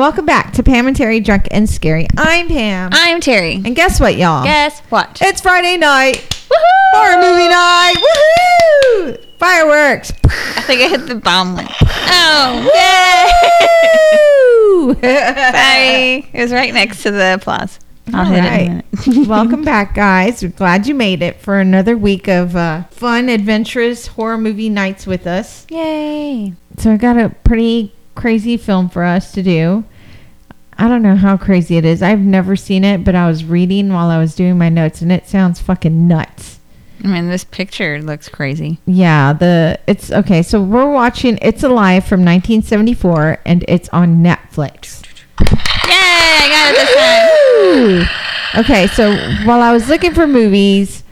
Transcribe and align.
Hello. 0.00 0.12
Hello. 0.12 0.16
And 0.16 0.16
welcome 0.16 0.24
back 0.24 0.54
to 0.54 0.62
Pam 0.62 0.86
and 0.86 0.96
Terry 0.96 1.20
Drunk 1.20 1.46
and 1.50 1.68
Scary. 1.68 2.06
I'm 2.16 2.48
Pam. 2.48 2.88
I'm 2.90 3.20
Terry. 3.20 3.56
and 3.56 3.76
guess 3.76 4.00
what, 4.00 4.16
y'all? 4.16 4.44
Guess 4.44 4.80
what? 4.88 5.18
It's 5.20 5.42
Friday 5.42 5.76
night. 5.76 6.16
Woohoo! 6.48 6.94
Horror 6.94 7.16
movie 7.20 7.48
night. 7.48 7.96
Woohoo! 7.98 9.26
Fireworks. 9.38 10.10
I 10.24 10.62
think 10.62 10.80
I 10.80 10.88
hit 10.88 11.06
the 11.06 11.16
bomb 11.16 11.52
one. 11.52 11.66
Oh, 11.92 12.70
yay! 14.94 15.02
Sorry. 15.52 16.30
It 16.32 16.42
was 16.44 16.50
right 16.50 16.72
next 16.72 17.02
to 17.02 17.10
the 17.10 17.34
applause. 17.34 17.78
I'll 18.14 18.24
hit 18.24 18.42
it 18.42 18.62
in 18.62 18.70
a 18.70 18.84
Alright. 19.18 19.28
Welcome 19.28 19.64
back, 19.64 19.94
guys. 19.94 20.42
We're 20.42 20.48
glad 20.48 20.86
you 20.86 20.94
made 20.94 21.20
it 21.20 21.42
for 21.42 21.60
another 21.60 21.98
week 21.98 22.26
of 22.26 22.56
uh, 22.56 22.84
fun, 22.84 23.28
adventurous 23.28 24.06
horror 24.06 24.38
movie 24.38 24.70
nights 24.70 25.06
with 25.06 25.26
us. 25.26 25.66
Yay. 25.68 26.54
So 26.78 26.92
I 26.92 26.96
got 26.96 27.18
a 27.18 27.28
pretty 27.44 27.92
crazy 28.20 28.56
film 28.56 28.88
for 28.88 29.02
us 29.02 29.32
to 29.32 29.42
do. 29.42 29.84
I 30.76 30.88
don't 30.88 31.02
know 31.02 31.16
how 31.16 31.36
crazy 31.36 31.76
it 31.76 31.84
is. 31.84 32.02
I've 32.02 32.20
never 32.20 32.56
seen 32.56 32.84
it, 32.84 33.04
but 33.04 33.14
I 33.14 33.26
was 33.26 33.44
reading 33.44 33.92
while 33.92 34.08
I 34.08 34.18
was 34.18 34.34
doing 34.34 34.58
my 34.58 34.68
notes, 34.68 35.02
and 35.02 35.10
it 35.10 35.26
sounds 35.26 35.60
fucking 35.60 36.06
nuts. 36.06 36.58
I 37.02 37.08
mean, 37.08 37.28
this 37.28 37.44
picture 37.44 38.00
looks 38.02 38.28
crazy. 38.28 38.78
Yeah, 38.86 39.32
the 39.32 39.80
it's 39.86 40.10
okay. 40.10 40.42
So 40.42 40.62
we're 40.62 40.90
watching 40.90 41.38
It's 41.40 41.62
Alive 41.62 42.04
from 42.04 42.20
1974, 42.20 43.38
and 43.46 43.64
it's 43.68 43.88
on 43.88 44.22
Netflix. 44.22 45.02
Yay! 45.40 45.94
I 45.94 46.48
got 46.50 46.70
it 46.70 46.76
this 46.76 48.04
time. 48.04 48.64
Okay, 48.64 48.86
so 48.88 49.16
while 49.46 49.62
I 49.62 49.72
was 49.72 49.88
looking 49.88 50.12
for 50.12 50.26
movies, 50.26 51.04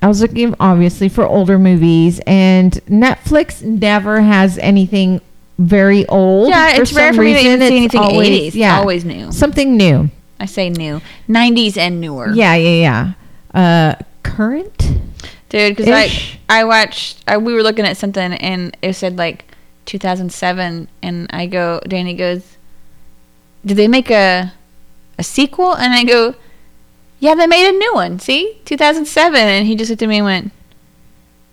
I 0.00 0.06
was 0.08 0.20
looking 0.20 0.54
obviously 0.60 1.08
for 1.08 1.24
older 1.26 1.58
movies, 1.58 2.20
and 2.26 2.72
Netflix 2.86 3.62
never 3.62 4.20
has 4.20 4.58
anything 4.58 5.20
very 5.62 6.06
old. 6.06 6.48
Yeah, 6.48 6.76
it's 6.76 6.92
rare 6.92 7.12
for 7.12 7.22
me 7.22 7.34
to 7.34 7.40
even 7.40 7.60
see 7.60 7.76
anything 7.76 8.00
80s. 8.00 8.54
Yeah, 8.54 8.78
Always 8.78 9.04
new. 9.04 9.32
something 9.32 9.76
new. 9.76 10.10
I 10.40 10.46
say 10.46 10.70
new. 10.70 11.00
90s 11.28 11.76
and 11.76 12.00
newer. 12.00 12.30
Yeah, 12.32 12.54
yeah, 12.56 13.14
yeah. 13.54 13.94
Uh, 13.98 14.02
current. 14.22 14.76
Dude, 15.48 15.76
because 15.76 15.88
I, 15.88 16.10
I 16.48 16.64
watched, 16.64 17.22
I, 17.28 17.36
we 17.36 17.52
were 17.52 17.62
looking 17.62 17.84
at 17.84 17.96
something 17.96 18.32
and 18.32 18.76
it 18.82 18.94
said 18.94 19.16
like 19.18 19.44
2007. 19.86 20.88
And 21.02 21.26
I 21.30 21.46
go, 21.46 21.80
Danny 21.86 22.14
goes, 22.14 22.56
Did 23.64 23.76
they 23.76 23.88
make 23.88 24.10
a, 24.10 24.52
a 25.18 25.22
sequel? 25.22 25.76
And 25.76 25.92
I 25.92 26.04
go, 26.04 26.34
Yeah, 27.20 27.34
they 27.34 27.46
made 27.46 27.68
a 27.68 27.78
new 27.78 27.94
one. 27.94 28.18
See? 28.18 28.58
2007. 28.64 29.38
And 29.40 29.66
he 29.66 29.76
just 29.76 29.90
looked 29.90 30.02
at 30.02 30.08
me 30.08 30.16
and 30.18 30.24
went, 30.24 30.52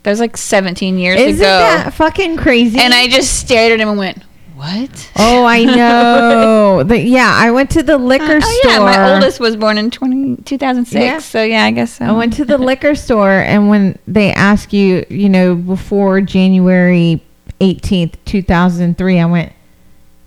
That 0.04 0.12
was 0.12 0.20
like 0.20 0.38
17 0.38 0.98
years 0.98 1.20
Isn't 1.20 1.42
ago. 1.42 1.60
that 1.60 1.94
fucking 1.94 2.38
crazy? 2.38 2.80
and 2.80 2.94
I 2.94 3.08
just 3.08 3.38
stared 3.40 3.74
at 3.74 3.80
him 3.82 3.90
and 3.90 3.98
went, 3.98 4.24
What? 4.56 5.12
Oh, 5.18 5.46
I 5.46 5.64
know. 5.76 6.84
the, 6.84 6.98
yeah, 7.00 7.32
I 7.36 7.52
went 7.52 7.70
to 7.72 7.84
the 7.84 7.96
uh, 7.96 7.98
liquor 7.98 8.40
oh, 8.42 8.60
store. 8.62 8.72
yeah, 8.72 8.80
my 8.80 9.14
oldest 9.14 9.40
was 9.40 9.56
born 9.58 9.78
in 9.78 9.92
20, 9.92 10.38
2006. 10.44 10.94
Yeah. 11.04 11.20
So 11.20 11.44
yeah, 11.44 11.66
I 11.66 11.72
guess 11.72 11.94
so. 11.94 12.06
I 12.06 12.12
went 12.14 12.34
to 12.34 12.46
the 12.46 12.58
liquor 12.58 12.96
store, 12.96 13.30
and 13.32 13.68
when 13.70 14.00
they 14.08 14.32
ask 14.32 14.72
you, 14.72 15.06
you 15.10 15.28
know, 15.28 15.56
before 15.56 16.22
January 16.22 17.22
18th, 17.60 18.16
2003, 18.26 19.20
I 19.20 19.26
went, 19.26 19.52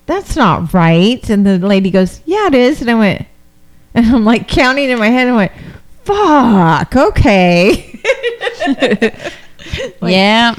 that's 0.04 0.36
not 0.36 0.74
right. 0.74 1.28
And 1.30 1.46
the 1.46 1.58
lady 1.58 1.90
goes, 1.90 2.20
yeah, 2.26 2.48
it 2.48 2.54
is. 2.54 2.82
And 2.82 2.90
I 2.90 2.94
went, 2.94 3.26
and 3.94 4.06
I'm 4.06 4.24
like 4.24 4.48
counting 4.48 4.90
in 4.90 4.98
my 4.98 5.08
head, 5.08 5.28
and 5.28 5.36
I 5.36 5.36
went, 5.36 5.52
fuck, 6.04 6.96
okay. 6.96 7.88
Like, 10.00 10.12
yeah. 10.12 10.54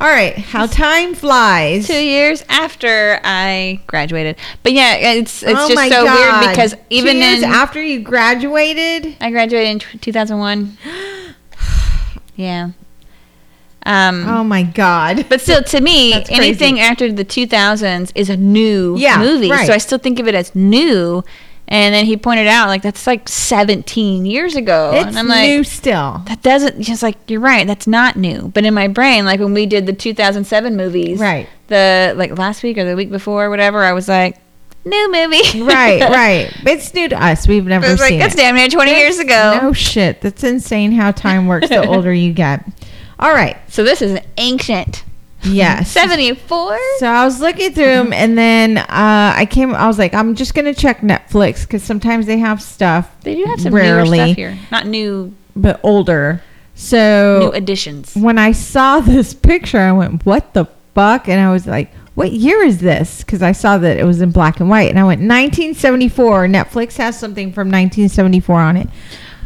All 0.00 0.06
right, 0.08 0.38
how 0.38 0.66
time 0.66 1.14
flies. 1.14 1.88
two 1.88 1.98
years 2.00 2.44
after 2.48 3.18
I 3.24 3.80
graduated. 3.88 4.36
But 4.62 4.72
yeah, 4.72 4.94
it's 4.94 5.42
it's 5.42 5.52
Oh 5.58 5.68
just 5.68 5.88
so 5.92 6.04
God. 6.04 6.40
weird 6.44 6.50
because 6.52 6.74
even 6.88 7.14
Two 7.14 7.18
years 7.18 7.42
in 7.42 7.50
after 7.50 7.82
you 7.82 7.98
graduated, 8.00 9.16
I 9.20 9.30
graduated 9.32 9.68
in 9.72 9.78
t- 9.80 9.98
2001. 9.98 10.78
yeah. 12.36 12.70
Um 13.86 14.28
oh 14.28 14.44
my 14.44 14.62
god. 14.64 15.26
but 15.28 15.40
still 15.40 15.62
to 15.64 15.80
me 15.80 16.12
anything 16.30 16.78
after 16.78 17.10
the 17.10 17.24
2000s 17.24 18.12
is 18.14 18.28
a 18.30 18.36
new 18.36 18.96
Yeah, 18.96 19.18
movie. 19.18 19.50
right. 19.50 19.66
So 19.66 19.72
I 19.72 19.78
still 19.78 19.98
think 19.98 20.18
of 20.20 20.28
it 20.28 20.34
as 20.34 20.54
new. 20.54 21.24
And 21.70 21.94
then 21.94 22.06
he 22.06 22.16
pointed 22.16 22.46
out 22.46 22.68
like 22.68 22.80
that's 22.82 23.06
like 23.06 23.28
17 23.28 24.24
years 24.24 24.56
ago. 24.56 24.92
It's 24.94 25.06
and 25.08 25.18
I'm 25.18 25.28
like 25.28 25.48
new 25.48 25.64
still. 25.64 26.22
that 26.26 26.42
doesn't 26.42 26.80
just 26.82 27.02
like 27.02 27.16
you're 27.28 27.40
right 27.40 27.66
that's 27.66 27.86
not 27.86 28.16
new 28.16 28.48
but 28.54 28.64
in 28.64 28.72
my 28.72 28.88
brain 28.88 29.24
like 29.26 29.38
when 29.38 29.52
we 29.52 29.66
did 29.66 29.84
the 29.84 29.92
2007 29.92 30.76
movies 30.76 31.18
Right. 31.20 31.46
the 31.66 32.14
like 32.16 32.38
last 32.38 32.62
week 32.62 32.78
or 32.78 32.84
the 32.84 32.96
week 32.96 33.10
before 33.10 33.44
or 33.44 33.50
whatever 33.50 33.84
i 33.84 33.92
was 33.92 34.08
like 34.08 34.38
new 34.86 35.12
movie 35.12 35.62
right, 35.62 36.00
right. 36.10 36.50
It's 36.64 36.94
new 36.94 37.08
to 37.10 37.22
us. 37.22 37.46
We've 37.46 37.66
never 37.66 37.86
was 37.90 38.00
like 38.00 38.10
seen 38.10 38.18
that's 38.20 38.32
it. 38.34 38.38
damn 38.38 38.54
near 38.54 38.68
20 38.68 38.90
years 38.90 39.18
ago 39.18 39.58
No 39.62 39.72
shit. 39.74 40.22
That's 40.22 40.42
insane 40.44 40.92
how 40.92 41.10
time 41.12 41.46
works 41.48 41.68
the 41.68 41.86
older 41.86 42.12
you 42.14 42.32
get. 42.32 42.64
All 43.18 43.32
right. 43.34 43.58
so 43.68 43.84
this 43.84 44.00
is 44.00 44.18
ancient 44.38 45.04
Yes. 45.42 45.90
74 45.92 46.78
So 46.98 47.06
I 47.06 47.24
was 47.24 47.40
looking 47.40 47.72
through 47.72 47.84
them, 47.84 48.12
and 48.12 48.36
then 48.36 48.78
uh, 48.78 48.84
I 48.88 49.46
came. 49.48 49.74
I 49.74 49.86
was 49.86 49.98
like, 49.98 50.12
I'm 50.14 50.34
just 50.34 50.54
gonna 50.54 50.74
check 50.74 51.00
Netflix 51.00 51.62
because 51.62 51.82
sometimes 51.82 52.26
they 52.26 52.38
have 52.38 52.60
stuff, 52.60 53.14
they 53.22 53.36
do 53.36 53.44
have 53.44 53.60
some 53.60 53.74
Rarely. 53.74 54.18
newer 54.18 54.26
stuff 54.26 54.36
here 54.36 54.58
not 54.70 54.86
new 54.86 55.34
but 55.54 55.80
older. 55.82 56.42
So 56.74 57.38
new 57.40 57.52
additions 57.52 58.14
when 58.14 58.38
I 58.38 58.52
saw 58.52 59.00
this 59.14 59.34
picture, 59.34 59.78
I 59.78 59.92
went, 59.92 60.24
"What 60.26 60.54
the 60.54 60.66
fuck?" 60.94 61.28
And 61.28 61.40
I 61.40 61.52
was 61.52 61.66
like, 61.66 61.92
"What 62.14 62.32
year 62.32 62.62
is 62.62 62.78
this?" 62.78 63.20
Because 63.20 63.42
I 63.42 63.52
saw 63.52 63.78
that 63.78 63.96
it 63.96 64.04
was 64.04 64.20
in 64.20 64.30
black 64.30 64.60
and 64.60 64.68
white, 64.68 64.90
and 64.90 64.98
I 64.98 65.04
went, 65.04 65.20
"1974." 65.20 66.46
Netflix 66.46 66.96
has 66.96 67.18
something 67.18 67.52
from 67.52 67.68
1974 67.68 68.60
on 68.60 68.76
it. 68.76 68.88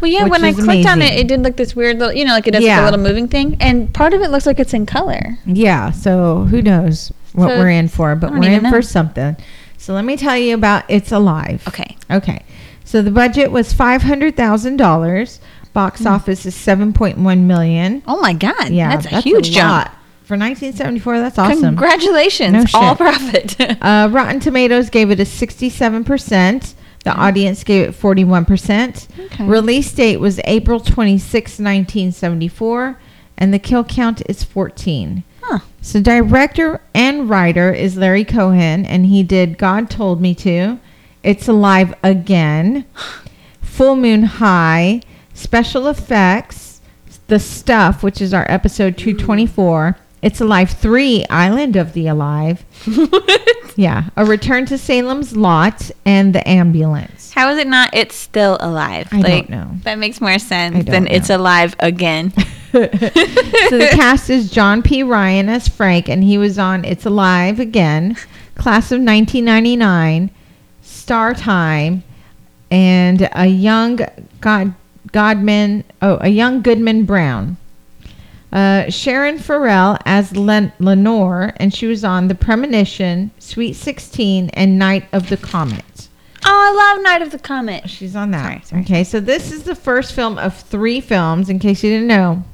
Well 0.02 0.10
yeah 0.10 0.24
when 0.26 0.44
i 0.44 0.52
clicked 0.52 0.86
on 0.86 1.00
it 1.00 1.14
it 1.18 1.26
did 1.28 1.40
look 1.42 1.56
this 1.56 1.74
weird 1.74 1.98
little 1.98 2.12
you 2.14 2.24
know 2.26 2.32
like 2.34 2.46
it 2.46 2.50
does 2.50 2.62
like 2.62 2.80
a 2.80 2.84
little 2.84 3.00
moving 3.00 3.26
thing 3.28 3.56
and 3.60 3.94
part 3.94 4.12
of 4.12 4.20
it 4.20 4.30
looks 4.30 4.44
like 4.44 4.58
it's 4.60 4.74
in 4.74 4.84
color 4.84 5.38
Yeah, 5.46 5.90
so 5.92 6.44
who 6.50 6.60
knows 6.60 7.10
what 7.32 7.48
So, 7.48 7.58
we're 7.58 7.70
in 7.70 7.88
for, 7.88 8.14
but 8.14 8.30
we're 8.32 8.42
in 8.44 8.52
even 8.52 8.70
for 8.70 8.82
something. 8.82 9.36
So 9.78 9.94
let 9.94 10.04
me 10.04 10.18
tell 10.18 10.36
you 10.36 10.54
about 10.54 10.84
It's 10.88 11.10
Alive. 11.12 11.66
okay 11.68 11.96
Okay. 12.10 12.44
So 12.84 13.00
the 13.00 13.10
budget 13.10 13.50
was 13.50 13.72
$500,000. 13.72 15.38
Box 15.72 16.04
office 16.04 16.44
is 16.44 16.54
7.1 16.54 17.38
million. 17.44 18.02
oh 18.06 18.20
my 18.20 18.34
god 18.34 18.68
Yeah, 18.70 18.96
that's 18.96 19.10
a 19.12 19.20
huge 19.22 19.50
jump 19.52 19.70
lot. 19.70 19.88
For 20.24 20.36
1974, 20.36 21.18
that's 21.20 21.38
awesome. 21.38 21.60
Congratulations. 21.76 22.72
No 22.74 22.78
All 22.80 22.94
profit. 23.06 23.56
Uh, 23.60 24.08
Rotten 24.12 24.40
Tomatoes 24.40 24.88
gave 24.90 25.10
it 25.10 25.18
a 25.20 25.24
67%. 25.24 26.74
The 27.04 27.12
audience 27.14 27.64
gave 27.64 27.88
it 27.88 27.92
41%. 28.00 29.26
Okay. 29.26 29.44
Release 29.46 29.92
date 29.92 30.18
was 30.18 30.40
April 30.44 30.78
26, 30.80 31.58
1974. 31.58 33.00
And 33.38 33.52
the 33.52 33.58
kill 33.58 33.82
count 33.82 34.22
is 34.28 34.44
14. 34.44 35.24
huh. 35.42 35.58
So 35.80 36.00
director 36.00 36.80
and 36.94 37.28
writer 37.28 37.72
is 37.72 37.96
Larry 37.96 38.24
Cohen, 38.24 38.86
and 38.86 39.06
he 39.06 39.24
did 39.24 39.58
God 39.58 39.90
Told 39.90 40.20
Me 40.20 40.32
To, 40.36 40.78
It's 41.24 41.48
Alive 41.48 41.92
Again, 42.04 42.84
Full 43.60 43.96
Moon 43.96 44.22
High, 44.24 45.00
Special 45.34 45.88
Effects, 45.88 46.80
The 47.26 47.40
Stuff, 47.40 48.04
which 48.04 48.20
is 48.20 48.32
our 48.32 48.46
episode 48.48 48.96
224, 48.96 49.96
It's 50.22 50.40
Alive 50.40 50.70
3, 50.70 51.26
Island 51.30 51.74
of 51.74 51.94
the 51.94 52.06
Alive, 52.06 52.64
yeah, 53.76 54.04
A 54.16 54.24
Return 54.24 54.66
to 54.66 54.78
Salem's 54.78 55.36
Lot, 55.36 55.90
and 56.06 56.32
The 56.32 56.48
Ambulance. 56.48 57.32
How 57.32 57.50
is 57.50 57.58
it 57.58 57.66
not? 57.66 57.90
It's 57.92 58.14
still 58.14 58.56
alive. 58.60 59.08
I 59.10 59.20
don't 59.20 59.50
know. 59.50 59.70
That 59.82 59.98
makes 59.98 60.20
more 60.20 60.38
sense 60.38 60.84
than 60.84 61.04
know. 61.04 61.10
it's 61.10 61.28
alive 61.28 61.74
again. 61.80 62.30
so 62.72 62.86
the 62.86 63.88
cast 63.92 64.30
is 64.30 64.48
John 64.48 64.80
P. 64.80 65.02
Ryan 65.02 65.48
as 65.48 65.66
Frank, 65.66 66.08
and 66.08 66.22
he 66.22 66.38
was 66.38 66.56
on 66.56 66.84
It's 66.84 67.04
Alive 67.04 67.58
Again, 67.58 68.14
Class 68.54 68.92
of 68.92 69.00
1999, 69.00 70.30
Star 70.82 71.34
Time, 71.34 72.04
and 72.70 73.28
a 73.32 73.46
young 73.46 73.98
God 74.40 74.74
Godman. 75.10 75.82
Oh, 76.00 76.18
a 76.20 76.28
young 76.28 76.62
Goodman 76.62 77.06
Brown. 77.06 77.56
Uh, 78.52 78.90
Sharon 78.90 79.38
Farrell 79.38 79.96
as 80.04 80.36
Len- 80.36 80.72
Lenore, 80.78 81.52
and 81.56 81.72
she 81.72 81.86
was 81.86 82.04
on 82.04 82.28
The 82.28 82.34
Premonition, 82.34 83.30
Sweet 83.38 83.74
16, 83.74 84.50
and 84.50 84.78
Night 84.78 85.04
of 85.12 85.30
the 85.30 85.38
Comet. 85.38 86.08
oh, 86.44 86.48
I 86.48 86.92
love 86.94 87.02
Night 87.02 87.22
of 87.22 87.30
the 87.30 87.38
Comet. 87.38 87.88
She's 87.88 88.14
on 88.14 88.30
that. 88.32 88.44
Sorry, 88.44 88.60
sorry. 88.64 88.82
Okay, 88.82 89.04
so 89.04 89.20
this 89.20 89.50
is 89.52 89.62
the 89.62 89.74
first 89.74 90.12
film 90.12 90.36
of 90.38 90.54
three 90.54 91.00
films. 91.00 91.48
In 91.48 91.58
case 91.60 91.82
you 91.82 91.90
didn't 91.90 92.08
know, 92.08 92.44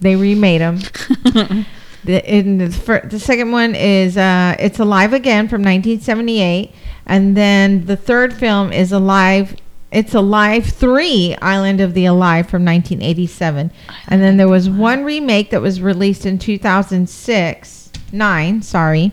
they 0.00 0.14
remade 0.14 0.60
them. 0.60 0.76
the, 2.04 2.22
in 2.36 2.58
the, 2.58 2.70
fir- 2.70 3.06
the 3.08 3.18
second 3.18 3.50
one 3.50 3.74
is 3.74 4.16
uh, 4.16 4.54
It's 4.60 4.78
Alive 4.78 5.12
Again 5.12 5.48
from 5.48 5.62
1978, 5.62 6.72
and 7.06 7.36
then 7.36 7.84
the 7.86 7.96
third 7.96 8.32
film 8.32 8.72
is 8.72 8.92
Alive. 8.92 9.56
It's 9.90 10.14
Alive 10.14 10.66
3 10.66 11.36
Island 11.40 11.80
of 11.80 11.94
the 11.94 12.04
Alive 12.04 12.48
from 12.48 12.64
1987. 12.64 13.70
and 14.08 14.22
then 14.22 14.36
there 14.36 14.48
was 14.48 14.68
one 14.68 15.02
remake 15.02 15.50
that 15.50 15.62
was 15.62 15.80
released 15.80 16.26
in 16.26 16.38
2006, 16.38 17.90
9, 18.12 18.62
sorry. 18.62 19.12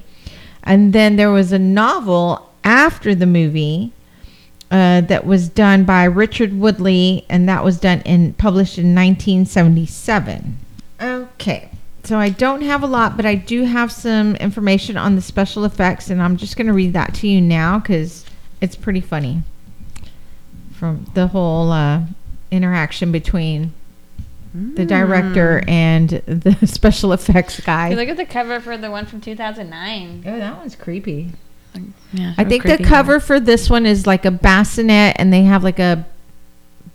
And 0.64 0.92
then 0.92 1.16
there 1.16 1.32
was 1.32 1.54
a 1.54 1.60
novel 1.60 2.52
after 2.66 3.16
the 3.16 3.26
movie 3.26 3.94
uh, 4.70 5.00
that 5.02 5.26
was 5.26 5.48
done 5.48 5.86
by 5.86 6.04
Richard 6.04 6.60
Woodley, 6.60 7.26
and 7.30 7.48
that 7.48 7.64
was 7.64 7.80
done 7.80 8.02
in 8.02 8.34
published 8.34 8.78
in 8.78 8.94
1977. 8.96 10.58
Okay, 11.02 11.70
so 12.04 12.18
I 12.18 12.30
don't 12.30 12.64
have 12.64 12.84
a 12.84 12.88
lot, 12.88 13.16
but 13.16 13.26
I 13.26 13.36
do 13.36 13.64
have 13.64 13.92
some 13.92 14.36
information 14.38 14.98
on 14.98 15.16
the 15.16 15.22
special 15.22 15.64
effects, 15.64 16.10
and 16.10 16.22
I'm 16.22 16.36
just 16.36 16.58
going 16.58 16.68
to 16.68 16.74
read 16.74 16.94
that 16.94 17.14
to 17.16 17.28
you 17.28 17.40
now 17.40 17.80
because 17.80 18.26
it's 18.60 18.76
pretty 18.76 19.02
funny 19.02 19.44
from 20.78 21.06
the 21.14 21.28
whole 21.28 21.72
uh, 21.72 22.02
interaction 22.52 23.12
between 23.12 23.74
the 24.54 24.86
director 24.86 25.62
and 25.68 26.10
the 26.10 26.56
special 26.66 27.12
effects 27.12 27.60
guy. 27.60 27.90
Hey, 27.90 27.96
look 27.96 28.08
at 28.08 28.16
the 28.18 28.26
cover 28.26 28.60
for 28.62 28.78
the 28.78 28.90
one 28.90 29.06
from 29.06 29.20
2009. 29.20 30.24
Oh, 30.26 30.38
that 30.38 30.58
one's 30.58 30.76
creepy. 30.76 31.32
Yeah, 32.14 32.34
I 32.38 32.46
think 32.46 32.64
the 32.64 32.78
cover 32.78 33.20
for 33.20 33.40
this 33.40 33.70
one 33.70 33.86
is 33.86 34.08
like 34.08 34.24
a 34.24 34.32
bassinet, 34.32 35.18
and 35.20 35.34
they 35.34 35.44
have 35.44 35.62
like 35.64 35.80
a 35.80 36.06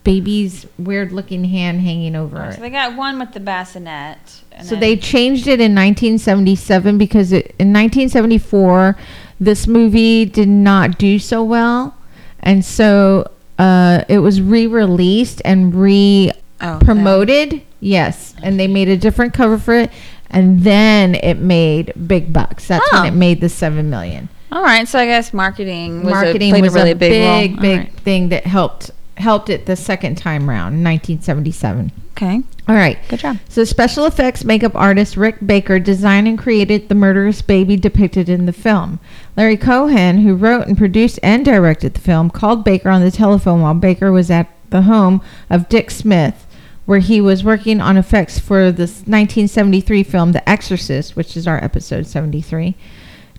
baby's 0.04 0.66
weird 0.78 1.12
looking 1.12 1.44
hand 1.44 1.82
hanging 1.82 2.16
over 2.16 2.36
So 2.52 2.56
it. 2.56 2.60
they 2.60 2.70
got 2.70 2.96
one 2.96 3.18
with 3.18 3.32
the 3.32 3.40
bassinet. 3.40 4.16
So 4.64 4.76
they 4.76 4.96
changed 4.96 5.46
it 5.46 5.60
in 5.60 5.74
1977 5.74 6.96
because 6.96 7.32
it, 7.32 7.46
in 7.58 7.72
1974 7.74 8.96
this 9.38 9.66
movie 9.66 10.24
did 10.24 10.48
not 10.48 10.96
do 10.98 11.18
so 11.18 11.42
well, 11.42 11.94
and 12.40 12.64
so 12.64 13.30
uh, 13.60 14.04
it 14.08 14.18
was 14.20 14.40
re-released 14.40 15.42
and 15.44 15.74
re 15.74 16.32
oh, 16.62 16.76
okay. 16.76 16.84
promoted. 16.84 17.62
Yes, 17.80 18.34
and 18.42 18.58
they 18.58 18.66
made 18.66 18.88
a 18.88 18.96
different 18.96 19.34
cover 19.34 19.58
for 19.58 19.74
it, 19.74 19.90
and 20.30 20.60
then 20.62 21.14
it 21.16 21.38
made 21.38 21.92
big 22.06 22.32
bucks. 22.32 22.68
That's 22.68 22.84
Oh. 22.92 23.02
when 23.02 23.12
it 23.12 23.16
made 23.16 23.40
the 23.40 23.48
seven 23.50 23.90
million. 23.90 24.30
All 24.50 24.62
right, 24.62 24.88
so 24.88 24.98
I 24.98 25.06
guess 25.06 25.32
marketing 25.32 26.02
was 26.02 26.12
Marketing 26.12 26.54
a, 26.54 26.60
was 26.60 26.74
a 26.74 26.78
really 26.78 26.90
a 26.92 26.96
big, 26.96 27.10
big, 27.10 27.60
big 27.60 27.78
right. 27.78 28.00
thing 28.00 28.30
that 28.30 28.46
helped 28.46 28.90
helped 29.16 29.50
it 29.50 29.66
the 29.66 29.76
second 29.76 30.16
time 30.16 30.48
round, 30.48 30.82
1977. 30.82 31.92
Okay, 32.22 32.42
All 32.68 32.74
right. 32.74 32.98
good 33.08 33.20
job. 33.20 33.38
So, 33.48 33.64
special 33.64 34.04
effects 34.04 34.44
makeup 34.44 34.74
artist 34.74 35.16
Rick 35.16 35.38
Baker 35.46 35.78
designed 35.78 36.28
and 36.28 36.38
created 36.38 36.90
the 36.90 36.94
murderous 36.94 37.40
baby 37.40 37.78
depicted 37.78 38.28
in 38.28 38.44
the 38.44 38.52
film. 38.52 39.00
Larry 39.38 39.56
Cohen, 39.56 40.18
who 40.18 40.34
wrote 40.34 40.66
and 40.66 40.76
produced 40.76 41.18
and 41.22 41.46
directed 41.46 41.94
the 41.94 42.00
film, 42.00 42.28
called 42.28 42.62
Baker 42.62 42.90
on 42.90 43.00
the 43.00 43.10
telephone 43.10 43.62
while 43.62 43.72
Baker 43.72 44.12
was 44.12 44.30
at 44.30 44.50
the 44.68 44.82
home 44.82 45.22
of 45.48 45.70
Dick 45.70 45.90
Smith, 45.90 46.46
where 46.84 46.98
he 46.98 47.22
was 47.22 47.42
working 47.42 47.80
on 47.80 47.96
effects 47.96 48.38
for 48.38 48.70
the 48.70 48.82
1973 48.82 50.02
film 50.02 50.32
The 50.32 50.46
Exorcist, 50.46 51.16
which 51.16 51.38
is 51.38 51.46
our 51.46 51.64
episode 51.64 52.06
73. 52.06 52.76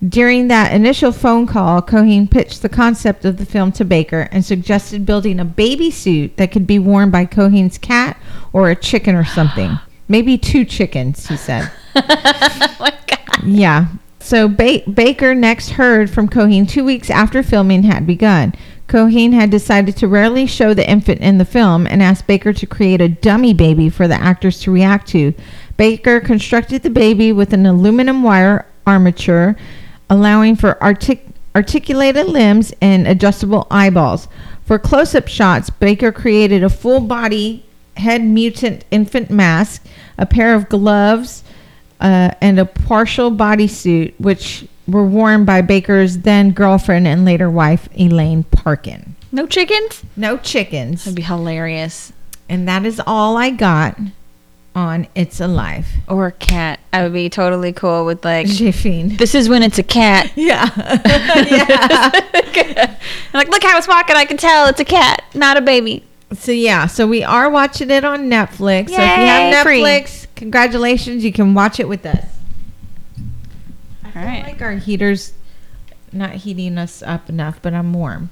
During 0.08 0.48
that 0.48 0.72
initial 0.72 1.12
phone 1.12 1.46
call, 1.46 1.80
Cohen 1.80 2.26
pitched 2.26 2.62
the 2.62 2.68
concept 2.68 3.24
of 3.24 3.36
the 3.36 3.46
film 3.46 3.70
to 3.72 3.84
Baker 3.84 4.28
and 4.32 4.44
suggested 4.44 5.06
building 5.06 5.38
a 5.38 5.44
baby 5.44 5.92
suit 5.92 6.36
that 6.38 6.50
could 6.50 6.66
be 6.66 6.80
worn 6.80 7.10
by 7.10 7.24
Cohen's 7.24 7.78
cat 7.78 8.20
or 8.52 8.68
a 8.68 8.74
chicken 8.76 9.14
or 9.14 9.24
something. 9.24 9.78
Maybe 10.08 10.36
two 10.36 10.64
chickens, 10.64 11.28
he 11.28 11.36
said. 11.36 11.70
oh 11.94 12.76
my 12.80 12.92
god. 13.06 13.44
Yeah. 13.44 13.86
So 14.18 14.48
ba- 14.48 14.82
Baker 14.92 15.34
next 15.34 15.70
heard 15.70 16.10
from 16.10 16.28
Cohen 16.28 16.66
two 16.66 16.84
weeks 16.84 17.08
after 17.08 17.42
filming 17.42 17.84
had 17.84 18.06
begun. 18.06 18.54
Cohen 18.88 19.32
had 19.32 19.50
decided 19.50 19.96
to 19.96 20.08
rarely 20.08 20.46
show 20.46 20.74
the 20.74 20.88
infant 20.88 21.20
in 21.20 21.38
the 21.38 21.44
film 21.44 21.86
and 21.86 22.02
asked 22.02 22.26
Baker 22.26 22.52
to 22.52 22.66
create 22.66 23.00
a 23.00 23.08
dummy 23.08 23.54
baby 23.54 23.88
for 23.88 24.06
the 24.06 24.20
actors 24.20 24.60
to 24.62 24.72
react 24.72 25.06
to. 25.08 25.32
Baker 25.76 26.20
constructed 26.20 26.82
the 26.82 26.90
baby 26.90 27.32
with 27.32 27.52
an 27.52 27.66
aluminum 27.66 28.22
wire 28.22 28.66
armature, 28.86 29.56
allowing 30.12 30.54
for 30.54 30.80
artic- 30.82 31.26
articulated 31.56 32.26
limbs 32.26 32.74
and 32.82 33.08
adjustable 33.08 33.66
eyeballs. 33.70 34.28
For 34.66 34.78
close 34.78 35.14
up 35.14 35.26
shots, 35.26 35.70
Baker 35.70 36.12
created 36.12 36.62
a 36.62 36.68
full 36.68 37.00
body 37.00 37.64
head 37.96 38.22
mutant 38.22 38.84
infant 38.90 39.30
mask, 39.30 39.86
a 40.18 40.26
pair 40.26 40.54
of 40.54 40.68
gloves, 40.68 41.42
uh, 42.00 42.30
and 42.42 42.58
a 42.58 42.66
partial 42.66 43.30
bodysuit, 43.30 44.12
which 44.18 44.66
were 44.86 45.06
worn 45.06 45.46
by 45.46 45.62
Baker's 45.62 46.18
then 46.18 46.50
girlfriend 46.50 47.08
and 47.08 47.24
later 47.24 47.50
wife, 47.50 47.88
Elaine 47.98 48.44
Parkin. 48.44 49.16
No 49.30 49.46
chickens? 49.46 50.04
No 50.14 50.36
chickens. 50.36 51.04
That'd 51.04 51.16
be 51.16 51.22
hilarious. 51.22 52.12
And 52.50 52.68
that 52.68 52.84
is 52.84 53.00
all 53.06 53.38
I 53.38 53.48
got 53.48 53.98
on 54.74 55.06
It's 55.14 55.40
Alive. 55.40 55.86
Or 56.08 56.26
a 56.26 56.32
cat. 56.32 56.80
I 56.92 57.02
would 57.02 57.12
be 57.12 57.28
totally 57.28 57.72
cool 57.72 58.04
with 58.04 58.24
like. 58.24 58.46
Jiffine. 58.46 59.16
This 59.16 59.34
is 59.34 59.48
when 59.48 59.62
it's 59.62 59.78
a 59.78 59.82
cat. 59.82 60.32
Yeah. 60.36 60.68
yeah. 62.56 62.98
Like, 63.34 63.48
look 63.48 63.62
how 63.62 63.78
it's 63.78 63.88
walking. 63.88 64.14
I 64.14 64.26
can 64.26 64.36
tell 64.36 64.66
it's 64.68 64.78
a 64.80 64.84
cat, 64.84 65.24
not 65.34 65.56
a 65.56 65.62
baby. 65.62 66.04
So 66.34 66.52
yeah, 66.52 66.86
so 66.86 67.06
we 67.06 67.22
are 67.22 67.48
watching 67.50 67.90
it 67.90 68.04
on 68.04 68.30
Netflix. 68.30 68.90
so 68.90 68.94
if 68.94 69.18
you 69.18 69.26
have 69.26 69.52
Yay, 69.52 69.62
free. 69.62 69.80
Netflix, 69.80 70.26
congratulations, 70.36 71.24
you 71.24 71.32
can 71.32 71.54
watch 71.54 71.80
it 71.80 71.88
with 71.88 72.04
us. 72.06 72.26
I 74.14 74.42
like 74.42 74.60
our 74.60 74.72
heater's 74.72 75.32
not 76.12 76.32
heating 76.32 76.78
us 76.78 77.02
up 77.02 77.28
enough, 77.28 77.58
but 77.62 77.72
I'm 77.74 77.92
warm. 77.92 78.30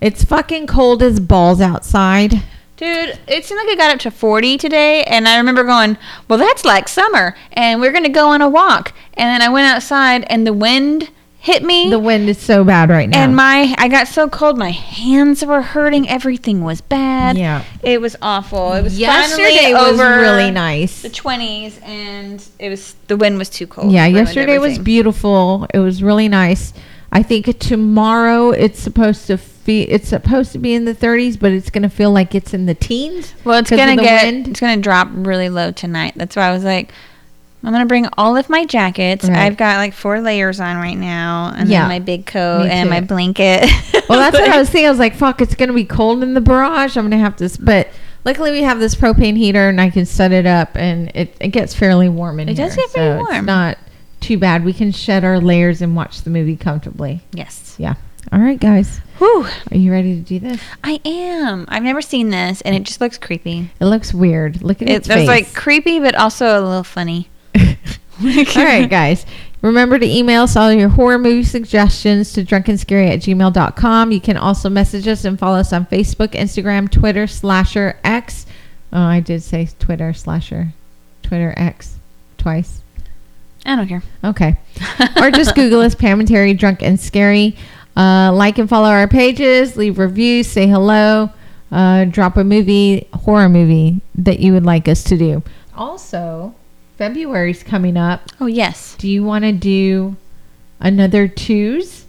It's 0.00 0.24
fucking 0.24 0.66
cold 0.66 1.02
as 1.02 1.20
balls 1.20 1.60
outside. 1.60 2.42
Dude, 2.76 3.18
it 3.26 3.44
seemed 3.44 3.58
like 3.58 3.68
it 3.68 3.78
got 3.78 3.94
up 3.94 4.00
to 4.00 4.10
40 4.10 4.58
today, 4.58 5.02
and 5.04 5.26
I 5.26 5.38
remember 5.38 5.64
going, 5.64 5.96
well, 6.28 6.38
that's 6.38 6.64
like 6.64 6.88
summer, 6.88 7.34
and 7.52 7.80
we're 7.80 7.92
going 7.92 8.04
to 8.04 8.10
go 8.10 8.28
on 8.28 8.42
a 8.42 8.48
walk. 8.50 8.92
And 9.14 9.28
then 9.28 9.40
I 9.40 9.48
went 9.48 9.66
outside, 9.66 10.24
and 10.28 10.46
the 10.46 10.52
wind 10.52 11.10
hit 11.38 11.62
me. 11.62 11.88
The 11.88 11.98
wind 11.98 12.28
is 12.28 12.38
so 12.38 12.64
bad 12.64 12.90
right 12.90 13.08
now. 13.08 13.22
and 13.22 13.34
my 13.36 13.74
I 13.78 13.88
got 13.88 14.08
so 14.08 14.28
cold, 14.28 14.58
my 14.58 14.72
hands 14.72 15.44
were 15.44 15.62
hurting. 15.62 16.08
Everything 16.08 16.64
was 16.64 16.80
bad. 16.80 17.38
Yeah. 17.38 17.64
It 17.82 18.00
was 18.00 18.16
awful. 18.20 18.72
It 18.72 18.82
was 18.82 18.98
yesterday 18.98 19.72
was 19.72 19.98
really 19.98 20.50
nice. 20.50 21.02
the 21.02 21.08
20s, 21.08 21.80
and 21.82 22.46
it 22.58 22.68
was 22.68 22.94
the 23.06 23.16
wind 23.16 23.38
was 23.38 23.48
too 23.48 23.66
cold. 23.66 23.92
Yeah, 23.92 24.06
yesterday 24.06 24.58
was 24.58 24.78
beautiful. 24.78 25.66
It 25.72 25.78
was 25.78 26.02
really 26.02 26.28
nice. 26.28 26.74
I 27.16 27.22
think 27.22 27.58
tomorrow 27.58 28.50
it's 28.50 28.78
supposed 28.78 29.26
to 29.28 29.38
feel 29.38 29.86
it's 29.88 30.08
supposed 30.08 30.52
to 30.52 30.58
be 30.58 30.74
in 30.74 30.84
the 30.84 30.94
30s, 30.94 31.38
but 31.40 31.50
it's 31.52 31.70
going 31.70 31.82
to 31.82 31.88
feel 31.88 32.10
like 32.12 32.34
it's 32.34 32.52
in 32.54 32.66
the 32.66 32.74
teens. 32.74 33.34
Well, 33.44 33.58
it's 33.58 33.70
gonna 33.70 33.96
get 33.96 34.24
wind. 34.24 34.48
it's 34.48 34.60
gonna 34.60 34.76
drop 34.80 35.08
really 35.12 35.48
low 35.48 35.72
tonight. 35.72 36.12
That's 36.16 36.36
why 36.36 36.42
I 36.48 36.52
was 36.52 36.62
like, 36.62 36.92
I'm 37.64 37.72
gonna 37.72 37.86
bring 37.86 38.06
all 38.18 38.36
of 38.36 38.48
my 38.50 38.64
jackets. 38.66 39.24
Right. 39.28 39.38
I've 39.38 39.56
got 39.56 39.78
like 39.78 39.92
four 39.94 40.20
layers 40.20 40.60
on 40.60 40.76
right 40.76 40.94
now, 40.96 41.52
and 41.56 41.68
Yeah. 41.68 41.80
then 41.80 41.88
my 41.88 41.98
big 42.00 42.26
coat 42.26 42.66
and 42.70 42.90
my 42.90 43.00
blanket. 43.00 43.68
Well, 44.08 44.20
that's 44.20 44.38
what 44.38 44.48
I 44.48 44.58
was 44.58 44.70
thinking. 44.70 44.86
I 44.86 44.90
was 44.90 45.00
like, 45.00 45.16
fuck, 45.16 45.40
it's 45.40 45.56
going 45.56 45.68
to 45.68 45.74
be 45.74 45.84
cold 45.84 46.22
in 46.22 46.34
the 46.34 46.40
barrage. 46.40 46.96
I'm 46.96 47.02
going 47.02 47.10
to 47.10 47.16
have 47.18 47.34
to, 47.38 47.50
but 47.60 47.88
luckily 48.24 48.52
we 48.52 48.62
have 48.62 48.78
this 48.78 48.94
propane 48.94 49.36
heater 49.36 49.68
and 49.68 49.80
I 49.80 49.90
can 49.90 50.06
set 50.06 50.30
it 50.30 50.46
up 50.46 50.76
and 50.76 51.10
it, 51.12 51.36
it 51.40 51.48
gets 51.48 51.74
fairly 51.74 52.08
warm 52.08 52.38
in 52.38 52.48
It 52.48 52.56
here. 52.56 52.66
It 52.66 52.68
does 52.68 52.76
get 52.76 52.92
very 52.92 53.18
so 53.18 53.24
warm. 53.24 53.34
It's 53.38 53.46
not 53.46 53.78
too 54.26 54.38
bad. 54.38 54.64
We 54.64 54.72
can 54.72 54.90
shed 54.92 55.24
our 55.24 55.40
layers 55.40 55.80
and 55.82 55.94
watch 55.96 56.22
the 56.22 56.30
movie 56.30 56.56
comfortably. 56.56 57.20
yes. 57.32 57.76
Yeah. 57.78 57.94
All 58.32 58.40
right, 58.40 58.58
guys. 58.58 58.98
Whew. 59.18 59.46
Are 59.70 59.76
you 59.76 59.92
ready 59.92 60.16
to 60.16 60.20
do 60.20 60.40
this? 60.40 60.60
I 60.82 61.00
am. 61.04 61.64
I've 61.68 61.84
never 61.84 62.02
seen 62.02 62.30
this, 62.30 62.60
and 62.62 62.74
it 62.74 62.82
just 62.82 63.00
looks 63.00 63.18
creepy. 63.18 63.70
It 63.80 63.84
looks 63.84 64.12
weird. 64.12 64.62
Look 64.62 64.82
at 64.82 64.88
It, 64.88 64.94
its 64.94 65.06
it's 65.08 65.14
face. 65.14 65.28
like 65.28 65.54
creepy, 65.54 66.00
but 66.00 66.16
also 66.16 66.60
a 66.60 66.60
little 66.60 66.82
funny. 66.82 67.28
All 67.56 67.64
right, 68.56 68.90
guys. 68.90 69.24
Remember 69.62 69.98
to 69.98 70.06
email 70.06 70.42
us 70.42 70.56
all 70.56 70.72
your 70.72 70.88
horror 70.88 71.18
movie 71.18 71.42
suggestions 71.44 72.32
to 72.34 72.44
drunkenscary 72.44 73.08
at 73.10 73.20
gmail.com. 73.20 74.12
You 74.12 74.20
can 74.20 74.36
also 74.36 74.68
message 74.68 75.06
us 75.08 75.24
and 75.24 75.38
follow 75.38 75.58
us 75.58 75.72
on 75.72 75.86
Facebook, 75.86 76.28
Instagram, 76.32 76.90
Twitter, 76.90 77.26
Slasher, 77.26 77.98
X. 78.04 78.46
Oh, 78.92 79.00
I 79.02 79.20
did 79.20 79.42
say 79.42 79.68
Twitter, 79.78 80.12
Slasher, 80.12 80.68
Twitter, 81.22 81.54
X 81.56 81.96
twice. 82.38 82.80
I 83.66 83.76
don't 83.76 83.88
care. 83.88 84.02
Okay. 84.24 84.56
or 85.20 85.30
just 85.30 85.54
Google 85.56 85.80
us, 85.80 85.94
Pam 85.94 86.20
and 86.20 86.28
Terry, 86.28 86.54
Drunk 86.54 86.82
and 86.82 86.98
Scary. 86.98 87.56
Uh, 87.96 88.30
like 88.32 88.58
and 88.58 88.68
follow 88.68 88.88
our 88.88 89.08
pages, 89.08 89.76
leave 89.76 89.98
reviews, 89.98 90.46
say 90.46 90.66
hello, 90.66 91.30
uh, 91.72 92.04
drop 92.04 92.36
a 92.36 92.44
movie, 92.44 93.08
horror 93.14 93.48
movie 93.48 94.00
that 94.14 94.38
you 94.38 94.52
would 94.52 94.64
like 94.66 94.86
us 94.86 95.02
to 95.04 95.16
do. 95.16 95.42
Also, 95.74 96.54
February's 96.98 97.62
coming 97.62 97.96
up. 97.96 98.20
Oh 98.40 98.46
yes, 98.46 98.96
Do 98.98 99.08
you 99.08 99.24
want 99.24 99.44
to 99.44 99.52
do 99.52 100.16
another 100.80 101.26
twos? 101.26 102.04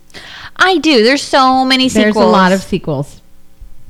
I 0.58 0.78
do. 0.80 1.04
There's 1.04 1.22
so 1.24 1.64
many 1.64 1.88
sequels. 1.90 2.16
There's 2.16 2.26
a 2.26 2.30
lot 2.30 2.52
of 2.52 2.62
sequels. 2.62 3.22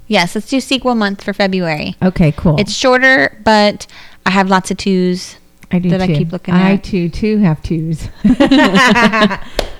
yes. 0.08 0.36
Let's 0.36 0.50
do 0.50 0.60
sequel 0.60 0.94
month 0.96 1.24
for 1.24 1.34
February. 1.34 1.96
Okay, 2.04 2.32
cool. 2.34 2.60
It's 2.60 2.74
shorter, 2.74 3.40
but 3.44 3.88
I 4.26 4.32
have 4.32 4.50
lots 4.50 4.70
of 4.72 4.78
twos. 4.78 5.38
I 5.70 5.80
do 5.80 5.90
that 5.90 6.02
I 6.02 6.08
keep 6.08 6.32
looking 6.32 6.54
I 6.54 6.74
at. 6.74 6.84
too 6.84 7.10
too 7.10 7.38
have 7.40 7.62
twos. 7.62 8.08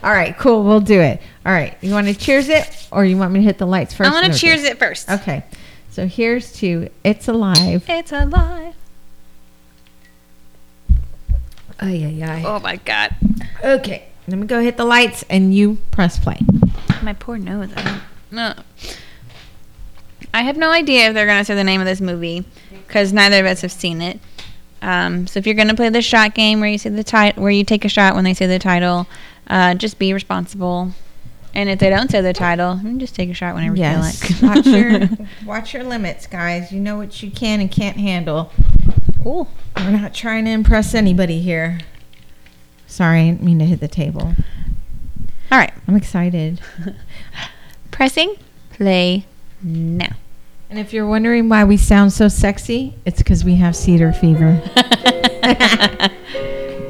All 0.04 0.14
right, 0.14 0.36
cool. 0.38 0.64
We'll 0.64 0.82
do 0.82 1.00
it. 1.00 1.22
All 1.46 1.54
right. 1.54 1.78
You 1.82 1.92
want 1.92 2.08
to 2.08 2.14
cheers 2.14 2.50
it, 2.50 2.88
or 2.92 3.06
you 3.06 3.18
want 3.18 3.32
me 3.32 3.40
to 3.40 3.46
hit 3.46 3.58
the 3.58 3.66
lights 3.66 3.94
first? 3.94 4.08
I'm 4.08 4.14
gonna 4.14 4.28
and 4.28 4.38
cheers 4.38 4.64
it 4.64 4.78
first. 4.80 5.10
Okay. 5.10 5.44
So 5.90 6.06
here's 6.08 6.52
to 6.54 6.90
It's 7.04 7.28
Alive. 7.28 7.86
It's 7.90 8.12
alive. 8.12 8.76
Ay, 11.80 12.04
ay, 12.06 12.24
ay. 12.24 12.44
Oh 12.46 12.60
my 12.60 12.76
god. 12.78 13.16
Okay. 13.64 14.08
Let 14.28 14.38
me 14.38 14.48
go 14.48 14.62
hit 14.62 14.78
the 14.78 14.86
lights 14.86 15.24
and 15.30 15.54
you 15.54 15.78
press 15.92 16.20
play. 16.20 16.40
My 17.02 17.14
poor 17.14 17.38
nose. 17.38 17.70
I 17.76 18.02
no. 18.30 18.54
I 20.34 20.42
have 20.42 20.58
no 20.58 20.72
idea 20.72 21.08
if 21.08 21.14
they're 21.14 21.26
gonna 21.26 21.46
say 21.46 21.56
the 21.56 21.64
name 21.64 21.80
of 21.80 21.88
this 21.88 22.02
movie 22.02 22.46
because 22.88 23.14
neither 23.14 23.40
of 23.40 23.46
us 23.46 23.62
have 23.62 23.72
seen 23.72 24.02
it. 24.02 24.20
Um, 24.82 25.28
so 25.28 25.40
if 25.40 25.46
you're 25.46 25.56
gonna 25.56 25.76
play 25.76 25.90
the 25.90 26.02
shot 26.02 26.34
game 26.36 26.60
where 26.60 26.70
you 26.70 26.78
say 26.78 26.90
the 26.90 27.04
title, 27.04 27.42
where 27.42 27.52
you 27.52 27.64
take 27.64 27.84
a 27.86 27.90
shot 27.90 28.16
when 28.16 28.24
they 28.24 28.34
say 28.34 28.46
the 28.48 28.60
title, 28.60 29.08
uh, 29.48 29.74
just 29.76 29.98
be 30.00 30.14
responsible. 30.14 30.92
And 31.56 31.70
if 31.70 31.80
they 31.80 31.90
don't 31.90 32.12
say 32.12 32.22
the 32.22 32.34
title, 32.34 32.80
just 32.98 33.16
take 33.16 33.30
a 33.32 33.34
shot 33.34 33.56
whenever 33.56 33.76
Yes. 33.76 34.30
you 34.30 34.36
feel 34.36 34.50
like. 34.50 34.56
watch 34.58 34.68
your 34.68 35.10
watch 35.46 35.74
your 35.74 35.84
limits, 35.84 36.28
guys. 36.28 36.72
You 36.72 36.80
know 36.80 36.98
what 36.98 37.24
you 37.24 37.32
can 37.32 37.60
and 37.62 37.72
can't 37.72 37.98
handle. 37.98 38.52
cool. 39.24 39.50
We're 39.76 39.90
not 39.92 40.14
trying 40.14 40.46
to 40.46 40.52
impress 40.52 40.94
anybody 40.94 41.40
here. 41.42 41.80
Sorry, 42.86 43.22
I 43.22 43.26
didn't 43.32 43.44
mean 43.44 43.60
to 43.60 43.66
hit 43.66 43.80
the 43.80 43.88
table. 43.88 44.34
All 45.52 45.58
right, 45.58 45.74
I'm 45.88 45.96
excited. 45.96 46.62
pressing 47.92 48.36
play 48.72 49.26
now. 49.64 50.16
And 50.70 50.78
if 50.80 50.92
you're 50.92 51.08
wondering 51.08 51.48
why 51.48 51.64
we 51.64 51.78
sound 51.78 52.12
so 52.12 52.28
sexy, 52.28 52.94
it's 53.06 53.20
because 53.20 53.46
we 53.46 53.56
have 53.56 53.74
cedar 53.74 54.12
fever. 54.12 54.62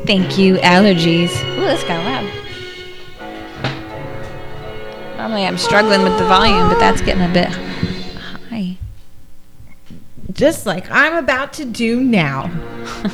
Thank 0.06 0.40
you, 0.40 0.56
allergies. 0.56 1.30
Ooh, 1.58 1.62
that's 1.62 1.84
kind 1.84 2.00
of 2.02 2.06
loud. 2.06 2.48
Normally 5.18 5.46
I'm 5.46 5.60
struggling 5.60 6.02
with 6.02 6.18
the 6.18 6.26
volume, 6.26 6.70
but 6.70 6.80
that's 6.80 7.02
getting 7.02 7.24
a 7.24 7.32
bit 7.32 7.50
high. 8.50 8.78
Just 10.32 10.66
like 10.66 10.90
I'm 10.90 11.16
about 11.24 11.54
to 11.54 11.66
do 11.66 12.02
now. 12.02 12.48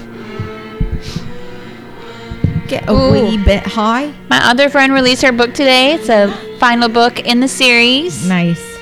Get 2.67 2.87
a 2.87 2.93
Ooh. 2.93 3.11
wee 3.11 3.37
bit 3.43 3.63
high. 3.63 4.13
My 4.29 4.49
other 4.49 4.69
friend 4.69 4.93
released 4.93 5.23
her 5.23 5.33
book 5.33 5.53
today. 5.53 5.95
It's 5.95 6.07
a 6.07 6.31
final 6.57 6.87
book 6.87 7.19
in 7.19 7.41
the 7.41 7.49
series. 7.49 8.25
Nice. 8.29 8.72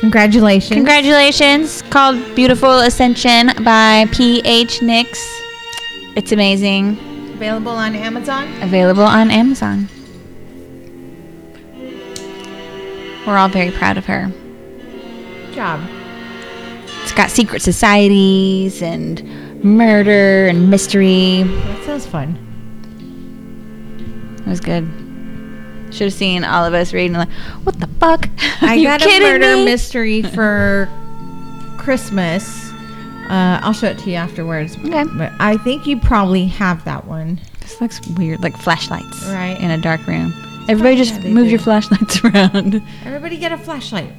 Congratulations. 0.00 0.74
Congratulations. 0.74 1.82
Called 1.82 2.34
Beautiful 2.34 2.78
Ascension 2.78 3.50
by 3.62 4.06
P.H. 4.12 4.80
Nix. 4.80 5.22
It's 6.16 6.32
amazing. 6.32 6.98
Available 7.34 7.72
on 7.72 7.94
Amazon. 7.94 8.48
Available 8.62 9.02
on 9.02 9.30
Amazon. 9.30 9.88
We're 13.26 13.36
all 13.36 13.50
very 13.50 13.70
proud 13.70 13.98
of 13.98 14.06
her. 14.06 14.28
Good 14.28 15.54
job. 15.54 15.80
It's 17.02 17.12
got 17.12 17.30
secret 17.30 17.60
societies 17.60 18.80
and 18.80 19.62
murder 19.62 20.46
and 20.46 20.70
mystery. 20.70 21.42
That 21.42 21.84
sounds 21.84 22.06
fun. 22.06 22.38
It 24.38 24.48
was 24.48 24.60
good. 24.60 25.09
Should 25.92 26.04
have 26.06 26.12
seen 26.12 26.44
all 26.44 26.64
of 26.64 26.72
us 26.74 26.92
reading 26.92 27.14
like, 27.14 27.28
what 27.64 27.78
the 27.80 27.86
fuck? 27.98 28.28
I 28.62 28.74
You 28.74 28.84
got 28.86 29.02
a 29.02 29.20
murder 29.20 29.56
me? 29.56 29.64
mystery 29.64 30.22
for 30.22 30.88
Christmas. 31.78 32.70
Uh, 33.28 33.60
I'll 33.62 33.72
show 33.72 33.86
it 33.88 33.98
to 34.00 34.10
you 34.10 34.16
afterwards. 34.16 34.76
Okay. 34.76 35.04
But 35.16 35.32
I 35.38 35.56
think 35.58 35.86
you 35.86 35.98
probably 36.00 36.46
have 36.46 36.84
that 36.84 37.04
one. 37.06 37.40
This 37.60 37.80
looks 37.80 38.00
weird, 38.16 38.42
like 38.42 38.56
flashlights, 38.56 39.24
Right. 39.26 39.56
in 39.60 39.70
a 39.70 39.78
dark 39.78 40.04
room. 40.06 40.32
Everybody 40.68 40.96
yeah, 40.96 41.04
just 41.04 41.22
they 41.22 41.32
move 41.32 41.44
do. 41.44 41.50
your 41.50 41.58
flashlights 41.60 42.24
around. 42.24 42.82
Everybody 43.04 43.36
get 43.38 43.52
a 43.52 43.58
flashlight. 43.58 44.12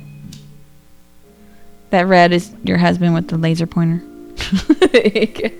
That 1.89 2.07
red 2.07 2.31
is 2.31 2.53
your 2.63 2.77
husband 2.77 3.13
with 3.13 3.27
the 3.27 3.37
laser 3.37 3.67
pointer. 3.67 4.01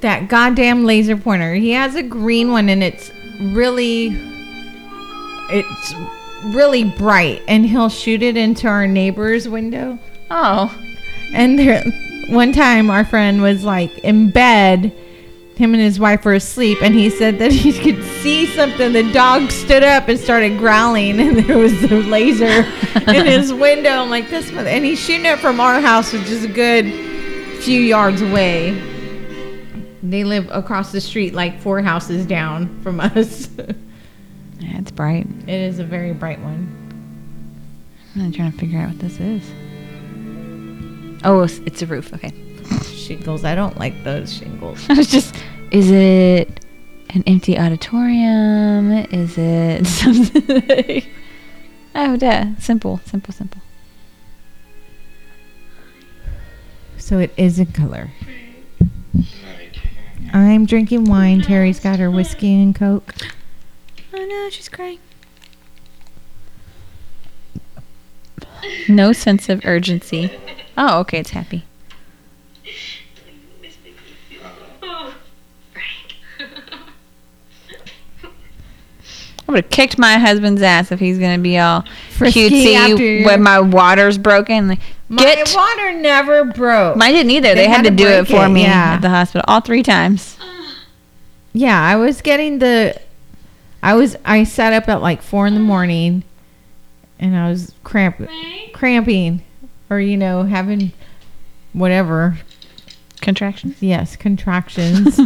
That 0.00 0.28
goddamn 0.28 0.86
laser 0.86 1.14
pointer. 1.14 1.52
He 1.54 1.72
has 1.72 1.94
a 1.94 2.02
green 2.02 2.52
one 2.52 2.70
and 2.70 2.82
it's 2.82 3.10
really 3.52 4.08
it's 5.52 5.94
really 6.54 6.84
bright 6.84 7.42
and 7.48 7.66
he'll 7.66 7.88
shoot 7.88 8.22
it 8.22 8.36
into 8.36 8.66
our 8.66 8.86
neighbor's 8.86 9.48
window. 9.48 9.98
oh, 10.30 10.74
And 11.34 11.58
there, 11.58 11.84
one 12.30 12.52
time 12.52 12.90
our 12.90 13.04
friend 13.04 13.42
was 13.42 13.64
like 13.64 13.96
in 13.98 14.30
bed, 14.30 14.92
him 15.56 15.74
and 15.74 15.82
his 15.82 16.00
wife 16.00 16.24
were 16.24 16.32
asleep, 16.32 16.78
and 16.80 16.94
he 16.94 17.10
said 17.10 17.38
that 17.38 17.52
he 17.64 17.72
could 17.72 18.02
see 18.22 18.46
something. 18.46 18.94
The 18.94 19.12
dog 19.12 19.50
stood 19.50 19.82
up 19.82 20.08
and 20.08 20.18
started 20.18 20.56
growling, 20.58 21.20
and 21.20 21.38
there 21.40 21.58
was 21.58 21.78
the 21.82 22.02
laser 22.04 22.46
in 23.12 23.26
his 23.26 23.52
window. 23.52 23.90
I'm 23.90 24.08
like, 24.08 24.30
this, 24.30 24.50
mother-" 24.52 24.70
and 24.70 24.84
he's 24.86 24.98
shooting 24.98 25.26
it 25.26 25.38
from 25.38 25.60
our 25.60 25.80
house, 25.82 26.14
which 26.14 26.30
is 26.30 26.44
a 26.44 26.48
good 26.48 26.86
few 27.62 27.78
yards 27.78 28.22
away. 28.22 28.70
They 30.02 30.24
live 30.24 30.48
across 30.50 30.92
the 30.92 31.00
street, 31.02 31.34
like 31.34 31.60
four 31.60 31.82
houses 31.82 32.24
down 32.24 32.80
from 32.80 32.98
us. 33.00 33.48
It 34.60 34.66
yeah, 34.66 34.78
it's 34.78 34.90
bright. 34.90 35.26
It 35.46 35.48
is 35.48 35.78
a 35.78 35.84
very 35.84 36.12
bright 36.12 36.40
one. 36.40 36.76
I'm 38.16 38.32
trying 38.32 38.52
to 38.52 38.58
figure 38.58 38.78
out 38.78 38.88
what 38.88 38.98
this 38.98 39.20
is. 39.20 39.42
Oh, 41.22 41.42
it's, 41.42 41.58
it's 41.58 41.82
a 41.82 41.86
roof. 41.86 42.12
Okay. 42.14 42.32
Shingles. 42.84 43.44
I 43.44 43.54
don't 43.54 43.78
like 43.78 44.02
those 44.04 44.32
shingles. 44.32 44.84
I 44.88 44.94
was 44.94 45.10
just, 45.10 45.34
is 45.70 45.90
it 45.90 46.64
an 47.10 47.22
empty 47.26 47.58
auditorium? 47.58 48.92
Is 49.12 49.36
it 49.36 49.86
something? 49.86 51.04
oh, 51.94 52.16
duh. 52.16 52.46
Simple, 52.58 53.00
simple, 53.04 53.32
simple. 53.32 53.60
So 56.98 57.18
it 57.18 57.32
is 57.36 57.58
in 57.58 57.72
color. 57.72 58.10
I'm 60.32 60.64
drinking 60.66 61.06
wine. 61.06 61.40
Terry's 61.40 61.80
got 61.80 61.98
her 61.98 62.10
whiskey 62.10 62.62
and 62.62 62.74
coke. 62.74 63.14
Oh 64.20 64.26
no, 64.26 64.50
she's 64.50 64.68
crying. 64.68 64.98
No 68.86 69.14
sense 69.14 69.48
of 69.48 69.64
urgency. 69.64 70.30
Oh, 70.76 71.00
okay, 71.00 71.20
it's 71.20 71.30
happy. 71.30 71.64
I 79.48 79.52
would 79.52 79.64
have 79.64 79.70
kicked 79.70 79.98
my 79.98 80.18
husband's 80.18 80.62
ass 80.62 80.92
if 80.92 81.00
he's 81.00 81.18
gonna 81.18 81.38
be 81.38 81.58
all 81.58 81.84
Frisky 82.10 82.76
after 82.76 82.94
cutesy 82.96 83.18
your- 83.20 83.26
when 83.26 83.42
my 83.42 83.60
water's 83.60 84.18
broken. 84.18 84.68
Like, 84.68 84.80
My 85.08 85.22
Get 85.22 85.52
water 85.54 85.92
never 85.92 86.44
broke. 86.44 86.96
mine 86.96 87.14
didn't 87.14 87.30
either. 87.32 87.54
They, 87.54 87.66
had, 87.66 87.82
to 87.84 87.90
to 87.90 87.96
do 87.96 88.06
it 88.06 88.28
break 88.28 88.38
for 88.38 88.46
it, 88.46 88.50
me 88.50 88.62
yeah. 88.62 88.94
at 88.94 89.00
the 89.00 89.08
hospital 89.08 89.44
all 89.48 89.60
three 89.60 89.82
times. 89.82 90.38
yeah, 91.52 91.80
I 91.82 91.96
was 91.96 92.20
getting 92.22 92.58
the. 92.60 93.00
I 93.82 93.94
was. 93.94 94.16
I 94.24 94.44
sat 94.44 94.72
up 94.72 94.88
at 94.88 95.02
like 95.02 95.22
four 95.22 95.46
in 95.46 95.54
the 95.54 95.60
morning, 95.60 96.22
and 97.18 97.36
I 97.36 97.48
was 97.48 97.72
cramp, 97.84 98.20
cramping, 98.72 99.42
or 99.88 100.00
you 100.00 100.16
know 100.16 100.42
having, 100.42 100.92
whatever. 101.72 102.38
Contractions. 103.20 103.82
Yes, 103.82 104.16
contractions. 104.16 105.20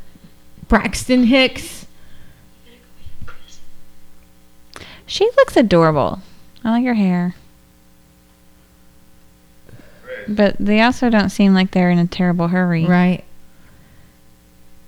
Braxton 0.68 1.24
Hicks. 1.24 1.86
She 5.06 5.24
looks 5.36 5.56
adorable. 5.56 6.20
I 6.64 6.70
like 6.70 6.84
her 6.84 6.94
hair. 6.94 7.34
But 10.26 10.56
they 10.58 10.80
also 10.80 11.10
don't 11.10 11.28
seem 11.28 11.52
like 11.52 11.72
they're 11.72 11.90
in 11.90 11.98
a 11.98 12.06
terrible 12.06 12.48
hurry. 12.48 12.86
Right. 12.86 13.24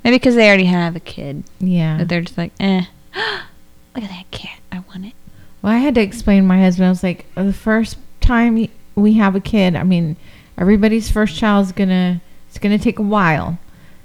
Maybe 0.03 0.17
because 0.17 0.35
they 0.35 0.49
already 0.49 0.65
have 0.65 0.97
a 0.97 1.01
kid. 1.01 1.45
Yeah. 1.59 1.99
But 1.99 2.09
they're 2.09 2.23
just 2.23 2.39
like, 2.39 2.53
eh. 2.61 2.87
Look 3.95 4.05
at 4.05 4.11
that 4.11 4.31
cat. 4.31 4.59
I 4.71 4.81
want 4.81 5.07
it. 5.07 5.15
Well, 5.63 5.73
I 5.73 5.79
had 5.79 5.95
to 5.95 6.01
explain 6.03 6.43
to 6.43 6.47
my 6.49 6.61
husband. 6.61 6.87
I 6.87 6.91
was 6.91 7.03
like, 7.03 7.27
the 7.35 7.53
first 7.53 7.97
time 8.21 8.69
we 8.95 9.15
have 9.15 9.35
a 9.35 9.41
kid, 9.41 9.75
I 9.75 9.83
mean, 9.83 10.17
everybody's 10.59 11.11
first 11.11 11.37
child 11.37 11.67
is 11.67 11.73
gonna 11.73 12.21
it's 12.49 12.59
gonna 12.59 12.79
take 12.79 12.99
a 12.99 13.03
while, 13.03 13.59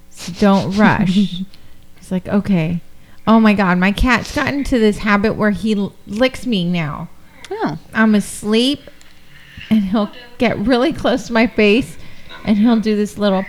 so 0.10 0.32
don't 0.40 0.72
rush. 0.78 1.10
He's 1.14 2.12
like, 2.12 2.28
okay. 2.28 2.82
Oh 3.28 3.40
my 3.40 3.54
God, 3.54 3.78
my 3.78 3.92
cat's 3.92 4.34
gotten 4.34 4.64
to 4.66 4.80
this 4.80 4.98
habit 5.00 5.36
where 5.36 5.52
he 5.52 5.76
l- 5.76 5.94
licks 6.08 6.46
me 6.48 6.64
now. 6.68 7.08
Oh. 7.52 7.78
I'm 7.94 8.16
asleep, 8.16 8.80
and 9.70 9.84
he'll 9.84 10.10
get 10.38 10.58
really 10.58 10.92
close 10.94 11.28
to 11.28 11.34
my 11.34 11.48
face, 11.48 11.98
and 12.46 12.58
he'll 12.58 12.80
do 12.80 12.96
this 12.96 13.18
little. 13.18 13.46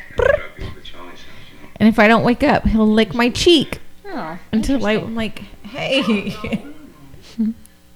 And 1.76 1.88
if 1.88 1.98
I 1.98 2.06
don't 2.08 2.22
wake 2.22 2.42
up, 2.42 2.64
he'll 2.66 2.86
lick 2.86 3.14
my 3.14 3.30
cheek 3.30 3.78
Oh. 4.06 4.38
until 4.52 4.84
I, 4.86 4.92
I'm 4.92 5.14
like, 5.14 5.42
hey. 5.72 6.36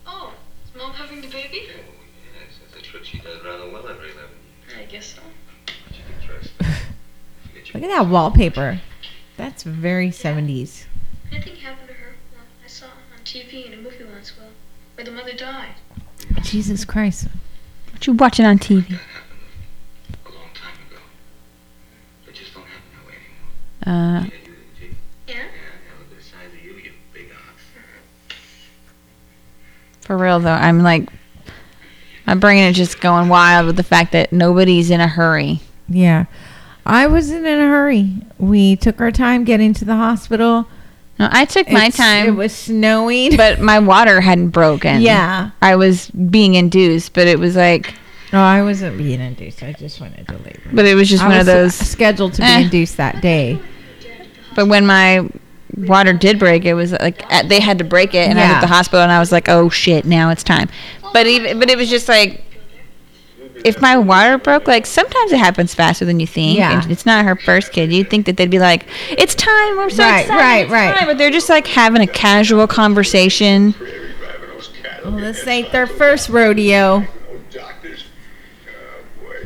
Oh, 0.06 0.32
is 0.62 0.70
oh, 0.74 0.78
mom 0.78 0.92
having 0.92 1.20
the 1.20 1.28
baby? 1.28 1.66
Yes, 1.68 2.58
that's 2.60 2.80
a 2.80 2.82
trick 2.82 3.04
she 3.04 3.18
does 3.18 3.44
rather 3.44 3.70
well 3.70 3.86
every 3.88 4.10
11. 4.12 4.30
I 4.78 4.84
guess 4.84 5.14
so. 5.14 5.20
Why 5.20 5.74
don't 5.90 5.98
you 5.98 6.04
get 6.08 6.26
dressed? 6.26 6.52
Forget 7.46 7.74
your 7.74 7.80
Look 7.80 7.90
at 7.90 7.96
that 7.96 8.08
wallpaper. 8.08 8.80
That's 9.36 9.62
very 9.62 10.08
70s. 10.08 10.84
Anything 11.30 11.56
happened 11.56 11.88
to 11.88 11.94
her? 11.94 12.14
Well, 12.32 12.44
I 12.64 12.68
saw 12.68 12.86
on 12.86 13.24
TV 13.24 13.66
in 13.66 13.74
a 13.74 13.76
movie 13.76 14.04
once, 14.04 14.32
well, 14.38 14.48
where 14.94 15.04
the 15.04 15.10
mother 15.10 15.34
died. 15.34 15.74
Jesus 16.42 16.84
Christ. 16.84 17.28
What 17.92 18.06
you 18.06 18.14
watching 18.14 18.46
on 18.46 18.58
TV? 18.58 18.98
That 23.84 24.32
For 30.06 30.16
real 30.16 30.38
though, 30.40 30.52
I'm 30.52 30.82
like, 30.82 31.08
my 32.26 32.34
brain 32.34 32.64
is 32.64 32.76
just 32.76 33.00
going 33.00 33.28
wild 33.28 33.66
with 33.66 33.76
the 33.76 33.82
fact 33.82 34.12
that 34.12 34.32
nobody's 34.32 34.90
in 34.90 35.00
a 35.00 35.08
hurry. 35.08 35.60
Yeah. 35.88 36.26
I 36.84 37.06
wasn't 37.08 37.46
in 37.46 37.58
a 37.58 37.66
hurry. 37.66 38.12
We 38.38 38.76
took 38.76 39.00
our 39.00 39.10
time 39.10 39.44
getting 39.44 39.72
to 39.74 39.84
the 39.84 39.96
hospital. 39.96 40.68
No, 41.18 41.28
I 41.32 41.44
took 41.44 41.68
my 41.70 41.86
It's- 41.86 41.96
time, 41.96 42.26
It 42.26 42.30
was 42.36 42.52
snowing. 42.54 43.36
but 43.36 43.60
my 43.72 43.78
water 43.78 44.20
hadn't 44.20 44.50
broken. 44.50 45.00
yeah. 45.00 45.50
I 45.62 45.74
was 45.76 46.10
being 46.10 46.54
induced, 46.54 47.12
but 47.14 47.26
it 47.26 47.38
was 47.38 47.56
like, 47.56 47.94
No, 48.32 48.40
I 48.40 48.62
wasn't 48.62 48.98
being 48.98 49.20
induced. 49.20 49.62
I 49.62 49.72
just 49.72 50.00
went 50.00 50.16
into 50.16 50.34
labor. 50.36 50.60
but 50.72 50.84
it 50.84 50.94
was 50.94 51.08
just 51.08 51.24
I 51.24 51.28
one 51.28 51.38
of 51.40 51.46
those. 51.46 51.74
scheduled 51.74 52.34
to 52.34 52.42
be 52.42 52.46
Eh. 52.48 52.60
induced 52.60 52.96
that 52.98 53.20
day. 53.22 53.58
But 54.54 54.68
when 54.68 54.86
my 54.86 55.28
water 55.76 56.12
did 56.12 56.38
break, 56.38 56.64
it 56.64 56.74
was 56.74 56.92
like 56.92 57.30
at, 57.32 57.48
they 57.48 57.60
had 57.60 57.78
to 57.78 57.84
break 57.84 58.14
it, 58.14 58.28
and 58.28 58.38
I 58.38 58.42
was 58.42 58.50
Yeah. 58.50 58.54
at 58.56 58.60
the 58.60 58.66
hospital, 58.66 59.00
and 59.02 59.12
I 59.12 59.18
was 59.18 59.30
like, 59.32 59.48
"Oh 59.48 59.68
shit, 59.68 60.04
now 60.04 60.30
it's 60.30 60.42
time." 60.42 60.68
But 61.12 61.26
even, 61.26 61.58
but 61.58 61.70
it 61.70 61.76
was 61.78 61.88
just 61.90 62.08
like, 62.08 62.42
if 63.64 63.80
my 63.80 63.96
water 63.96 64.38
broke, 64.38 64.66
like 64.66 64.86
sometimes 64.86 65.32
it 65.32 65.38
happens 65.38 65.74
faster 65.74 66.04
than 66.04 66.20
you 66.20 66.26
think. 66.26 66.58
Yeah. 66.58 66.80
and 66.82 66.90
it's 66.90 67.06
not 67.06 67.24
her 67.24 67.36
first 67.36 67.72
kid. 67.72 67.92
You'd 67.92 68.08
think 68.10 68.26
that 68.26 68.36
they'd 68.36 68.50
be 68.50 68.58
like, 68.58 68.86
"It's 69.10 69.34
time, 69.34 69.76
we're 69.76 69.90
so 69.90 70.02
Right, 70.02 70.20
excited, 70.20 70.40
right, 70.40 70.60
it's 70.64 70.70
right. 70.72 70.96
time," 70.96 71.06
But 71.08 71.18
they're 71.18 71.30
just 71.30 71.48
like 71.48 71.66
having 71.66 72.00
a 72.02 72.06
casual 72.06 72.66
conversation. 72.66 73.74
Well, 75.04 75.16
this 75.18 75.46
ain't 75.46 75.70
their 75.72 75.86
first 75.86 76.28
rodeo. 76.28 77.06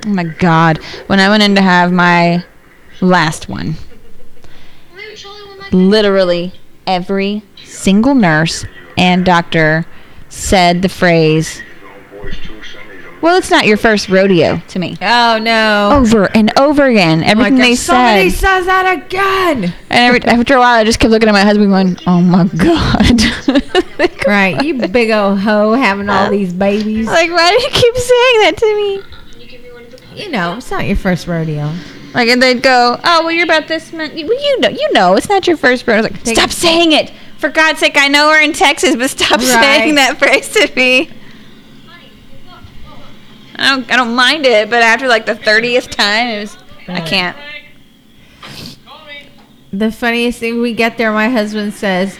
Oh 0.07 0.09
my 0.09 0.25
god! 0.25 0.79
When 1.09 1.21
I 1.21 1.29
went 1.29 1.43
in 1.43 1.55
to 1.57 1.61
have 1.63 1.93
my 1.93 2.43
last 3.03 3.49
one, 3.51 3.75
Maybe 4.97 5.15
Charlie 5.15 5.43
will 5.43 5.57
make 5.57 5.60
literally 5.73 6.53
every 6.87 7.43
single 7.65 8.15
nurse 8.15 8.65
and 8.97 9.25
doctor 9.25 9.87
said 10.29 10.83
the 10.83 10.89
phrase, 10.89 11.63
"Well, 13.21 13.37
it's 13.37 13.51
not 13.51 13.67
your 13.67 13.77
first 13.77 14.09
rodeo." 14.09 14.63
To 14.69 14.79
me, 14.79 14.97
Oh 15.03 15.39
no! 15.43 15.91
over 15.95 16.25
and 16.35 16.53
over 16.59 16.87
again, 16.87 17.19
oh 17.21 17.25
my 17.25 17.31
everything 17.31 17.57
God, 17.57 17.65
they 17.65 17.75
somebody 17.75 18.31
says 18.31 18.67
that 18.67 19.03
again. 19.05 19.75
and 19.91 20.15
every, 20.17 20.23
after 20.25 20.55
a 20.57 20.59
while, 20.59 20.79
I 20.79 20.85
just 20.85 20.99
kept 21.01 21.11
looking 21.11 21.29
at 21.29 21.33
my 21.33 21.43
husband, 21.43 21.71
going, 21.71 21.97
"Oh 22.07 22.21
my 22.21 22.45
god!" 22.45 23.21
Right, 24.27 24.63
you 24.63 24.75
big 24.75 25.11
old 25.11 25.41
hoe 25.41 25.73
having 25.73 26.09
all 26.09 26.31
these 26.31 26.53
babies. 26.53 27.07
like, 27.07 27.31
why 27.31 27.49
do 27.51 27.63
you 27.63 27.69
keep 27.71 27.95
saying 27.97 28.41
that 28.43 28.55
to 28.59 28.77
me? 28.77 29.03
Can 29.33 29.41
you 29.41 29.47
give 29.49 29.63
me 29.63 29.73
one 29.73 29.83
of 29.83 29.91
the 29.91 30.17
You 30.17 30.31
know, 30.31 30.57
it's 30.57 30.71
not 30.71 30.87
your 30.87 30.97
first 30.97 31.27
rodeo. 31.27 31.73
Like, 32.13 32.29
and 32.29 32.43
they'd 32.43 32.63
go, 32.63 32.99
"Oh, 33.05 33.23
well, 33.25 33.31
you're 33.31 33.45
about 33.45 33.69
this 33.69 33.93
month. 33.93 34.15
Well, 34.15 34.23
you 34.25 34.61
know, 34.61 34.69
you 34.69 34.93
know, 34.93 35.15
it's 35.15 35.29
not 35.29 35.47
your 35.47 35.57
first 35.57 35.87
rodeo." 35.87 35.99
I 35.99 36.03
was 36.03 36.11
like, 36.13 36.23
Take- 36.25 36.37
"Stop 36.37 36.51
saying 36.51 36.93
it! 36.93 37.13
For 37.39 37.49
God's 37.49 37.79
sake, 37.79 37.97
I 37.97 38.09
know 38.09 38.29
we're 38.29 38.41
in 38.41 38.53
Texas, 38.53 38.97
but 38.97 39.11
stop 39.11 39.39
Right. 39.39 39.47
saying 39.47 39.95
that 39.95 40.19
phrase 40.19 40.49
to 40.55 40.71
me." 40.75 41.11
I 43.57 43.69
don't, 43.77 43.93
I 43.93 43.97
don't 43.97 44.15
mind 44.15 44.47
it, 44.47 44.71
but 44.71 44.83
after 44.83 45.07
like 45.07 45.27
the 45.27 45.35
thirtieth 45.35 45.91
time, 45.91 46.29
it 46.29 46.41
was, 46.41 46.57
I 46.89 47.01
can't. 47.01 47.37
The 49.73 49.93
funniest 49.93 50.41
thing 50.41 50.61
we 50.61 50.73
get 50.75 50.99
there, 50.99 51.13
my 51.13 51.29
husband 51.29 51.75
says, 51.75 52.17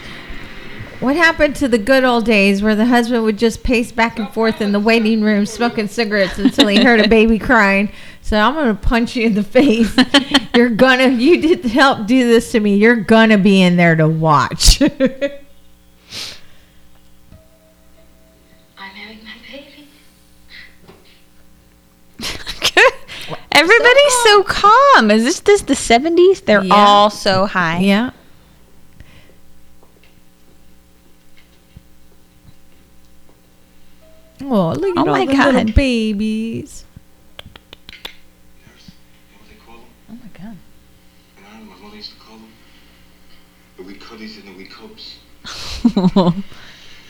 What 1.01 1.15
happened 1.17 1.55
to 1.57 1.67
the 1.67 1.77
good 1.77 2.03
old 2.05 2.25
days 2.25 2.61
where 2.63 2.75
the 2.75 2.85
husband 2.85 3.23
would 3.23 3.37
just 3.37 3.61
pace 3.63 3.91
back 3.91 4.19
and 4.19 4.29
forth 4.33 4.61
in 4.61 4.71
the 4.71 4.79
waiting 4.79 5.21
room 5.21 5.45
smoking 5.45 5.87
cigarettes 5.87 6.37
until 6.37 6.67
he 6.67 6.81
heard 6.83 7.01
a 7.01 7.07
baby 7.09 7.37
crying? 7.39 7.91
So 8.21 8.37
I'm 8.39 8.53
going 8.53 8.67
to 8.75 8.81
punch 8.81 9.15
you 9.15 9.25
in 9.27 9.33
the 9.35 9.43
face. 9.57 9.93
You're 10.55 10.69
gonna, 10.69 11.07
you 11.07 11.41
did 11.41 11.63
help 11.65 12.07
do 12.07 12.27
this 12.27 12.51
to 12.51 12.59
me. 12.59 12.75
You're 12.75 12.97
gonna 12.97 13.37
be 13.37 13.61
in 13.61 13.77
there 13.77 13.95
to 13.95 14.05
watch. 14.07 14.81
I'm 14.81 14.89
having 18.77 19.23
my 19.23 19.31
baby. 19.49 19.87
Everybody's 23.53 24.13
so 24.23 24.43
calm. 24.43 25.11
Is 25.11 25.23
this 25.23 25.39
this 25.41 25.61
the 25.61 25.75
seventies? 25.75 26.41
They're 26.41 26.63
Yeah. 26.63 26.75
all 26.75 27.09
so 27.09 27.45
high. 27.45 27.79
yeah. 27.79 28.11
Oh, 34.41 34.71
look 34.73 34.97
at 34.97 34.97
Oh 34.97 35.01
all 35.01 35.05
my 35.05 35.25
the 35.25 35.33
little 35.33 35.63
God. 35.65 35.75
babies. 35.75 36.85
Nurse, 38.65 38.89
you 38.89 39.33
know 39.33 39.39
what 39.39 39.49
they 39.49 39.55
call 39.65 39.75
them? 39.75 39.85
Oh 40.09 40.13
my 40.13 40.29
god. 40.33 40.57
And 41.37 41.45
I 41.45 41.59
my 41.63 41.77
mother 41.83 41.95
used 41.97 42.11
to 42.13 42.17
call 42.19 42.37
them? 42.37 42.51
The 44.01 44.15
wee 44.17 44.17
cuddies 44.17 44.37
and 44.37 44.47
the 44.47 44.57
wee 44.57 44.65
cubs. 44.65 45.15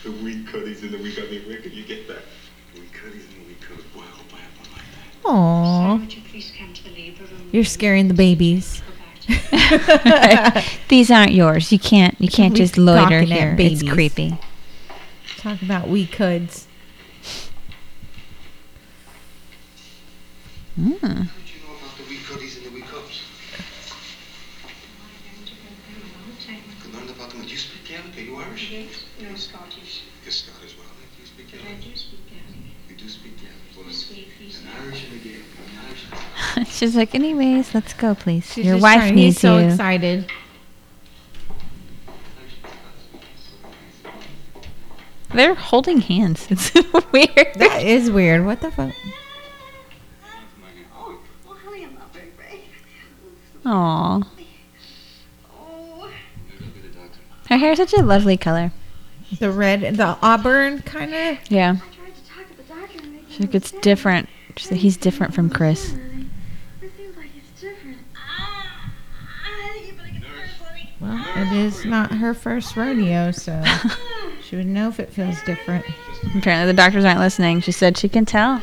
The 0.04 0.12
wee 0.24 0.44
cuddies 0.52 0.82
and 0.84 0.92
the 0.92 0.98
wee 0.98 1.14
cubs. 1.14 1.30
Where 1.48 1.58
could 1.62 1.74
you 1.74 1.84
get 1.84 2.08
that? 2.08 2.24
The 2.74 2.82
wee 2.82 2.88
cuddies 2.94 3.26
and 3.26 3.36
the 3.46 3.48
wee 3.50 3.56
cubs. 3.60 3.84
Boy, 3.94 4.02
I 4.02 4.06
hope 4.06 4.26
I 4.34 4.38
have 4.38 4.58
one 4.60 4.70
like 4.74 4.84
that. 5.24 5.30
Aw, 5.30 5.96
Would 5.98 6.14
you 6.16 6.22
please 6.30 6.52
come 6.58 6.74
to 6.74 6.84
the 6.84 6.90
labor 6.92 7.24
room? 7.24 7.50
you're 7.52 7.64
scaring 7.64 8.08
the 8.08 8.14
babies. 8.14 8.82
Go 8.82 9.38
back 9.52 10.54
to 10.54 10.64
These 10.90 11.12
aren't 11.12 11.32
yours. 11.34 11.72
You 11.72 11.80
can't. 11.80 12.16
You 12.20 12.30
can't 12.30 12.54
We 12.54 12.60
just 12.60 12.78
loiter 12.78 13.22
talking 13.22 13.32
at 13.32 13.38
here. 13.40 13.56
babies. 13.56 13.82
It's 13.84 13.92
creepy. 13.92 14.38
Talk 15.38 15.62
about 15.62 15.88
we 15.88 16.06
coulds. 16.08 16.68
Mm. 20.80 21.00
How 21.02 21.08
did 21.10 21.50
you 21.52 21.62
know 21.68 21.76
about 21.78 21.98
the 21.98 22.04
wee 22.10 22.20
cuddies 22.28 22.58
and 22.58 22.66
the 22.66 22.70
wee 22.72 22.82
cubs? 22.82 23.22
I 26.48 26.98
learned 26.98 27.10
about 27.10 27.30
them. 27.32 27.42
Do 27.42 27.48
you 27.48 27.58
speak 27.58 27.86
Gaelic? 27.88 28.18
Are 28.18 28.22
you 28.22 28.36
Irish? 28.38 28.72
Yes, 28.72 29.04
no 29.22 29.36
Scottish, 29.36 30.04
You're 30.24 30.32
Scottish. 30.32 30.76
Well, 30.78 30.88
then 31.00 31.08
you 31.20 31.26
speak 31.26 31.48
but 31.52 31.60
I 31.62 31.64
Gaelic. 31.76 31.84
do 31.84 31.96
speak 31.96 32.20
Gaelic. 32.30 32.56
You 32.90 32.96
do 32.96 33.10
speak 33.10 33.38
Gaelic. 33.38 33.56
Well, 33.78 33.94
Sweet 33.94 34.28
piece. 34.40 34.62
an 34.62 34.68
Irish 34.84 35.06
and 35.06 35.14
a 35.14 35.24
Gaelic. 35.24 35.46
An 35.60 35.80
Irish 35.88 36.04
and 36.10 36.68
a 36.68 36.71
She's 36.82 36.96
like, 36.96 37.14
anyways, 37.14 37.76
let's 37.76 37.94
go, 37.94 38.16
please. 38.16 38.52
She's 38.52 38.66
Your 38.66 38.80
wife 38.80 39.02
trying- 39.02 39.14
needs 39.14 39.36
He's 39.36 39.42
so 39.42 39.60
you. 39.60 39.68
excited. 39.68 40.26
They're 45.32 45.54
holding 45.54 46.02
hands. 46.02 46.48
It's 46.50 46.74
weird. 47.14 47.54
That 47.56 47.84
is 47.84 48.10
weird. 48.10 48.48
What 48.48 48.62
the 48.62 48.72
fuck? 48.72 48.94
Oh, 50.98 51.20
well, 51.46 51.56
honey, 51.64 51.86
I'm 51.86 51.94
not 51.94 52.12
very 52.14 52.32
brave. 52.36 52.62
Aw. 53.64 54.22
Oh. 55.56 56.12
Her 57.48 57.58
hair's 57.58 57.78
such 57.78 57.94
a 57.94 58.02
lovely 58.02 58.38
color. 58.38 58.72
The 59.40 59.52
red, 59.52 59.98
the 59.98 60.18
auburn 60.24 60.82
kind 60.82 61.14
of. 61.14 61.38
Yeah. 61.52 61.76
I 61.76 61.96
tried 61.96 62.16
to 62.16 62.24
talk 62.28 62.50
to 62.50 62.58
the 62.58 62.64
doctor 62.64 62.98
and 63.04 63.14
make 63.14 63.26
She's 63.30 63.40
like, 63.42 63.54
it's 63.54 63.72
different. 63.72 64.30
She's 64.58 64.72
like, 64.72 64.80
he's 64.80 64.98
different 64.98 65.36
from 65.36 65.52
Chris. 65.52 65.94
It 66.82 66.92
seems 66.98 67.16
like 67.16 67.28
it's 67.38 67.62
different. 67.62 67.98
Ah, 68.18 68.92
I 69.46 69.74
think 69.74 69.88
you 69.88 69.94
better 69.94 70.10
get 70.12 70.22
the 70.22 70.28
nurse 70.28 70.50
for 70.58 70.74
me. 70.74 70.91
Well, 71.02 71.26
it 71.36 71.52
is 71.52 71.84
not 71.86 72.12
her 72.12 72.34
first 72.34 72.76
rodeo, 72.78 73.32
so 73.32 73.62
she 74.48 74.56
would 74.56 74.68
know 74.68 74.88
if 74.90 75.00
it 75.00 75.10
feels 75.12 75.42
different. 75.44 75.84
Apparently, 76.38 76.68
the 76.68 76.74
doctors 76.74 77.04
aren't 77.06 77.20
listening. 77.20 77.62
She 77.62 77.72
said 77.72 77.98
she 77.98 78.08
can 78.08 78.26
tell. 78.26 78.62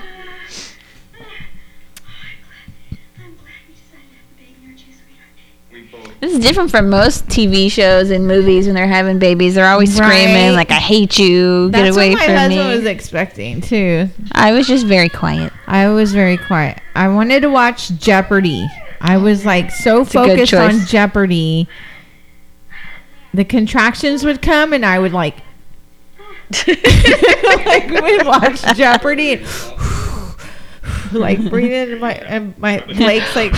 I'm 3.19 3.35
glad 3.35 3.59
you 3.67 3.75
decided 3.75 4.11
to 4.11 4.17
have 4.17 4.29
the 4.29 4.37
baby, 4.37 4.67
aren't 4.67 4.79
you, 4.87 4.93
sweetheart? 4.93 5.73
We 5.73 5.81
both. 5.83 6.21
This 6.21 6.33
is 6.33 6.39
different 6.39 6.71
from 6.71 6.89
most 6.91 7.27
TV 7.27 7.71
shows 7.71 8.11
and 8.11 8.27
movies 8.29 8.67
when 8.67 8.75
they're 8.77 8.87
having 8.87 9.19
babies. 9.19 9.55
They're 9.57 9.67
always 9.69 9.95
screaming 9.97 10.51
Right. 10.51 10.51
like, 10.51 10.71
"I 10.71 10.75
hate 10.75 11.19
you! 11.19 11.71
Get 11.73 11.83
That's 11.83 11.97
away 11.97 12.11
what 12.11 12.21
my 12.21 12.25
from 12.27 12.35
husband 12.37 12.69
me!" 12.71 12.77
was 12.77 12.85
expecting 12.87 13.61
too. 13.61 14.09
I 14.33 14.53
was 14.53 14.69
just 14.69 14.87
very 14.87 15.09
quiet. 15.09 15.53
I 15.67 15.89
was 15.89 16.13
very 16.13 16.37
quiet. 16.37 16.79
I 16.95 17.09
wanted 17.09 17.41
to 17.43 17.51
watch 17.51 17.91
Jeopardy. 17.99 18.69
I 19.01 19.17
was 19.17 19.45
like 19.45 19.71
so 19.73 20.05
good 20.05 20.13
focused 20.13 20.55
on. 20.55 20.87
Jeopardy. 20.87 21.69
The 23.35 23.45
contractions 23.45 24.25
would 24.25 24.41
come, 24.43 24.73
and 24.73 24.85
I 24.87 24.99
would 24.99 25.13
like, 25.13 25.37
like 26.67 27.91
we'd 27.91 28.27
watch 28.27 28.63
Jeopardy, 28.77 29.35
and 29.35 29.47
like 31.13 31.49
breathe 31.51 31.91
in 31.91 32.01
my 32.01 32.15
and 32.15 32.57
my 32.59 32.81
Blake's 32.87 33.37
like 33.37 33.55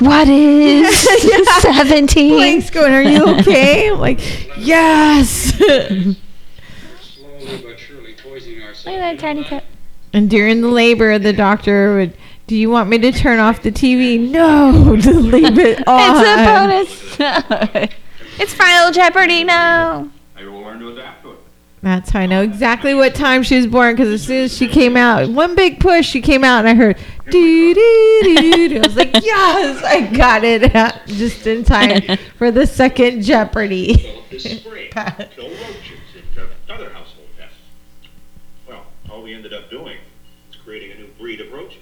What 0.00 0.28
is 0.28 1.08
Yeah. 1.24 1.58
seventeen? 1.60 2.34
Blake's 2.34 2.68
going, 2.70 2.92
"Are 2.92 3.02
you 3.02 3.24
okay?" 3.38 3.88
I'm 3.90 3.98
like, 3.98 4.20
"Yes." 4.58 5.28
Slowly 5.56 6.16
but 7.40 7.78
surely 7.78 8.14
poisoning 8.22 8.62
ourselves. 8.62 8.84
Look 8.86 8.94
at 8.96 9.00
that 9.00 9.18
tiny 9.18 9.44
cup. 9.44 9.64
and 10.12 10.28
during 10.28 10.60
the 10.60 10.68
labor, 10.68 11.18
the 11.18 11.32
doctor 11.32 11.96
would. 11.96 12.16
Do 12.46 12.54
you 12.54 12.70
want 12.70 12.88
me 12.90 12.98
to 12.98 13.10
turn 13.12 13.38
off 13.40 13.62
the 13.62 13.72
TV? 13.72 14.20
No, 14.30 14.94
to 15.00 15.10
leave 15.12 15.58
it 15.58 15.86
on. 15.88 16.70
It's 16.70 17.18
a 17.18 17.26
bonus. 17.80 17.96
It's 18.38 18.54
Final 18.54 18.90
Jeopardy. 18.92 19.44
No. 19.44 20.10
I 20.36 20.44
will 20.44 20.60
learn 20.60 20.78
to 20.80 20.88
adapt 20.92 21.22
to 21.24 21.32
it. 21.32 21.38
That's 21.82 22.10
how 22.10 22.20
I 22.20 22.26
know 22.26 22.42
exactly 22.42 22.94
what 22.94 23.14
time 23.14 23.42
she 23.42 23.56
was 23.56 23.66
born 23.66 23.94
because 23.94 24.08
as 24.12 24.24
soon 24.24 24.44
as 24.44 24.56
she 24.56 24.66
came 24.66 24.96
out, 24.96 25.28
one 25.30 25.54
big 25.54 25.78
push, 25.78 26.06
she 26.08 26.20
came 26.20 26.42
out 26.42 26.60
and 26.64 26.68
I 26.68 26.74
heard 26.74 26.96
doo 27.30 27.74
doo 27.74 28.20
doo. 28.24 28.68
doo. 28.70 28.76
I 28.76 28.86
was 28.86 28.96
like, 28.96 29.12
yes, 29.24 29.84
I 29.84 30.00
got 30.16 30.42
it 30.42 30.72
just 31.06 31.46
in 31.46 31.64
time 31.64 32.02
for 32.38 32.50
the 32.50 32.66
second 32.66 33.22
Jeopardy. 33.22 33.94
Develop 33.94 34.30
this 34.30 34.42
spray. 34.60 34.88
Kill 34.88 35.48
roaches 35.48 36.00
and 36.36 36.48
other 36.68 36.90
household 36.90 37.28
pests. 37.38 37.56
Well, 38.66 38.84
all 39.10 39.22
we 39.22 39.34
ended 39.34 39.52
up 39.52 39.70
doing 39.70 39.98
was 40.48 40.56
creating 40.56 40.92
a 40.92 40.94
new 40.96 41.08
breed 41.18 41.40
of 41.40 41.52
roaches. 41.52 41.78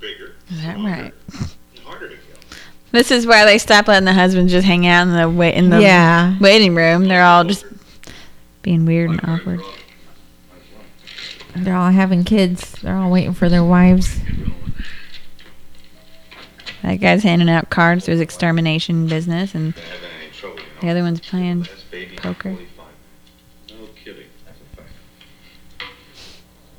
Bigger, 0.00 0.34
Is 0.50 0.62
that 0.62 0.76
right? 0.76 1.12
This 2.98 3.12
is 3.12 3.28
why 3.28 3.44
they 3.44 3.58
stop 3.58 3.86
letting 3.86 4.06
the 4.06 4.12
husbands 4.12 4.50
just 4.50 4.66
hang 4.66 4.84
out 4.84 5.02
in 5.06 5.12
the 5.14 5.30
wait 5.30 5.54
in 5.54 5.70
the 5.70 5.80
Yeah. 5.80 6.36
waiting 6.40 6.74
room. 6.74 7.06
They're 7.06 7.22
all 7.22 7.44
just 7.44 7.64
being 8.62 8.86
weird 8.86 9.10
and 9.10 9.20
awkward. 9.22 9.60
They're 11.54 11.76
all 11.76 11.92
having 11.92 12.24
kids. 12.24 12.72
They're 12.82 12.96
all 12.96 13.08
waiting 13.08 13.34
for 13.34 13.48
their 13.48 13.62
wives. 13.62 14.18
That 16.82 16.96
guy's 16.96 17.22
handing 17.22 17.48
out 17.48 17.70
cards 17.70 18.06
to 18.06 18.10
his 18.10 18.20
extermination 18.20 19.06
business, 19.06 19.54
and 19.54 19.74
They 19.74 19.80
haven't 19.80 20.10
any 20.20 20.30
trouble, 20.32 20.56
you 20.58 20.64
know. 20.64 20.80
the 20.80 20.88
other 20.90 21.02
one's 21.02 21.20
playing. 21.20 21.66
Poker. 22.16 22.50
No 22.50 22.56
kidding. 24.04 24.24
That's 24.44 24.58
a 24.72 24.76
fact. 24.76 25.92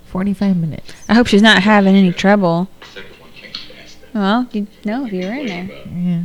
45 0.08 0.58
minutes. 0.58 0.94
I 1.08 1.14
hope 1.14 1.28
she's 1.28 1.42
not 1.42 1.64
having 1.64 1.96
any 1.96 2.12
trouble. 2.12 2.68
Well, 4.20 4.50
you 4.52 4.68
know 4.84 5.06
if 5.06 5.14
you 5.14 5.26
were 5.26 5.34
in 5.34 5.48
there. 5.48 5.64
Yeah. 5.64 6.24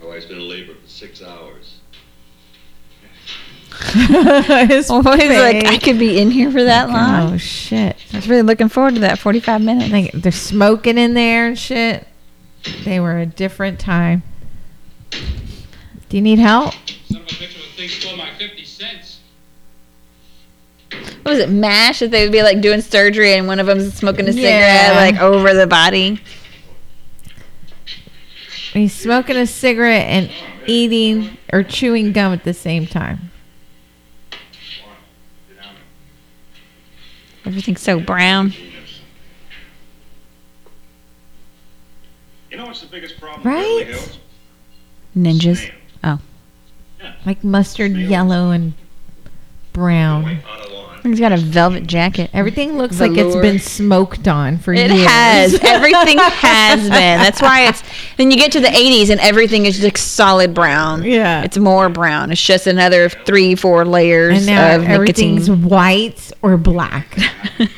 Oh, 0.00 0.04
my 0.04 0.10
wife's 0.10 0.26
been 0.26 0.38
in 0.38 0.48
labor 0.48 0.74
for 0.74 0.88
six 0.88 1.20
hours. 1.20 1.78
His 4.70 4.88
Well, 4.88 5.18
he's 5.18 5.28
like, 5.28 5.66
I 5.66 5.78
could 5.78 5.98
be 5.98 6.20
in 6.20 6.30
here 6.30 6.52
for 6.52 6.62
that 6.62 6.88
oh, 6.88 6.92
long. 6.92 7.34
Oh 7.34 7.36
shit! 7.36 7.96
I 8.12 8.16
was 8.16 8.28
really 8.28 8.42
looking 8.42 8.68
forward 8.68 8.94
to 8.94 9.00
that 9.00 9.18
45 9.18 9.60
minutes. 9.60 9.90
Like 9.90 10.12
they're 10.12 10.30
smoking 10.30 10.98
in 10.98 11.14
there 11.14 11.48
and 11.48 11.58
shit. 11.58 12.06
They 12.84 13.00
were 13.00 13.18
a 13.18 13.26
different 13.26 13.80
time. 13.80 14.22
Do 15.10 16.16
you 16.16 16.22
need 16.22 16.38
help? 16.38 16.74
Son 17.08 17.22
of 17.22 17.22
a 17.22 17.26
bitch 17.26 17.56
of 17.56 17.64
a 17.72 17.76
thing 17.76 17.88
stole 17.88 18.16
my 18.16 18.30
50 18.38 18.64
cents. 18.64 19.18
What 21.22 21.32
was 21.32 21.38
it, 21.40 21.50
MASH? 21.50 21.98
That 21.98 22.12
they 22.12 22.22
would 22.22 22.32
be 22.32 22.44
like 22.44 22.60
doing 22.60 22.80
surgery 22.82 23.32
and 23.34 23.48
one 23.48 23.58
of 23.58 23.66
them's 23.66 23.94
smoking 23.94 24.28
a 24.28 24.30
Yeah. 24.30 24.92
cigarette 24.92 25.14
like 25.14 25.20
over 25.20 25.52
the 25.54 25.66
body. 25.66 26.20
He's 28.72 28.94
smoking 28.94 29.36
a 29.36 29.46
cigarette 29.46 30.06
and 30.06 30.30
eating 30.66 31.36
or 31.52 31.62
chewing 31.62 32.12
gum 32.12 32.32
at 32.32 32.44
the 32.44 32.54
same 32.54 32.86
time. 32.86 33.30
Everything's 37.44 37.80
so 37.80 37.98
brown. 37.98 38.52
You 42.50 42.56
know 42.58 42.66
what's 42.66 42.80
the 42.80 42.86
biggest 42.86 43.18
problem 43.20 43.42
Right? 43.42 43.64
in 43.64 43.86
Beverly 43.86 43.92
Hills? 43.92 44.18
Ninjas. 45.16 45.56
Snail. 45.58 45.72
Oh. 46.04 46.18
Like 47.26 47.42
mustard 47.42 47.92
yellow 47.96 48.50
and 48.50 48.74
brown. 49.72 50.38
White 51.04 51.06
on 51.06 51.12
a 51.12 51.12
lawn. 51.12 51.12
He's 51.12 51.20
got 51.20 51.32
a 51.32 51.36
velvet 51.36 51.86
jacket. 51.86 52.30
Everything 52.32 52.76
looks 52.78 53.00
like 53.00 53.12
it's 53.16 53.36
been 53.36 53.58
smoked 53.58 54.28
on 54.28 54.58
for 54.58 54.72
It 54.72 54.90
years. 54.90 55.06
has. 55.06 55.54
Everything 55.62 56.18
has 56.18 56.80
been. 56.82 56.90
That's 56.90 57.40
why 57.40 57.66
it's. 57.68 57.82
Then 58.16 58.30
you 58.30 58.36
get 58.36 58.52
to 58.52 58.60
the 58.60 58.68
80s 58.68 59.10
and 59.10 59.20
everything 59.20 59.66
is 59.66 59.78
just 59.78 60.14
solid 60.14 60.54
brown. 60.54 61.02
Yeah. 61.04 61.42
It's 61.42 61.58
more 61.58 61.88
brown. 61.88 62.30
It's 62.32 62.42
just 62.42 62.66
another 62.66 63.08
three, 63.08 63.54
four 63.54 63.84
layers 63.84 64.38
and 64.38 64.46
now 64.46 64.74
of 64.76 64.82
nicotine. 64.82 64.94
everything's 65.38 65.50
white 65.50 66.32
or 66.42 66.56
black. 66.56 67.16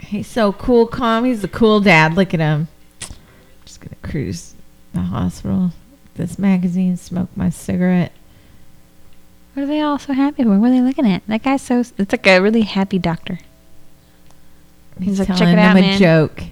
He's 0.00 0.26
so 0.26 0.52
cool, 0.52 0.86
calm. 0.86 1.24
He's 1.24 1.42
a 1.42 1.48
cool 1.48 1.80
dad. 1.80 2.14
Look 2.14 2.32
at 2.32 2.40
him. 2.40 2.68
Just 3.64 3.80
gonna 3.80 3.96
cruise 4.02 4.54
the 4.92 5.00
hospital. 5.00 5.72
This 6.16 6.38
magazine, 6.38 6.96
smoke 6.96 7.28
my 7.36 7.50
cigarette. 7.50 8.12
What 9.54 9.62
are 9.62 9.66
they 9.66 9.80
all 9.80 9.98
so 9.98 10.12
happy 10.12 10.42
for? 10.42 10.58
What 10.58 10.68
are 10.68 10.74
they 10.74 10.80
looking 10.80 11.06
at? 11.06 11.26
That 11.26 11.42
guy's 11.42 11.62
so. 11.62 11.80
It's 11.80 12.12
like 12.12 12.26
a 12.26 12.40
really 12.40 12.62
happy 12.62 12.98
doctor. 12.98 13.38
He's 15.00 15.18
like, 15.18 15.28
check 15.28 15.38
telling 15.38 15.54
it 15.54 15.58
out, 15.58 15.74
them 15.74 15.84
a 15.84 15.86
man. 15.86 15.98
joke. 15.98 16.42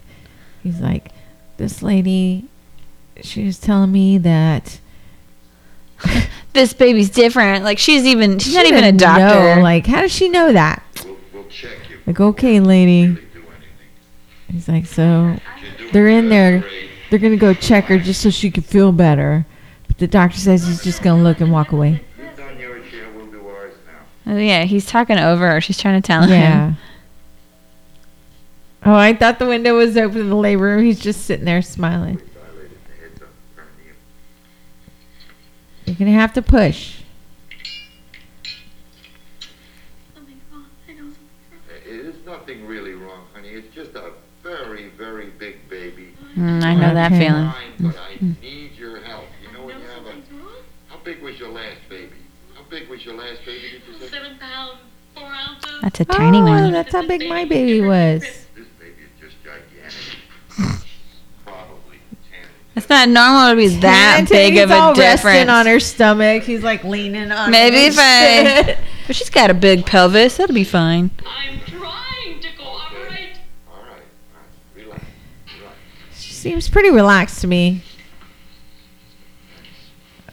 He's 0.62 0.80
like, 0.80 1.12
this 1.56 1.82
lady, 1.82 2.44
she 3.22 3.44
was 3.44 3.58
telling 3.58 3.90
me 3.92 4.18
that 4.18 4.80
This 6.52 6.72
baby's 6.72 7.10
different. 7.10 7.64
Like 7.64 7.78
she's 7.78 8.04
even. 8.04 8.38
She's 8.38 8.54
not 8.54 8.66
even 8.66 8.84
a 8.84 8.92
doctor. 8.92 9.56
know. 9.56 9.60
Like, 9.62 9.86
how 9.86 10.02
does 10.02 10.12
she 10.12 10.28
know 10.28 10.52
that? 10.52 10.84
We'll, 11.04 11.16
we'll. 11.32 11.44
Like, 12.06 12.20
okay, 12.20 12.60
lady. 12.60 13.08
Really. 13.08 13.20
He's 14.52 14.68
like, 14.68 14.86
so 14.86 15.36
they're 15.92 16.08
in 16.08 16.28
there. 16.28 16.64
They're 17.10 17.18
gonna 17.18 17.36
go 17.36 17.54
check 17.54 17.86
her 17.86 17.98
just 17.98 18.22
so 18.22 18.30
she 18.30 18.52
can 18.52 18.62
feel 18.62 18.92
better. 18.92 19.46
But 19.94 19.98
the 19.98 20.06
doctor 20.08 20.38
says 20.38 20.66
he's 20.66 20.82
just 20.82 21.02
gonna 21.02 21.22
look 21.22 21.40
and 21.40 21.52
walk 21.52 21.72
away. 21.72 22.02
You've 22.18 22.36
done 22.36 22.58
your 22.58 22.82
share. 22.84 23.10
We'll 23.14 23.26
do 23.26 23.46
ours 23.48 23.74
now. 24.26 24.32
Oh, 24.32 24.38
yeah, 24.38 24.64
he's 24.64 24.86
talking 24.86 25.18
over 25.18 25.46
her. 25.48 25.60
She's 25.60 25.78
trying 25.78 26.00
to 26.00 26.06
tell 26.06 26.22
him. 26.22 26.30
Yeah. 26.30 26.74
Oh, 28.86 28.94
I 28.94 29.14
thought 29.14 29.38
the 29.38 29.46
window 29.46 29.76
was 29.76 29.96
open 29.96 30.20
in 30.20 30.28
the 30.28 30.36
labor 30.36 30.64
room. 30.64 30.84
He's 30.84 31.00
just 31.00 31.22
sitting 31.24 31.44
there 31.46 31.62
smiling. 31.62 32.16
Dilated 32.16 32.78
the 32.86 33.02
heads 33.02 33.22
up. 33.22 33.28
perineum. 33.56 33.96
You're 35.86 35.96
gonna 35.96 36.10
have 36.12 36.32
to 36.34 36.42
push. 36.42 37.00
Something's. 40.14 40.42
I 40.52 40.92
know 40.92 40.98
something's 41.04 41.14
wrong. 41.14 41.78
It 41.86 42.06
is 42.06 42.14
nothing 42.26 42.66
really 42.66 42.92
wrong, 42.92 43.22
honey. 43.32 43.48
It's 43.50 43.74
just 43.74 43.94
a 43.94 44.10
very, 44.42 44.88
very 44.98 45.30
big 45.30 45.66
baby. 45.70 46.12
Mm, 46.36 46.62
I 46.62 46.74
know 46.74 46.92
that 46.92 47.12
Okay. 47.12 47.26
feeling. 47.26 47.50
Fine, 47.50 47.72
but 47.80 47.96
I 47.98 48.18
need 48.42 48.72
your 48.76 49.00
help. 49.00 49.24
You 49.42 49.52
know 49.56 49.62
I 49.62 49.64
when 49.66 49.76
know 49.76 49.82
you 49.82 49.88
have 49.88 50.02
a... 50.02 50.10
something's 50.10 50.30
wrong. 50.32 50.62
How 50.88 50.96
big 51.02 51.22
was 51.22 51.38
your 51.40 51.48
last 51.48 51.88
baby? 51.88 52.10
How 52.54 52.62
big 52.68 52.86
was 52.90 52.90
your 52.90 52.90
last 52.90 52.90
baby, 52.90 52.90
did 52.90 52.90
you 52.90 52.90
say? 52.90 52.93
Seven 53.04 54.38
pounds, 54.38 54.78
four 55.14 55.24
ounces. 55.26 55.80
That's 55.82 56.00
a 56.00 56.04
tiny 56.06 56.38
oh, 56.38 56.44
one. 56.44 56.72
that's 56.72 56.90
how 56.90 57.06
big 57.06 57.28
my 57.28 57.44
baby 57.44 57.82
was. 57.82 58.22
This 58.22 58.66
baby 58.78 58.94
is 59.02 59.20
just 59.20 59.36
gigantic. 59.44 60.18
Probably 61.44 61.98
10. 62.30 62.48
It's 62.76 62.88
not 62.88 63.10
normal 63.10 63.50
to 63.50 63.56
be 63.56 63.68
that 63.80 64.16
And 64.20 64.28
big 64.28 64.56
of 64.56 64.70
a 64.70 64.74
all 64.74 64.94
difference. 64.94 65.22
resting 65.24 65.50
on 65.50 65.66
her 65.66 65.80
stomach. 65.80 66.44
He's 66.44 66.62
like 66.62 66.82
leaning 66.82 67.30
on. 67.30 67.50
Maybe 67.50 67.76
her 67.76 67.88
if 67.88 67.96
I- 67.98 68.78
But 69.06 69.16
she's 69.16 69.28
got 69.28 69.50
a 69.50 69.54
big 69.54 69.84
pelvis. 69.84 70.38
That'll 70.38 70.54
be 70.54 70.64
fine. 70.64 71.10
I'm 71.26 71.60
trying 71.60 72.40
to 72.40 72.48
cooperate. 72.56 73.36
All 73.70 73.82
right, 73.82 73.90
all 73.90 73.92
right. 73.92 74.82
Relax, 74.82 75.04
relax. 75.58 75.76
She 76.22 76.32
seems 76.32 76.70
pretty 76.70 76.90
relaxed 76.90 77.42
to 77.42 77.46
me. 77.46 77.82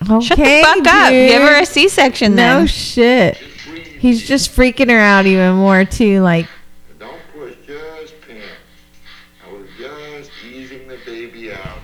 Okay, 0.09 0.19
Shut 0.25 0.37
the 0.37 0.61
fuck 0.63 0.87
up. 0.87 1.09
Give 1.11 1.41
her 1.41 1.61
a 1.61 1.65
C-section 1.65 2.35
No 2.35 2.59
then. 2.59 2.67
shit. 2.67 3.37
He's 3.37 4.27
just 4.27 4.49
freaking 4.55 4.89
her 4.89 4.97
out 4.99 5.25
even 5.27 5.55
more 5.55 5.85
too. 5.85 6.21
Like, 6.21 6.47
Don't 6.99 7.19
push, 7.33 7.53
just 7.67 8.15
pant. 8.21 8.39
I 9.47 9.53
was 9.53 9.67
just 9.77 10.31
easing 10.43 10.87
the 10.87 10.97
baby 11.05 11.51
out. 11.53 11.77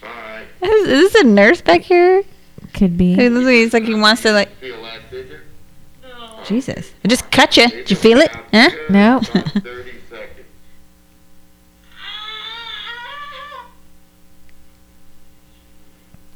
Bye. 0.00 0.44
Is, 0.62 0.88
is 0.88 1.12
this 1.12 1.22
a 1.22 1.26
nurse 1.26 1.60
back 1.60 1.82
here? 1.82 2.22
could 2.72 2.96
be. 2.98 3.14
Hey, 3.14 3.28
looks 3.30 3.44
like 3.46 3.52
He's 3.54 3.72
like 3.72 3.84
he 3.84 3.94
wants 3.94 4.22
to 4.22 4.32
like. 4.32 4.50
Feel 4.56 4.82
that, 4.82 5.10
did 5.10 5.28
you? 5.30 5.38
No. 6.02 6.40
Jesus, 6.44 6.92
it 7.02 7.08
just 7.08 7.30
cut 7.30 7.56
you. 7.56 7.68
Did 7.68 7.90
you 7.90 7.96
feel 7.96 8.18
it? 8.20 8.30
Huh? 8.52 8.70
No. 8.90 9.20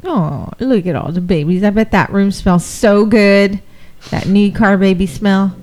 Oh, 0.04 0.48
look 0.60 0.86
at 0.86 0.96
all 0.96 1.12
the 1.12 1.20
babies. 1.20 1.62
I 1.62 1.70
bet 1.70 1.90
that 1.90 2.10
room 2.10 2.30
smells 2.30 2.64
so 2.64 3.04
good. 3.04 3.60
That 4.10 4.26
new 4.26 4.52
car 4.52 4.78
baby 4.78 5.06
smell. 5.06 5.54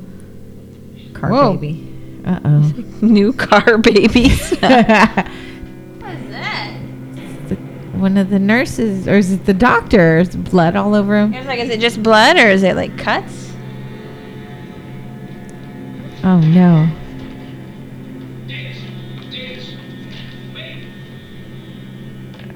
Car 1.13 1.31
Whoa. 1.31 1.53
baby. 1.57 1.83
Uh 2.25 2.39
oh. 2.45 2.73
New 3.01 3.33
car 3.33 3.77
babies. 3.77 4.51
What 4.59 6.15
is 6.15 6.29
that? 6.29 6.73
One 7.95 8.17
of 8.17 8.29
the 8.29 8.37
nurses, 8.39 9.07
or 9.07 9.15
is 9.15 9.31
it 9.31 9.45
the 9.45 9.53
doctor? 9.53 10.19
Is 10.19 10.35
blood 10.35 10.75
all 10.75 10.93
over 10.93 11.17
him? 11.17 11.33
It's 11.33 11.47
like, 11.47 11.59
is 11.59 11.69
it 11.69 11.79
just 11.79 12.03
blood 12.03 12.37
or 12.37 12.47
is 12.47 12.63
it 12.63 12.75
like 12.75 12.97
cuts? 12.97 13.51
Oh 16.23 16.39
no. 16.39 16.87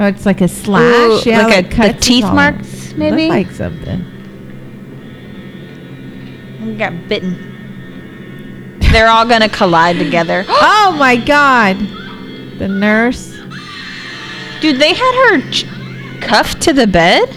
Oh, 0.02 0.08
it's 0.08 0.26
like 0.26 0.42
a 0.42 0.48
slash. 0.48 0.82
Ooh, 1.26 1.30
yeah, 1.30 1.44
like 1.46 1.54
a- 1.54 1.56
like 1.62 1.70
the 1.70 1.76
cuts 1.76 2.08
teeth 2.08 2.24
marks, 2.26 2.94
maybe? 2.96 3.28
Look 3.28 3.30
like 3.30 3.52
something. 3.52 4.04
We 6.66 6.74
got 6.76 7.08
bitten. 7.08 8.80
They're 8.92 9.10
all 9.10 9.28
gonna 9.28 9.48
collide 9.48 9.98
together. 10.00 10.44
Oh 10.50 10.96
my 10.98 11.16
god. 11.16 11.78
The 12.58 12.68
nurse. 12.68 13.38
Dude, 14.60 14.80
they 14.80 14.94
had 14.96 15.30
her 15.30 15.52
ch- 15.52 15.66
cuffed 16.20 16.62
to 16.64 16.74
the 16.74 16.88
bed. 16.88 17.30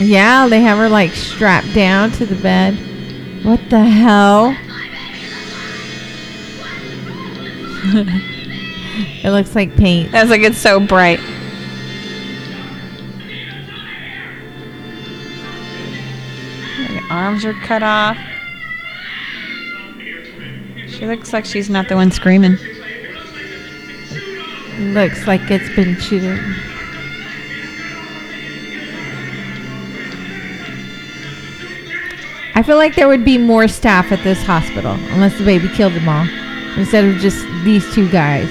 Yeah, 0.00 0.48
they 0.48 0.60
have 0.62 0.78
her 0.78 0.88
like 0.88 1.12
strapped 1.12 1.74
down 1.74 2.10
to 2.12 2.24
the 2.24 2.34
bed. 2.36 2.74
What 3.44 3.60
the 3.68 3.80
hell? 3.84 4.56
it 9.24 9.30
looks 9.30 9.54
like 9.54 9.76
paint. 9.76 10.10
That's 10.12 10.30
like, 10.30 10.40
it's 10.42 10.58
so 10.58 10.80
bright. 10.80 11.20
Arms 17.10 17.44
are 17.44 17.54
cut 17.54 17.82
off. 17.82 18.16
She 20.88 21.06
looks 21.06 21.32
like 21.32 21.44
she's 21.44 21.70
not 21.70 21.88
the 21.88 21.94
one 21.94 22.10
screaming. 22.10 22.56
Looks 24.92 25.26
like 25.26 25.40
it's 25.50 25.74
been 25.74 25.96
chewed. 25.96 26.38
I 32.54 32.62
feel 32.64 32.76
like 32.76 32.96
there 32.96 33.06
would 33.06 33.24
be 33.24 33.38
more 33.38 33.68
staff 33.68 34.10
at 34.10 34.22
this 34.24 34.42
hospital 34.42 34.92
unless 35.12 35.38
the 35.38 35.44
baby 35.44 35.68
killed 35.68 35.92
them 35.92 36.08
all 36.08 36.26
instead 36.76 37.04
of 37.04 37.16
just 37.18 37.46
these 37.64 37.84
two 37.94 38.10
guys. 38.10 38.48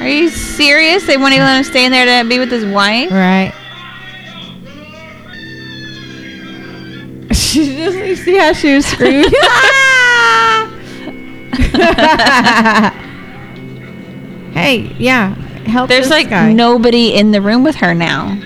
Are 0.00 0.08
you 0.08 0.28
serious? 0.28 1.06
They 1.06 1.16
won't 1.16 1.32
even 1.34 1.46
let 1.46 1.58
him 1.58 1.64
stay 1.64 1.84
in 1.84 1.92
there 1.92 2.22
to 2.22 2.28
be 2.28 2.38
with 2.38 2.50
his 2.50 2.64
wife? 2.64 3.10
Right? 3.10 3.52
She 7.56 8.08
you 8.08 8.16
see 8.16 8.36
how 8.36 8.52
she 8.52 8.74
was 8.74 8.84
screaming. 8.84 9.30
hey, 14.52 14.94
yeah, 14.98 15.34
help. 15.64 15.88
There's 15.88 16.04
this 16.04 16.10
like 16.10 16.28
guy. 16.28 16.52
nobody 16.52 17.14
in 17.14 17.30
the 17.30 17.40
room 17.40 17.64
with 17.64 17.76
her 17.76 17.94
now. 17.94 18.38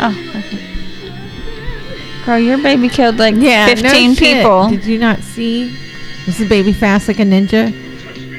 Oh, 0.00 0.32
okay. 0.34 0.58
Girl, 2.26 2.38
your 2.40 2.58
baby 2.58 2.88
killed 2.88 3.18
like 3.18 3.36
yeah, 3.36 3.66
15 3.66 4.14
shit. 4.14 4.18
people. 4.18 4.70
Did 4.70 4.84
you 4.84 4.98
not 4.98 5.20
see? 5.20 5.76
Was 6.26 6.38
the 6.38 6.48
baby 6.48 6.72
fast 6.72 7.06
like 7.06 7.20
a 7.20 7.22
ninja? 7.22 7.72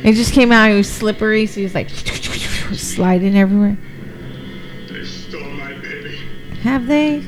It 0.03 0.15
just 0.15 0.33
came 0.33 0.51
out. 0.51 0.69
It 0.69 0.75
was 0.75 0.91
slippery, 0.91 1.45
so 1.45 1.55
he 1.55 1.63
was 1.63 1.73
like 1.73 1.89
sliding 2.73 3.37
everywhere. 3.37 3.77
Is 6.63 6.87
they? 6.87 7.21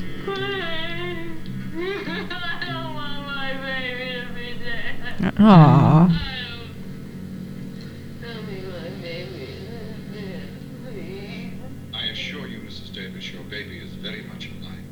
please. 10.92 11.52
I 11.92 12.06
assure 12.06 12.46
you, 12.46 12.60
Mrs. 12.60 12.94
Davis, 12.94 13.32
your 13.32 13.42
baby 13.44 13.78
is 13.78 13.92
very 13.94 14.22
much 14.24 14.50
alive. 14.50 14.84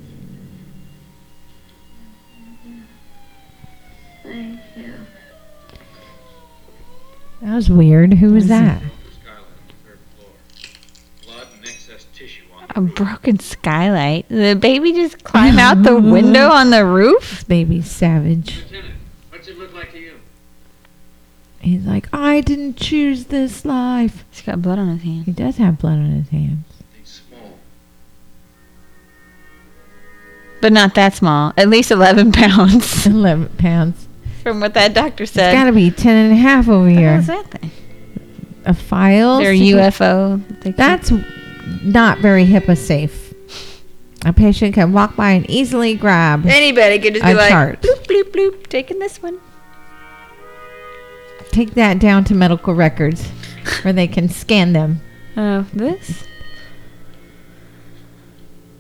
Thank 4.23 4.61
you. 4.77 4.95
That 7.43 7.55
was 7.55 7.71
weird. 7.71 8.15
Who 8.15 8.33
was 8.33 8.49
that? 8.49 8.81
Skylight 8.81 9.39
on 9.39 9.45
the 9.67 9.75
third 9.89 9.99
floor. 10.17 10.31
Blood 11.25 11.49
and 11.57 11.65
excess 11.67 12.07
tissue 12.15 12.45
on 12.57 12.62
A 12.75 12.81
broken 12.81 13.39
skylight. 13.39 14.27
The 14.29 14.55
baby 14.55 14.93
just 14.93 15.23
climbed 15.25 15.59
out 15.59 15.83
the 15.83 15.97
window 16.01 16.49
on 16.51 16.71
the 16.71 16.85
roof? 16.87 17.31
This 17.31 17.45
baby's 17.45 17.91
savage. 17.91 18.63
Lieutenant, 18.65 18.95
what's 19.31 19.47
it 19.49 19.59
look 19.59 19.75
like 19.75 19.93
to 19.93 19.99
you? 19.99 20.15
He's 21.61 21.85
like, 21.85 22.09
I 22.15 22.41
didn't 22.41 22.77
choose 22.77 23.27
this 23.27 23.65
life. 23.65 24.25
He's 24.31 24.43
got 24.43 24.63
blood 24.63 24.79
on 24.79 24.89
his 24.89 25.03
hand. 25.03 25.25
He 25.27 25.33
does 25.33 25.59
have 25.59 25.79
blood 25.79 25.99
on 25.99 26.11
his 26.13 26.29
hands. 26.31 26.65
Small. 27.05 27.59
But 30.61 30.73
not 30.73 30.95
that 30.95 31.15
small. 31.15 31.53
At 31.57 31.69
least 31.69 31.91
11 31.91 32.33
pounds. 32.33 33.07
11 33.07 33.49
pounds. 33.59 34.09
From 34.43 34.61
what 34.61 34.75
that 34.75 34.95
doctor 34.95 35.27
said. 35.27 35.53
It's 35.53 35.59
got 35.61 35.65
to 35.67 35.73
be 35.73 35.91
10 35.91 36.17
and 36.17 36.33
a 36.33 36.37
half 36.37 36.69
over 36.69 36.89
here. 36.89 37.17
What 37.17 37.27
the 37.27 37.33
hell 37.33 37.43
here. 37.43 37.49
is 37.51 37.51
that 37.51 37.61
thing? 37.61 37.71
A 38.65 38.75
file? 38.75 39.39
Their 39.39 39.55
Secret- 39.55 39.79
UFO. 39.95 40.61
They 40.61 40.71
keep- 40.71 40.77
That's 40.77 41.13
not 41.83 42.18
very 42.18 42.46
HIPAA 42.46 42.77
safe. 42.77 43.35
A 44.25 44.33
patient 44.33 44.75
can 44.75 44.92
walk 44.92 45.16
by 45.16 45.33
and 45.33 45.48
easily 45.51 45.94
grab. 45.96 46.46
Anybody 46.46 46.98
could 46.98 47.14
just 47.14 47.27
be 47.27 47.35
like, 47.35 47.51
chart. 47.51 47.83
bloop, 47.83 48.07
bloop, 48.07 48.31
bloop, 48.31 48.66
taking 48.68 48.98
this 48.98 49.20
one. 49.20 49.40
Take 51.51 51.75
that 51.75 51.98
down 51.98 52.25
to 52.25 52.35
medical 52.35 52.75
records 52.75 53.29
where 53.83 53.92
they 53.92 54.07
can 54.07 54.29
scan 54.29 54.72
them. 54.72 55.01
Oh, 55.37 55.66
this? 55.72 56.25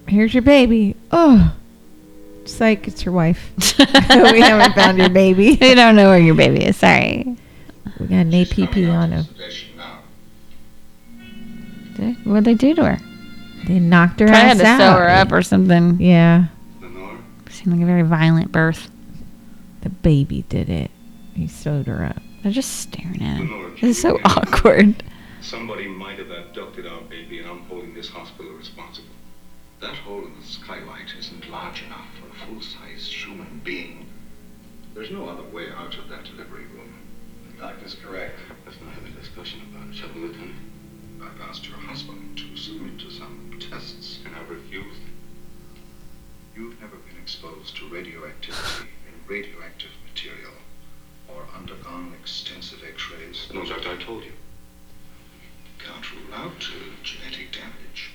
Here's 0.06 0.32
your 0.32 0.42
baby. 0.42 0.96
Oh. 1.10 1.54
It's 2.42 2.60
like 2.60 2.88
it's 2.88 3.04
your 3.04 3.14
wife. 3.14 3.52
we 3.78 4.40
haven't 4.40 4.74
found 4.74 4.98
your 4.98 5.08
baby. 5.08 5.56
We 5.60 5.74
don't 5.74 5.96
know 5.96 6.08
where 6.08 6.18
your 6.18 6.34
baby 6.34 6.64
is. 6.64 6.76
Sorry. 6.76 7.36
We 7.98 8.06
got 8.06 8.16
an 8.16 8.32
APB 8.32 8.92
on 8.92 9.12
him. 9.12 9.24
Sedation. 11.96 12.22
What'd 12.30 12.44
they 12.44 12.54
do 12.54 12.74
to 12.74 12.84
her? 12.84 12.98
They 13.66 13.78
knocked 13.78 14.20
her 14.20 14.26
Probably 14.26 14.42
ass 14.42 14.58
had 14.60 14.78
to 14.78 14.84
out. 14.84 14.94
sew 14.94 14.98
her 15.00 15.08
up 15.08 15.32
or 15.32 15.42
something. 15.42 16.00
Yeah. 16.00 16.46
Lenore, 16.80 17.18
Seemed 17.50 17.72
like 17.76 17.82
a 17.82 17.86
very 17.86 18.02
violent 18.02 18.50
birth. 18.52 18.90
The 19.82 19.90
baby 19.90 20.44
did 20.48 20.68
it. 20.68 20.90
He 21.34 21.46
sewed 21.46 21.86
her 21.86 22.04
up. 22.04 22.20
They're 22.42 22.52
just 22.52 22.80
staring 22.80 23.22
at 23.22 23.36
him. 23.38 23.50
Lenore, 23.50 23.70
This 23.80 23.82
is 23.96 24.00
so 24.02 24.16
can 24.18 24.18
you 24.18 24.22
imagine? 24.24 24.54
awkward. 24.54 25.02
Somebody 25.40 25.86
might 25.88 26.18
have 26.18 26.30
abducted 26.30 26.86
our 26.86 27.00
baby, 27.02 27.38
and 27.40 27.48
I'm 27.48 27.60
holding 27.64 27.94
this 27.94 28.08
hospital 28.08 28.52
responsible. 28.52 29.08
That 29.80 29.94
hole 29.96 30.24
in 30.24 30.32
the 30.38 30.46
skylight 30.46 31.12
isn't 31.18 31.50
large 31.50 31.82
enough 31.82 32.06
for 32.20 32.28
a 32.28 32.46
full-sized 32.46 33.12
human 33.12 33.60
being. 33.64 34.06
There's 34.94 35.10
no 35.10 35.28
other 35.28 35.42
way 35.42 35.66
out 35.76 35.96
of 35.98 36.08
that 36.10 36.24
delivery 36.24 36.64
room. 36.74 36.94
The 37.50 37.60
doctor's 37.60 37.94
correct. 37.96 38.38
Let's 38.66 38.78
not 38.80 38.92
have 38.94 39.04
a 39.04 39.20
discussion 39.20 39.62
about 39.74 39.88
it, 39.88 39.94
shall 39.96 40.10
we, 40.14 40.20
Lieutenant? 40.20 40.54
I've 41.22 41.40
asked 41.48 41.66
your 41.68 41.76
husband 41.78 42.36
to 42.38 42.56
submit 42.56 42.98
to 43.00 43.10
some 43.10 43.58
tests, 43.70 44.18
and 44.24 44.34
I've 44.34 44.50
refused. 44.50 45.00
You've 46.56 46.80
never 46.80 46.96
been 46.96 47.16
exposed 47.22 47.76
to 47.76 47.88
radioactivity 47.88 48.90
in 49.06 49.14
radioactive 49.26 49.90
material 50.12 50.52
or 51.28 51.44
undergone 51.56 52.12
extensive 52.20 52.80
x-rays. 52.86 53.48
No, 53.54 53.64
Doctor, 53.64 53.90
I 53.90 53.96
told 54.02 54.24
you. 54.24 54.32
You 54.32 55.84
can't 55.86 56.12
rule 56.12 56.34
out 56.34 56.52
uh, 56.68 56.94
genetic 57.02 57.52
damage. 57.52 58.10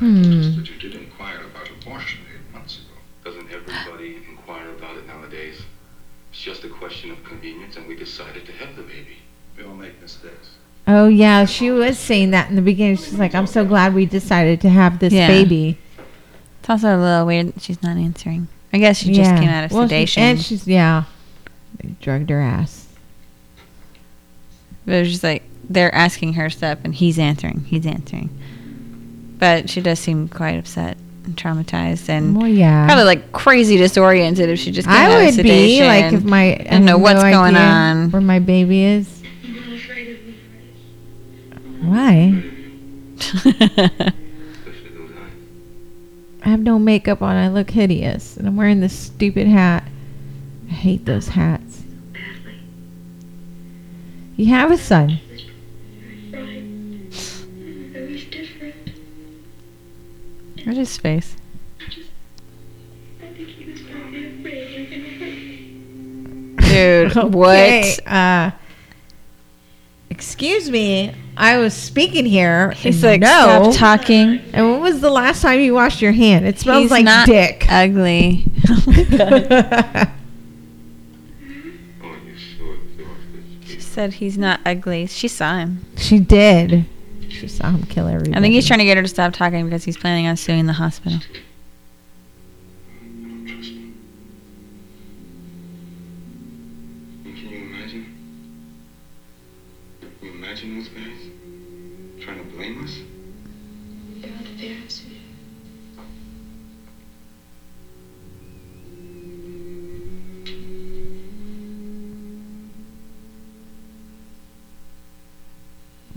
I 0.00 0.04
noticed 0.04 0.50
Hmm. 0.50 0.60
that 0.60 0.70
you 0.70 0.78
did 0.78 0.94
inquire 1.00 1.42
about 1.44 1.70
abortion 1.70 2.20
eight 2.32 2.52
months 2.52 2.78
ago. 2.78 2.98
Doesn't 3.24 3.50
everybody 3.50 4.16
inquire 4.28 4.70
about 4.70 4.96
it 4.96 5.06
nowadays? 5.06 5.62
It's 6.30 6.40
just 6.42 6.64
a 6.64 6.68
question 6.68 7.10
of 7.10 7.22
convenience, 7.24 7.76
and 7.76 7.86
we 7.86 7.96
decided 7.96 8.46
to 8.46 8.52
have 8.52 8.76
the 8.76 8.82
baby. 8.82 9.18
We 9.56 9.64
all 9.64 9.74
make 9.74 10.00
mistakes. 10.00 10.50
Oh 10.92 11.06
yeah, 11.08 11.44
she 11.44 11.70
was 11.70 11.98
saying 11.98 12.30
that 12.32 12.48
in 12.50 12.56
the 12.56 12.62
beginning. 12.62 12.96
She's 12.96 13.14
like, 13.18 13.34
"I'm 13.34 13.46
so 13.46 13.64
glad 13.64 13.94
we 13.94 14.06
decided 14.06 14.60
to 14.62 14.68
have 14.68 14.98
this 14.98 15.12
Yeah. 15.12 15.28
baby." 15.28 15.78
It's 16.60 16.68
also 16.70 16.96
a 16.96 16.98
little 17.00 17.26
weird 17.26 17.48
that 17.54 17.62
she's 17.62 17.82
not 17.82 17.96
answering. 17.96 18.48
I 18.72 18.78
guess 18.78 18.98
she 18.98 19.12
just 19.12 19.30
came 19.36 19.48
out 19.48 19.64
of 19.64 19.72
Well, 19.72 19.84
she- 19.84 19.88
sedation. 19.88 20.22
and 20.22 20.40
she's 20.40 20.66
yeah, 20.66 21.04
they 21.82 21.90
drugged 22.00 22.30
her 22.30 22.40
ass. 22.40 22.86
But 24.86 24.94
it 24.94 25.00
was 25.00 25.10
just 25.10 25.24
like 25.24 25.42
they're 25.68 25.94
asking 25.94 26.32
her 26.34 26.50
stuff 26.50 26.78
and 26.84 26.94
he's 26.94 27.18
answering. 27.18 27.64
He's 27.66 27.86
answering. 27.86 28.30
But 29.38 29.70
she 29.70 29.80
does 29.80 29.98
seem 29.98 30.28
quite 30.28 30.58
upset 30.58 30.96
and 31.24 31.36
traumatized 31.36 32.08
and 32.08 32.36
Well, 32.36 32.48
yeah. 32.48 32.86
probably 32.86 33.04
like 33.04 33.32
crazy 33.32 33.76
disoriented 33.76 34.48
if 34.48 34.58
she 34.58 34.70
just 34.72 34.88
came 34.88 34.96
I 34.96 35.04
out 35.04 35.10
of 35.20 35.36
would 35.36 35.42
be 35.42 35.76
sedation. 35.76 35.86
like 35.86 36.12
if 36.12 36.24
my 36.24 36.42
I 36.54 36.56
didn't 36.56 36.84
know 36.84 36.98
what's 36.98 37.22
going 37.22 37.56
on. 37.56 38.10
where 38.10 38.22
my 38.22 38.38
baby 38.38 38.82
is. 38.84 39.19
Why? 41.80 42.42
Especially 43.18 43.52
those 44.90 45.10
eyes. 45.12 45.32
I 46.42 46.48
have 46.48 46.60
no 46.60 46.78
makeup 46.78 47.22
on. 47.22 47.36
I 47.36 47.48
look 47.48 47.70
hideous, 47.70 48.36
and 48.36 48.46
I'm 48.46 48.56
wearing 48.56 48.80
this 48.80 48.98
stupid 48.98 49.46
hat. 49.46 49.84
I 50.68 50.72
hate 50.72 51.04
those 51.04 51.28
hats. 51.28 51.82
You 54.36 54.46
have 54.46 54.70
a 54.70 54.78
son. 54.78 55.20
Where's 60.64 60.76
his 60.76 60.96
face? 60.98 61.36
I 63.22 63.26
think 63.32 63.48
he 63.48 63.70
was 63.70 63.80
probably 63.82 64.38
afraid 64.38 64.70
you 64.70 64.80
were 64.84 64.90
gonna 64.90 65.08
hurt. 65.18 66.70
Dude, 66.70 67.16
Okay, 67.16 67.28
what? 67.36 68.06
Uh, 68.06 68.50
excuse 70.20 70.70
me. 70.70 71.14
I 71.34 71.56
was 71.56 71.72
speaking 71.72 72.26
here. 72.26 72.72
He's 72.72 73.02
like, 73.02 73.22
no. 73.22 73.70
stop 73.72 73.74
talking. 73.74 74.38
And 74.52 74.70
when 74.70 74.80
was 74.82 75.00
the 75.00 75.08
last 75.08 75.40
time 75.40 75.60
you 75.60 75.72
washed 75.72 76.02
your 76.02 76.12
hand? 76.12 76.46
It 76.46 76.58
smells 76.58 76.82
He's 76.82 76.90
like 76.90 77.06
not 77.06 77.26
dick. 77.26 77.64
Ugly. 77.70 78.44
Oh 78.68 78.82
my 78.86 79.02
god. 79.04 80.10
You 82.26 82.36
sure 82.36 82.74
it 82.74 82.80
was 82.98 83.70
She 83.70 83.80
said 83.80 84.12
he's 84.12 84.36
not 84.36 84.60
ugly. 84.66 85.06
She 85.06 85.26
saw 85.26 85.56
him. 85.56 85.86
she 85.96 86.18
did. 86.18 86.84
She 87.30 87.48
saw 87.48 87.70
him 87.70 87.84
kill 87.84 88.06
everybody. 88.06 88.36
I 88.36 88.40
think 88.42 88.52
he's 88.52 88.66
trying 88.66 88.80
to 88.80 88.84
get 88.84 88.98
her 88.98 89.02
to 89.02 89.08
stop 89.08 89.32
talking 89.32 89.64
because 89.64 89.84
he's 89.84 89.96
planning 89.96 90.26
on 90.26 90.36
suing 90.36 90.66
the 90.66 90.74
hospital. 90.74 91.20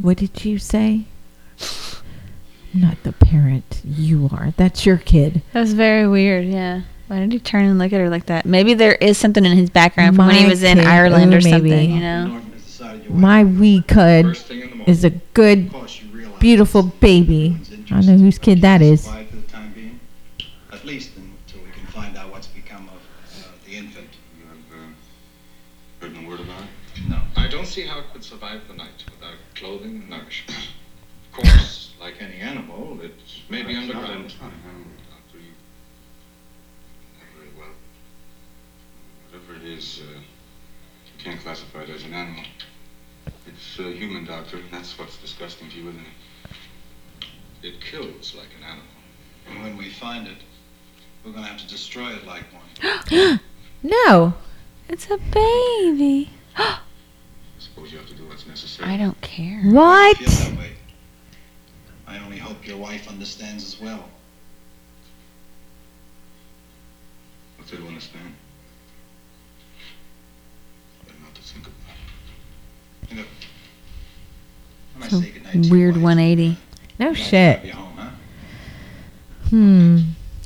What 0.03 0.17
did 0.17 0.43
you 0.43 0.59
say? 0.59 1.05
Not 2.73 3.01
the 3.03 3.13
parent. 3.13 3.81
You 3.85 4.29
are. 4.33 4.53
That's 4.57 4.85
your 4.85 4.97
kid. 4.97 5.41
That 5.53 5.61
was 5.61 5.73
very 5.73 6.07
weird. 6.07 6.45
Yeah. 6.45 6.81
Why 7.07 7.19
did 7.19 7.31
he 7.31 7.39
turn 7.39 7.63
and 7.65 7.79
look 7.79 7.93
at 7.93 7.99
her 7.99 8.09
like 8.09 8.25
that? 8.25 8.45
Maybe 8.45 8.73
there 8.73 8.95
is 8.95 9.17
something 9.17 9.45
in 9.45 9.55
his 9.55 9.69
background 9.69 10.15
from 10.17 10.27
when 10.27 10.35
he 10.35 10.43
My 10.43 10.49
was 10.49 10.61
in 10.63 10.77
kid. 10.77 10.85
Ireland 10.87 11.33
Ooh, 11.33 11.37
or 11.37 11.41
something. 11.41 11.63
maybe. 11.63 11.85
You 11.93 11.99
know. 12.01 12.27
Norton 12.27 12.51
has 12.51 12.63
decided 12.63 13.05
you 13.05 13.11
My 13.11 13.43
wee 13.45 13.81
cud 13.83 14.25
First 14.25 14.47
thing 14.47 14.59
in 14.61 14.69
the 14.71 14.75
morning. 14.75 14.87
is 14.93 15.03
a 15.05 15.09
good, 15.11 15.67
Of 15.67 15.71
course, 15.73 16.01
you 16.01 16.09
realize 16.17 16.39
beautiful 16.39 16.83
baby. 16.83 17.45
everyone's 17.61 17.69
I 17.71 17.75
interest 17.75 18.07
know 18.09 18.17
whose 18.17 18.37
kid 18.39 18.61
that 18.61 18.81
is. 18.81 19.03
classified 19.03 19.29
For 19.29 19.35
the 19.37 19.41
time 19.43 19.71
being, 19.73 19.99
at 20.73 20.83
least 20.85 21.11
until 21.15 21.63
we 21.63 21.71
can 21.71 21.85
find 21.87 22.17
out 22.17 22.29
what's 22.31 22.47
become 22.47 22.89
of 22.89 22.95
uh, 22.95 23.47
the 23.65 23.75
infant. 23.77 24.07
You 24.37 24.45
have 24.47 24.81
uh, 24.81 26.07
heard 26.15 26.21
no 26.23 26.27
word 26.27 26.41
about 26.41 26.61
it? 26.63 27.07
No. 27.07 27.19
I 27.37 27.47
don't 27.47 27.67
see 27.67 27.83
how 27.85 28.01
clothing 29.63 29.95
and 29.95 30.09
nourishment. 30.09 30.67
Of 31.31 31.31
course, 31.31 31.93
like 32.01 32.15
any 32.19 32.35
animal, 32.35 32.99
it 33.01 33.13
may 33.49 33.63
be 33.63 33.71
It's 33.73 33.89
underground. 33.89 34.25
it's 34.25 34.35
not 34.41 34.51
an 34.51 34.59
animal. 34.67 34.91
Doctor, 35.09 35.37
you 35.37 35.53
not 37.17 37.27
very 37.37 37.49
well. 37.57 37.73
Whatever 39.31 39.65
it 39.65 39.71
is, 39.71 40.01
uh, 40.03 40.19
you 40.19 41.23
can't 41.23 41.39
classify 41.39 41.83
it 41.83 41.89
as 41.91 42.03
an 42.03 42.13
animal. 42.13 42.43
It's 43.47 43.79
uh, 43.79 43.83
human, 43.83 44.25
Doctor, 44.25 44.57
and 44.57 44.69
that's 44.69 44.99
what's 44.99 45.15
disgusting 45.17 45.69
to 45.69 45.77
you, 45.77 45.89
isn't 45.89 46.01
it? 47.61 47.67
It 47.67 47.79
kills 47.79 48.35
like 48.35 48.49
an 48.59 48.65
animal. 48.65 48.85
And 49.49 49.63
when 49.63 49.77
we 49.77 49.89
find 49.91 50.27
it, 50.27 50.39
we're 51.23 51.31
going 51.31 51.45
to 51.45 51.49
have 51.49 51.61
to 51.61 51.67
destroy 51.69 52.09
it 52.09 52.27
like 52.27 52.43
one. 52.51 53.39
No. 53.85 54.33
It's 54.89 55.09
a 55.09 55.17
baby. 55.17 56.31
I 57.63 57.65
suppose 57.65 57.93
you 57.93 57.97
have 57.97 58.07
to 58.09 58.13
do 58.13 58.25
what's 58.27 58.45
necessary. 58.45 58.89
I 58.89 58.97
don't 58.97 59.19
care. 59.21 59.61
What? 59.63 60.17
I 60.17 60.19
feel 60.19 60.49
that 60.51 60.59
way. 60.59 60.71
I 62.05 62.19
only 62.19 62.37
hope 62.37 62.67
your 62.67 62.75
wife 62.77 63.07
understands 63.07 63.63
as 63.63 63.79
well. 63.79 64.03
What's 67.57 67.71
there 67.71 67.79
to 67.79 67.87
understand? 67.87 68.33
Better 71.05 71.17
not 71.23 71.33
to 71.35 71.41
think 71.41 71.65
about 71.67 71.77
it. 73.07 73.11
You 73.11 73.15
know, 73.21 73.27
when 74.95 75.03
I 75.03 75.07
So 75.07 75.21
say 75.21 75.29
goodnight 75.31 75.53
to 75.53 75.59
your 75.59 75.71
Weird 75.71 75.95
wife, 75.95 76.03
180. 76.03 76.57
No 76.99 77.05
I'd 77.05 77.09
like 77.09 77.17
to 77.17 77.23
shit. 77.23 77.55
have 77.59 77.65
you 77.65 77.71
home, 77.71 77.93
huh? 77.95 78.09
Hmm. 79.51 79.99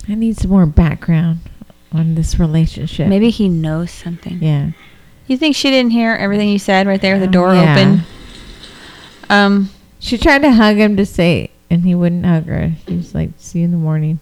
I 0.07 0.13
need 0.15 0.37
some 0.37 0.51
more 0.51 0.67
background 0.67 1.39
on 1.91 2.13
this 2.13 2.37
relationship. 2.37 3.07
Maybe 3.07 3.31
he 3.31 3.49
knows 3.49 3.89
something. 3.89 4.37
Yeah. 4.39 4.69
You 5.27 5.37
think 5.37 5.55
she 5.55 5.69
didn't 5.69 5.91
hear 5.91 6.13
everything 6.13 6.49
you 6.49 6.59
said 6.59 6.87
right 6.87 7.01
there, 7.01 7.15
with 7.15 7.21
the 7.21 7.27
door 7.27 7.53
Yeah. 7.53 7.71
open? 7.73 8.01
Um, 9.29 9.69
She 9.99 10.17
tried 10.17 10.43
to 10.43 10.51
hug 10.51 10.77
him 10.77 10.95
to 10.97 11.05
say, 11.05 11.49
and 11.69 11.83
he 11.83 11.93
wouldn't 11.95 12.25
hug 12.25 12.45
her. 12.45 12.71
He 12.87 12.95
was 12.95 13.13
like, 13.15 13.31
"See 13.37 13.59
you 13.59 13.65
in 13.65 13.71
the 13.71 13.77
morning." 13.77 14.19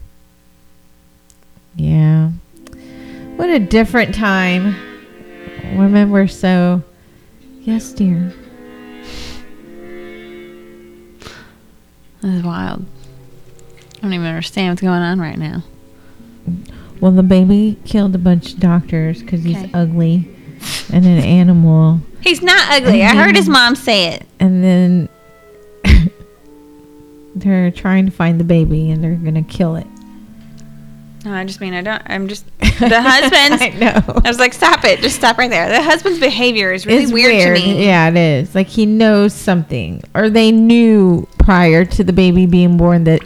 Yeah. 1.76 2.30
What 3.36 3.50
a 3.50 3.58
different 3.58 4.14
time. 4.14 4.74
Women 5.76 6.10
were 6.10 6.26
so. 6.28 6.82
Yes, 7.62 7.92
dear. 7.92 8.32
this 12.22 12.34
is 12.34 12.42
wild. 12.42 12.84
I 13.98 14.00
don't 14.02 14.12
even 14.14 14.26
understand 14.26 14.70
what's 14.70 14.82
going 14.82 15.02
on 15.02 15.20
right 15.20 15.38
now. 15.38 15.62
Well, 17.00 17.12
the 17.12 17.22
baby 17.22 17.78
killed 17.84 18.14
a 18.14 18.18
bunch 18.18 18.54
of 18.54 18.60
doctors 18.60 19.20
because 19.22 19.44
he's 19.44 19.56
Okay. 19.58 19.70
ugly 19.74 20.28
and 20.92 21.04
an 21.04 21.18
animal. 21.18 22.00
He's 22.20 22.42
not 22.42 22.70
ugly. 22.72 23.02
I 23.02 23.14
heard 23.14 23.36
his 23.36 23.48
mom 23.48 23.76
say 23.76 24.08
it. 24.14 24.26
And 24.40 24.62
then 24.62 25.08
they're 27.34 27.70
trying 27.70 28.06
to 28.06 28.12
find 28.12 28.40
the 28.40 28.44
baby 28.44 28.90
and 28.90 29.02
they're 29.02 29.14
going 29.14 29.34
to 29.34 29.42
kill 29.42 29.76
it. 29.76 29.86
No, 31.24 31.32
I 31.34 31.44
just 31.44 31.60
mean 31.60 31.74
I 31.74 31.82
don't. 31.82 32.02
I'm 32.06 32.28
just 32.28 32.46
the 32.60 32.66
husband's. 33.02 33.60
I 33.60 33.70
know. 33.70 34.20
I 34.24 34.28
was 34.28 34.38
like, 34.38 34.52
stop 34.52 34.84
it. 34.84 35.00
Just 35.00 35.16
stop 35.16 35.38
right 35.38 35.50
there. 35.50 35.68
The 35.68 35.82
husband's 35.82 36.20
behavior 36.20 36.72
is 36.72 36.86
really 36.86 37.02
it's 37.02 37.12
weird, 37.12 37.56
to 37.56 37.64
me. 37.64 37.84
Yeah, 37.84 38.08
it 38.08 38.16
is. 38.16 38.54
Like 38.54 38.68
he 38.68 38.86
knows 38.86 39.32
something, 39.32 40.04
or 40.14 40.30
they 40.30 40.52
knew 40.52 41.26
prior 41.38 41.84
to 41.84 42.04
the 42.04 42.12
baby 42.12 42.46
being 42.46 42.76
born 42.76 43.04
that 43.04 43.22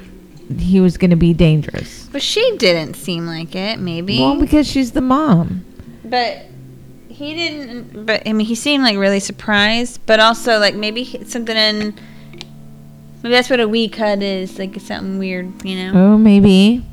he 0.58 0.80
was 0.80 0.96
going 0.96 1.10
to 1.10 1.16
be 1.16 1.34
dangerous. 1.34 2.08
But 2.10 2.22
she 2.22 2.56
didn't 2.56 2.94
seem 2.94 3.26
like 3.26 3.54
it, 3.54 3.78
maybe. 3.78 4.18
Well, 4.18 4.40
because 4.40 4.66
she's 4.66 4.92
the 4.92 5.02
mom. 5.02 5.66
but 6.02 6.46
he 7.26 7.34
didn't. 7.34 7.92
Mm, 7.92 8.06
but 8.06 8.26
I 8.26 8.32
mean, 8.32 8.46
he 8.46 8.54
seemed 8.54 8.82
like 8.82 8.96
really 8.96 9.20
surprised. 9.20 10.00
But 10.06 10.20
also, 10.20 10.58
like 10.58 10.74
maybe 10.74 11.04
something 11.24 11.56
in. 11.56 11.94
Maybe 13.22 13.34
that's 13.34 13.50
what 13.50 13.60
a 13.60 13.68
wee 13.68 13.88
cut 13.88 14.22
is. 14.22 14.58
Like 14.58 14.76
it's 14.76 14.86
something 14.86 15.18
weird, 15.18 15.64
you 15.64 15.76
know. 15.76 15.92
Oh, 16.14 16.18
maybe. 16.18 16.84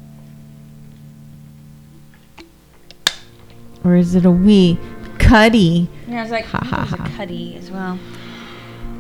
Or 3.84 3.96
is 3.96 4.16
it 4.16 4.26
a 4.26 4.32
wee 4.32 4.78
Cuddy, 5.18 5.90
Yeah, 6.08 6.20
I 6.20 6.22
was 6.22 6.32
like, 6.32 6.46
Ha, 6.46 6.60
ha, 6.64 6.84
ha, 6.84 6.86
ha. 6.86 6.96
ha. 6.98 7.06
a 7.06 7.18
cuddy 7.18 7.56
as 7.58 7.72
well. 7.72 7.98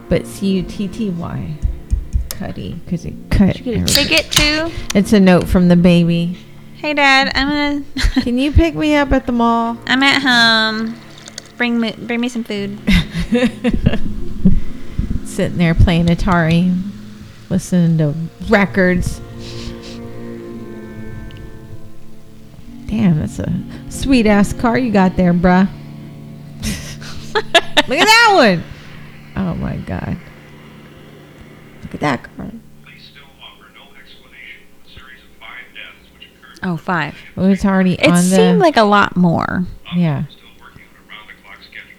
but 0.09 0.25
C 0.25 0.47
U 0.53 0.63
T 0.63 0.87
T 0.87 1.09
Y. 1.09 1.53
Cuddy, 2.29 2.73
because 2.85 3.05
it 3.05 3.13
cut. 3.31 3.55
Did 3.55 3.65
you 3.65 3.73
get 3.73 3.75
a 3.75 3.79
everything. 3.81 4.07
ticket 4.07 4.31
too? 4.31 4.71
It's 4.97 5.11
a 5.13 5.19
note 5.19 5.47
from 5.47 5.67
the 5.69 5.75
baby. 5.75 6.37
Hey, 6.75 6.93
Dad, 6.93 7.31
I'm 7.35 7.47
gonna. 7.47 8.21
Can 8.23 8.37
you 8.37 8.51
pick 8.51 8.75
me 8.75 8.95
up 8.95 9.11
at 9.11 9.25
the 9.25 9.31
mall? 9.31 9.77
I'm 9.87 10.03
at 10.03 10.21
home. 10.21 10.95
Bring 11.57 11.79
me, 11.79 11.93
bring 11.97 12.21
me 12.21 12.29
some 12.29 12.43
food. 12.43 12.77
Sitting 15.25 15.57
there 15.57 15.73
playing 15.75 16.05
Atari, 16.07 16.75
listening 17.49 17.97
to 17.97 18.13
records. 18.49 19.19
Damn, 22.87 23.19
that's 23.19 23.39
a 23.39 23.51
sweet 23.89 24.25
ass 24.27 24.53
car 24.53 24.77
you 24.77 24.91
got 24.91 25.17
there, 25.17 25.33
bruh. 25.33 25.67
Look 27.33 27.99
at 27.99 28.05
that 28.05 28.31
one. 28.35 28.63
Oh 29.35 29.53
my 29.55 29.75
god. 29.77 30.17
Look 31.83 31.93
at 31.95 31.99
that 32.01 32.23
car. 32.23 32.45
They 32.85 32.97
still 32.99 33.23
offer 33.43 33.65
no 33.75 33.81
explanation 33.99 34.61
for 34.83 34.83
the 34.87 34.89
series 34.99 35.21
of 35.21 35.29
five 35.39 35.65
deaths 35.75 36.07
which 36.13 36.27
occurred. 36.27 36.59
Oh, 36.63 36.77
five. 36.77 37.15
Oh, 37.35 37.49
it's 37.49 37.65
already 37.65 37.93
It 37.95 38.07
on 38.09 38.17
seemed 38.21 38.59
the. 38.59 38.63
like 38.63 38.77
a 38.77 38.83
lot 38.83 39.15
more. 39.17 39.65
Yeah. 39.95 40.23
Still 40.27 40.47
working 40.61 40.81
on 40.81 41.05
a 41.05 41.09
round-the-clock 41.09 41.57
schedule. 41.63 41.91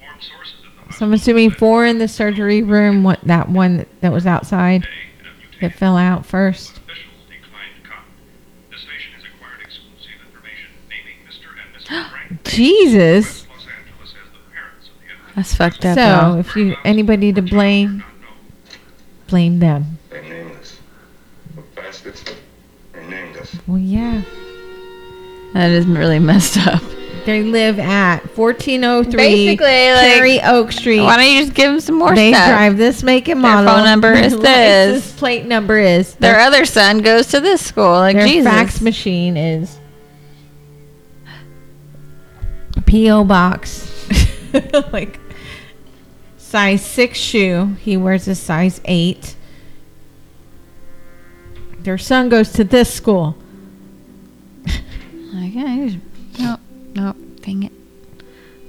Informed 0.00 0.22
sources 0.22 0.54
at 0.66 0.81
the 0.81 0.81
So 0.98 1.06
I'm 1.06 1.12
assuming 1.12 1.50
four 1.50 1.86
in 1.86 1.98
the 1.98 2.08
surgery 2.08 2.62
room. 2.62 3.02
What 3.04 3.20
that 3.22 3.48
one 3.48 3.78
that, 3.78 3.88
that 4.00 4.12
was 4.12 4.26
outside 4.26 4.82
hospital 4.82 5.60
that 5.60 5.78
fell 5.78 5.96
out 5.96 6.26
first. 6.26 6.78
officials 6.78 7.12
declined 7.28 7.72
to 7.82 7.88
comment. 7.88 8.06
The 8.70 8.78
station 8.78 9.12
has 9.14 9.24
acquired 9.24 9.60
exclusive 9.62 10.10
information 10.26 10.70
naming 10.88 11.16
Mr. 11.26 11.48
and 11.56 11.82
Mrs. 11.82 12.10
Frank 12.10 12.44
Jesus. 12.44 13.46
Los 13.48 13.66
Angeles 13.66 14.14
as 14.14 14.32
the 14.32 14.52
parents 14.52 14.88
of 14.88 14.94
the 15.00 15.10
infant. 15.10 15.36
That's 15.36 15.54
fucked 15.54 15.84
up. 15.86 15.94
So 15.96 16.04
y'all. 16.04 16.38
if 16.38 16.56
you 16.56 16.76
anybody 16.84 17.32
to 17.32 17.42
blame, 17.42 18.04
blame 19.28 19.58
them. 19.60 19.98
They're 20.10 20.22
nameless. 20.22 20.78
The 21.54 21.62
bastards. 21.74 22.24
They're 22.92 23.02
nameless. 23.08 23.56
Well, 23.66 23.78
yeah. 23.78 24.22
That 25.54 25.70
is 25.70 25.86
really 25.86 26.18
messed 26.18 26.58
up. 26.58 26.82
They 27.24 27.42
live 27.44 27.78
at 27.78 28.36
1403 28.36 29.16
Basically, 29.16 29.92
like, 29.92 30.12
Cherry 30.12 30.42
Oak 30.42 30.72
Street. 30.72 31.00
Why 31.00 31.16
don't 31.16 31.32
you 31.32 31.40
just 31.40 31.54
give 31.54 31.70
them 31.70 31.80
some 31.80 31.98
more 31.98 32.14
they 32.14 32.32
stuff? 32.32 32.48
drive 32.48 32.76
this 32.76 33.02
make 33.02 33.28
and 33.28 33.40
model. 33.40 33.64
Their 33.64 33.74
phone 33.74 33.84
number 33.84 34.12
is 34.12 34.34
license 34.34 34.42
this. 34.42 35.18
plate 35.18 35.46
number 35.46 35.78
is. 35.78 36.14
Their 36.16 36.40
other 36.40 36.64
son 36.64 36.98
goes 36.98 37.28
to 37.28 37.40
this 37.40 37.64
school. 37.64 37.92
Like 37.92 38.16
their 38.16 38.26
Jesus. 38.26 38.50
fax 38.50 38.80
machine 38.80 39.36
is 39.36 39.78
PO 42.86 43.24
box. 43.24 43.88
like 44.92 45.18
size 46.36 46.84
6 46.84 47.18
shoe. 47.18 47.76
He 47.80 47.96
wears 47.96 48.28
a 48.28 48.34
size 48.34 48.80
8. 48.84 49.36
Their 51.80 51.98
son 51.98 52.28
goes 52.28 52.52
to 52.52 52.64
this 52.64 52.92
school. 52.92 53.36
Like, 55.32 55.54
yeah, 55.54 55.68
he's, 55.68 55.96
no, 56.94 57.14
dang 57.40 57.64
it. 57.64 57.72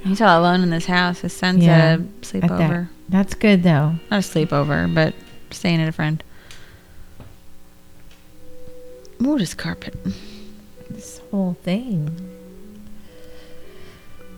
He's 0.04 0.20
all 0.22 0.42
alone 0.42 0.62
in 0.64 0.70
this 0.70 0.86
house. 0.86 1.20
His 1.22 1.34
son's 1.34 1.64
Yeah, 1.64 1.72
at 1.78 1.80
a 1.80 1.92
At 1.94 2.00
that- 2.00 2.22
sleepover. 2.22 2.90
That's 3.10 3.34
good 3.36 3.64
though. 3.64 3.96
Not 4.12 4.20
a 4.26 4.28
sleepover, 4.28 4.94
but 4.94 5.14
staying 5.52 5.82
at 5.82 5.88
a 5.88 5.92
friend. 5.92 6.24
Ooh, 9.26 9.38
this 9.38 9.54
carpet. 9.54 9.96
This 10.90 11.22
whole 11.32 11.56
thing. 11.64 12.10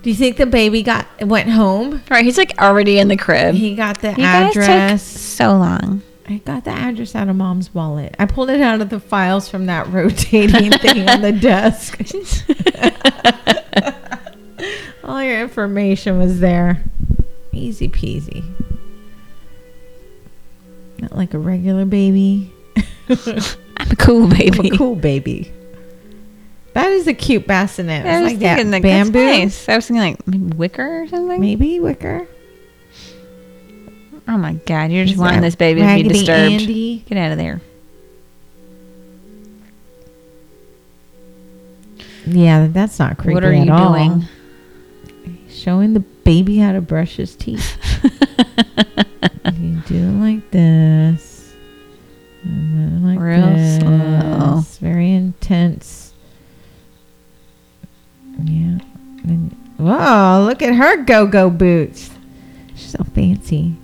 Do 0.02 0.10
you 0.10 0.16
think 0.16 0.36
the 0.36 0.46
baby 0.46 0.82
got 0.84 1.06
went 1.22 1.50
home? 1.50 2.02
Right, 2.08 2.24
he's 2.24 2.38
like 2.38 2.52
already 2.60 2.98
in 3.00 3.08
the 3.08 3.16
crib. 3.16 3.54
He 3.56 3.74
got 3.74 4.00
the 4.00 4.14
you 4.16 4.22
address. 4.24 5.02
so 5.02 5.48
long. 5.56 6.02
I 6.28 6.36
got 6.38 6.64
the 6.64 6.70
address 6.70 7.14
out 7.16 7.28
of 7.28 7.36
mom's 7.36 7.72
wallet. 7.74 8.14
I 8.18 8.26
pulled 8.26 8.50
it 8.50 8.60
out 8.60 8.80
of 8.80 8.88
the 8.90 9.00
files 9.00 9.48
from 9.48 9.66
that 9.66 9.88
rotating 9.88 10.70
thing 10.72 11.08
on 11.08 11.22
the 11.22 11.32
desk. 11.40 11.98
All 15.04 15.22
your 15.22 15.40
information 15.40 16.18
was 16.18 16.40
there. 16.40 16.82
Easy 17.52 17.88
peasy. 17.88 18.44
Not 20.98 21.16
like 21.16 21.34
a 21.34 21.38
regular 21.38 21.84
baby. 21.84 22.52
I'm 23.08 23.90
a 23.90 23.96
cool 23.96 24.24
I'm 24.24 24.30
baby. 24.30 24.70
a 24.70 24.76
cool 24.76 24.96
baby. 24.96 25.52
That 26.72 26.90
is 26.90 27.06
a 27.06 27.14
cute 27.14 27.46
bassinet. 27.46 28.04
I 28.04 28.20
was 28.20 28.32
like 28.32 28.40
that 28.40 28.66
like, 28.66 28.82
bamboo. 28.82 29.24
Nice. 29.24 29.68
I 29.68 29.76
was 29.76 29.86
thinking 29.86 30.02
like 30.02 30.26
maybe 30.26 30.56
wicker 30.56 31.02
or 31.02 31.08
something. 31.08 31.40
Maybe 31.40 31.80
wicker. 31.80 32.26
Oh 34.28 34.36
my 34.36 34.54
god, 34.54 34.90
you're 34.90 35.04
just 35.04 35.14
Is 35.14 35.20
wanting 35.20 35.40
this 35.40 35.54
baby 35.54 35.80
to 35.80 35.94
be 35.94 36.02
disturbed. 36.02 36.52
Andy? 36.52 37.04
Get 37.08 37.16
out 37.16 37.32
of 37.32 37.38
there. 37.38 37.60
Yeah, 42.26 42.66
that's 42.70 42.98
not 42.98 43.18
creepy 43.18 43.34
what 43.34 43.44
are 43.44 43.52
you 43.52 43.72
all. 43.72 43.92
doing? 43.94 44.24
Showing 45.48 45.94
the 45.94 46.00
baby 46.00 46.58
how 46.58 46.72
to 46.72 46.80
brush 46.80 47.16
his 47.16 47.36
teeth. 47.36 47.76
you 49.54 49.80
do 49.86 49.94
it 49.96 50.20
like 50.20 50.50
this. 50.50 51.54
And 52.42 53.02
then 53.02 53.04
like 53.04 53.18
Real 53.20 53.46
this. 53.46 53.80
slow. 53.80 54.60
Very 54.80 55.12
intense. 55.12 56.12
Yeah. 58.42 58.78
And, 59.24 59.52
whoa, 59.78 60.44
look 60.46 60.62
at 60.62 60.74
her 60.74 61.02
go-go 61.04 61.48
boots. 61.50 62.10
She's 62.74 62.90
so 62.90 63.04
fancy. 63.14 63.76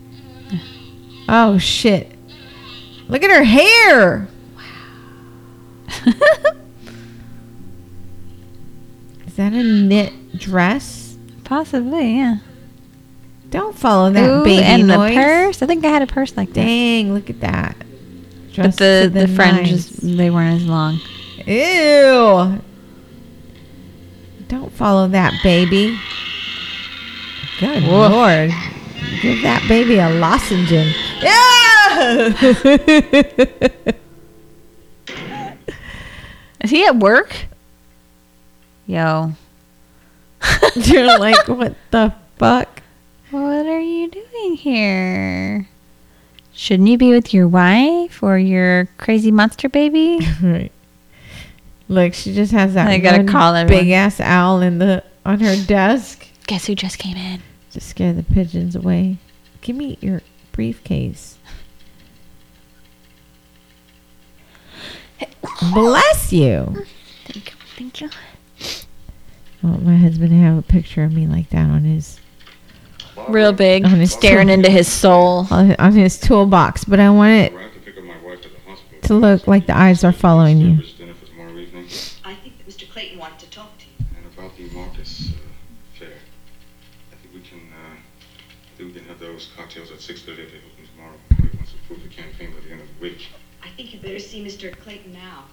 Oh 1.29 1.59
shit. 1.59 2.13
Look 3.09 3.23
at 3.23 3.31
her 3.31 3.45
hair. 3.45 4.29
Is 9.33 9.37
that 9.37 9.55
a 9.55 9.63
knit 9.63 10.37
dress? 10.37 11.17
Possibly, 11.43 12.17
yeah. 12.17 12.37
Don't 13.49 13.75
follow 13.75 14.11
that 14.11 14.29
Ooh, 14.29 14.45
baby 14.45 14.63
and 14.63 14.87
noise. 14.87 15.09
the 15.09 15.17
purse. 15.17 15.63
I 15.63 15.67
think 15.67 15.87
I 15.87 15.89
had 15.89 16.03
a 16.03 16.07
purse 16.07 16.37
like 16.37 16.49
that. 16.49 16.57
Dang, 16.57 17.15
look 17.15 17.31
at 17.31 17.41
that. 17.41 17.75
But 17.79 18.53
Dressed 18.53 18.79
the 18.79 19.11
the, 19.11 19.27
fringes 19.27 19.89
they 19.89 20.29
weren't 20.29 20.61
as 20.61 20.69
long. 20.69 21.01
Ew. 21.47 22.61
Don't 24.49 24.71
follow 24.71 25.09
that 25.09 25.33
baby. 25.43 25.99
Good 27.59 27.85
Whoa. 27.85 28.09
lord. 28.09 28.51
Give 29.23 29.41
that 29.41 29.67
baby 29.67 29.97
a 29.99 30.11
lozenge. 30.11 30.71
Yeah. 31.23 32.35
Is 36.63 36.71
he 36.71 36.85
at 36.85 36.97
work? 36.97 37.47
Yo. 38.93 39.33
You're 40.75 41.19
like, 41.19 41.49
what 41.49 41.75
the 41.91 42.13
fuck? 42.37 42.83
What 43.31 43.65
are 43.65 43.81
you 43.81 44.11
doing 44.11 44.57
here? 44.57 45.67
Shouldn't 46.53 46.91
you 46.91 46.99
be 46.99 47.11
with 47.11 47.33
your 47.33 47.49
wife 47.49 48.23
or 48.23 48.37
your 48.37 48.91
crazy 48.99 49.31
monster 49.31 49.71
baby? 49.71 50.19
Right. 50.43 50.71
Look, 51.89 52.13
she 52.13 52.35
just 52.35 52.53
has 52.53 52.75
that 52.75 52.87
I 52.89 52.99
gotta 52.99 53.25
call 53.25 53.55
everyone. 53.55 53.85
big 53.85 53.93
ass 53.93 54.21
owl 54.21 54.61
in 54.61 54.79
the 54.79 55.03
on 55.25 55.41
her 55.41 55.57
desk. 55.65 56.27
Guess 56.47 56.67
who 56.67 56.75
just 56.75 56.99
came 56.99 57.17
in? 57.17 57.41
to 57.71 57.81
scare 57.81 58.13
the 58.13 58.23
pigeons 58.23 58.77
away. 58.77 59.17
Give 59.63 59.75
me 59.75 59.97
your 60.03 60.21
briefcase. 60.53 61.39
Bless 65.73 66.31
you. 66.31 66.85
Thank 67.25 67.53
you. 67.53 67.57
Thank 67.77 68.01
you. 68.03 68.11
I 69.63 69.67
want 69.67 69.85
my 69.85 69.97
husband 69.97 70.31
to 70.31 70.37
have 70.37 70.59
a 70.59 70.63
picture 70.63 71.05
of 71.05 71.13
me 71.13 71.27
like 71.27 71.51
that 71.51 71.71
on 71.71 71.85
his 71.85 72.19
Real 73.29 73.53
big, 73.53 73.85
On 73.85 73.91
his 74.01 74.13
staring 74.13 74.49
tool- 74.49 74.55
into 74.55 74.71
his 74.71 74.89
soul. 74.91 75.47
on 75.51 75.77
on 75.79 75.93
his 75.93 76.19
toolbox, 76.19 76.85
but 76.85 76.99
I 76.99 77.11
want 77.11 77.33
it 77.33 77.51
to 77.53 77.81
pick 77.85 77.99
up 77.99 78.05
my 78.05 78.17
wife 78.25 78.45
at 78.45 78.51
the 78.53 78.71
hospital. 78.71 79.01
to 79.03 79.15
look 79.15 79.47
like 79.47 79.67
the 79.67 79.77
eyes 79.77 80.03
are 80.03 80.13
following 80.13 80.59
you. 80.59 80.77
Service 80.77 80.93
dinner 80.95 81.15
for 81.15 81.27
tomorrow 81.27 81.57
evening. 81.59 81.85
I 82.25 82.35
think 82.35 82.59
that 82.59 82.67
Mr. 82.69 82.91
Clayton 82.91 83.19
wanted 83.19 83.39
to 83.41 83.51
talk 83.51 83.77
to 83.79 83.85
you. 83.85 84.07
And 84.17 84.27
about 84.27 84.57
the 84.57 84.65
Marcus 84.71 85.29
uh, 85.31 85.99
fair. 85.99 86.09
I 87.13 87.17
think 87.17 87.35
we 87.35 87.41
can, 87.43 87.59
uh, 87.71 87.95
I 87.95 88.77
think 88.79 88.95
we 88.95 88.99
can 89.01 89.09
have 89.09 89.21
those 89.21 89.51
cocktails 89.57 89.91
at 89.93 89.99
6.30 89.99 90.09
at 90.09 90.25
the 90.25 90.33
Hilton 90.33 90.89
tomorrow. 90.97 91.17
We 91.39 91.49
want 91.55 91.69
to 91.69 91.75
approve 91.85 92.03
the 92.03 92.09
campaign 92.09 92.51
by 92.53 92.61
the 92.67 92.73
end 92.73 92.81
of 92.81 92.89
the 92.97 93.03
week. 93.03 93.29
I 93.63 93.69
think 93.77 93.93
you 93.95 94.01
better 94.01 94.19
see 94.19 94.43
Mr. 94.43 94.75
Clayton 94.77 95.13
now. 95.13 95.45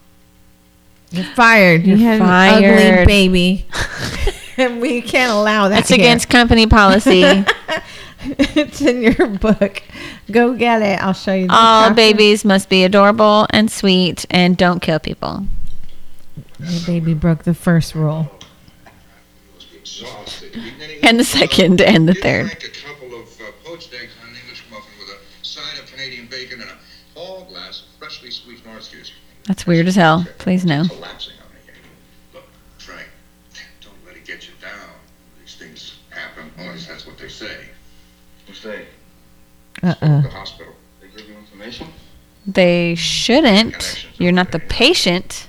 You're 1.12 1.24
fired. 1.36 1.86
you 1.86 1.96
You're 1.96 2.18
had 2.18 2.64
an 2.64 2.64
ugly 2.64 3.06
baby, 3.06 3.66
and 4.58 4.80
we 4.82 5.02
can't 5.02 5.32
allow 5.32 5.68
that. 5.70 5.76
That's 5.76 5.90
here. 5.90 5.98
against 5.98 6.30
company 6.30 6.68
policy. 6.68 7.24
it's 8.22 8.82
in 8.82 9.02
your 9.02 9.28
book. 9.28 9.82
Go 10.30 10.54
get 10.56 10.82
it. 10.82 11.02
I'll 11.04 11.14
show 11.14 11.34
you. 11.34 11.48
The 11.48 11.54
All 11.54 11.84
chapter. 11.84 11.96
babies 11.96 12.46
must 12.46 12.70
be 12.70 12.84
adorable 12.84 13.48
and 13.50 13.72
sweet 13.72 14.26
and 14.30 14.56
don't 14.56 14.82
kill 14.82 15.00
people. 15.00 15.46
The 16.60 16.84
baby 16.86 17.14
broke 17.14 17.44
the 17.44 17.54
first 17.54 17.96
rule. 17.96 18.30
And 21.02 21.20
the 21.20 21.24
second 21.24 21.82
and 21.82 22.08
the 22.08 22.14
third. 22.14 22.56
That's 29.50 29.66
weird 29.66 29.88
as 29.88 29.96
hell. 29.96 30.28
Please 30.38 30.64
no. 30.64 30.84
Collapsing 30.88 31.34
on 31.44 31.50
me. 31.56 31.74
Look, 32.36 32.44
Frank, 32.78 33.08
don't 33.82 33.96
let 34.06 34.16
it 34.16 34.24
get 34.24 34.48
you 34.48 34.54
down. 34.62 34.92
These 35.42 35.56
things 35.56 35.98
happen. 36.12 36.52
At 36.60 36.72
least 36.72 36.88
that's 36.88 37.08
what 37.08 37.18
they 37.18 37.30
say. 37.30 37.66
Who 38.46 38.54
say? 38.54 38.86
Uh 39.82 39.96
uh 40.04 40.22
The 40.22 40.30
hospital. 40.30 40.74
They 41.02 41.08
give 41.08 41.28
you 41.28 41.36
information? 41.36 41.88
They 42.46 42.94
shouldn't. 42.94 44.06
You're 44.20 44.32
not 44.32 44.52
the 44.52 44.60
patient. 44.60 45.48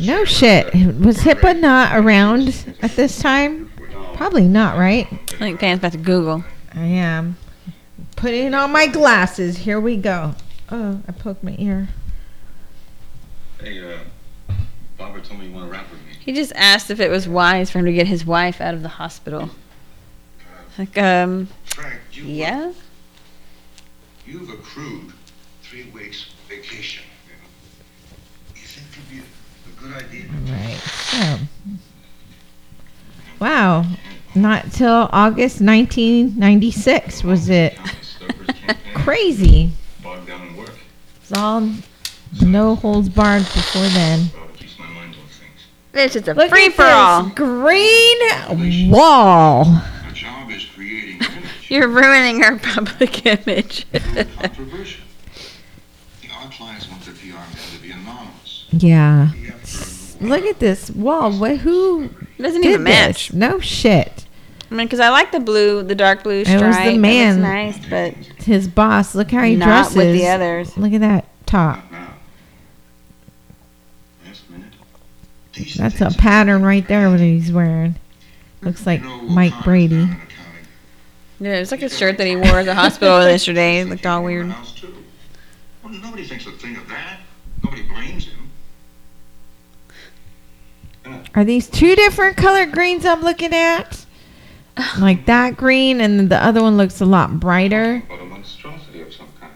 No 0.00 0.24
shit. 0.24 0.74
Was 0.74 1.18
HIPAA 1.18 1.60
not 1.60 1.96
around 1.96 2.48
at 2.82 2.90
this 2.96 3.20
time? 3.20 3.70
Probably 4.14 4.46
not, 4.46 4.76
right? 4.76 5.06
I 5.12 5.36
think 5.38 5.60
Pan's 5.60 5.78
about 5.78 5.92
to 5.92 5.98
Google. 5.98 6.42
I 6.74 6.80
am. 6.84 7.36
Putting 8.16 8.54
on 8.54 8.72
my 8.72 8.88
glasses. 8.88 9.56
Here 9.58 9.78
we 9.78 9.96
go. 9.96 10.34
Oh, 10.68 11.00
I 11.06 11.12
poked 11.12 11.44
my 11.44 11.54
ear. 11.58 11.88
Hey, 13.62 13.94
uh, 13.94 13.98
Barbara 14.96 15.20
told 15.20 15.40
me 15.40 15.46
you 15.46 15.52
want 15.52 15.66
to 15.66 15.72
rap 15.72 15.90
with 15.90 16.00
me. 16.00 16.12
He 16.18 16.32
just 16.32 16.52
asked 16.56 16.90
if 16.90 16.98
it 16.98 17.10
was 17.10 17.28
wise 17.28 17.70
for 17.70 17.78
him 17.78 17.84
to 17.84 17.92
get 17.92 18.06
his 18.06 18.24
wife 18.24 18.60
out 18.60 18.74
of 18.74 18.82
the 18.82 18.88
hospital. 18.88 19.50
Like, 20.78 20.96
um, 20.96 21.48
Frank, 21.64 22.00
you, 22.12 22.24
yeah? 22.24 22.72
you've 24.26 24.48
accrued 24.50 25.12
three 25.62 25.90
weeks 25.90 26.26
vacation. 26.48 27.04
You 28.54 28.62
think 28.62 28.86
it'd 28.92 29.10
be 29.10 29.18
a 29.18 29.82
good 29.82 30.04
idea? 30.04 30.28
Right. 30.52 30.78
So. 30.78 31.38
Wow. 33.40 33.84
Not 34.34 34.70
till 34.72 35.08
August 35.12 35.60
1996 35.60 37.24
was 37.24 37.48
it. 37.48 37.74
County 37.74 37.90
Stoker's 38.02 38.46
campaign. 38.46 38.76
Crazy. 38.94 39.70
Bogged 40.02 40.28
down 40.28 40.46
in 40.46 40.56
work. 40.56 40.72
It's 41.20 41.32
all 41.32 41.68
no 42.42 42.74
holds 42.76 43.08
barred 43.08 43.42
before 43.42 43.82
then. 43.88 44.20
This 44.20 44.32
is 44.34 44.56
keeps 44.58 44.78
my 44.78 44.86
mind 44.86 45.14
on 45.14 45.28
things. 45.28 45.60
It's 45.94 46.14
just 46.14 46.28
a 46.28 46.34
Look 46.34 46.50
free 46.50 46.66
at 46.66 46.72
for 46.74 46.84
all. 46.84 47.24
this 47.24 47.34
green 47.34 48.90
wall. 48.90 49.64
My 49.64 50.10
job 50.12 50.50
is 50.50 50.64
creating 50.74 51.16
image. 51.16 51.44
You're 51.68 51.88
ruining 51.88 52.42
our 52.44 52.58
public 52.58 53.24
image. 53.46 53.86
controversial. 53.92 55.02
Our 56.32 56.50
clients 56.50 56.88
want 56.88 57.02
their 57.02 57.14
PR 57.14 57.36
man 57.36 57.46
to 57.74 57.82
be 57.82 57.90
anonymous. 57.90 58.64
Yeah. 58.72 59.30
We 59.32 59.46
have 59.46 59.64
to- 59.64 60.24
Look 60.24 60.44
at 60.44 60.58
this 60.58 60.90
wall. 60.90 61.32
What? 61.32 61.58
Who 61.58 62.04
It 62.38 62.42
doesn't 62.42 62.60
did 62.62 62.70
even 62.72 62.82
match. 62.84 63.28
this? 63.28 63.36
No 63.36 63.58
shit. 63.60 64.26
I 64.70 64.74
mean, 64.74 64.86
because 64.86 65.00
I 65.00 65.08
like 65.08 65.32
the 65.32 65.40
blue, 65.40 65.82
the 65.82 65.94
dark 65.94 66.22
blue 66.22 66.44
stripe. 66.44 66.60
It 66.62 66.66
was 66.66 66.76
the 66.76 66.82
stripe. 66.82 66.88
It 66.88 66.98
looks 66.98 67.02
man. 67.02 67.40
nice, 67.42 67.78
but 67.90 68.14
His 68.44 68.68
boss. 68.68 69.14
Look 69.14 69.30
how 69.32 69.42
he 69.44 69.56
not 69.56 69.66
dresses. 69.66 69.96
with 69.96 70.12
the 70.12 70.28
others. 70.28 70.76
Look 70.76 70.92
at 70.92 71.00
that 71.00 71.26
top. 71.46 71.76
Not 71.76 71.90
now. 71.92 72.14
Yes, 74.26 74.42
a 74.48 74.52
minute. 74.52 74.72
These 75.49 75.49
That's 75.76 76.00
a 76.00 76.10
pattern 76.18 76.62
right 76.62 76.86
there. 76.86 77.10
What 77.10 77.20
he's 77.20 77.52
wearing. 77.52 77.96
Looks 78.62 78.86
like 78.86 79.02
Mike 79.02 79.54
Brady. 79.64 79.96
down 79.96 80.02
in 80.04 80.10
accounting. 80.12 80.66
yeah, 81.40 81.54
it's 81.54 81.70
like 81.70 81.82
a 81.82 81.88
shirt 81.88 82.18
that 82.18 82.26
he 82.26 82.36
wore 82.36 82.58
at 82.60 82.66
the 82.66 82.74
hospital 82.74 83.20
yesterday. 83.28 83.80
It 83.80 83.88
looked 83.88 84.04
all 84.06 84.22
weird. 84.22 84.48
the 84.48 84.52
house, 84.52 84.74
too. 84.74 84.94
Well, 85.82 85.92
nobody 85.94 86.24
thinks 86.24 86.46
a 86.46 86.50
thing 86.52 86.76
of 86.76 86.86
that. 86.88 87.20
Nobody 87.64 87.82
blames 87.84 88.26
him. 88.26 88.50
Are 91.34 91.44
these 91.44 91.68
two 91.68 91.96
different 91.96 92.36
color 92.36 92.66
greens 92.66 93.04
I'm 93.06 93.22
looking 93.22 93.54
at? 93.54 94.04
Like 94.98 95.26
that 95.26 95.58
green, 95.58 96.00
and 96.00 96.30
the 96.30 96.42
other 96.42 96.62
one 96.62 96.78
looks 96.78 97.02
a 97.02 97.04
lot 97.04 97.38
brighter. 97.38 98.02
About 98.06 98.20
a 98.20 98.24
monstrosity 98.24 99.02
of 99.02 99.12
some 99.12 99.26
kind. 99.38 99.52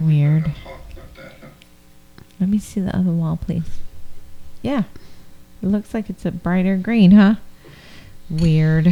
Hmm. 0.00 0.04
Weird. 0.06 0.46
Hawk 0.46 0.80
about 0.92 1.14
that, 1.16 1.32
huh? 1.42 1.46
Let 2.40 2.48
me 2.48 2.58
see 2.58 2.80
the 2.80 2.96
other 2.96 3.10
wall, 3.10 3.36
please. 3.36 3.68
Yeah. 4.62 4.84
It 5.62 5.66
looks 5.66 5.92
like 5.92 6.08
it's 6.08 6.24
a 6.24 6.32
brighter 6.32 6.76
green, 6.76 7.10
huh? 7.12 7.34
Weird. 8.30 8.88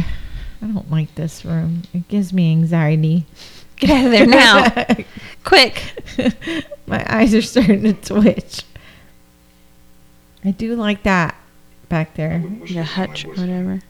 I 0.61 0.67
don't 0.67 0.91
like 0.91 1.15
this 1.15 1.43
room. 1.43 1.83
It 1.93 2.07
gives 2.07 2.31
me 2.31 2.51
anxiety. 2.51 3.25
Get 3.77 3.89
out 3.89 4.05
of 4.05 4.11
there 4.11 4.25
now. 4.25 4.85
Quick. 5.43 5.81
My 6.87 7.05
eyes 7.07 7.33
are 7.33 7.41
starting 7.41 7.83
to 7.83 7.93
twitch. 7.93 8.63
I 10.43 10.51
do 10.51 10.75
like 10.75 11.03
that 11.03 11.35
back 11.87 12.15
there. 12.15 12.43
The 12.67 12.83
hutch 12.83 13.25
or 13.25 13.29
whatever. 13.29 13.81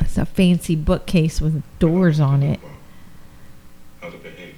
It's 0.00 0.18
a 0.18 0.26
fancy 0.26 0.76
bookcase 0.76 1.40
with 1.40 1.62
doors 1.78 2.20
on 2.20 2.42
it. 2.42 2.60
How 4.00 4.10
to 4.10 4.18
behave. 4.18 4.56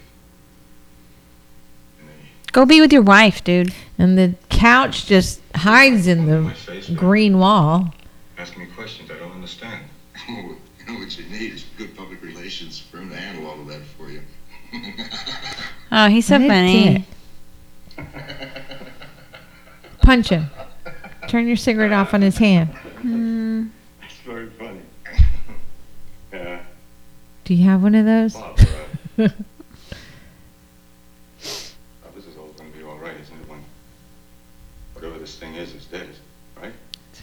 And 2.01 2.09
then 2.09 2.16
Go 2.55 2.64
be 2.64 2.80
with 2.80 2.92
your 2.92 3.02
wife, 3.02 3.42
dude. 3.42 3.74
And 3.98 4.16
the 4.16 4.36
couch 4.48 5.07
just 5.07 5.40
hides 5.57 6.07
in 6.07 6.26
the 6.26 6.55
green 6.94 7.40
wall. 7.40 7.92
ask 8.38 8.57
me 8.57 8.66
questions 8.66 9.11
I 9.11 9.18
don't 9.18 9.32
understand. 9.32 9.82
Oh, 10.26 10.57
you 10.78 10.86
know 10.86 11.00
what 11.00 11.18
you 11.18 11.24
need 11.26 11.52
is 11.52 11.66
good 11.76 11.94
public 11.94 12.22
relations 12.22 12.78
for 12.78 12.98
him 12.98 13.11
to 13.11 13.16
handle 13.16 13.50
all 13.50 13.61
of 13.61 13.66
that 13.66 13.82
for 13.98 14.09
you. 14.09 14.22
Oh, 15.92 16.09
he's 16.09 16.26
so 16.26 16.38
funny. 16.38 17.07
Punch 20.02 20.30
him. 20.30 20.50
Turn 21.28 21.46
your 21.46 21.57
cigarette 21.57 21.92
off 21.92 22.14
on 22.14 22.22
his 22.22 22.38
hand. 22.38 22.70
Hmm. 22.70 23.66
That's 24.00 24.14
very 24.24 24.50
funny. 24.50 24.80
yeah. 26.32 26.62
Do 27.44 27.55
you 27.55 27.64
have 27.64 27.82
one 27.82 27.94
of 27.94 28.07
those? 28.07 28.36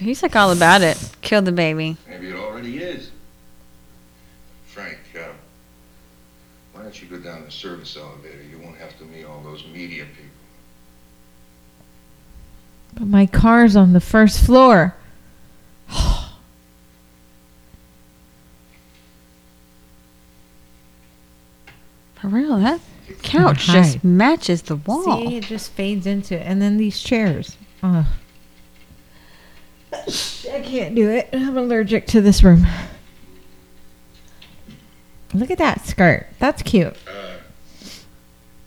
He's 0.02 0.24
like 0.24 0.36
all 0.36 0.52
about 0.52 0.82
it. 0.82 0.97
Killed 1.22 1.45
the 1.45 1.52
baby. 1.52 1.97
Maybe 2.08 2.30
it 2.30 2.36
already 2.36 2.80
is. 2.80 3.12
Frank, 4.66 4.97
uh, 5.16 5.28
why 6.74 6.84
don't 6.84 7.02
you 7.02 7.08
go 7.08 7.18
down 7.18 7.45
the 7.45 7.52
service 7.52 7.95
elevator? 7.95 8.43
You 8.43 8.60
won't 8.60 8.78
have 8.78 8.97
to 8.99 9.06
meet 9.06 9.26
all 9.26 9.41
those 9.41 9.66
media 9.68 10.06
people. 10.06 10.30
But 12.93 13.08
my 13.08 13.26
car's 13.26 13.76
on 13.76 13.93
the 13.93 14.02
first 14.02 14.45
floor. 14.45 14.95
For 15.89 16.28
real, 22.28 22.60
that 22.60 22.80
couch 23.24 23.66
just 23.66 24.04
matches 24.04 24.62
the 24.64 24.76
wall. 24.76 25.04
See, 25.04 25.38
it 25.38 25.45
just 25.45 25.72
fades 25.72 26.06
into 26.06 26.36
it. 26.36 26.43
And 26.45 26.62
then 26.62 26.78
these 26.78 27.02
chairs. 27.02 27.58
Ugh. 27.82 28.06
I 29.93 30.61
can't 30.63 30.95
do 30.95 31.09
it. 31.09 31.29
I'm 31.33 31.57
allergic 31.57 32.07
to 32.07 32.21
this 32.21 32.43
room. 32.43 32.65
Look 35.33 35.51
at 35.51 35.57
that 35.57 35.85
skirt. 35.85 36.27
That's 36.39 36.61
cute. 36.61 36.95
Uh, 37.07 37.35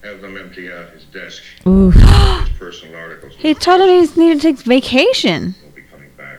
have 0.03 0.21
them 0.21 0.37
empty 0.37 0.73
out 0.73 0.91
his 0.91 1.05
desk. 1.05 1.43
Ooh. 1.67 1.91
his 1.91 2.59
personal 2.59 2.97
articles 2.97 3.35
He 3.39 3.55
told 3.55 3.81
him 3.81 3.89
he 3.89 4.21
needed 4.21 4.41
to 4.41 4.55
take 4.55 4.59
vacation. 4.65 5.55
We'll 5.63 5.73
be 5.73 5.83
coming 5.83 6.11
back. 6.17 6.39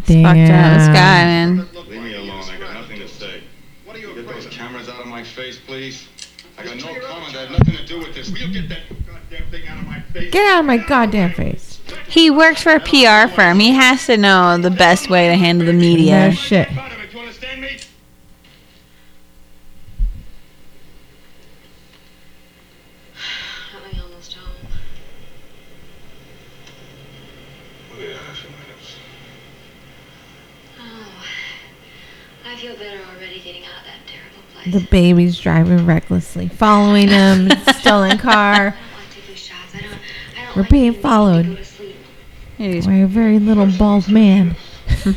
Fucked 0.00 0.50
up. 0.50 0.78
This 0.78 0.88
guy, 0.88 1.24
man. 1.24 1.68
Leave 1.74 2.02
me 2.02 2.14
alone. 2.14 2.44
I 2.44 2.58
got 2.58 2.74
nothing 2.74 2.98
to 3.00 3.08
say. 3.08 3.42
What 3.84 3.96
are 3.96 4.00
you 4.00 4.14
Get 4.14 4.28
those 4.28 4.46
cameras 4.46 4.88
out 4.88 5.00
of 5.00 5.06
my 5.06 5.22
face, 5.22 5.58
please. 5.58 6.08
I 6.56 6.64
got 6.64 6.76
no 6.76 7.00
comment. 7.00 7.36
I 7.36 7.40
had 7.42 7.50
nothing 7.50 7.76
to 7.76 7.86
do 7.86 7.98
with 7.98 8.14
this. 8.14 8.30
Will 8.30 8.38
you 8.38 8.52
get 8.52 8.68
that 8.68 8.82
goddamn 9.06 9.50
thing 9.50 9.68
out 9.68 9.78
of 9.78 9.86
my 9.86 10.00
face? 10.00 10.32
Get 10.32 10.46
out 10.46 10.60
of 10.60 10.66
my 10.66 10.76
goddamn 10.76 11.32
face. 11.34 11.73
He 12.08 12.30
works 12.30 12.62
for 12.62 12.72
a 12.72 12.80
PR 12.80 13.32
firm. 13.34 13.58
He 13.60 13.72
has 13.72 14.06
to 14.06 14.16
know 14.16 14.56
the 14.58 14.70
best 14.70 15.10
way 15.10 15.28
to 15.28 15.34
handle 15.36 15.66
the 15.66 15.72
No 15.72 15.78
media. 15.78 16.32
shit. 16.32 16.70
Out 16.72 16.92
of 16.92 16.98
it. 17.00 17.12
You 17.12 17.20
understand 17.20 17.60
me? 17.60 17.78
Are 23.74 23.80
we 23.92 24.00
almost 24.00 24.34
home? 24.34 24.68
We'll 27.90 27.98
be 28.00 28.06
there 28.06 28.14
in 28.14 28.18
a 28.30 28.34
few 28.34 28.50
minutes. 28.50 28.96
Oh, 30.80 31.24
I 32.46 32.56
feel 32.56 32.76
better 32.76 33.00
already 33.16 33.40
getting 33.40 33.62
out 33.64 33.80
of 33.80 33.86
that 33.86 34.06
terrible 34.06 34.42
place. 34.52 34.72
The 34.74 34.88
baby's 34.90 35.38
driving 35.38 35.86
recklessly, 35.86 36.48
following 36.48 37.08
him, 37.08 37.50
stolen 37.78 38.18
car. 38.18 38.32
I 38.34 38.70
don't 38.70 38.74
like 38.74 39.10
taking 39.14 39.34
shots. 39.36 39.74
I 39.74 39.80
don't. 39.80 39.90
I 39.92 40.44
don't 40.46 40.56
We're 40.56 40.68
being 40.70 40.94
followed. 40.94 41.66
To 42.58 42.62
go 42.62 42.72
to 42.72 42.72
sleep. 42.72 42.74
He's- 42.74 42.86
By 42.86 42.94
a 42.94 43.06
very 43.06 43.38
little 43.38 43.66
bald 43.78 44.08
man. 44.10 44.56
I'm 45.04 45.14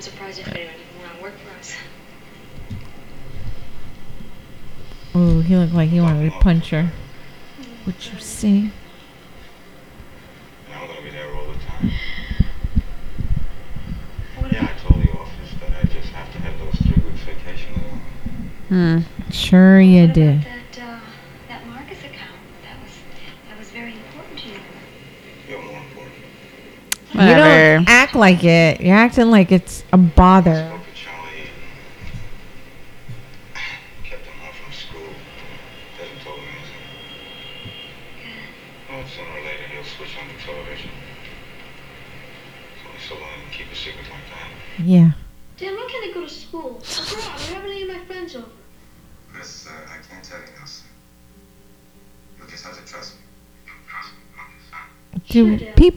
surprised 0.00 0.38
if 0.40 0.48
anyone 0.48 0.74
even 0.74 1.00
want 1.02 1.16
to 1.16 1.22
work 1.22 1.34
for 1.38 1.58
us. 1.58 1.74
Ooh, 5.16 5.40
he 5.40 5.56
looked 5.56 5.72
like 5.74 5.88
he 5.90 6.00
wanted 6.00 6.30
to 6.32 6.38
punch 6.38 6.70
her. 6.70 6.90
What 7.84 8.12
you 8.12 8.18
see? 8.20 8.70
And 10.66 10.74
I'm 10.74 10.86
gonna 10.86 11.02
be 11.02 11.10
there 11.10 11.34
all 11.34 11.46
the 11.46 11.58
time. 11.58 11.90
Yeah, 14.52 14.64
I 14.74 14.88
told 14.88 15.02
the 15.02 15.10
office 15.12 15.52
that 15.60 15.72
I 15.80 15.82
just 15.86 16.08
have 16.08 16.32
to 16.32 16.38
have 16.40 16.58
those 16.58 16.74
three 16.82 17.02
weeks 17.04 17.20
vacation. 17.22 17.74
Hmm. 18.68 18.98
Sure 19.30 19.80
you 19.80 20.06
what 20.06 20.14
did. 20.14 20.28
about 20.40 20.44
that 20.74 20.82
uh, 20.82 21.00
that 21.48 21.66
Marcus 21.68 21.98
account? 22.00 22.36
That 22.64 22.76
was 22.82 22.92
that 23.48 23.58
was 23.58 23.70
very 23.70 23.92
important 23.94 24.38
to 24.40 24.48
you. 24.48 24.54
You're 25.48 25.62
more 25.62 25.78
important. 25.78 26.14
You 27.20 27.34
don't 27.34 27.88
act 27.88 28.14
like 28.14 28.44
it. 28.44 28.80
You're 28.80 28.96
acting 28.96 29.30
like 29.30 29.52
it's 29.52 29.84
a 29.92 29.98
bother. 29.98 30.79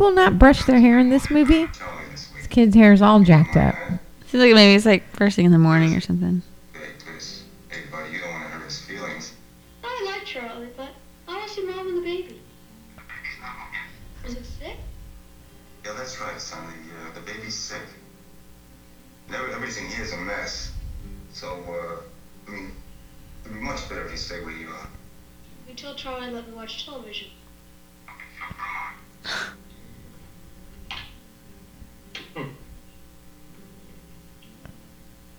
People 0.04 0.16
not 0.16 0.38
brush 0.38 0.66
their 0.66 0.82
hair 0.82 1.00
in 1.00 1.10
this 1.10 1.30
movie? 1.30 1.66
This 2.12 2.28
This 2.36 2.48
kid's 2.48 2.76
hair 2.76 2.92
is 2.92 3.02
all 3.02 3.22
jacked 3.22 3.56
up. 3.56 3.74
Seems 4.28 4.44
like 4.44 4.54
maybe 4.54 4.76
it's 4.76 4.86
like 4.86 5.08
first 5.16 5.38
thing 5.38 5.46
in 5.46 5.54
the 5.54 5.58
morning 5.58 5.96
or 5.96 6.02
something. 6.02 6.42
Hey, 6.74 6.90
Chris. 7.06 7.44
Hey, 7.70 7.84
buddy, 7.90 8.12
you 8.12 8.20
don't 8.20 8.32
want 8.32 8.44
to 8.44 8.50
hurt 8.50 8.66
his 8.66 8.82
feelings. 8.82 9.32
I 9.82 10.04
like 10.06 10.26
Charlie, 10.26 10.68
but 10.76 10.90
I 11.30 11.38
want 11.38 11.50
to 11.52 11.68
Mom 11.68 11.88
and 11.88 11.98
the 12.00 12.02
baby. 12.02 12.42
Is 14.26 14.34
it 14.34 14.46
sick? 14.46 14.76
Yeah, 15.86 15.94
that's 15.94 16.20
right, 16.20 16.42
son. 16.42 16.68
The, 16.68 17.10
uh, 17.10 17.14
the 17.14 17.32
baby's 17.32 17.56
sick. 17.56 17.80
And 19.30 19.38
everything 19.54 19.88
here 19.88 20.04
is 20.04 20.12
a 20.12 20.18
mess. 20.18 20.74
So, 21.32 21.48
uh, 21.48 22.02
I 22.50 22.52
mean, 22.52 22.74
it'd 23.46 23.58
be 23.58 23.64
much 23.64 23.88
better 23.88 24.04
if 24.04 24.12
you 24.12 24.18
stay 24.18 24.44
where 24.44 24.52
you 24.52 24.68
are. 24.68 24.88
You 25.70 25.76
tell 25.76 25.96
Charlie 25.96 26.26
and 26.26 26.36
let 26.36 26.46
me 26.46 26.54
watch 26.54 26.86
television. 26.86 27.30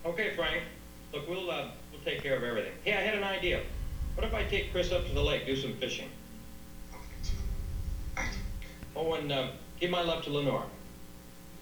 Okay, 0.05 0.35
Frank. 0.37 0.63
Look, 1.13 1.29
we'll 1.29 1.51
uh, 1.51 1.69
we'll 1.91 2.01
take 2.05 2.23
care 2.23 2.37
of 2.37 2.45
everything. 2.45 2.73
Hey, 2.85 2.93
I 2.93 3.01
had 3.01 3.15
an 3.15 3.25
idea. 3.25 3.63
What 4.15 4.27
if 4.27 4.35
I 4.35 4.45
take 4.45 4.71
Chris 4.71 4.93
up 4.93 5.07
to 5.07 5.15
the 5.15 5.23
lake, 5.23 5.47
do 5.47 5.57
some 5.57 5.75
fishing? 5.75 6.09
Okay, 6.93 7.03
Jim. 7.23 7.37
Thanks. 8.15 8.37
Oh, 8.95 9.15
and 9.15 9.33
give 10.05 10.09
my 10.09 10.15
love 10.15 10.25
to 10.25 10.31
Lenore. 10.31 10.65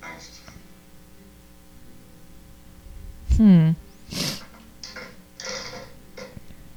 Thanks, 0.00 0.40
Hmm. 3.36 3.70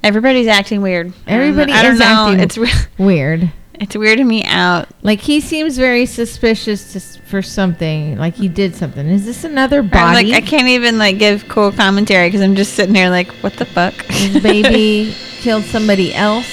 Everybody's 0.02 0.46
acting 0.46 0.82
weird. 0.82 1.12
Everybody 1.26 1.72
I 1.72 1.82
don't 1.82 1.94
is 1.94 1.98
know. 2.00 2.06
acting 2.28 2.40
It's 2.40 2.56
re- 2.56 2.70
Weird. 3.04 3.50
it's 3.74 3.96
weirding 3.96 4.26
me 4.26 4.44
out. 4.44 4.88
Like 5.02 5.20
he 5.20 5.40
seems 5.40 5.76
very 5.76 6.06
suspicious 6.06 6.92
to, 6.92 6.98
s- 6.98 7.16
for 7.26 7.42
something. 7.42 8.16
Like 8.16 8.34
he 8.34 8.46
did 8.48 8.76
something. 8.76 9.06
Is 9.08 9.26
this 9.26 9.42
another 9.42 9.80
I'm 9.80 9.88
body? 9.88 10.30
like 10.32 10.42
I 10.42 10.46
can't 10.46 10.68
even 10.68 10.98
like 10.98 11.18
give 11.18 11.48
cool 11.48 11.72
commentary 11.72 12.28
because 12.28 12.40
I'm 12.40 12.54
just 12.54 12.74
sitting 12.74 12.94
here 12.94 13.10
like, 13.10 13.28
what 13.42 13.54
the 13.54 13.64
fuck? 13.64 13.94
His 14.04 14.40
baby 14.42 15.12
killed 15.40 15.64
somebody 15.64 16.14
else. 16.14 16.46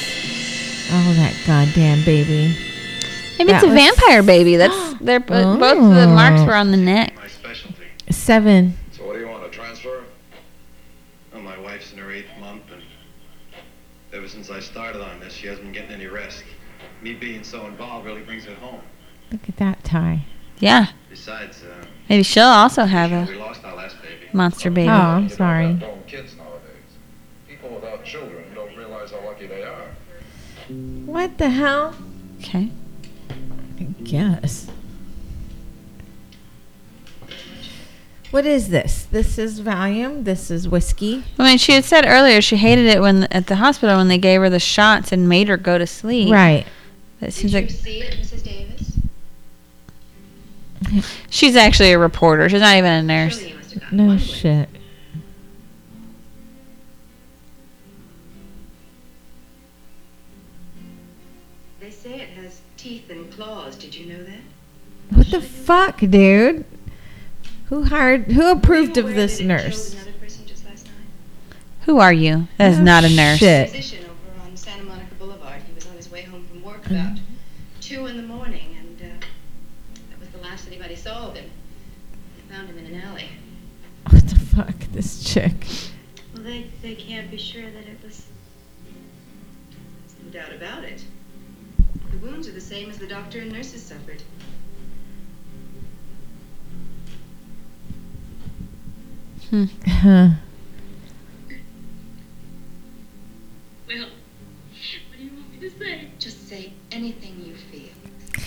Oh, 0.91 1.13
that 1.13 1.35
goddamn 1.45 2.03
baby. 2.03 2.57
Maybe 3.45 3.55
it's 3.55 3.63
a 3.63 3.67
was- 3.67 3.75
vampire 3.75 4.23
baby. 4.23 4.55
That's 4.57 4.93
they're 5.01 5.19
bo- 5.19 5.57
both 5.57 5.77
of 5.83 5.95
the 5.95 6.07
marks 6.07 6.41
Oh. 6.41 6.45
were 6.45 6.55
on 6.55 6.71
the 6.71 6.77
neck. 6.77 7.15
My 7.15 7.27
specialty. 7.27 7.83
Seven. 8.09 8.77
So 8.91 9.05
what 9.05 9.13
do 9.13 9.19
you 9.19 9.27
want, 9.27 9.45
a 9.45 9.49
transfer? 9.49 10.03
wife's 11.73 11.91
in 11.93 11.97
her 11.97 12.11
eighth 12.11 12.29
month, 12.39 12.61
and 12.71 12.81
ever 14.13 14.27
since 14.27 14.51
I 14.51 14.59
started 14.59 15.01
on 15.01 15.19
this, 15.19 15.33
she 15.33 15.47
hasn't 15.47 15.65
been 15.65 15.73
getting 15.73 15.91
any 15.91 16.05
rest. 16.05 16.43
Me 17.01 17.13
being 17.13 17.43
so 17.43 17.65
involved 17.65 18.05
really 18.05 18.21
brings 18.21 18.45
it 18.45 18.57
home. 18.59 18.81
Look 19.31 19.41
at 19.49 19.57
that 19.57 19.83
tie. 19.83 20.25
Yeah. 20.59 20.87
Besides, 21.09 21.63
uh, 21.63 21.85
Maybe 22.09 22.21
she'll 22.21 22.43
also 22.45 22.85
have 22.85 23.09
we 23.27 23.35
a 23.35 23.39
lost 23.39 23.63
our 23.65 23.75
last 23.75 23.95
baby. 24.03 24.29
monster 24.33 24.69
baby. 24.69 24.89
Oh, 24.89 24.93
I'm 24.93 25.29
sorry. 25.29 25.79
Kids 26.05 26.35
nowadays. 26.35 26.59
People 27.47 27.69
without 27.69 28.05
children 28.05 28.43
don't 28.53 28.75
realize 28.77 29.11
how 29.11 29.25
lucky 29.25 29.47
they 29.47 29.63
are. 29.63 29.87
What 31.05 31.37
the 31.39 31.49
hell? 31.49 31.95
Okay. 32.39 32.69
I 33.83 34.03
guess. 34.03 34.67
What 38.31 38.45
is 38.47 38.69
this? 38.69 39.03
This 39.11 39.37
is 39.37 39.61
Valium. 39.61 40.23
This 40.23 40.49
is 40.49 40.67
whiskey. 40.67 41.23
I 41.37 41.43
mean, 41.43 41.57
she 41.59 41.73
had 41.73 41.85
said 41.85 42.05
earlier 42.07 42.41
she 42.41 42.55
hated 42.55 42.85
it 42.87 42.99
when 42.99 43.25
at 43.25 43.45
the 43.47 43.57
hospital 43.57 43.97
when 43.97 44.07
they 44.07 44.17
gave 44.17 44.41
her 44.41 44.49
the 44.49 44.59
shots 44.59 45.11
and 45.11 45.29
made 45.29 45.47
her 45.49 45.57
go 45.57 45.77
to 45.77 45.85
sleep. 45.85 46.31
Right. 46.33 46.65
It 47.21 47.25
Did 47.25 47.33
seems 47.33 47.53
you 47.53 47.59
like 47.61 47.69
see 47.69 48.01
it, 48.01 48.13
Mrs. 48.15 48.43
Davis? 48.43 48.91
she's 51.29 51.55
actually 51.55 51.91
a 51.93 51.99
reporter. 51.99 52.49
She's 52.49 52.59
not 52.61 52.75
even 52.75 52.91
a 52.91 53.03
nurse. 53.03 53.37
Surely 53.37 53.51
you 53.51 53.57
must 53.57 53.73
have 53.73 53.81
gotten 53.83 53.97
No 53.97 54.05
one 54.05 54.15
with. 54.15 54.23
shit. 54.25 54.69
The 65.33 65.41
fuck, 65.41 65.99
dude? 65.99 66.63
Who 67.69 67.83
hired? 67.85 68.31
Who 68.31 68.51
approved 68.51 68.97
of 68.97 69.15
this 69.15 69.39
nurse? 69.39 69.89
killed 69.95 70.03
another 70.07 70.19
person 70.19 70.45
just 70.45 70.63
last 70.65 70.85
night? 70.85 71.57
Who 71.85 71.99
are 71.99 72.13
you? 72.13 72.47
That 72.59 72.71
is 72.71 72.79
Oh, 72.79 72.83
not 72.83 73.03
a 73.03 73.09
nurse. 73.09 73.39
shit. 73.39 73.69
Physician 73.71 74.05
over 74.05 74.45
on 74.47 74.55
Santa 74.55 74.83
Monica 74.83 75.15
Boulevard. 75.17 75.61
He 75.67 75.73
was 75.73 75.87
on 75.87 75.95
his 75.95 76.11
way 76.11 76.21
home 76.21 76.45
from 76.45 76.61
work 76.63 76.85
about 76.85 77.17
two 77.81 78.05
in 78.05 78.17
the 78.17 78.23
morning, 78.23 78.77
and 78.79 79.01
uh, 79.01 79.25
that 80.11 80.19
was 80.19 80.29
the 80.29 80.37
last 80.37 80.67
anybody 80.67 80.95
saw 80.95 81.29
of 81.29 81.35
him. 81.35 81.49
They 82.37 82.53
found 82.55 82.69
him 82.69 82.77
in 82.77 82.85
an 82.93 83.01
alley. 83.01 83.27
What 84.09 84.27
the 84.27 84.35
fuck? 84.39 84.75
This 84.91 85.23
chick. 85.23 85.65
Well, 86.35 86.43
they, 86.43 86.67
they 86.83 86.93
can't 86.93 87.31
be 87.31 87.37
sure 87.37 87.63
that 87.63 87.87
it 87.87 87.97
was. 88.03 88.27
There's 90.05 90.23
no 90.23 90.39
doubt 90.39 90.53
about 90.53 90.83
it. 90.83 91.03
The 92.11 92.17
wounds 92.19 92.47
are 92.47 92.51
the 92.51 92.61
same 92.61 92.91
as 92.91 92.99
the 92.99 93.07
doctor 93.07 93.39
and 93.39 93.51
nurses 93.51 93.81
suffered. 93.81 94.21
Huh. 99.53 100.29
Well, 103.87 104.07
what 104.07 105.17
do 105.17 105.23
you 105.23 105.29
want 105.35 105.51
me 105.51 105.59
to 105.59 105.69
say? 105.77 106.07
Just 106.17 106.49
say 106.49 106.73
anything 106.91 107.39
you 107.45 107.53
feel. 107.53 107.91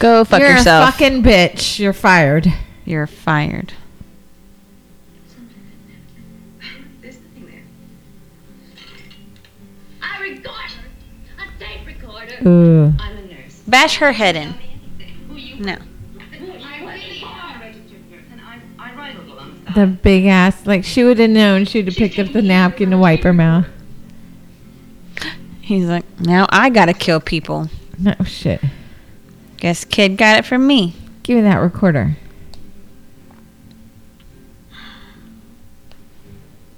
Go 0.00 0.24
fuck 0.24 0.40
You're 0.40 0.50
yourself. 0.50 0.88
a 0.88 0.92
fucking 0.92 1.22
bitch. 1.22 1.78
You're 1.78 1.92
fired. 1.92 2.52
You're 2.84 3.06
fired. 3.06 3.72
There's 7.02 7.18
nothing 7.18 7.46
there. 7.46 7.62
I 10.02 10.20
record. 10.22 10.72
A 11.38 11.58
tape 11.62 11.86
recorder. 11.86 12.48
Ooh. 12.48 12.92
I'm 12.98 13.16
a 13.16 13.22
nurse. 13.26 13.62
Bash 13.68 13.98
her 13.98 14.10
head 14.10 14.34
in. 14.34 14.48
Tell 14.48 14.58
me 14.58 14.80
anything. 14.98 15.14
Who 15.28 15.36
you 15.36 15.56
No. 15.64 15.76
The 19.76 19.86
big 19.86 20.26
ass. 20.26 20.66
Like 20.66 20.84
she 20.84 21.04
would 21.04 21.18
have 21.18 21.30
known. 21.30 21.64
She'd 21.66 21.86
have 21.86 21.94
picked 21.94 22.18
up 22.18 22.32
the 22.32 22.42
napkin 22.42 22.90
to 22.90 22.98
wipe 22.98 23.22
her 23.22 23.32
mouth. 23.32 23.66
He's 25.60 25.86
like, 25.86 26.04
now 26.20 26.46
I 26.50 26.70
gotta 26.70 26.94
kill 26.94 27.20
people. 27.20 27.68
No 27.98 28.14
shit. 28.24 28.60
Guess 29.58 29.84
kid 29.84 30.16
got 30.16 30.38
it 30.38 30.44
from 30.44 30.66
me. 30.66 30.96
Give 31.22 31.36
me 31.36 31.42
that 31.42 31.56
recorder. 31.56 32.16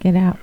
Get 0.00 0.14
out. 0.14 0.38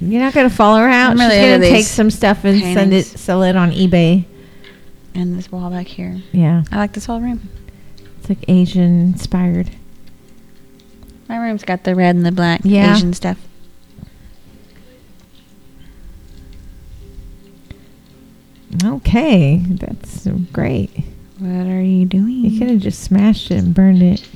You're 0.00 0.20
not 0.20 0.34
gonna 0.34 0.50
follow 0.50 0.80
her 0.80 0.88
out. 0.88 1.12
I'm 1.12 1.18
She's 1.18 1.28
gonna 1.28 1.34
into 1.34 1.66
take 1.66 1.76
these 1.76 1.90
some 1.90 2.10
stuff 2.10 2.44
and 2.44 2.60
send 2.60 2.92
it, 2.92 3.04
paintings. 3.04 3.20
sell 3.20 3.42
it 3.42 3.56
on 3.56 3.70
eBay. 3.70 4.24
And 5.14 5.38
this 5.38 5.50
wall 5.52 5.70
back 5.70 5.86
here. 5.86 6.20
Yeah, 6.32 6.64
I 6.72 6.76
like 6.76 6.92
this 6.92 7.06
whole 7.06 7.20
room. 7.20 7.48
it's 8.18 8.28
like 8.28 8.44
Asian 8.48 9.00
inspired. 9.00 9.70
My 11.28 11.38
room's 11.38 11.64
got 11.64 11.84
the 11.84 11.94
red 11.94 12.16
and 12.16 12.26
the 12.26 12.32
black 12.32 12.60
Yeah. 12.64 12.94
Asian 12.94 13.12
stuff. 13.12 13.38
Okay, 18.84 19.62
that's 19.68 20.26
great. 20.52 20.90
What 21.38 21.66
are 21.66 21.80
you 21.82 22.04
doing? 22.06 22.44
You 22.44 22.58
could 22.58 22.68
have 22.70 22.80
just 22.80 23.02
smashed 23.02 23.50
it 23.50 23.58
and 23.58 23.74
burned 23.74 24.02
it. 24.02 24.26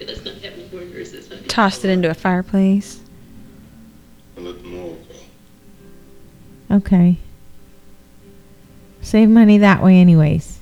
Let's 0.00 0.24
not 0.24 0.34
have 0.36 0.52
any 0.54 0.68
more 0.72 0.80
nurses. 0.82 1.28
honey. 1.28 1.42
Tossed 1.48 1.84
it 1.84 1.90
into 1.90 2.08
a 2.10 2.14
fireplace. 2.14 3.00
And 4.36 4.46
let 4.46 4.62
them. 4.62 4.96
Okay. 6.70 7.16
Save 9.02 9.28
money 9.28 9.58
that 9.58 9.82
way, 9.82 9.96
anyways. 10.00 10.58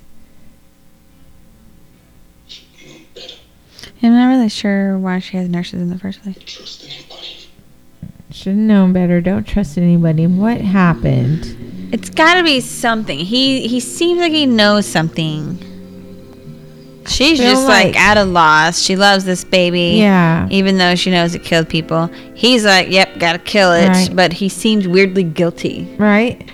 I'm 4.01 4.13
not 4.13 4.27
really 4.29 4.49
sure 4.49 4.97
why 4.97 5.19
she 5.19 5.35
has 5.37 5.49
nurses 5.49 5.81
in 5.81 5.89
the 5.89 5.99
first 5.99 6.23
place. 6.23 6.37
Trust. 6.45 6.85
Should 8.31 8.49
have 8.49 8.57
known 8.57 8.93
better. 8.93 9.19
Don't 9.21 9.43
trust 9.45 9.77
anybody. 9.77 10.25
What 10.27 10.61
happened? 10.61 11.89
It's 11.91 12.09
got 12.09 12.35
to 12.35 12.43
be 12.43 12.61
something. 12.61 13.17
He 13.19 13.67
he 13.67 13.79
seems 13.79 14.19
like 14.19 14.31
he 14.31 14.45
knows 14.45 14.85
something. 14.85 15.57
She's 17.07 17.39
just 17.39 17.65
like, 17.67 17.87
like- 17.87 17.95
at 17.97 18.17
a 18.17 18.23
loss. 18.23 18.79
She 18.81 18.95
loves 18.95 19.25
this 19.25 19.43
baby. 19.43 19.97
Yeah. 19.97 20.47
Even 20.51 20.77
though 20.77 20.93
she 20.95 21.09
knows 21.09 21.33
it 21.33 21.43
killed 21.43 21.67
people. 21.67 22.05
He's 22.35 22.63
like, 22.63 22.89
yep, 22.89 23.17
gotta 23.17 23.39
kill 23.39 23.73
it. 23.73 23.87
Right. 23.89 24.09
But 24.15 24.31
he 24.31 24.47
seems 24.47 24.87
weirdly 24.87 25.23
guilty. 25.23 25.93
Right? 25.97 26.47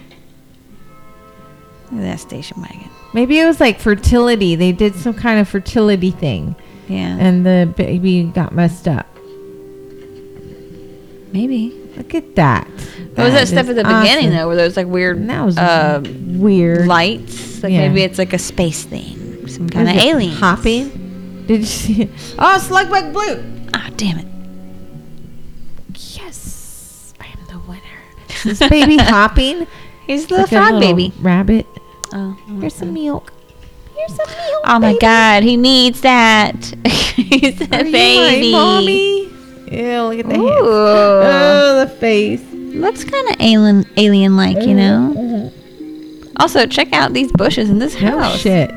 Look 1.96 2.06
at 2.06 2.12
that 2.12 2.20
station 2.20 2.62
wagon. 2.62 2.90
Maybe 3.14 3.40
it 3.40 3.46
was 3.46 3.60
like 3.60 3.80
fertility. 3.80 4.56
They 4.56 4.72
did 4.72 4.96
some 4.96 5.14
kind 5.14 5.40
of 5.40 5.48
fertility 5.48 6.12
thing, 6.12 6.56
Yeah. 6.88 7.18
and 7.20 7.46
the 7.46 7.72
baby 7.78 8.24
got 8.24 8.54
messed 8.54 8.88
up. 8.88 9.08
Maybe. 11.32 11.74
Look 11.98 12.14
at 12.14 12.36
that. 12.36 12.68
What 13.16 13.26
was 13.26 13.34
that 13.34 13.48
stuff 13.48 13.70
at 13.70 13.76
the 13.76 13.84
beginning 13.84 14.32
though, 14.32 14.48
where 14.48 14.56
there 14.58 14.66
was 14.66 14.76
like 14.76 14.88
weird 14.88 15.28
That 15.30 15.46
was 15.46 15.58
uh, 15.58 16.02
weird. 16.28 16.88
lights? 16.88 17.64
Like 17.64 17.72
Yeah. 17.72 17.88
maybe 17.88 18.02
it's 18.04 18.18
like 18.18 18.34
a 18.34 18.38
space 18.40 18.84
thing, 18.84 19.48
some 19.48 19.70
kind 19.70 19.88
Was 19.88 19.96
of 19.98 20.04
alien. 20.04 20.32
hopping. 20.34 21.44
Did 21.48 21.60
you 21.62 21.66
see? 21.66 22.02
It? 22.04 22.10
Oh, 22.40 22.58
Slugbug 22.60 23.14
Blue. 23.14 23.70
Ah, 23.74 23.90
damn 23.96 24.18
it! 24.20 24.28
Yes, 25.96 27.14
I 27.22 27.26
am 27.28 27.40
the 27.48 27.60
winner. 27.70 27.82
Is 28.46 28.60
this 28.60 28.70
baby 28.70 28.98
hopping? 29.00 29.68
He's 30.08 30.28
the 30.28 30.36
Like 30.38 30.52
little 30.52 30.70
frog 30.70 30.82
baby. 30.82 31.14
Rabbit. 31.22 31.66
Oh, 32.14 32.38
mm-hmm. 32.40 32.62
Here's 32.62 32.76
some 32.76 32.94
milk. 32.94 33.34
Here's 33.96 34.14
some 34.16 34.28
milk. 34.30 34.62
oh 34.66 34.80
my 34.80 34.90
baby. 34.90 35.00
god, 35.00 35.44
he 35.44 35.58
needs 35.58 36.02
that. 36.02 36.56
He's 37.16 37.60
a 37.62 37.76
Are 37.76 37.86
you 37.86 37.92
baby. 37.92 38.52
my 38.52 38.58
mommy? 38.58 39.22
Ew, 39.72 40.04
look 40.04 40.20
at 40.20 40.30
the 40.30 40.38
Ooh. 40.38 40.48
hands. 40.48 40.68
Oh, 40.68 41.86
the 41.86 41.92
face. 42.00 42.42
Looks 42.54 43.04
kind 43.04 43.28
of 43.30 43.36
alien, 43.40 43.86
alien-like, 43.98 44.64
you 44.66 44.76
know. 44.76 45.14
Mm-hmm. 45.18 46.28
Also, 46.38 46.66
check 46.68 46.92
out 46.94 47.14
these 47.14 47.32
bushes 47.32 47.70
in 47.70 47.80
this 47.80 48.00
No 48.02 48.20
house. 48.20 48.40
shit. 48.40 48.70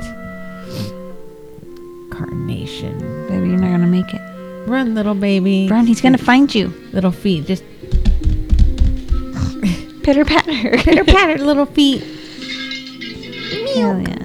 Carnation. 2.11 2.99
Baby, 3.29 3.49
you're 3.49 3.59
not 3.59 3.71
gonna 3.71 3.87
make 3.87 4.13
it. 4.15 4.21
Run, 4.69 4.95
little 4.95 5.15
baby. 5.15 5.69
Run, 5.69 5.87
he's 5.87 6.01
gonna 6.01 6.19
find 6.19 6.55
you. 6.55 6.69
Little 6.93 7.11
feet. 7.11 7.47
Just 7.47 7.65
Pitter 10.03 10.25
patter. 10.25 10.79
pitter 10.79 11.05
patter, 11.05 11.39
little 11.45 11.67
feet. 11.67 12.03
Hell 13.81 14.01
yeah. 14.01 14.25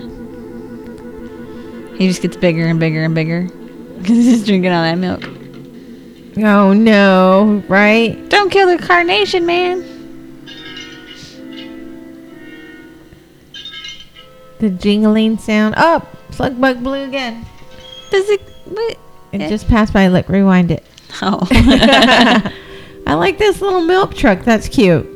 He 1.98 2.08
just 2.08 2.22
gets 2.22 2.36
bigger 2.38 2.66
and 2.66 2.80
bigger 2.80 3.04
and 3.04 3.14
bigger. 3.16 3.48
Because 4.04 4.18
he's 4.18 4.32
just 4.34 4.46
drinking 4.48 4.70
all 4.72 4.84
that 4.84 4.98
milk. 4.98 5.24
Oh 6.46 6.74
no, 6.74 7.64
right? 7.70 8.18
Don't 8.30 8.50
kill 8.50 8.68
the 8.76 8.78
carnation, 8.84 9.46
man. 9.46 9.82
The 14.60 14.70
jingling 14.70 15.38
sound. 15.38 15.76
Oh, 15.78 16.06
slug 16.32 16.60
bug 16.60 16.84
blue 16.84 17.04
again. 17.04 17.46
Does 18.12 18.30
it. 18.30 18.42
What? 18.66 18.98
It 19.32 19.42
Eh. 19.42 19.50
just 19.50 19.68
passed 19.70 19.94
by. 19.94 20.08
Look, 20.08 20.28
rewind 20.28 20.72
it. 20.72 20.84
Oh. 21.22 21.40
I 21.52 23.14
like 23.16 23.38
this 23.38 23.62
little 23.62 23.82
milk 23.82 24.14
truck. 24.16 24.44
That's 24.44 24.68
cute. 24.68 25.08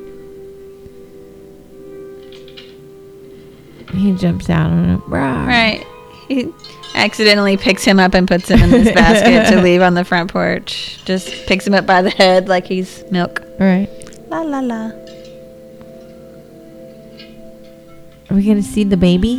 He 3.94 4.14
jumps 4.14 4.50
out 4.50 4.72
on 4.72 4.90
it. 4.90 5.02
Rah. 5.08 5.46
right. 5.46 5.86
He 6.28 6.52
accidentally 6.94 7.56
picks 7.58 7.84
him 7.84 8.00
up 8.00 8.14
and 8.14 8.28
puts 8.28 8.50
him 8.50 8.60
in 8.62 8.70
this 8.72 8.94
basket 8.96 9.54
to 9.56 9.62
leave 9.62 9.82
on 9.82 9.94
the 9.94 10.04
front 10.04 10.32
porch. 10.32 11.00
Just 11.06 11.48
picks 11.48 11.66
him 11.66 11.74
up 11.74 11.86
by 11.86 12.02
the 12.02 12.10
head 12.10 12.50
like 12.50 12.66
he's 12.66 13.04
milk. 13.12 13.42
Right. 13.60 13.90
La 14.30 14.42
la 14.42 14.60
la. 14.60 14.92
Are 18.30 18.36
we 18.36 18.46
gonna 18.46 18.62
see 18.62 18.84
the 18.84 18.98
baby? 18.98 19.38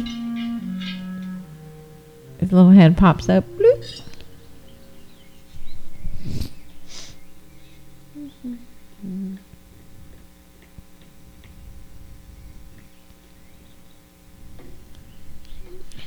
His 2.38 2.52
little 2.52 2.70
head 2.70 2.96
pops 2.96 3.28
up. 3.28 3.44
Bloop. 3.44 4.00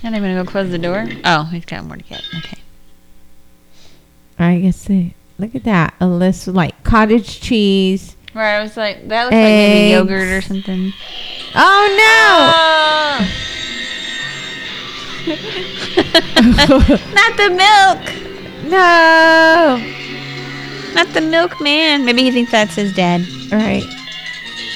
Not 0.03 0.13
even 0.13 0.23
gonna 0.23 0.43
go 0.43 0.49
close 0.49 0.71
the 0.71 0.79
door. 0.79 1.07
Oh, 1.23 1.43
he's 1.43 1.65
got 1.65 1.85
more 1.85 1.97
to 1.97 2.03
get. 2.03 2.23
Okay. 2.39 2.57
I 4.39 4.59
guess 4.59 4.77
see. 4.77 5.13
Look 5.37 5.53
at 5.55 5.63
that. 5.65 5.93
A 5.99 6.07
list 6.07 6.47
of 6.47 6.55
like 6.55 6.83
cottage 6.83 7.39
cheese. 7.39 8.15
Where 8.33 8.45
I 8.45 8.61
was 8.61 8.77
like, 8.77 9.07
that 9.09 9.25
looks 9.25 9.33
like 9.33 9.43
maybe 9.43 9.91
yogurt 9.91 10.29
or 10.29 10.41
something. 10.41 10.93
Oh 11.53 11.87
no! 11.97 13.27
Not 17.13 17.37
the 17.37 17.49
milk. 17.49 17.99
no! 18.71 19.77
no! 19.77 19.97
Not 20.93 21.07
the 21.13 21.21
milkman. 21.21 22.05
Maybe 22.05 22.23
he 22.23 22.31
thinks 22.31 22.51
that's 22.51 22.75
his 22.75 22.93
dad. 22.95 23.21
All 23.51 23.59
right. 23.59 23.83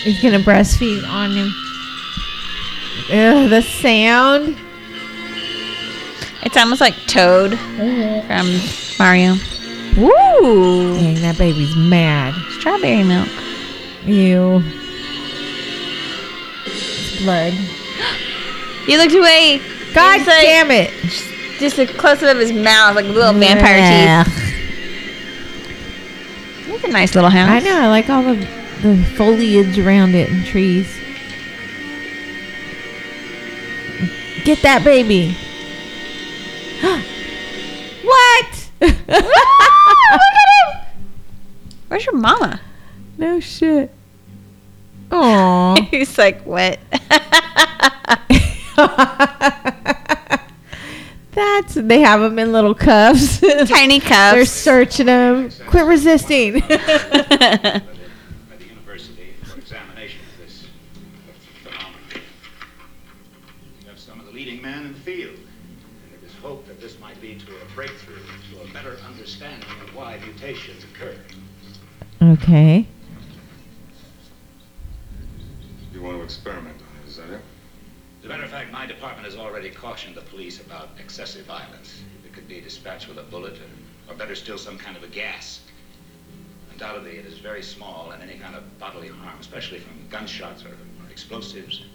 He's 0.04 0.22
gonna 0.22 0.40
breastfeed 0.40 1.08
on 1.08 1.32
him. 1.32 1.54
Ugh, 3.10 3.50
the 3.50 3.62
sound. 3.62 4.58
It's 6.46 6.56
almost 6.58 6.80
like 6.82 6.96
Toad 7.08 7.52
Mm-hmm. 7.52 8.28
from 8.28 9.04
Mario. 9.04 9.36
Woo! 9.98 10.94
Dang, 11.00 11.16
that 11.22 11.38
baby's 11.38 11.76
mad. 11.76 12.34
Strawberry 12.60 13.04
milk. 13.04 13.30
Ew. 14.06 14.64
It's 16.66 17.22
blood. 17.24 17.54
You 18.88 19.00
looked 19.00 19.16
away. 19.16 19.60
God 19.96 20.20
It's 20.20 20.28
like- 20.28 20.44
damn 20.44 20.70
it! 20.70 20.92
Just 21.60 21.80
a 21.80 21.88
close 21.88 22.22
up 22.22 22.36
of 22.36 22.40
his 22.40 22.52
mouth, 22.54 22.94
like 22.96 23.06
a 23.06 23.08
little 23.08 23.34
vampire 23.34 23.80
Ugh. 23.82 24.26
teeth. 24.28 24.44
It's 26.68 26.84
a 26.84 26.88
nice 26.90 27.16
little 27.16 27.32
house. 27.32 27.50
I 27.50 27.60
know. 27.62 27.80
I 27.82 27.88
like 27.88 28.10
all 28.12 28.22
the 28.22 28.36
the 28.84 29.04
foliage 29.18 29.80
around 29.80 30.14
it 30.14 30.30
and 30.30 30.46
trees. 30.46 30.86
Get 34.44 34.62
that 34.62 34.84
baby. 34.84 35.36
what? 38.04 38.70
Where's 41.88 42.06
your 42.06 42.16
mama? 42.16 42.60
no 43.18 43.40
shit. 43.40 43.92
Aw. 45.12 45.76
He's 45.92 46.18
like, 46.18 46.42
what? 46.44 46.80
That's 51.32 51.74
they 51.76 52.00
have 52.00 52.22
them 52.22 52.40
in 52.40 52.52
little 52.52 52.74
cuffs. 52.74 53.40
Tiny 53.40 54.00
cups. 54.00 54.34
They're 54.34 54.46
searching 54.46 55.08
them. 55.08 55.52
Quit 55.68 55.86
resisting. 55.86 56.64
Okay. 72.34 72.88
You 75.94 76.02
want 76.02 76.18
to 76.18 76.24
experiment 76.24 76.78
on 76.82 77.04
it, 77.04 77.10
is 77.10 77.18
that 77.18 77.30
it? 77.30 77.42
As 78.20 78.26
a 78.26 78.28
matter 78.28 78.44
of 78.44 78.50
fact, 78.50 78.72
my 78.72 78.86
department 78.86 79.26
has 79.26 79.38
already 79.38 79.70
cautioned 79.70 80.16
the 80.16 80.22
police 80.22 80.60
about 80.60 80.90
excessive 81.00 81.46
violence. 81.46 82.02
It 82.26 82.34
could 82.34 82.48
be 82.48 82.60
dispatched 82.60 83.08
with 83.08 83.18
a 83.18 83.24
bullet, 83.24 83.54
or, 83.54 84.12
or 84.12 84.16
better 84.16 84.36
still, 84.36 84.58
some 84.58 84.78
kind 84.78 84.98
of 84.98 85.04
a 85.04 85.08
gas. 85.08 85.62
Undoubtedly, 86.72 87.18
it 87.18 87.26
is 87.26 87.38
very 87.38 87.62
small, 87.64 88.12
and 88.12 88.22
any 88.24 88.38
kind 88.40 88.56
of 88.56 88.80
bodily 88.80 89.08
harm, 89.08 89.38
especially 89.40 89.80
from 89.80 89.94
gunshots 90.10 90.66
or, 90.66 90.70
or 90.70 91.10
explosives. 91.10 91.86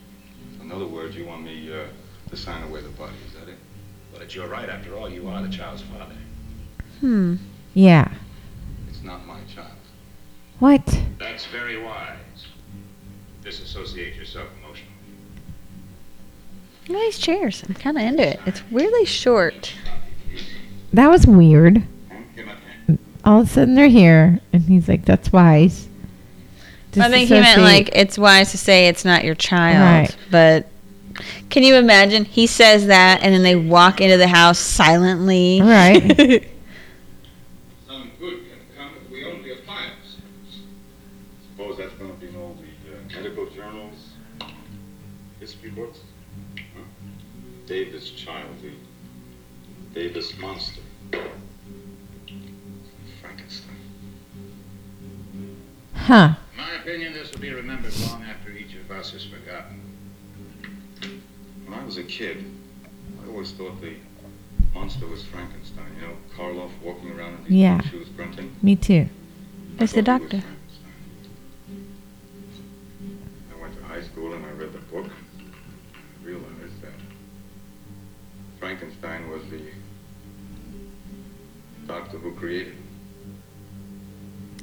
In 0.63 0.71
other 0.73 0.87
words, 0.87 1.17
you 1.17 1.27
want 1.27 1.43
me 1.43 1.73
uh, 1.73 1.87
to 2.31 2.37
sign 2.37 2.63
away 2.63 2.81
the 2.81 2.89
body, 2.91 3.13
is 3.27 3.35
that 3.35 3.49
it? 3.49 3.59
But 4.13 4.23
it's 4.23 4.35
your 4.35 4.49
right, 4.49 4.69
after 4.69 4.97
all, 4.97 5.11
you 5.11 5.29
are 5.29 5.43
the 5.43 5.49
child's 5.49 5.83
father. 5.83 6.17
Hmm. 7.01 7.37
Yeah. 7.75 8.13
It's 8.89 9.03
not 9.03 9.27
my 9.27 9.41
child. 9.55 9.71
What? 10.61 11.01
That's 11.19 11.47
very 11.47 11.83
wise. 11.83 12.17
Disassociate 13.43 14.15
yourself 14.15 14.47
emotionally. 14.63 14.87
Look 16.89 16.99
at 16.99 17.05
these 17.07 17.19
chairs. 17.19 17.65
I'm 17.67 17.75
kind 17.75 17.97
of 17.97 18.05
into 18.05 18.27
it. 18.27 18.41
It's 18.47 18.63
weirdly 18.71 19.05
short. 19.05 19.73
That 20.93 21.09
was 21.09 21.27
weird. 21.27 21.83
Give 22.37 22.49
up 22.49 22.57
hand. 22.87 22.99
All 23.25 23.41
of 23.41 23.47
a 23.49 23.51
sudden 23.51 23.75
they're 23.75 23.89
here, 23.89 24.41
and 24.53 24.63
he's 24.63 24.89
like, 24.89 25.05
"That's 25.05 25.33
wise." 25.33 25.89
I 26.99 27.09
think 27.09 27.29
he 27.29 27.35
meant 27.35 27.63
like 27.63 27.91
it's 27.93 28.19
wise 28.19 28.51
to 28.51 28.59
say 28.59 28.89
it's 28.89 29.05
not 29.05 29.25
your 29.25 29.37
child, 29.37 30.09
Right. 30.11 30.17
but 30.31 30.67
can 31.49 31.63
you 31.63 31.77
imagine? 31.77 32.25
He 32.25 32.47
says 32.49 32.89
that, 32.89 33.21
and 33.23 33.33
then 33.33 33.43
they 33.45 33.55
walk 33.57 34.01
into 34.01 34.17
the 34.17 34.27
house 34.29 34.59
silently. 34.59 35.61
Right. 35.63 36.49
60 45.63 45.81
books. 45.81 45.99
Huh? 46.57 46.83
Davis 47.67 48.11
Child, 48.11 48.49
the 48.63 48.73
Davis 49.95 50.37
Monster. 50.39 50.81
Frankenstein. 53.21 53.77
Huh. 55.95 56.35
In 56.53 56.57
my 56.57 56.75
opinion, 56.81 57.13
this 57.13 57.33
will 57.33 57.41
be 57.41 57.53
remembered 57.53 57.93
long 58.01 58.23
after 58.23 58.51
each 58.51 58.75
of 58.75 58.91
us 58.91 59.13
is 59.13 59.25
forgotten. 59.25 59.81
When 61.67 61.79
I 61.79 61.85
was 61.85 61.99
a 61.99 62.05
kid, 62.05 62.45
I 63.23 63.29
always 63.29 63.53
thought 63.53 63.81
the 63.81 63.97
monster 64.75 65.07
was 65.07 65.23
Frankenstein. 65.25 65.87
You 66.01 66.09
know, 66.09 66.17
Karloff 66.35 66.71
walking 66.83 67.11
around 67.11 67.35
in 67.35 67.45
these 67.45 67.53
yeah. 67.53 67.81
shoes 67.83 68.09
grunting. 68.09 68.57
Me 68.63 68.77
too. 68.77 69.09
There's 69.77 69.93
the 69.93 70.03
doctor. 70.03 70.43
Frankenstein 78.61 79.29
was 79.31 79.43
the 79.51 79.63
doctor 81.87 82.19
who 82.19 82.33
created 82.35 82.75
him. 82.75 82.85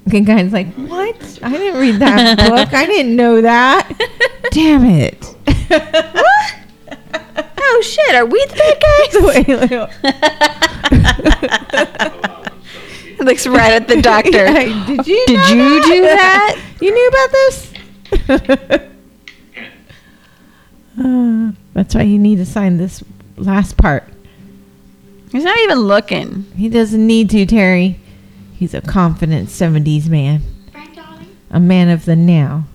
Okay, 0.08 0.22
guys, 0.22 0.54
like, 0.54 0.72
what? 0.76 1.40
I 1.42 1.52
didn't 1.52 1.82
read 1.82 1.96
that 1.96 2.38
book. 2.50 2.74
I 2.74 2.86
didn't 2.86 3.16
know 3.16 3.42
that. 3.42 3.92
Damn 4.52 4.86
it. 4.86 5.36
Oh 7.70 7.82
shit! 7.82 8.16
Are 8.16 8.26
we 8.26 8.44
the 8.46 8.56
bad 8.56 9.90
guys? 12.02 13.20
Looks 13.20 13.46
right 13.46 13.74
at 13.74 13.88
the 13.88 14.02
doctor. 14.02 14.46
Yeah, 14.46 14.86
did 14.86 15.06
you? 15.08 15.24
Did 15.28 15.58
know 15.58 15.68
you 15.68 15.84
do 15.84 16.02
that? 16.04 16.60
You 16.80 16.94
knew 16.94 17.08
about 17.10 17.32
this? 17.32 17.74
Uh, 21.00 21.52
that's 21.74 21.94
why 21.94 22.04
you 22.04 22.18
need 22.18 22.38
to 22.38 22.46
sign 22.46 22.78
this 22.78 23.04
last 23.38 23.78
part. 23.78 24.04
He's 25.32 25.44
not 25.44 25.58
even 25.60 25.80
looking. 25.80 26.44
He 26.56 26.70
doesn't 26.70 27.06
need 27.06 27.30
to, 27.32 27.46
Terry. 27.46 28.00
He's 28.54 28.74
a 28.74 28.82
confident 28.82 29.50
70s 29.50 30.10
man, 30.10 30.42
Frank, 30.72 30.96
darling? 30.96 31.38
a 31.52 31.60
man 31.60 31.90
of 31.90 32.06
the 32.06 32.16
now. 32.16 32.66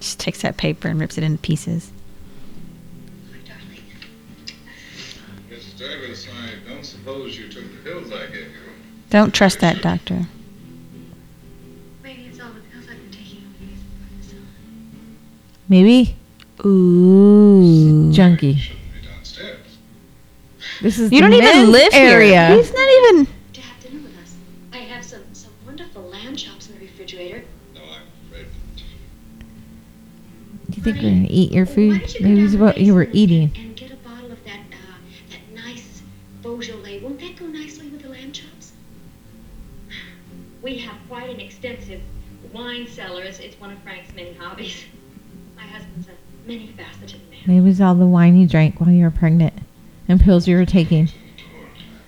Just 0.00 0.20
takes 0.20 0.42
that 0.42 0.56
paper 0.56 0.88
and 0.88 1.00
rips 1.00 1.18
it 1.18 1.24
into 1.24 1.38
pieces. 1.38 1.90
My 3.32 3.38
darling. 3.38 3.82
Miss 5.50 5.72
Davis, 5.72 6.26
I 6.28 6.68
don't 6.68 6.84
suppose 6.84 7.36
you 7.36 7.48
took 7.48 7.64
the 7.64 7.90
pills 7.90 8.12
I 8.12 8.26
gave 8.26 8.46
you. 8.46 8.60
Don't 9.10 9.34
trust 9.34 9.60
that 9.60 9.82
doctor. 9.82 10.26
Maybe 15.68 16.16
it's 16.64 16.84
all 16.84 17.00
the 17.00 17.12
pills 17.12 17.40
I've 17.40 17.58
been 17.58 17.58
taking 17.58 17.58
over 17.58 17.62
these 17.62 17.84
months. 17.86 18.08
Maybe 18.08 18.08
Ooh. 18.08 18.12
junkie. 18.12 18.54
Shouldn't 18.56 18.92
be 18.92 19.00
downstairs. 19.08 19.78
This 20.80 20.98
is 20.98 21.12
You 21.12 21.20
the 21.20 21.28
don't 21.28 21.32
even 21.34 21.70
live 21.72 21.92
area. 21.92 22.46
here. 22.48 22.56
He's 22.56 22.72
not 22.72 22.88
even. 22.88 23.26
To 23.54 23.60
have 23.60 23.80
dinner 23.82 24.00
with 24.02 24.18
us. 24.22 24.34
I 24.72 24.78
have 24.78 25.04
some, 25.04 25.22
some 25.32 25.52
wonderful 25.66 26.02
lamb 26.02 26.36
chops 26.36 26.68
in 26.68 26.74
the 26.74 26.80
refrigerator. 26.80 27.44
No, 27.74 27.80
I'm 27.82 28.02
afraid. 28.30 28.46
Do 30.70 30.76
you 30.76 30.82
think 30.82 30.96
we're 30.96 31.02
gonna 31.02 31.26
eat 31.28 31.52
your 31.52 31.66
Why 31.66 31.72
food? 31.74 32.00
don't 32.00 32.14
you 32.14 32.26
Maybe 32.26 32.42
it's 32.42 32.54
what 32.56 32.78
you 32.78 32.94
were 32.94 33.08
eating. 33.12 33.52
And 33.56 33.76
get 33.76 33.92
a 33.92 33.96
bottle 33.96 34.32
of 34.32 34.42
that 34.44 34.60
uh, 34.72 34.96
that 35.30 35.40
nice 35.54 36.02
Beaujolais. 36.42 37.00
Won't 37.00 37.20
that 37.20 37.36
go 37.36 37.46
nicely 37.46 37.88
with 37.88 38.02
the 38.02 38.08
lamb 38.08 38.32
chops? 38.32 38.72
We 40.62 40.78
have 40.78 40.96
quite 41.08 41.28
an 41.30 41.40
extensive 41.40 42.00
wine 42.52 42.86
cellar. 42.86 43.22
It's, 43.22 43.38
it's 43.38 43.58
one 43.60 43.70
of 43.72 43.78
Frank's 43.82 44.14
many 44.14 44.32
hobbies. 44.34 44.84
My 46.46 46.52
husband's 46.54 46.72
a 46.72 46.76
many-faceted 46.76 47.20
man. 47.30 47.40
Maybe 47.46 47.58
it 47.58 47.68
was 47.68 47.80
all 47.80 47.94
the 47.94 48.06
wine 48.06 48.36
you 48.36 48.46
drank 48.46 48.80
while 48.80 48.90
you 48.90 49.04
were 49.04 49.10
pregnant 49.10 49.54
and 50.08 50.20
pills 50.20 50.46
you 50.48 50.56
were 50.56 50.66
taking. 50.66 51.08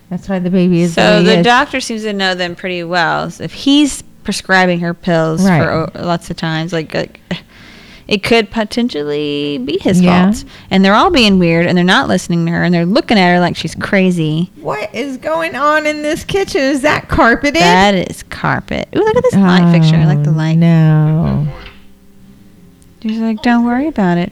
That's 0.09 0.29
why 0.29 0.39
the 0.39 0.49
baby 0.49 0.81
is 0.81 0.93
So 0.93 1.17
way 1.19 1.23
the 1.23 1.39
is. 1.39 1.45
doctor 1.45 1.79
seems 1.81 2.03
to 2.03 2.13
know 2.13 2.33
them 2.33 2.55
pretty 2.55 2.83
well. 2.83 3.29
So 3.29 3.43
if 3.43 3.53
he's 3.53 4.03
prescribing 4.23 4.79
her 4.79 4.93
pills 4.93 5.43
Right. 5.43 5.61
for 5.63 5.69
o- 5.71 5.91
lots 6.05 6.29
of 6.29 6.37
times, 6.37 6.71
like, 6.73 6.93
like 6.93 7.19
it 8.07 8.23
could 8.23 8.49
potentially 8.49 9.57
be 9.57 9.77
his 9.81 9.99
Yeah. 10.01 10.31
fault. 10.31 10.45
And 10.71 10.83
they're 10.85 10.93
all 10.95 11.09
being 11.11 11.39
weird, 11.39 11.65
and 11.65 11.77
they're 11.77 11.83
not 11.85 12.07
listening 12.07 12.45
to 12.45 12.51
her, 12.53 12.63
and 12.63 12.73
they're 12.73 12.85
looking 12.85 13.17
at 13.19 13.33
her 13.33 13.39
like 13.41 13.57
she's 13.57 13.75
crazy. 13.75 14.49
What 14.61 14.93
is 14.95 15.17
going 15.17 15.55
on 15.55 15.85
in 15.85 16.03
this 16.03 16.23
kitchen? 16.23 16.61
Is 16.61 16.81
that 16.81 17.09
carpeted? 17.09 17.55
That 17.61 17.95
is 18.09 18.23
carpet. 18.23 18.87
Ooh, 18.95 18.99
look 18.99 19.15
at 19.17 19.23
this 19.23 19.33
light 19.35 19.63
oh, 19.67 19.71
fixture. 19.73 19.97
I 19.97 20.05
like 20.05 20.23
the 20.23 20.29
Oh, 20.29 20.33
light. 20.33 20.57
No. 20.57 21.47
She's 23.01 23.19
like, 23.19 23.41
don't 23.41 23.65
worry 23.65 23.87
about 23.87 24.17
it. 24.17 24.31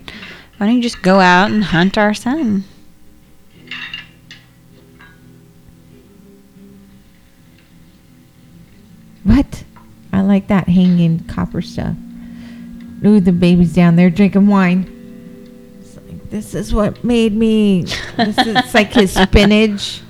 Why 0.57 0.65
don't 0.65 0.75
you 0.75 0.81
just 0.81 1.01
go 1.01 1.19
out 1.19 1.51
and 1.51 1.63
hunt 1.63 1.97
our 1.97 2.13
son? 2.13 2.63
What? 9.23 9.63
I 10.11 10.21
like 10.21 10.47
that 10.47 10.67
hanging 10.67 11.19
copper 11.25 11.61
stuff. 11.61 11.95
Ooh, 13.05 13.19
the 13.19 13.31
baby's 13.31 13.73
down 13.73 13.97
there 13.97 14.09
drinking 14.09 14.47
wine. 14.47 15.77
It's 15.81 15.97
like, 15.97 16.29
this 16.29 16.55
is 16.55 16.73
what 16.73 17.03
made 17.03 17.33
me. 17.33 17.83
This 18.17 18.37
is 18.37 18.55
it's 18.55 18.73
like 18.73 18.93
his 18.93 19.13
spinach. 19.13 20.01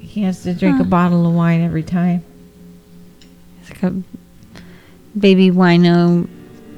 He 0.00 0.22
has 0.22 0.42
to 0.42 0.52
drink 0.52 0.80
a 0.80 0.84
bottle 0.84 1.26
of 1.26 1.34
wine 1.34 1.62
every 1.62 1.84
time. 1.84 2.24
It's 3.60 3.70
like 3.70 3.82
a 3.84 4.02
baby 5.16 5.50
wino 5.50 6.28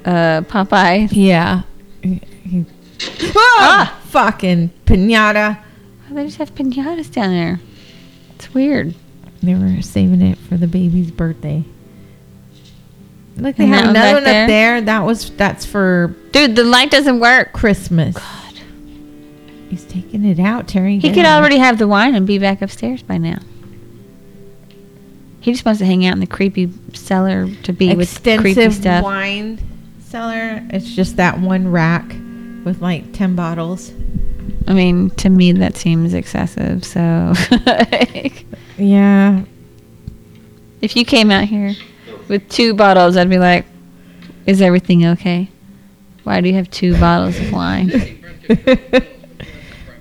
uh, 0.05 0.42
Popeye. 0.42 1.09
Yeah. 1.12 1.62
He- 2.03 2.20
he- 2.44 2.64
ah! 3.36 3.98
Fucking 4.09 4.70
pinata. 4.86 5.59
Why 6.09 6.16
they 6.16 6.24
just 6.26 6.38
have 6.38 6.55
pinatas 6.55 7.11
down 7.12 7.30
there? 7.30 7.61
It's 8.34 8.53
weird. 8.53 8.94
They 9.42 9.55
were 9.55 9.80
saving 9.82 10.20
it 10.22 10.38
for 10.38 10.57
the 10.57 10.66
baby's 10.66 11.11
birthday. 11.11 11.64
Look, 13.36 13.57
they 13.57 13.64
And 13.64 13.74
have 13.74 13.86
one 13.86 13.96
another 13.96 14.14
back 14.20 14.24
one 14.26 14.42
up 14.42 14.48
there. 14.48 14.80
That 14.82 15.00
was 15.05 15.30
that's 15.30 15.64
for 15.64 16.14
Dude, 16.32 16.55
the 16.55 16.64
light 16.64 16.90
doesn't 16.90 17.18
work. 17.18 17.53
Christmas. 17.53 18.14
God. 18.16 18.61
He's 19.70 19.84
taking 19.84 20.24
it 20.26 20.38
out, 20.38 20.68
Terry. 20.68 20.98
He 20.98 21.12
could 21.12 21.24
already 21.24 21.57
have 21.57 21.78
the 21.78 21.88
wine 21.88 22.14
and 22.14 22.26
be 22.26 22.38
back 22.38 22.61
upstairs 22.61 23.03
by 23.03 23.16
now. 23.16 23.38
He 25.40 25.50
just 25.53 25.64
wants 25.64 25.78
to 25.80 25.86
hang 25.86 26.05
out 26.07 26.12
in 26.12 26.20
the 26.20 26.26
creepy 26.26 26.70
cellar 26.92 27.48
to 27.62 27.72
be 27.72 27.94
with 27.96 28.22
creepy 28.22 28.70
stuff. 28.70 29.03
wine 29.03 29.59
cellar. 30.12 30.62
It's 30.70 30.94
just 30.94 31.16
that 31.16 31.40
one 31.40 31.72
rack 31.72 32.06
with 32.64 32.80
like 32.80 33.12
ten 33.12 33.34
bottles. 33.34 33.90
I 34.68 34.74
mean, 34.74 35.10
to 35.10 35.28
me, 35.28 35.52
that 35.52 35.76
seems 35.76 36.14
excessive. 36.14 36.84
So, 36.84 37.32
Yeah, 38.78 39.42
if 40.80 40.94
you 40.96 41.04
came 41.04 41.30
out 41.30 41.44
here 41.44 41.74
with 42.28 42.48
two 42.48 42.74
bottles, 42.74 43.16
I'd 43.16 43.30
be 43.30 43.38
like, 43.38 43.64
"Is 44.46 44.60
everything 44.62 45.04
okay? 45.06 45.48
Why 46.24 46.40
do 46.40 46.48
you 46.48 46.54
have 46.54 46.70
two 46.70 46.98
bottles 47.00 47.38
of 47.40 47.50
wine?" 47.52 47.90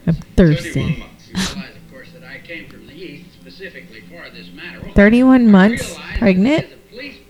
I'm 0.07 0.15
thirsty. 0.35 0.79
You 0.81 0.85
realize, 1.35 1.75
of 1.75 1.91
course, 1.91 2.09
that 2.13 2.23
I 2.23 2.39
came 2.39 2.67
from 2.69 2.85
the 2.85 2.93
east 2.93 3.33
specifically 3.39 4.01
for 4.01 4.29
this 4.29 4.49
matter. 4.53 4.81
Well, 4.81 4.93
Thirty-one 4.93 5.49
months 5.49 5.97
pregnant. 6.17 6.67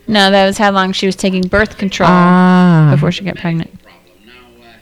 As 0.02 0.08
a 0.08 0.12
police 0.12 0.14
No, 0.16 0.32
that 0.32 0.45
was 0.45 0.58
how 0.58 0.72
long 0.72 0.91
she 0.93 1.06
was 1.06 1.16
taking 1.16 1.43
birth 1.47 1.78
control 1.78 2.10
Ah, 2.10 2.89
before 2.93 3.12
she 3.12 3.24
got 3.24 3.38
pregnant. 3.38 3.70
problem. 3.82 4.02
Now, 4.26 4.64
uh, 4.66 4.74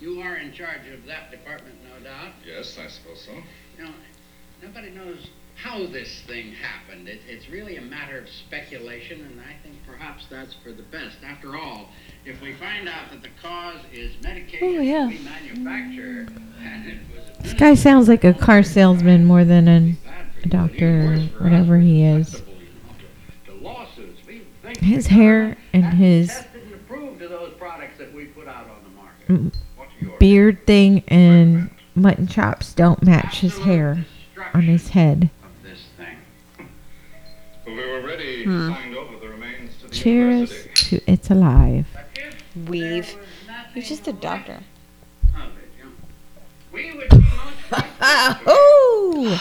you 0.00 0.20
are 0.20 0.36
in 0.36 0.52
charge 0.52 0.86
of 0.92 1.04
that 1.06 1.30
department, 1.30 1.76
no 1.84 2.02
doubt. 2.04 2.32
Yes, 2.46 2.78
I 2.78 2.88
suppose 2.88 3.20
so. 3.24 3.32
You 3.78 3.84
know, 3.84 3.90
nobody 4.62 4.90
knows 4.90 5.28
how 5.56 5.86
this 5.86 6.22
thing 6.26 6.52
happened. 6.54 7.08
It, 7.08 7.20
it's 7.28 7.48
really 7.48 7.76
a 7.76 7.82
matter 7.82 8.18
of 8.18 8.28
speculation, 8.28 9.20
and 9.20 9.40
I 9.40 9.54
think 9.62 9.76
perhaps 9.86 10.24
that's 10.28 10.54
for 10.54 10.72
the 10.72 10.82
best. 10.82 11.18
After 11.24 11.56
all, 11.56 11.88
if 12.24 12.40
we 12.42 12.52
find 12.54 12.88
out 12.88 13.10
that 13.12 13.22
the 13.22 13.28
cause 13.40 13.78
is 13.92 14.10
medication 14.24 14.76
Oh, 14.76 14.80
yeah. 14.80 15.06
we 15.06 15.18
manufacture, 15.18 16.26
and 16.64 16.86
it 16.88 16.98
was 17.14 17.38
this 17.44 17.52
guy 17.54 17.74
sounds 17.74 18.08
like 18.08 18.24
a 18.24 18.32
car 18.34 18.62
salesman 18.64 19.24
more 19.24 19.44
than 19.44 19.68
an, 19.68 19.98
a 20.44 20.48
doctor 20.48 20.86
or 20.86 21.02
even 21.14 21.18
worse 21.20 21.28
for 21.30 21.36
us, 21.36 21.42
whatever 21.42 21.78
he 21.78 22.02
is. 22.04 22.42
His 24.80 25.06
hair 25.08 25.56
and 25.72 25.84
his 25.94 26.28
tested 26.28 26.62
and 26.64 26.74
approved 26.74 27.22
of 27.22 27.30
those 27.30 27.52
products 27.54 27.98
that 27.98 28.12
we 28.12 28.24
put 28.26 28.48
out 28.48 28.68
on 28.68 28.82
the 28.84 28.90
market. 28.90 29.28
mm, 29.28 29.54
What's 29.76 29.90
yours? 30.00 30.12
beard 30.18 30.66
thing 30.66 31.02
and 31.08 31.70
mutton 31.94 32.26
chops 32.26 32.72
don't 32.74 33.02
match 33.02 33.40
his 33.40 33.58
hair 33.58 34.04
on 34.54 34.62
his 34.62 34.88
head. 34.90 35.30
Of 35.42 35.62
this 35.62 35.80
thing. 35.96 36.16
Well, 37.66 37.76
we 37.76 37.86
were 37.90 38.00
ready 38.06 38.44
Hmm. 38.44 38.68
to 38.68 38.72
hand 38.74 38.96
over 38.96 39.16
the 39.18 39.28
remains 39.28 39.76
to 39.80 39.86
the 39.88 39.94
Cheers 39.94 40.66
to 40.74 41.00
It's 41.06 41.30
Alive. 41.30 41.86
Weave. 42.66 43.06
there 43.08 43.16
was 43.16 43.26
He's 43.74 43.88
just 43.88 44.08
a 44.08 44.12
doctor. 44.12 44.58
nothing 45.32 45.42
of 45.50 45.56
it, 45.58 45.70
you 45.78 45.84
know, 45.84 45.90
we 46.72 46.92
would 46.98 47.08
be 47.08 47.16
most 47.16 47.70
grateful 47.70 48.44
to 48.44 48.50
Ooh! 48.50 49.38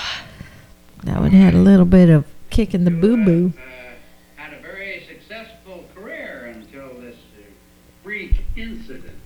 That 1.04 1.20
one 1.20 1.32
had 1.32 1.54
a 1.56 1.58
little 1.58 1.86
bit 1.86 2.10
of 2.10 2.26
kick 2.52 2.74
in 2.76 2.86
the 2.86 2.92
boo 2.92 3.18
boo. 3.26 3.54
Incident. 8.56 9.18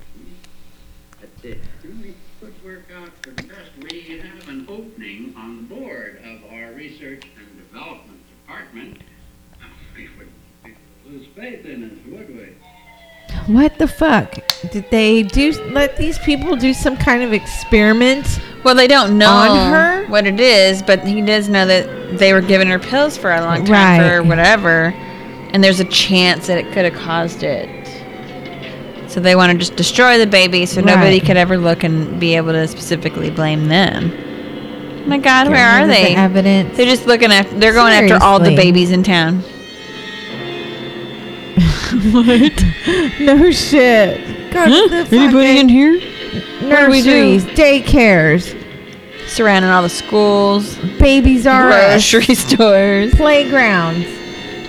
But 1.20 1.50
uh, 1.50 1.54
really 1.82 2.14
could 2.40 2.54
work 2.64 2.84
out 2.96 3.10
for 3.22 3.30
the 3.30 3.42
best. 3.44 3.70
We 3.90 4.02
have 4.20 4.48
an 4.48 4.66
opening 4.68 5.34
on 5.36 5.56
the 5.68 5.74
board 5.74 6.20
of 6.24 6.52
our 6.52 6.72
research 6.72 7.24
and 7.38 7.56
development 7.56 8.20
department. 8.44 8.98
We 9.96 10.08
would 10.18 10.28
we 10.64 11.10
lose 11.10 11.26
faith 11.34 11.64
in 11.64 11.84
us, 11.84 12.12
would 12.12 12.28
we? 12.36 12.48
What 13.52 13.78
the 13.78 13.88
fuck? 13.88 14.34
Did 14.70 14.90
they 14.90 15.22
do 15.22 15.52
let 15.70 15.96
these 15.96 16.18
people 16.18 16.56
do 16.56 16.72
some 16.74 16.96
kind 16.96 17.22
of 17.22 17.32
experiment? 17.32 18.40
Well, 18.64 18.74
they 18.74 18.86
don't 18.86 19.16
know 19.18 19.28
On 19.30 19.72
her? 19.72 20.06
what 20.08 20.26
it 20.26 20.38
is, 20.40 20.82
but 20.82 21.06
he 21.06 21.20
does 21.22 21.48
know 21.48 21.66
that 21.66 22.18
they 22.18 22.32
were 22.32 22.40
giving 22.40 22.68
her 22.68 22.78
pills 22.78 23.16
for 23.16 23.32
a 23.32 23.40
long 23.40 23.64
time 23.64 24.00
for 24.00 24.20
Right. 24.20 24.28
whatever, 24.28 24.92
and 25.52 25.62
there's 25.62 25.80
a 25.80 25.84
chance 25.84 26.46
that 26.48 26.58
it 26.58 26.72
could 26.72 26.84
have 26.84 26.94
caused 26.94 27.42
it. 27.42 27.85
So 29.16 29.20
they 29.20 29.34
want 29.34 29.50
to 29.50 29.56
just 29.56 29.76
destroy 29.76 30.18
the 30.18 30.26
baby, 30.26 30.66
so 30.66 30.82
nobody 30.82 31.20
could 31.20 31.38
ever 31.38 31.56
look 31.56 31.84
and 31.84 32.20
be 32.20 32.36
able 32.36 32.52
to 32.52 32.68
specifically 32.68 33.30
blame 33.30 33.68
them. 33.68 34.12
Oh 34.12 35.08
my 35.08 35.16
God, 35.16 35.48
where 35.48 35.66
are 35.66 35.80
Remember 35.80 35.94
the 35.94 36.02
they? 36.02 36.14
evidence. 36.14 36.76
They're 36.76 36.84
just 36.84 37.06
looking 37.06 37.32
after. 37.32 37.58
They're 37.58 37.72
going 37.72 37.94
after 37.94 38.22
all 38.22 38.38
the 38.38 38.54
babies 38.54 38.90
in 38.90 39.02
town. 39.02 39.38
what? 42.12 42.62
no 43.18 43.50
shit. 43.52 44.52
God, 44.52 44.68
the 45.08 45.38
in 45.40 45.70
here? 45.70 45.98
do 45.98 46.00
do? 46.60 46.68
nurseries, 46.68 47.46
daycares, 47.46 48.54
Surrounding 49.28 49.70
all 49.70 49.80
the 49.82 49.88
schools, 49.88 50.76
babies 50.98 51.46
are 51.46 51.70
grocery 51.70 52.34
stores. 52.34 53.14
playgrounds. 53.14 54.06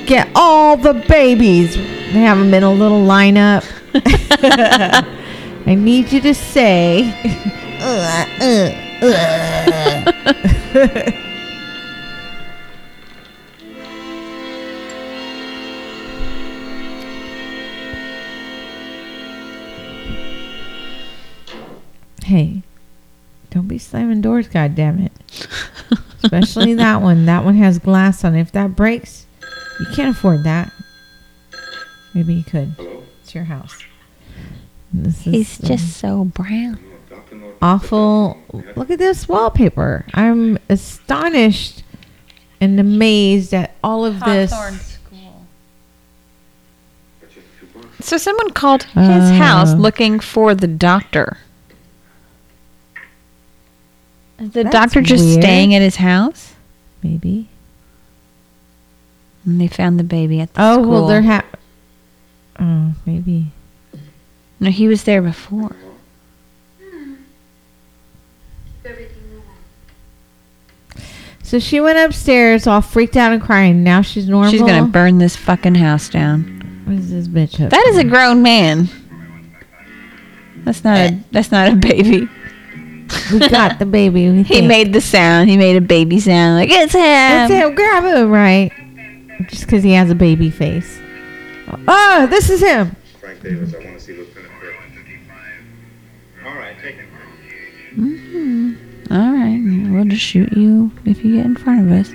Get 0.06 0.30
all 0.36 0.78
the 0.78 0.94
babies. 0.94 1.76
They 1.76 2.22
have 2.22 2.38
them 2.38 2.54
in 2.54 2.64
a 2.64 2.72
little 2.72 3.02
lineup. 3.02 3.70
I 5.66 5.76
need 5.76 6.12
you 6.12 6.22
to 6.22 6.34
say. 6.34 7.04
Hey, 22.28 22.62
don't 23.52 23.70
be 23.70 23.78
slamming 23.78 24.20
doors, 24.20 24.50
goddammit. 24.50 25.12
Especially 26.22 26.74
that 26.76 27.02
one. 27.02 27.26
That 27.26 27.46
one 27.46 27.56
has 27.56 27.80
glass 27.80 28.26
on 28.26 28.36
it. 28.36 28.42
If 28.42 28.52
that 28.52 28.76
breaks, 28.76 29.26
you 29.80 29.86
can't 29.96 30.16
afford 30.16 30.44
that. 30.44 30.74
Maybe 32.14 32.34
you 32.34 32.44
could. 32.44 32.76
Hello? 32.78 33.07
It's 33.28 33.36
your 33.36 33.44
house. 33.44 33.84
This 34.94 35.20
He's 35.24 35.60
is, 35.60 35.66
uh, 35.66 35.68
just 35.68 35.98
so 35.98 36.24
brown. 36.24 36.80
No, 37.10 37.18
Dr. 37.18 37.36
Norton 37.36 37.58
awful. 37.62 38.38
Look 38.78 38.90
at 38.90 39.00
this 39.00 39.28
wallpaper. 39.28 40.06
I'm 40.14 40.58
astonished 40.70 41.84
and 42.62 42.80
amazed 42.80 43.54
at 43.54 43.76
all 43.84 44.06
of 44.06 44.22
this. 44.22 44.50
But 44.52 44.72
just 47.30 47.46
two 47.60 47.66
bucks. 47.76 48.06
So 48.08 48.16
someone 48.18 48.52
called 48.52 48.84
his 48.84 48.96
Uh. 48.96 49.34
house 49.34 49.74
looking 49.74 50.22
for 50.22 50.56
the 50.56 50.68
doctor. 50.68 51.36
Is 54.40 54.52
the 54.52 54.64
That's 54.64 54.72
doctor 54.74 55.02
just 55.02 55.26
weird. 55.26 55.42
staying 55.44 55.76
at 55.76 55.82
his 55.82 55.98
house? 55.98 56.54
Maybe. 57.04 57.50
And 59.44 59.60
they 59.60 59.68
found 59.68 60.00
the 60.00 60.06
baby 60.06 60.40
at 60.40 60.54
the 60.54 60.62
Oh 60.64 60.76
school. 60.82 60.90
well, 60.92 61.08
they're 61.08 61.24
ha. 61.24 61.42
Oh, 62.60 62.94
maybe. 63.06 63.48
no, 64.60 64.70
he 64.70 64.88
was 64.88 65.04
there 65.04 65.22
before. 65.22 65.76
So 71.48 71.60
she 71.60 71.80
went 71.80 71.98
upstairs, 71.98 72.68
all 72.68 72.82
freaked 72.82 73.16
out 73.16 73.32
and 73.32 73.42
crying. 73.42 73.82
Now 73.82 74.02
she's 74.02 74.28
normal. 74.28 74.52
She's 74.52 74.60
gonna 74.60 74.86
burn 74.86 75.18
this 75.18 75.38
fucking 75.38 75.76
house 75.76 76.10
down. 76.10 76.84
What 76.84 76.98
is 76.98 77.10
this 77.10 77.30
bitch? 77.30 77.64
up 77.64 77.70
That 77.70 77.88
is 77.88 77.98
a 77.98 78.04
grown 78.04 78.42
man. 78.42 78.90
That's 80.66 80.84
not 80.84 80.98
a 80.98 81.02
eh. 81.04 81.18
that's 81.32 81.50
not 81.50 81.72
a 81.72 81.76
baby. 81.78 82.28
We 83.32 83.40
got 83.48 83.80
the 83.80 83.86
baby. 83.86 84.26
He 84.44 84.44
think. 84.44 84.68
made 84.68 84.92
the 84.92 85.00
sound. 85.00 85.50
He 85.50 85.56
made 85.56 85.78
a 85.78 85.82
baby 85.82 86.20
sound 86.20 86.58
like 86.58 86.70
it's 86.70 86.92
him. 86.92 87.02
It's 87.02 87.54
him. 87.54 87.76
Grab 87.76 88.04
him, 88.04 88.30
right? 88.30 88.70
Just 89.48 89.64
because 89.64 89.84
he 89.84 89.94
has 89.94 90.10
a 90.10 90.16
baby 90.16 90.50
face. 90.50 91.00
Oh, 91.88 92.28
this 92.30 92.50
is 92.50 92.62
him. 92.62 92.96
Frank 93.20 93.42
Davis, 93.44 93.74
I 93.74 93.78
want 93.80 94.00
to 94.00 94.02
see 94.06 94.14
Lieutenant 94.14 94.54
Britt. 94.60 94.76
All 96.46 96.56
right, 96.56 96.76
take 96.82 96.96
him. 96.96 97.08
Mhm. 97.96 98.78
All 99.12 99.34
right, 99.34 99.92
we'll 99.92 100.06
just 100.06 100.22
shoot 100.22 100.52
you 100.54 100.92
if 101.06 101.24
you 101.26 101.36
get 101.38 101.46
in 101.46 101.56
front 101.56 101.82
of 101.82 101.92
us. 101.92 102.10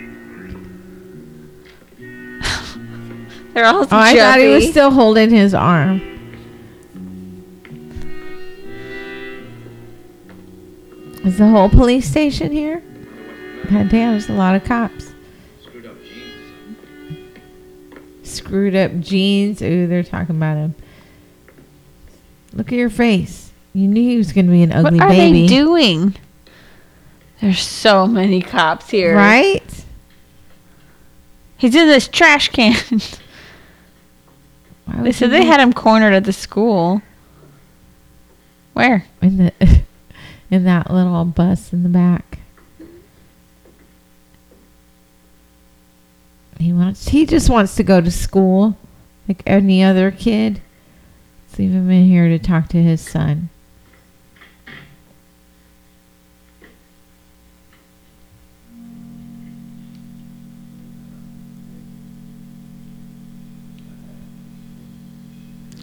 They're 3.55 3.67
all 3.67 3.83
Oh, 3.83 3.89
I 3.91 4.17
thought 4.17 4.39
he 4.41 4.49
was 4.49 4.69
still 4.71 4.91
holding 4.91 5.31
his 5.31 5.53
arm. 5.55 6.01
Is 11.25 11.39
the 11.39 11.47
whole 11.49 11.69
police 11.69 12.09
station 12.09 12.51
here? 12.53 12.83
God 13.71 13.89
damn, 13.91 14.13
there's 14.13 14.29
a 14.29 14.33
lot 14.33 14.55
of 14.57 14.65
cops. 14.65 15.12
Screwed 18.33 18.75
up 18.75 18.99
jeans. 19.01 19.63
Ooh, 19.63 19.87
they're 19.87 20.03
talking 20.03 20.37
about 20.37 20.57
him. 20.57 20.75
Look 22.53 22.73
at 22.73 22.79
your 22.79 22.91
face. 22.91 23.53
You 23.73 23.89
knew 23.89 24.03
he 24.03 24.19
was 24.19 24.33
going 24.33 24.47
to 24.47 24.53
be 24.53 24.63
an 24.63 24.73
ugly 24.73 24.99
baby. 24.99 25.01
What 25.01 25.07
are 25.07 25.09
baby. 25.09 25.41
they 25.43 25.47
doing? 25.47 26.17
There's 27.41 27.61
so 27.61 28.07
many 28.07 28.43
cops 28.43 28.91
here. 28.91 29.17
Right? 29.17 29.85
He's 31.57 31.75
in 31.75 31.89
this 31.89 32.09
trash 32.09 32.49
can. 32.49 32.75
They 35.01 35.13
said 35.13 35.31
they 35.31 35.45
had 35.45 35.61
him 35.61 35.73
cornered 35.73 36.13
at 36.13 36.25
the 36.25 36.33
school. 36.33 37.03
Where? 38.73 39.07
in 39.23 39.37
the 39.39 39.53
in 40.51 40.65
that 40.65 40.91
little 40.91 41.25
bus 41.25 41.73
in 41.73 41.83
the 41.83 41.89
back. 41.89 42.41
He 46.63 46.73
wants 46.73 47.09
he 47.09 47.27
just 47.27 47.51
wants 47.51 47.75
to 47.75 47.83
go 47.83 48.01
to 48.01 48.11
school 48.11 48.77
like 49.27 49.43
any 49.47 49.83
other 49.83 50.13
kid. 50.13 50.61
Let's 51.49 51.59
leave 51.59 51.73
him 51.73 51.91
in 51.91 52.07
here 52.07 52.29
to 52.29 52.39
talk 52.39 52.69
to 52.69 52.81
his 52.81 53.01
son. 53.01 53.51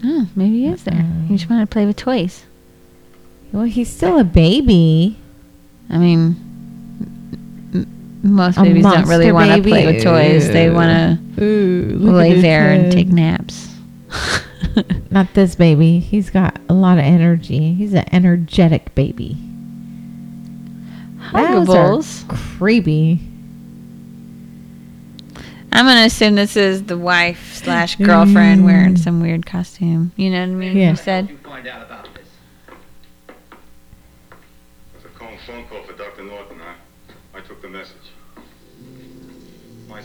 Oh, 0.02 0.28
maybe 0.34 0.62
he 0.62 0.66
is 0.66 0.84
there. 0.84 1.06
He 1.28 1.36
just 1.36 1.50
wanted 1.50 1.68
to 1.68 1.72
play 1.72 1.84
with 1.84 1.96
toys. 1.96 2.46
Well, 3.52 3.64
he's 3.64 3.94
still 3.94 4.18
a 4.18 4.24
baby. 4.24 5.18
I 5.90 5.98
mean, 5.98 6.49
most 8.22 8.58
A 8.58 8.62
babies 8.62 8.82
don't 8.84 9.06
really 9.08 9.32
want 9.32 9.50
to 9.50 9.62
play 9.62 9.86
with 9.86 10.02
toys. 10.02 10.48
They 10.48 10.70
want 10.70 11.18
to 11.36 11.42
lay 11.98 12.30
his 12.30 12.42
there 12.42 12.70
and 12.72 12.92
take 12.92 13.08
naps. 13.08 13.68
Not 15.10 15.32
this 15.34 15.54
baby. 15.54 15.98
He's 15.98 16.30
got 16.30 16.58
a 16.68 16.74
lot 16.74 16.98
of 16.98 17.04
energy. 17.04 17.74
He's 17.74 17.92
an 17.94 18.04
energetic 18.12 18.94
baby. 18.94 19.36
Those 21.32 21.68
are 21.68 21.92
Huggables. 21.94 22.28
creepy. 22.58 23.20
I'm 25.72 25.86
gonna 25.86 26.06
assume 26.06 26.34
this 26.34 26.56
is 26.56 26.82
the 26.84 26.98
wife 26.98 27.54
slash 27.54 27.94
girlfriend 27.96 28.64
wearing 28.64 28.94
Mm. 28.94 28.98
some 28.98 29.20
weird 29.20 29.46
costume. 29.46 30.10
You 30.16 30.30
know 30.30 30.40
what 30.40 30.48
I 30.52 30.54
mean? 30.54 30.76
Yeah. 30.76 30.90
You 30.90 30.96
said. 30.96 31.30
you 31.30 31.36
find 31.38 31.66
out 31.68 31.82
about 31.82 32.08
this? 32.14 32.26
It's 34.96 35.04
a 35.04 35.08
calm 35.10 35.36
phone 35.46 35.64
call 35.66 35.82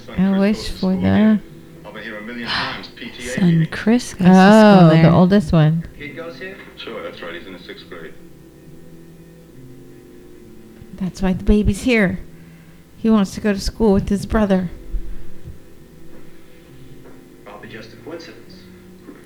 I 0.09 0.37
wish 0.37 0.69
for 0.69 0.91
the 0.91 0.97
again. 0.97 1.41
I've 1.85 1.93
been 1.93 2.03
here 2.03 2.17
a 2.17 2.21
million 2.21 2.47
ah, 2.49 2.73
times. 2.75 2.87
PTA 2.89 3.35
Son. 3.35 3.67
Chris 3.71 4.13
goes 4.13 4.19
to 4.19 4.33
school 4.33 4.33
Oh, 4.33 4.89
there. 4.89 5.03
the 5.03 5.11
oldest 5.11 5.51
one. 5.53 5.85
Kid 5.97 6.15
goes 6.15 6.37
here? 6.39 6.57
Sure, 6.77 7.01
that's 7.03 7.21
right. 7.21 7.33
He's 7.35 7.47
in 7.47 7.53
the 7.53 7.59
sixth 7.59 7.89
grade. 7.89 8.13
That's 10.93 11.21
why 11.21 11.33
the 11.33 11.43
baby's 11.43 11.83
here. 11.83 12.19
He 12.97 13.09
wants 13.09 13.33
to 13.35 13.41
go 13.41 13.53
to 13.53 13.59
school 13.59 13.93
with 13.93 14.09
his 14.09 14.25
brother. 14.25 14.69
Probably 17.43 17.69
just 17.69 17.93
a 17.93 17.97
coincidence. 17.97 18.61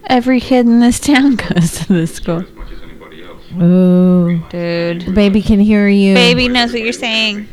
Every 0.07 0.39
kid 0.39 0.65
in 0.65 0.80
this 0.80 0.99
town 0.99 1.36
goes 1.53 1.80
to 1.86 1.93
this 1.93 2.15
school. 2.15 2.39
As 2.41 2.51
much 2.53 2.71
as 2.71 2.82
anybody 2.82 3.23
else. 3.23 3.43
Ooh. 3.61 4.41
The 4.49 4.97
Dude. 4.99 5.15
baby 5.15 5.41
can 5.41 5.59
hear 5.59 5.88
you. 5.88 6.15
Baby 6.15 6.47
knows 6.47 6.71
what 6.73 6.82
you're 6.82 6.91
saying. 6.93 7.47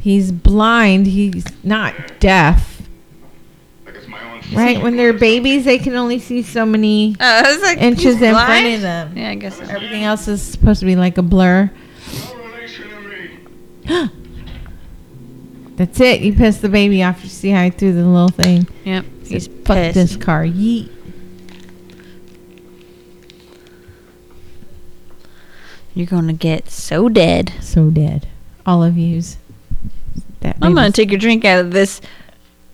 He's 0.00 0.30
blind. 0.32 1.06
He's 1.06 1.44
not 1.64 1.94
deaf. 2.20 2.82
Like 3.84 3.94
it's 3.96 4.06
my 4.06 4.20
own 4.34 4.40
Right? 4.54 4.82
When 4.82 4.96
they're 4.96 5.12
babies, 5.12 5.64
they 5.64 5.78
can 5.78 5.94
only 5.96 6.18
see 6.18 6.42
so 6.42 6.64
many 6.64 7.16
uh, 7.20 7.42
I 7.44 7.52
was 7.52 7.62
like, 7.62 7.78
inches 7.78 8.14
he's 8.14 8.22
in 8.22 8.34
front 8.34 8.66
of 8.74 8.80
them. 8.80 9.16
Yeah, 9.16 9.30
I 9.30 9.34
guess 9.34 9.56
so. 9.56 9.64
Everything 9.64 10.04
else 10.04 10.28
is 10.28 10.40
supposed 10.42 10.80
to 10.80 10.86
be 10.86 10.96
like 10.96 11.18
a 11.18 11.22
blur. 11.22 11.70
No 12.24 12.34
relation 12.44 12.88
to 12.88 13.00
me. 13.98 14.10
That's 15.76 16.00
it. 16.00 16.20
You 16.22 16.32
piss 16.32 16.58
the 16.58 16.68
baby 16.68 17.02
off. 17.02 17.22
You 17.22 17.28
see 17.28 17.50
how 17.50 17.62
I 17.62 17.70
threw 17.70 17.92
the 17.92 18.04
little 18.04 18.28
thing. 18.28 18.66
Yep. 18.84 19.04
Said, 19.22 19.32
He's 19.32 19.46
Fuck 19.48 19.76
pissed. 19.76 19.94
this 19.94 20.16
car. 20.16 20.44
Yeet. 20.44 20.90
You're 25.94 26.06
gonna 26.06 26.32
get 26.32 26.70
so 26.70 27.08
dead. 27.08 27.52
So 27.60 27.90
dead. 27.90 28.28
All 28.64 28.82
of 28.84 28.96
yous. 28.96 29.36
That 30.40 30.56
I'm 30.62 30.74
gonna 30.74 30.92
take 30.92 31.10
your 31.10 31.18
drink 31.18 31.44
out 31.44 31.60
of 31.60 31.72
this 31.72 32.00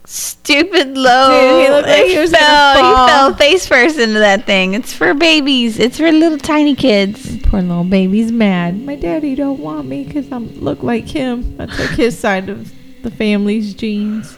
stupid 0.06 0.96
low. 0.96 1.30
Dude, 1.30 1.64
he 1.64 1.70
looked 1.70 1.88
like 1.88 2.06
he 2.06 2.18
was 2.18 2.30
fell. 2.30 2.74
He 2.76 3.10
fell 3.10 3.34
face 3.34 3.66
first 3.66 3.98
into 3.98 4.18
that 4.18 4.44
thing. 4.44 4.74
It's 4.74 4.92
for 4.92 5.14
babies. 5.14 5.78
It's 5.78 5.98
for 5.98 6.10
little 6.10 6.38
tiny 6.38 6.74
kids. 6.74 7.38
Poor 7.44 7.62
little 7.62 7.84
baby's 7.84 8.30
mad. 8.30 8.80
My 8.80 8.96
daddy 8.96 9.34
don't 9.34 9.60
want 9.60 9.86
me 9.86 10.04
because 10.04 10.30
I 10.30 10.38
look 10.38 10.82
like 10.82 11.08
him. 11.08 11.56
I 11.58 11.66
took 11.66 11.90
his 11.92 12.18
side 12.24 12.48
of 12.48 12.72
the 13.02 13.10
family's 13.10 13.74
genes. 13.74 14.36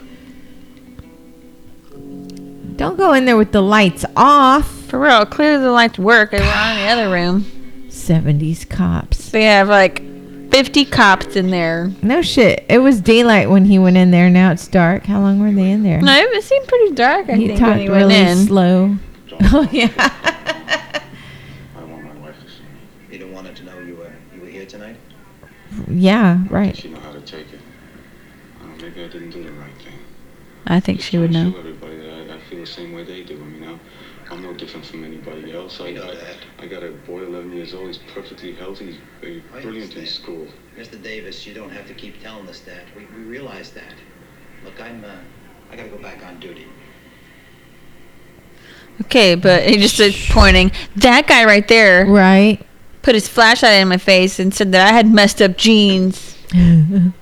Don't 2.76 2.96
go 2.96 3.14
in 3.14 3.24
there 3.24 3.38
with 3.38 3.52
the 3.52 3.62
lights 3.62 4.04
off. 4.14 4.70
For 4.86 5.00
real, 5.00 5.24
clearly 5.26 5.64
the 5.64 5.72
lights 5.72 5.98
work. 5.98 6.30
They 6.30 6.40
were 6.40 6.44
on 6.44 6.76
in 6.76 6.84
the 6.84 6.92
other 6.92 7.10
room. 7.10 7.42
70s 7.88 8.68
cops. 8.68 9.30
They 9.30 9.44
have 9.44 9.68
like 9.68 10.02
50 10.56 10.86
cops 10.86 11.36
in 11.36 11.50
there. 11.50 11.90
No 12.00 12.22
shit. 12.22 12.64
It 12.70 12.78
was 12.78 13.02
daylight 13.02 13.50
when 13.50 13.66
he 13.66 13.78
went 13.78 13.98
in 13.98 14.10
there. 14.10 14.30
Now 14.30 14.52
it's 14.52 14.66
dark. 14.66 15.04
How 15.04 15.20
long 15.20 15.38
were 15.38 15.52
they 15.52 15.70
in 15.70 15.82
there? 15.82 16.00
No, 16.00 16.14
it 16.16 16.42
seemed 16.44 16.66
pretty 16.66 16.92
dark. 16.94 17.28
I 17.28 17.34
he 17.34 17.48
think 17.48 17.60
talked 17.60 17.72
when 17.72 17.80
he 17.80 17.90
went 17.90 18.04
really 18.08 18.14
in. 18.16 18.46
slow. 18.46 18.96
Oh 19.52 19.68
yeah. 19.70 19.90
I 21.76 21.84
want 21.84 22.04
my 22.04 22.14
wife 22.20 22.36
to 22.42 22.48
see 22.50 22.62
me. 22.62 22.80
You 23.12 23.18
didn't 23.18 23.34
want 23.34 23.46
her 23.48 23.52
to 23.52 23.64
know 23.64 23.78
you 23.80 23.96
were 23.96 24.10
you 24.34 24.40
were 24.40 24.46
here 24.46 24.64
tonight. 24.64 24.96
yeah. 25.88 26.42
Right. 26.48 26.74
She 26.74 26.88
know 26.88 27.00
how 27.00 27.12
to 27.12 27.20
take 27.20 27.52
it. 27.52 27.60
I 28.62 28.66
maybe 28.80 29.04
I 29.04 29.08
didn't 29.08 29.32
do 29.32 29.42
the 29.44 29.52
right 29.52 29.74
thing. 29.82 29.98
I 30.66 30.80
think 30.80 31.02
she 31.02 31.18
would 31.18 31.32
know. 31.32 31.54
everybody 31.58 31.98
that 31.98 32.30
I, 32.30 32.36
I 32.36 32.40
feel 32.48 32.60
the 32.60 32.66
same 32.66 32.94
way 32.94 33.04
they 33.04 33.24
do. 33.24 33.34
I 33.38 33.44
mean, 33.44 33.62
I'm, 33.68 33.80
I'm 34.30 34.42
no 34.42 34.54
different 34.54 34.86
from 34.86 35.04
anybody 35.04 35.52
else. 35.54 35.78
I, 35.82 35.88
I, 35.88 35.92
that. 35.92 36.35
I 36.58 36.66
got 36.66 36.82
a 36.82 36.90
boy 36.90 37.22
11 37.24 37.52
years 37.52 37.74
old. 37.74 37.88
He's 37.88 37.98
perfectly 37.98 38.54
healthy. 38.54 38.86
He's 38.86 38.96
very 39.20 39.42
I 39.54 39.60
brilliant 39.60 39.94
in 39.96 40.06
school. 40.06 40.46
Mr. 40.78 41.00
Davis, 41.02 41.46
you 41.46 41.52
don't 41.54 41.70
have 41.70 41.86
to 41.88 41.94
keep 41.94 42.22
telling 42.22 42.48
us 42.48 42.60
that. 42.60 42.84
We, 42.96 43.04
we 43.16 43.24
realize 43.24 43.70
that. 43.72 43.94
Look, 44.64 44.80
I'm 44.80 45.04
uh, 45.04 45.16
I 45.70 45.76
gotta 45.76 45.88
go 45.88 45.98
back 45.98 46.24
on 46.24 46.40
duty. 46.40 46.66
Okay, 49.02 49.34
but 49.34 49.64
he 49.68 49.76
just 49.76 49.94
started 49.96 50.16
pointing. 50.30 50.72
That 50.96 51.26
guy 51.26 51.44
right 51.44 51.66
there 51.68 52.06
Right. 52.06 52.64
put 53.02 53.14
his 53.14 53.28
flashlight 53.28 53.74
in 53.74 53.88
my 53.88 53.98
face 53.98 54.38
and 54.38 54.54
said 54.54 54.72
that 54.72 54.88
I 54.88 54.92
had 54.92 55.06
messed 55.12 55.42
up 55.42 55.56
jeans. 55.56 56.36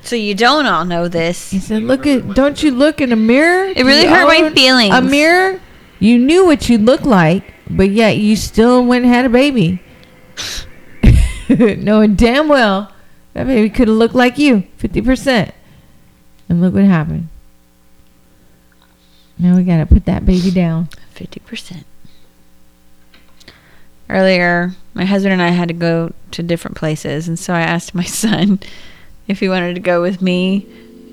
So 0.00 0.16
you 0.16 0.34
don't 0.34 0.64
all 0.64 0.86
know 0.86 1.06
this. 1.06 1.50
He 1.50 1.58
said, 1.58 1.82
"Look 1.82 2.06
at, 2.06 2.32
don't 2.32 2.62
you 2.62 2.70
look 2.70 3.02
in 3.02 3.12
a 3.12 3.16
mirror? 3.16 3.66
It 3.66 3.84
really 3.84 4.06
hurt 4.06 4.26
my 4.26 4.48
feelings. 4.54 4.94
A 4.94 5.02
mirror? 5.02 5.60
You 5.98 6.18
knew 6.18 6.46
what 6.46 6.70
you 6.70 6.78
looked 6.78 7.04
like, 7.04 7.52
but 7.70 7.90
yet 7.90 8.16
you 8.16 8.36
still 8.36 8.84
went 8.84 9.04
and 9.04 9.14
had 9.14 9.24
a 9.24 9.28
baby, 9.28 9.80
knowing 11.48 12.14
damn 12.14 12.48
well 12.48 12.92
That 13.34 13.46
baby 13.46 13.70
could 13.70 13.88
have 13.88 13.96
looked 13.96 14.14
like 14.14 14.38
you, 14.38 14.64
50%. 14.78 15.52
And 16.48 16.60
look 16.60 16.74
what 16.74 16.84
happened. 16.84 17.28
Now 19.38 19.56
we 19.56 19.62
got 19.62 19.78
to 19.78 19.86
put 19.86 20.06
that 20.06 20.24
baby 20.26 20.50
down. 20.50 20.88
50%. 21.14 21.84
Earlier, 24.10 24.72
my 24.94 25.04
husband 25.04 25.34
and 25.34 25.42
I 25.42 25.48
had 25.48 25.68
to 25.68 25.74
go 25.74 26.12
to 26.30 26.42
different 26.42 26.76
places, 26.76 27.28
and 27.28 27.38
so 27.38 27.52
I 27.52 27.60
asked 27.60 27.94
my 27.94 28.02
son 28.04 28.60
if 29.26 29.40
he 29.40 29.48
wanted 29.48 29.74
to 29.74 29.80
go 29.80 30.00
with 30.00 30.22
me 30.22 30.66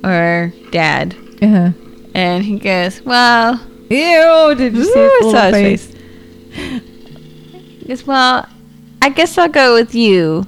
or 0.04 0.54
dad. 0.72 1.16
Uh-huh. 1.42 1.72
And 2.14 2.44
he 2.46 2.58
goes, 2.58 3.02
Well, 3.02 3.60
Ew, 3.90 4.56
did 4.56 4.74
you 4.74 4.84
see 4.86 5.00
his 5.00 5.12
I 5.12 5.20
little 5.22 5.32
saw 5.32 5.46
his 5.48 5.54
face? 5.54 5.95
He 6.56 7.86
goes, 7.88 8.06
Well, 8.06 8.48
I 9.02 9.10
guess 9.10 9.38
I'll 9.38 9.50
go 9.50 9.74
with 9.74 9.94
you 9.94 10.46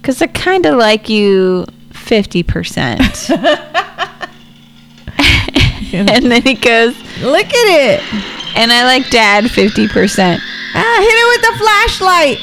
because 0.00 0.22
I 0.22 0.28
kind 0.28 0.64
of 0.66 0.76
like 0.76 1.08
you 1.08 1.66
50%. 1.90 3.30
and 5.92 6.30
then 6.30 6.42
he 6.42 6.54
goes, 6.54 6.96
Look 7.20 7.46
at 7.46 7.52
it. 7.52 8.00
And 8.56 8.72
I 8.72 8.84
like 8.84 9.10
dad 9.10 9.44
50%. 9.44 10.38
Ah, 10.76 10.96
hit 11.00 11.08
it 11.08 11.26
with 11.28 11.42
the 11.42 11.52
flashlight. 11.58 12.38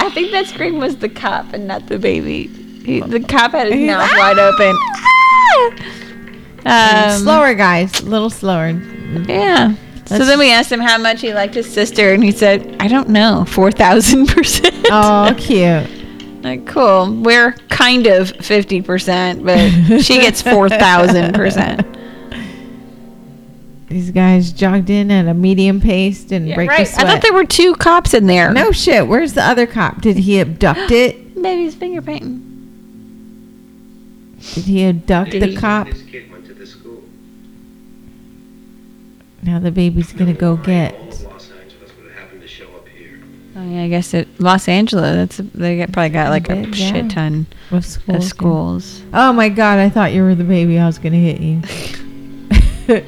I 0.00 0.10
think 0.10 0.30
that 0.32 0.46
scream 0.46 0.78
was 0.78 0.96
the 0.96 1.08
cop 1.08 1.52
and 1.52 1.66
not 1.66 1.86
the 1.86 1.98
baby. 1.98 2.48
He, 2.84 3.00
the 3.00 3.20
cop 3.20 3.52
had 3.52 3.72
his 3.72 3.86
mouth 3.86 4.10
wide 4.16 4.38
open. 4.38 4.76
Um, 6.66 7.18
slower, 7.22 7.54
guys. 7.54 8.00
A 8.00 8.04
little 8.04 8.28
slower. 8.30 8.70
Yeah. 9.28 9.74
So 10.06 10.24
then 10.24 10.38
we 10.38 10.52
asked 10.52 10.70
him 10.70 10.80
how 10.80 10.98
much 10.98 11.20
he 11.20 11.34
liked 11.34 11.54
his 11.54 11.72
sister, 11.72 12.12
and 12.14 12.22
he 12.22 12.30
said, 12.30 12.76
I 12.78 12.86
don't 12.86 13.08
know, 13.08 13.44
4,000%. 13.48 14.86
Oh, 14.90 15.34
cute. 15.38 16.44
Like, 16.44 16.64
cool. 16.64 17.12
We're 17.22 17.52
kind 17.70 18.06
of 18.06 18.32
50%, 18.32 19.44
but 19.44 20.02
she 20.02 20.20
gets 20.20 20.42
4,000%. 20.42 21.92
These 23.88 24.10
guys 24.10 24.52
jogged 24.52 24.90
in 24.90 25.10
at 25.10 25.26
a 25.26 25.34
medium 25.34 25.80
pace, 25.80 26.22
didn't 26.24 26.54
break 26.54 26.68
right. 26.70 26.86
the 26.86 26.92
sweat. 26.92 27.06
I 27.06 27.10
thought 27.10 27.22
there 27.22 27.32
were 27.32 27.44
two 27.44 27.74
cops 27.74 28.14
in 28.14 28.26
there. 28.26 28.52
no 28.52 28.72
shit. 28.72 29.06
Where's 29.06 29.32
the 29.32 29.42
other 29.42 29.66
cop? 29.66 30.00
Did 30.02 30.18
he 30.18 30.40
abduct 30.40 30.90
it? 30.90 31.40
Baby's 31.40 31.74
finger 31.74 32.02
painting. 32.02 32.42
Did 34.54 34.64
he 34.64 34.84
abduct 34.84 35.32
the 35.32 35.56
cop? 35.56 35.88
This 35.88 36.02
kid 36.02 36.30
went 36.30 36.46
to 36.46 36.54
this 36.54 36.72
school. 36.72 37.02
Now 39.46 39.60
the 39.60 39.70
baby's 39.70 40.12
gonna 40.12 40.34
go 40.34 40.56
get. 40.56 40.92
of 40.92 41.22
Los 41.22 41.50
Angeles 41.52 41.96
would 41.96 42.10
have 42.10 42.18
happened 42.18 42.42
to 42.42 42.48
show 42.48 42.66
up 42.74 42.88
here. 42.88 43.22
Oh, 43.54 43.62
yeah, 43.62 43.84
I 43.84 43.88
guess 43.88 44.12
it 44.12 44.26
Los 44.40 44.66
Angeles. 44.66 45.14
That's 45.14 45.50
they 45.54 45.76
get, 45.76 45.92
probably 45.92 46.08
got 46.10 46.30
like 46.30 46.50
a 46.50 46.56
yeah. 46.56 46.72
shit 46.72 47.10
ton 47.10 47.46
Of 47.70 47.86
schools. 47.86 48.16
of 48.16 48.24
schools. 48.24 49.02
Oh 49.14 49.32
my 49.32 49.48
god! 49.48 49.78
I 49.78 49.88
thought 49.88 50.12
you 50.12 50.24
were 50.24 50.34
the 50.34 50.42
baby. 50.42 50.80
I 50.80 50.86
was 50.86 50.98
gonna 50.98 51.16
hit 51.16 51.40
you. 51.40 51.62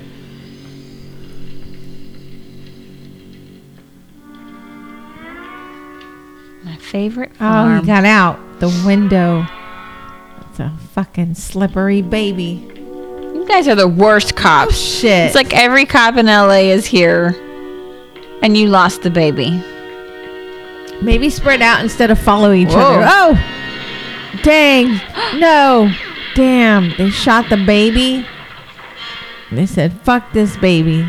My 6.64 6.76
favorite 6.76 7.32
oh, 7.40 7.80
he 7.80 7.86
got 7.86 8.04
out 8.04 8.38
the 8.60 8.68
window. 8.86 9.44
It's 10.50 10.60
a 10.60 10.72
fucking 10.92 11.34
slippery 11.34 12.02
baby. 12.02 12.77
You 13.48 13.54
guys 13.54 13.66
are 13.68 13.74
the 13.74 13.88
worst 13.88 14.36
cops. 14.36 14.72
Oh, 14.72 14.74
Shit. 14.74 15.26
It's 15.26 15.34
like 15.34 15.54
every 15.54 15.86
cop 15.86 16.16
in 16.16 16.26
LA 16.26 16.68
is 16.70 16.84
here, 16.84 17.28
and 18.42 18.56
you 18.56 18.66
lost 18.68 19.02
the 19.02 19.10
baby. 19.10 19.62
Maybe 21.00 21.30
spread 21.30 21.62
out 21.62 21.80
instead 21.80 22.10
of 22.10 22.18
follow 22.18 22.52
each 22.52 22.68
Whoa. 22.68 22.80
other. 22.80 23.04
Oh, 23.08 24.40
dang! 24.42 25.00
No, 25.38 25.92
damn! 26.34 26.94
They 26.96 27.10
shot 27.10 27.48
the 27.50 27.56
baby. 27.58 28.26
They 29.52 29.66
said, 29.66 29.92
"Fuck 30.02 30.32
this 30.32 30.56
baby." 30.56 31.06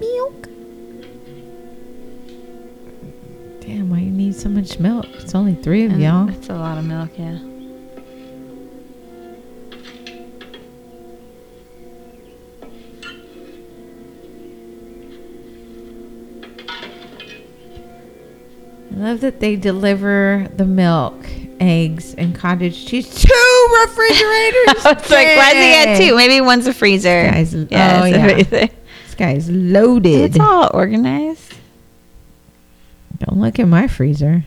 Milk. 0.00 0.48
Damn! 3.60 3.90
Why 3.90 3.98
you 3.98 4.10
need 4.10 4.34
so 4.34 4.48
much 4.48 4.78
milk? 4.78 5.06
It's 5.14 5.34
only 5.34 5.54
three 5.54 5.84
of 5.84 5.92
And 5.92 6.02
y'all. 6.02 6.26
That's 6.26 6.48
a 6.48 6.54
lot 6.54 6.78
of 6.78 6.84
milk, 6.84 7.10
yeah. 7.16 7.38
I 18.92 18.94
love 18.96 19.20
that 19.22 19.40
they 19.40 19.56
deliver 19.56 20.48
the 20.54 20.66
milk, 20.66 21.14
eggs, 21.60 22.14
and 22.14 22.34
cottage 22.34 22.86
cheese. 22.86 23.08
Two 23.08 23.76
refrigerators. 23.80 24.84
I 24.84 24.92
was 24.92 25.10
like, 25.10 25.28
why 25.28 25.52
does 25.54 25.64
he 25.64 25.72
have 25.72 25.98
two? 25.98 26.16
Maybe 26.16 26.40
one's 26.42 26.66
a 26.66 26.74
freezer. 26.74 27.24
Guys, 27.24 27.54
yeah, 27.54 28.00
oh, 28.02 28.04
yeah. 28.04 28.42
This 28.42 29.14
guy's 29.16 29.48
loaded. 29.48 30.30
It's 30.30 30.38
all 30.38 30.70
organized. 30.74 31.54
Don't 33.18 33.40
look 33.40 33.58
at 33.58 33.66
my 33.66 33.88
freezer. 33.88 34.44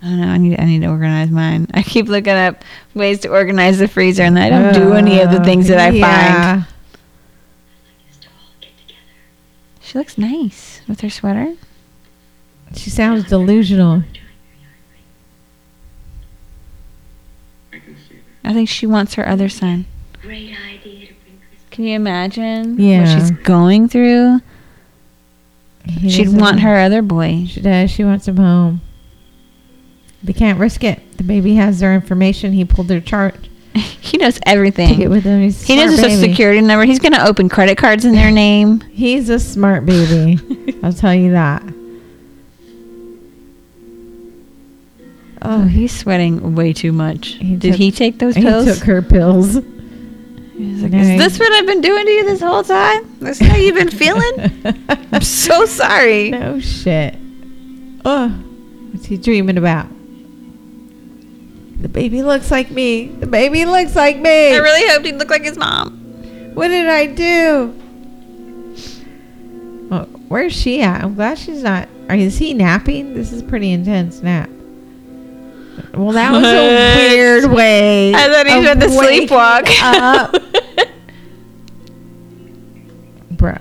I 0.00 0.06
don't 0.06 0.20
know. 0.20 0.28
I 0.28 0.38
need 0.38 0.60
I 0.60 0.64
need 0.64 0.82
to 0.82 0.88
organize 0.88 1.30
mine. 1.30 1.66
I 1.74 1.82
keep 1.82 2.06
looking 2.06 2.32
up 2.32 2.64
ways 2.94 3.20
to 3.20 3.28
organize 3.28 3.78
the 3.78 3.88
freezer, 3.88 4.22
and 4.22 4.38
I 4.38 4.48
don't 4.48 4.72
do 4.72 4.94
any 4.94 5.20
of 5.20 5.30
the 5.30 5.42
things 5.44 5.68
that 5.68 5.78
I 5.78 5.88
oh, 5.88 5.90
find. 5.90 6.02
yeah. 6.02 6.62
She 9.80 9.98
looks 9.98 10.16
nice 10.16 10.80
with 10.88 11.00
her 11.00 11.10
sweater. 11.10 11.54
She 12.74 12.90
sounds 12.90 13.24
delusional. 13.24 14.02
I 17.72 17.78
can 17.78 17.96
see 18.08 18.16
that. 18.42 18.50
I 18.50 18.52
think 18.52 18.68
she 18.68 18.86
wants 18.86 19.14
her 19.14 19.26
other 19.28 19.48
son. 19.48 19.86
Great 20.22 20.50
idea 20.74 21.06
to 21.08 21.14
bring 21.14 21.38
Chris. 21.48 21.60
Can 21.70 21.84
you 21.84 21.96
imagine 21.96 22.78
Yeah. 22.78 23.00
what 23.00 23.08
she's 23.20 23.30
going 23.30 23.88
through? 23.88 24.40
He 25.84 26.10
She'd 26.10 26.28
want 26.30 26.60
her 26.60 26.76
other 26.78 27.00
boy. 27.02 27.44
She 27.48 27.60
does. 27.60 27.90
She 27.90 28.02
wants 28.04 28.26
him 28.26 28.36
home. 28.38 28.80
They 30.22 30.32
can't 30.32 30.58
risk 30.58 30.82
it. 30.82 31.00
The 31.18 31.22
baby 31.22 31.54
has 31.54 31.78
their 31.78 31.94
information. 31.94 32.52
He 32.52 32.64
pulled 32.64 32.88
their 32.88 33.00
chart. 33.00 33.36
he 33.74 34.18
knows 34.18 34.40
everything. 34.44 34.88
Take 34.88 34.98
it 34.98 35.04
everything. 35.04 35.10
with 35.10 35.24
him. 35.24 35.42
He's 35.42 35.62
a 35.62 35.66
He 35.66 35.76
knows 35.76 35.94
smart 35.94 36.10
the 36.10 36.10
social 36.16 36.28
security 36.28 36.60
number. 36.60 36.84
He's 36.86 36.98
gonna 36.98 37.24
open 37.24 37.48
credit 37.48 37.78
cards 37.78 38.04
in 38.04 38.14
their 38.14 38.30
name. 38.32 38.80
He's 38.92 39.28
a 39.28 39.38
smart 39.38 39.86
baby. 39.86 40.40
I'll 40.82 40.92
tell 40.92 41.14
you 41.14 41.30
that. 41.32 41.62
Oh, 45.42 45.64
he's 45.66 45.96
sweating 45.96 46.54
way 46.54 46.72
too 46.72 46.92
much. 46.92 47.28
He 47.34 47.56
Did 47.56 47.72
took- 47.72 47.78
he 47.78 47.90
take 47.92 48.18
those 48.18 48.34
pills? 48.34 48.66
He 48.66 48.74
took 48.74 48.82
her 48.84 49.02
pills. 49.02 49.56
Like. 49.56 49.64
Is 50.94 51.18
this 51.18 51.38
what 51.38 51.52
I've 51.52 51.66
been 51.66 51.82
doing 51.82 52.06
to 52.06 52.10
you 52.10 52.24
this 52.24 52.40
whole 52.40 52.62
time? 52.64 53.18
This 53.20 53.38
how 53.38 53.56
you've 53.56 53.74
been 53.76 53.90
feeling? 53.90 54.62
I'm 55.12 55.20
so 55.20 55.66
sorry. 55.66 56.30
no 56.30 56.58
shit. 56.60 57.14
Oh, 58.06 58.28
what's 58.92 59.04
he 59.06 59.18
dreaming 59.18 59.58
about? 59.58 59.88
The 61.82 61.88
baby 61.88 62.22
looks 62.22 62.50
like 62.50 62.70
me. 62.70 63.08
The 63.08 63.26
baby 63.26 63.66
looks 63.66 63.94
like 63.94 64.16
me. 64.16 64.54
I 64.54 64.56
really 64.58 64.88
hoped 64.88 65.04
he'd 65.04 65.16
look 65.16 65.28
like 65.28 65.42
his 65.44 65.58
mom. 65.58 66.52
What 66.54 66.68
did 66.68 66.88
I 66.88 67.04
do? 67.06 67.74
Oh, 69.90 70.04
where's 70.28 70.54
she 70.54 70.80
at? 70.80 71.04
I'm 71.04 71.14
glad 71.14 71.38
she's 71.38 71.62
not. 71.62 71.86
Is 72.08 72.38
he 72.38 72.54
napping? 72.54 73.12
This 73.12 73.30
is 73.30 73.42
pretty 73.42 73.72
intense 73.72 74.22
nap. 74.22 74.48
Well, 75.94 76.12
that 76.12 76.32
was 76.32 76.44
a 76.44 77.14
weird 77.14 77.50
way. 77.50 78.14
I 78.14 78.28
thought 78.28 78.46
he 78.46 78.52
had 78.62 78.80
the 78.80 78.86
sleepwalk. 78.86 79.68
up. 79.82 80.42
Bro. 83.32 83.56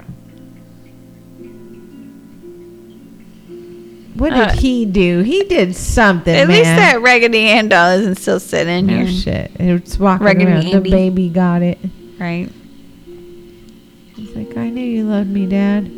What 4.15 4.29
did 4.29 4.39
Uh, 4.39 4.51
he 4.53 4.85
do? 4.85 5.19
He 5.23 5.43
did 5.43 5.75
something, 5.75 6.33
At 6.33 6.47
man. 6.47 6.57
least 6.57 6.63
that 6.69 7.01
Raggedy 7.01 7.39
Ann 7.49 7.67
doll 7.67 7.91
isn't 7.99 8.15
still 8.15 8.39
sitting 8.39 8.87
here. 8.87 9.07
shit. 9.07 9.51
It's 9.59 9.99
walking 9.99 10.25
Raggedy 10.25 10.51
around. 10.51 10.71
The 10.71 10.89
baby 10.89 11.27
got 11.27 11.61
it. 11.61 11.77
Right. 12.17 12.49
He's 14.15 14.33
like, 14.33 14.55
I 14.55 14.69
knew 14.69 14.85
you 14.85 15.03
loved 15.03 15.29
me, 15.29 15.45
Dad. 15.45 15.91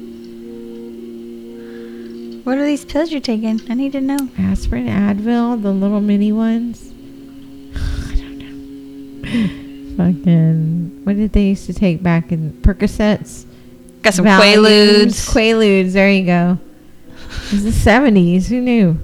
What 2.47 2.57
are 2.57 2.65
these 2.65 2.85
pills 2.85 3.11
you're 3.11 3.19
taking? 3.19 3.59
I 3.69 3.73
need 3.73 3.91
to 3.91 3.99
know. 3.99 4.29
Aspirin, 4.39 4.87
Advil, 4.87 5.61
the 5.61 5.73
little 5.73 5.99
mini 5.99 6.31
ones. 6.31 6.81
I 7.75 8.15
don't 8.15 8.37
know. 8.37 9.97
Fucking, 9.97 11.01
what 11.03 11.17
did 11.17 11.33
they 11.33 11.47
used 11.47 11.65
to 11.65 11.73
take 11.73 12.01
back 12.01 12.31
in 12.31 12.53
Percocets? 12.61 13.45
Got 14.01 14.13
some 14.13 14.23
Valiums, 14.23 14.39
Quaaludes. 14.39 15.29
Quaaludes, 15.29 15.91
there 15.91 16.09
you 16.09 16.25
go. 16.25 16.57
It 17.47 17.51
was 17.51 17.63
the 17.65 17.71
70s. 17.71 18.45
Who 18.45 18.61
knew? 18.61 18.97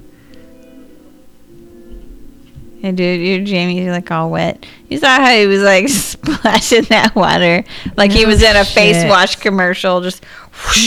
Hey, 2.79 2.93
dude, 2.93 3.27
your 3.27 3.43
Jamie's 3.43 3.89
like 3.89 4.09
all 4.09 4.29
wet. 4.29 4.65
You 4.87 4.99
saw 4.99 5.17
how 5.17 5.33
he 5.35 5.47
was 5.47 5.61
like 5.61 5.89
splashing 5.89 6.83
that 6.83 7.13
water, 7.13 7.65
like 7.97 8.11
he 8.11 8.25
was 8.25 8.41
in 8.41 8.55
a 8.55 8.63
face 8.63 9.03
wash 9.03 9.35
commercial. 9.35 9.99
Just 9.99 10.23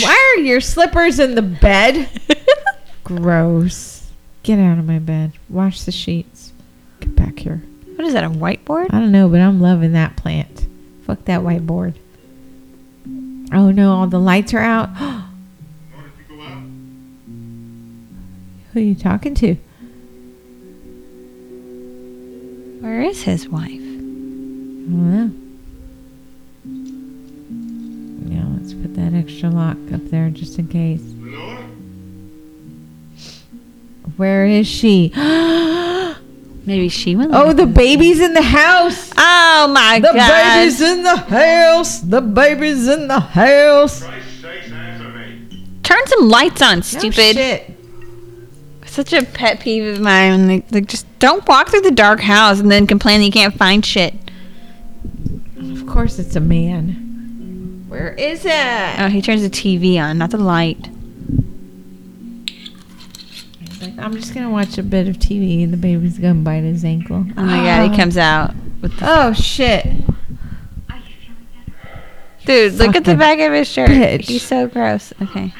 Why 0.01 0.35
are 0.35 0.41
your 0.41 0.59
slippers 0.59 1.19
in 1.19 1.35
the 1.35 1.43
bed? 1.43 2.09
Gross. 3.07 4.11
Get 4.43 4.59
out 4.59 4.77
of 4.77 4.85
my 4.85 4.99
bed. 4.99 5.31
Wash 5.47 5.83
the 5.83 5.93
sheets. 5.93 6.51
Get 6.99 7.15
back 7.15 7.39
here. 7.39 7.63
What 7.95 8.05
is 8.05 8.11
that? 8.11 8.25
A 8.25 8.29
whiteboard? 8.29 8.87
I 8.91 8.99
don't 8.99 9.13
know, 9.13 9.29
but 9.29 9.39
I'm 9.39 9.61
loving 9.61 9.93
that 9.93 10.17
plant. 10.17 10.67
Fuck 11.05 11.23
that 11.23 11.39
whiteboard. 11.39 11.95
Oh 13.53 13.71
no, 13.71 13.93
all 13.93 14.07
the 14.07 14.19
lights 14.19 14.53
are 14.53 14.59
out. 14.59 14.89
Who 18.73 18.79
are 18.79 18.83
you 18.83 18.93
talking 18.93 19.35
to? 19.35 19.55
Where 22.81 23.01
is 23.03 23.21
his 23.23 23.47
wife? 23.47 23.71
I 23.71 23.75
don't 23.77 25.11
know. 25.13 25.31
Yeah, 28.35 28.45
let's 28.59 28.73
put 28.73 28.95
that 28.95 29.13
extra 29.13 29.49
lock 29.49 29.77
up 29.93 30.03
there 30.09 30.29
just 30.29 30.59
in 30.59 30.67
case. 30.67 31.03
Where 34.17 34.45
is 34.45 34.67
she? 34.67 35.11
Maybe 36.65 36.89
she 36.89 37.15
went. 37.15 37.31
oh, 37.33 37.53
the 37.53 37.65
baby's 37.65 38.19
in 38.19 38.33
the 38.33 38.41
house. 38.41 39.11
Oh 39.17 39.69
my 39.73 39.99
The 39.99 40.11
god! 40.13 40.15
The 40.15 40.59
baby's 40.59 40.81
in 40.81 41.03
the 41.03 41.15
house. 41.17 41.99
The 42.01 42.21
baby's 42.21 42.87
in 42.89 43.07
the 43.07 43.19
house. 43.21 44.03
Turn 45.83 46.05
some 46.07 46.27
lights 46.27 46.61
on, 46.61 46.77
No 46.79 46.81
stupid. 46.81 47.35
shit. 47.35 47.73
Such 48.85 49.13
a 49.13 49.23
pet 49.23 49.59
peeve 49.61 49.95
of 49.95 50.01
mine. 50.01 50.47
Like, 50.49 50.65
like, 50.71 50.87
just 50.87 51.05
don't 51.19 51.47
walk 51.47 51.69
through 51.69 51.81
the 51.81 51.91
dark 51.91 52.19
house 52.19 52.59
and 52.59 52.69
then 52.69 52.85
complain 52.87 53.19
that 53.21 53.25
you 53.25 53.31
can't 53.31 53.53
find 53.53 53.85
shit. 53.85 54.13
Of 55.57 55.85
course, 55.87 56.19
it's 56.19 56.35
a 56.35 56.39
man. 56.41 57.85
Where 57.87 58.11
is 58.15 58.43
it? 58.43 58.99
Oh, 58.99 59.07
he 59.07 59.21
turns 59.21 59.43
the 59.43 59.49
TV 59.49 59.97
on, 60.01 60.17
not 60.17 60.31
the 60.31 60.37
light. 60.37 60.89
Like, 63.81 63.97
I'm 63.99 64.13
just 64.13 64.33
gonna 64.33 64.49
watch 64.49 64.77
a 64.77 64.83
bit 64.83 65.07
of 65.07 65.17
TV, 65.17 65.63
and 65.63 65.71
the 65.71 65.77
baby's 65.77 66.17
gonna 66.17 66.35
bite 66.35 66.63
his 66.63 66.83
ankle. 66.83 67.25
Oh 67.37 67.43
my 67.43 67.63
god, 67.63 67.91
he 67.91 67.97
comes 67.97 68.17
out 68.17 68.53
with 68.81 68.97
the. 68.99 69.05
Oh 69.07 69.33
shit! 69.33 69.85
Dude, 72.45 72.73
look 72.75 72.95
at 72.95 73.03
the 73.03 73.11
Fucking 73.11 73.19
back 73.19 73.39
of 73.39 73.51
his 73.51 73.67
shirt. 73.67 73.89
bitch. 73.89 74.25
He's 74.27 74.41
so 74.41 74.67
gross. 74.67 75.11
Okay. 75.21 75.53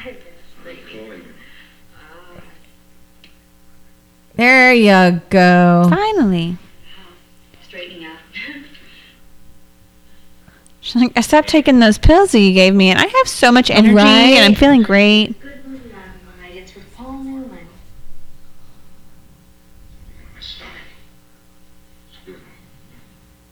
There 4.36 4.72
you 4.72 5.20
go. 5.30 5.86
Finally. 5.90 6.56
Straightening 7.66 8.04
out. 8.04 8.18
She's 10.80 10.94
like, 10.96 11.12
I 11.16 11.20
stopped 11.22 11.48
taking 11.48 11.80
those 11.80 11.98
pills 11.98 12.32
that 12.32 12.38
you 12.40 12.52
gave 12.54 12.72
me, 12.74 12.88
and 12.90 12.98
I 12.98 13.06
have 13.06 13.28
so 13.28 13.50
much 13.52 13.68
energy, 13.68 13.98
and 13.98 14.44
I'm 14.44 14.54
feeling 14.54 14.82
great. 14.82 15.38
Good 15.40 15.66
movie 15.66 15.90
last 15.92 16.40
night. 16.40 16.54
It's 16.56 16.74
with 16.74 16.96
Paul 16.96 17.14
Newman. 17.18 17.50
My 20.34 20.40
stomach. 20.40 20.72
Excuse 22.14 22.36
me. 22.36 22.42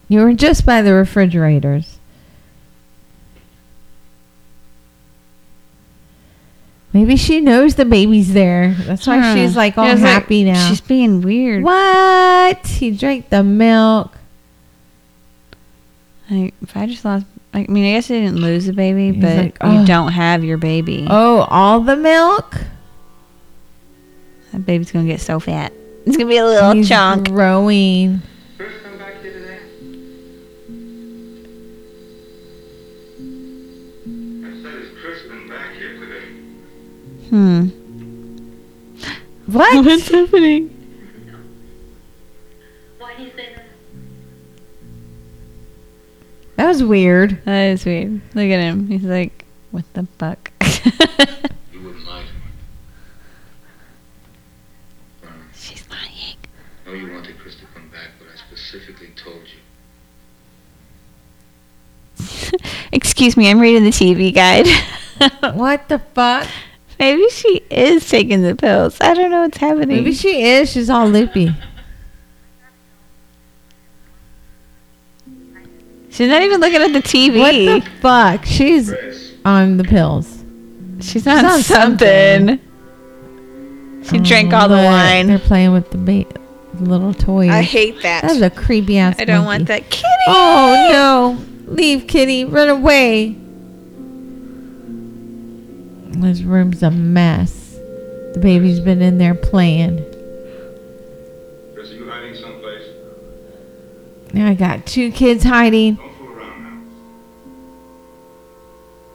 You 0.09 0.21
were 0.21 0.33
just 0.35 0.65
by 0.65 0.83
the 0.83 0.93
refrigerators. 0.95 1.99
Maybe 6.93 7.17
she 7.17 7.41
knows 7.41 7.75
the 7.75 7.85
baby's 7.85 8.33
there. 8.33 8.73
That's 8.87 9.07
why 9.07 9.19
Huh. 9.19 9.35
she's 9.35 9.55
like 9.57 9.77
all 9.77 9.85
Yeah, 9.85 9.93
it's 9.95 10.03
like, 10.03 10.11
happy 10.13 10.45
now. 10.45 10.69
She's 10.69 10.81
being 10.81 11.21
weird. 11.21 11.63
what? 11.63 12.67
He 12.67 12.91
drank 12.93 13.29
the 13.29 13.43
milk. 13.43 14.13
Like, 16.31 16.55
if 16.63 16.77
I 16.77 16.87
just 16.87 17.05
lost, 17.05 17.27
I 17.53 17.67
mean, 17.69 17.85
I 17.85 17.93
guess 17.97 18.11
I 18.11 18.15
didn't 18.15 18.41
lose 18.41 18.67
the 18.67 18.73
baby, 18.73 19.13
He's 19.13 19.23
but 19.23 19.37
like, 19.37 19.59
you 19.63 19.81
"Oh." 19.81 19.87
don't 19.87 20.13
have 20.13 20.43
your 20.43 20.57
baby. 20.57 21.07
Oh, 21.09 21.41
all 21.51 21.81
the 21.81 21.97
milk? 21.97 22.57
That 24.53 24.65
baby's 24.65 24.91
gonna 24.91 25.07
get 25.07 25.21
so 25.21 25.39
fat. 25.39 25.73
It's 26.07 26.17
gonna 26.17 26.29
be 26.29 26.39
a 26.39 26.47
little 26.47 26.73
He's 26.73 26.89
chunk. 26.89 27.29
growing. 27.29 28.23
Hmm. 37.31 37.69
What? 39.47 39.85
What's 39.85 40.09
happening? 40.09 40.71
Why 42.99 43.15
do 43.17 43.23
you 43.25 43.31
say 43.31 43.55
that? 43.55 43.65
That 46.57 46.67
was 46.67 46.83
weird. 46.83 47.45
That 47.45 47.67
is 47.71 47.85
weird. 47.85 48.21
Look 48.35 48.51
at 48.51 48.61
him. 48.61 48.89
He's 48.89 49.05
like, 49.05 49.45
what 49.71 49.85
the 49.95 50.07
fuck? 50.19 50.51
You 51.73 51.83
wouldn't 51.83 52.07
lie 52.07 52.23
to 52.23 52.33
me. 55.29 55.33
She's 55.55 55.85
lying. 55.91 56.37
I 56.87 56.91
know 56.91 56.95
you 56.95 57.13
wanted 57.13 57.39
Chris 57.39 57.57
to 57.57 57.67
come 57.75 57.89
back, 57.91 58.11
but 58.19 58.29
I 58.33 58.37
specifically 58.37 59.09
told 59.17 59.43
you. 59.43 59.59
Excuse 62.93 63.37
me, 63.37 63.51
I'm 63.51 63.61
reading 63.61 63.85
the 63.85 63.91
TV 63.91 64.35
guide. 64.35 64.67
What 65.55 65.89
the 65.89 65.99
fuck? 65.99 66.47
Maybe 66.99 67.29
she 67.29 67.63
is 67.71 68.09
taking 68.09 68.43
the 68.43 68.55
pills. 68.55 68.99
I 69.01 69.15
don't 69.15 69.31
know 69.31 69.43
what's 69.43 69.59
happening. 69.59 69.89
Maybe 69.89 70.13
she 70.13 70.43
is. 70.43 70.71
She's 70.71 70.89
all 70.89 71.09
loopy. 71.09 71.55
She's 76.11 76.29
not 76.31 76.41
even 76.41 76.61
looking 76.61 76.81
at 76.81 76.93
the 76.95 77.03
TV. 77.03 77.39
What 77.39 77.53
the 77.53 77.91
fuck? 78.01 78.45
She's 78.47 78.91
on 79.45 79.77
the 79.77 79.85
pills. 79.85 80.43
She's 81.01 81.27
on, 81.27 81.45
on 81.45 81.61
something. 81.61 82.59
She 84.03 84.19
drank 84.19 84.53
all 84.55 84.69
the 84.69 84.77
wine. 84.77 85.27
They're 85.27 85.39
playing 85.39 85.73
with 85.73 85.91
the 85.91 85.99
ba- 85.99 86.41
little 86.81 87.13
toys. 87.13 87.51
I 87.51 87.61
hate 87.63 88.01
that. 88.03 88.23
That's 88.23 88.41
a 88.41 88.49
creepy 88.49 88.97
ass. 88.99 89.17
I 89.19 89.25
don't 89.25 89.45
monkey. 89.45 89.47
want 89.47 89.69
that 89.69 89.91
kitty. 89.91 90.07
Oh 90.29 90.89
no! 91.67 91.73
Leave, 91.75 92.07
kitty. 92.07 92.45
Run 92.47 92.69
away. 92.71 93.37
This 96.21 96.43
room's 96.43 96.83
a 96.83 96.91
mess. 96.91 97.75
The 98.35 98.41
baby's 98.41 98.81
been 98.81 99.03
in 99.03 99.19
there 99.19 99.35
playing. 99.35 99.99
Chris, 101.75 101.91
are 101.91 101.95
you 101.95 102.09
hiding 102.09 102.35
someplace? 102.35 102.89
Now 104.33 104.49
I 104.49 104.55
got 104.55 104.87
two 104.87 105.13
kids 105.13 105.45
hiding. 105.45 105.95
Don't 105.95 106.15
fool 106.17 106.29
around 106.33 106.63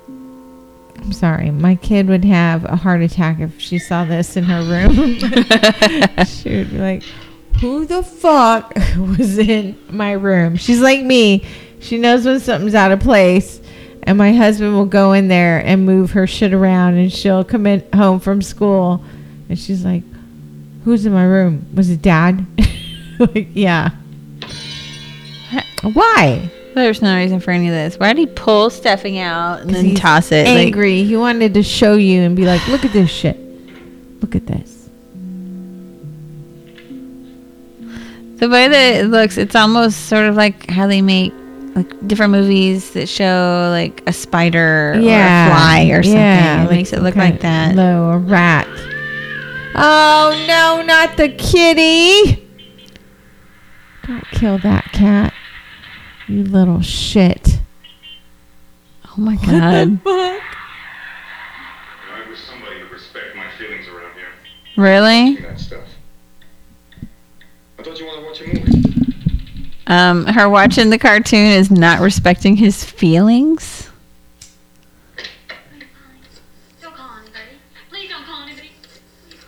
now. 0.08 1.04
I'm 1.04 1.14
sorry. 1.14 1.52
My 1.52 1.76
kid 1.76 2.08
would 2.08 2.26
have 2.26 2.66
a 2.66 2.76
heart 2.76 3.02
attack 3.02 3.40
if 3.40 3.60
she 3.60 3.78
saw 3.78 4.06
this 4.06 4.38
in 4.38 4.44
her 4.46 4.64
room. 4.64 4.96
she 6.26 6.58
would 6.58 6.72
be 6.72 6.78
like, 6.78 7.04
Who 7.60 7.86
the 7.86 8.04
fuck 8.04 8.74
was 8.98 9.38
in 9.38 9.78
my 9.90 10.14
room? 10.14 10.56
She's 10.56 10.82
like 10.82 11.04
me. 11.04 11.46
She 11.80 11.98
knows 11.98 12.26
when 12.26 12.40
something's 12.40 12.76
out 12.76 12.92
of 12.92 13.00
place. 13.00 13.61
And 14.04 14.18
my 14.18 14.34
husband 14.34 14.74
will 14.74 14.86
go 14.86 15.14
in 15.14 15.28
there 15.28 15.60
and 15.66 15.86
move 15.86 16.12
her 16.12 16.26
shit 16.28 16.54
around. 16.54 16.96
And 16.96 17.12
she'll 17.12 17.44
come 17.44 17.68
in 17.68 17.84
home 17.94 18.20
from 18.20 18.42
school. 18.42 19.04
And 19.50 19.58
she's 19.58 19.86
like, 19.86 20.04
Who's 20.84 21.06
in 21.06 21.14
my 21.14 21.26
room? 21.26 21.68
Was 21.76 21.90
it 21.90 22.02
dad? 22.02 22.46
like, 23.20 23.50
yeah. 23.54 23.92
Why? 25.84 26.50
There's 26.74 27.02
no 27.02 27.16
reason 27.16 27.40
for 27.40 27.52
any 27.52 27.68
of 27.68 27.74
this. 27.74 28.00
Why 28.00 28.14
did 28.14 28.20
he 28.20 28.28
pull 28.28 28.70
stuffing 28.70 29.20
out 29.20 29.62
and 29.62 29.70
then 29.70 29.94
toss 29.94 30.32
it? 30.32 30.48
Like, 30.48 30.68
Angry. 30.68 31.04
he 31.04 31.18
wanted 31.18 31.54
to 31.56 31.64
show 31.64 31.96
you 31.96 32.22
and 32.22 32.36
be 32.36 32.46
like, 32.46 32.66
Look 32.68 32.86
at 32.86 32.94
this 32.94 33.10
shit. 33.10 33.38
Look 34.22 34.36
at 34.36 34.48
this. 34.48 34.82
the 38.42 38.50
way 38.50 38.68
that 38.68 38.96
it 38.96 39.06
looks, 39.06 39.38
it's 39.38 39.56
almost 39.56 40.08
sort 40.08 40.26
of 40.26 40.36
like 40.36 40.68
how 40.68 40.88
they 40.88 41.02
make 41.04 41.32
like 41.76 42.08
different 42.08 42.32
movies 42.32 42.92
that 42.92 43.08
show 43.08 43.70
like 43.72 44.04
a 44.08 44.14
spider 44.14 44.94
or 44.96 45.00
a 45.00 45.02
fly 45.02 45.90
or 45.92 46.04
something. 46.04 46.20
Yeah, 46.20 46.66
it 46.66 46.72
makes 46.72 46.94
it 46.94 47.02
look 47.02 47.16
like 47.16 47.42
that. 47.42 47.76
No, 47.76 48.12
a 48.12 48.18
rat. 48.18 48.68
Oh 49.74 50.46
no, 50.48 50.82
not 50.86 51.16
the 51.18 51.30
kitty! 51.30 52.48
Don't 54.06 54.26
kill 54.32 54.58
that 54.60 54.92
cat. 54.92 55.34
You 56.28 56.44
little 56.44 56.82
shit. 56.82 57.60
Oh 59.06 59.22
my 59.22 59.36
god. 59.36 60.00
I 60.06 60.40
wish 62.30 62.40
somebody 62.40 62.84
would 62.84 62.92
respect 62.92 63.36
my 63.36 63.50
feelings 63.58 63.88
around 63.88 64.14
here. 64.16 64.28
really? 64.76 65.36
That 65.38 65.60
stuff. 65.60 65.84
I 67.80 67.84
thought 67.84 68.00
you 68.00 68.06
wanted 68.06 68.22
to 68.22 68.28
watch 68.28 68.42
a 68.42 68.48
movie. 68.48 68.91
Um, 69.88 70.26
her 70.26 70.48
watching 70.50 70.90
the 70.90 71.00
cartoon 71.00 71.48
is 71.48 71.72
not 71.72 72.00
respecting 72.00 72.56
his 72.56 72.84
feelings. 72.84 73.90
Don't 76.82 76.96
call 76.96 77.18
anybody. 77.18 77.42
Please 77.90 78.10
don't 78.10 78.24
call 78.24 78.44
anybody. 78.44 78.70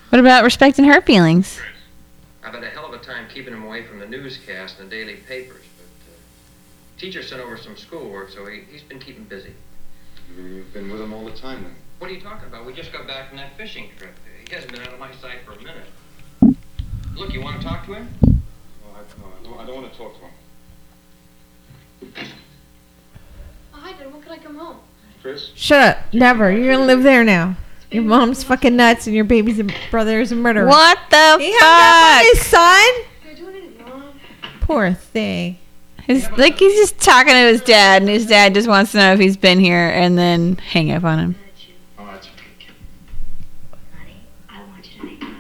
What 0.10 0.20
about 0.20 0.44
respecting 0.44 0.86
her 0.86 1.02
feelings? 1.02 1.60
I've 2.44 2.54
had 2.54 2.64
a 2.64 2.70
hell 2.70 2.86
of 2.86 2.94
a 2.94 3.04
time 3.04 3.28
keeping 3.34 3.54
him 3.54 3.64
away 3.64 3.84
from 3.84 4.00
the 4.00 4.08
newscast 4.08 4.80
and 4.80 4.90
the 4.90 4.96
daily 4.96 5.16
papers, 5.16 5.64
but 5.78 6.12
uh, 6.12 7.00
teacher 7.00 7.24
sent 7.24 7.42
over 7.42 7.58
some 7.58 7.78
schoolwork, 7.78 8.32
so 8.32 8.46
he, 8.46 8.62
he's 8.72 8.84
been 8.84 9.00
keeping 9.00 9.24
busy. 9.26 9.54
You've 10.36 10.74
been 10.74 10.92
with 10.92 11.00
him 11.00 11.14
all 11.14 11.24
the 11.24 11.32
time 11.32 11.64
then. 11.64 11.76
What 12.00 12.10
are 12.10 12.14
you 12.14 12.22
talking 12.22 12.48
about? 12.48 12.66
We 12.66 12.74
just 12.74 12.92
got 12.92 13.08
back 13.08 13.30
from 13.30 13.38
that 13.38 13.56
fishing 13.56 13.90
trip. 13.98 14.14
He 14.48 14.54
hasn't 14.54 14.74
been 14.74 14.82
out 14.82 14.94
of 14.94 15.00
my 15.00 15.14
sight 15.16 15.40
for 15.46 15.54
a 15.54 15.58
minute. 15.58 16.58
Look, 17.16 17.32
you 17.34 17.42
want 17.42 17.62
to 17.62 17.68
talk 17.68 17.86
to 17.86 17.94
him? 17.94 18.33
No, 19.18 19.26
I, 19.26 19.44
don't, 19.44 19.60
I 19.60 19.66
don't 19.66 19.76
want 19.82 19.92
to 19.92 19.98
talk 19.98 20.14
to 20.16 20.22
him. 20.22 20.32
Oh, 23.74 23.78
hi, 23.80 23.92
Dad. 23.94 24.12
When 24.12 24.22
could 24.22 24.32
I 24.32 24.38
come 24.38 24.58
home? 24.58 24.78
Chris? 25.22 25.52
Shut 25.56 25.98
up. 25.98 26.14
Never. 26.14 26.52
You're 26.52 26.74
gonna 26.74 26.86
live 26.86 27.04
there 27.04 27.24
now. 27.24 27.56
Your 27.92 28.04
mom's 28.04 28.44
fucking 28.44 28.76
nuts 28.76 29.06
and 29.08 29.16
your 29.16 29.24
baby's 29.26 29.60
a 29.60 29.66
brother 29.92 30.20
is 30.20 30.32
a 30.32 30.36
murderer. 30.36 30.66
What 30.68 30.98
the 31.10 31.38
He 31.40 31.52
hung 31.56 31.62
up 31.62 32.20
on 32.20 32.24
fuck? 32.26 32.34
his 32.34 32.46
son? 32.48 32.92
Can 33.22 33.30
I 33.30 33.34
do 33.36 33.50
anything 33.50 33.86
wrong? 33.86 34.14
Poor 34.62 34.94
thing. 34.94 35.58
He's 36.08 36.30
like 36.32 36.58
he's 36.58 36.76
just 36.76 37.00
talking 37.00 37.32
to 37.32 37.40
his 37.40 37.62
dad, 37.62 38.02
and 38.02 38.10
his 38.10 38.26
dad 38.26 38.54
just 38.56 38.68
wants 38.68 38.92
to 38.92 38.98
know 38.98 39.14
if 39.14 39.20
he's 39.20 39.38
been 39.38 39.60
here, 39.60 39.88
and 39.90 40.18
then 40.18 40.56
hang 40.58 40.92
up 40.92 41.04
on 41.06 41.20
him. 41.20 41.36
Oh, 41.98 42.02
oh, 42.02 42.04
my 42.04 42.20
god, 42.20 42.28
Honey, 43.98 44.28
I 44.50 44.64
want 44.66 44.94
you 44.94 45.00
to 45.00 45.06
make 45.06 45.22
love 45.22 45.32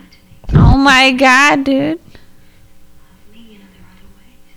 to 0.48 0.56
me. 0.56 0.62
Oh 0.62 0.78
my 0.78 1.12
god, 1.12 1.64
dude! 1.66 2.00
Love 2.00 2.06
me, 3.34 3.40
you 3.40 3.60
know, 3.60 3.66
there 3.74 3.84
are 3.84 3.91
other 3.91 4.08
ways. 4.16 4.56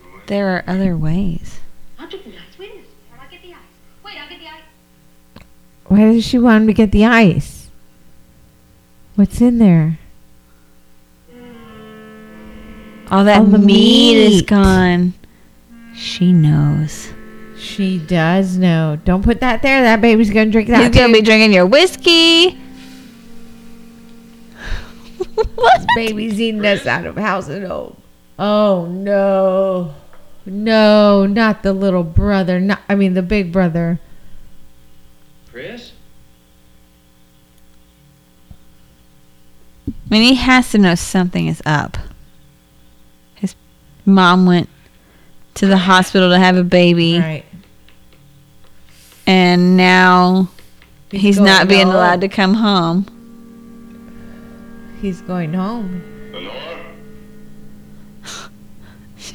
Come 0.00 0.08
on, 0.08 0.14
There 0.26 0.56
are 0.56 0.64
other 0.66 0.96
ways. 0.96 1.60
I'll 1.98 2.08
get 2.08 2.24
the 2.24 2.30
ice. 2.30 2.58
Wait 2.58 2.70
a 2.70 2.74
minute. 2.74 2.88
I'll 3.20 3.30
get 3.30 3.42
the 3.42 3.50
ice. 3.50 3.56
Wait, 4.04 4.14
I'll 4.20 4.28
get 4.28 4.40
the 4.40 4.46
ice. 4.46 5.44
Why 5.86 6.12
does 6.12 6.24
she 6.24 6.38
want 6.38 6.62
him 6.62 6.66
to 6.66 6.72
get 6.72 6.90
the 6.90 7.04
ice? 7.04 7.70
What's 9.14 9.40
in 9.40 9.58
there? 9.58 9.98
Mm. 11.32 13.10
All 13.12 13.24
that 13.24 13.38
All 13.38 13.46
the 13.46 13.58
meat, 13.58 14.16
is 14.16 14.42
gone. 14.42 15.14
She 15.94 16.32
knows. 16.32 17.12
She 17.56 17.98
does 17.98 18.58
know. 18.58 18.98
Don't 19.04 19.22
put 19.22 19.40
that 19.40 19.62
there. 19.62 19.82
That 19.82 20.00
baby's 20.00 20.30
gonna 20.30 20.50
drink 20.50 20.68
that. 20.68 20.92
He's 20.92 21.00
gonna 21.00 21.12
be 21.12 21.22
drinking 21.22 21.52
your 21.52 21.66
whiskey. 21.66 22.58
This 25.36 25.86
baby's 25.94 26.40
eating 26.40 26.64
us 26.64 26.86
out 26.86 27.04
of 27.04 27.16
house 27.16 27.48
and 27.48 27.66
home. 27.66 27.96
Oh 28.38 28.86
no. 28.86 29.94
No, 30.46 31.26
not 31.26 31.62
the 31.62 31.72
little 31.72 32.04
brother. 32.04 32.60
Not 32.60 32.80
I 32.88 32.94
mean 32.94 33.14
the 33.14 33.22
big 33.22 33.52
brother. 33.52 33.98
Chris? 35.50 35.92
I 39.88 39.92
mean, 40.08 40.22
he 40.22 40.34
has 40.36 40.70
to 40.70 40.78
know 40.78 40.94
something 40.94 41.48
is 41.48 41.60
up. 41.66 41.96
His 43.34 43.54
mom 44.04 44.46
went 44.46 44.68
to 45.54 45.66
the 45.66 45.76
hospital 45.78 46.30
to 46.30 46.38
have 46.38 46.56
a 46.56 46.62
baby, 46.64 47.18
Right. 47.18 47.44
and 49.26 49.76
now 49.76 50.48
he's, 51.10 51.40
not 51.40 51.66
being 51.66 51.86
home. 51.86 51.94
allowed 51.96 52.20
to 52.20 52.28
come 52.28 52.54
home. 52.54 53.06
He's 55.00 55.20
going 55.22 55.54
home. 55.54 56.02
Lenore? 56.32 56.75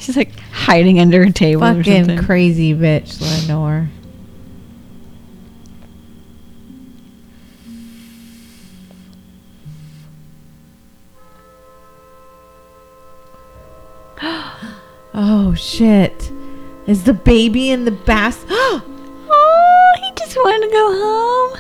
She's 0.05 0.17
like 0.17 0.39
hiding 0.51 0.99
under 0.99 1.21
a 1.21 1.31
table 1.31 1.63
or 1.63 1.75
Fucking 1.75 2.05
something. 2.05 2.25
crazy 2.25 2.73
bitch, 2.73 3.21
Lenore. 3.21 3.87
oh 15.13 15.53
shit. 15.55 16.31
Is 16.87 17.03
the 17.03 17.13
baby 17.13 17.69
in 17.69 17.85
the 17.85 17.91
bath? 17.91 18.43
oh, 18.49 19.93
he 19.99 20.11
just 20.17 20.35
wanted 20.35 20.65
to 20.65 20.73
go 20.73 20.91
home. 20.97 21.59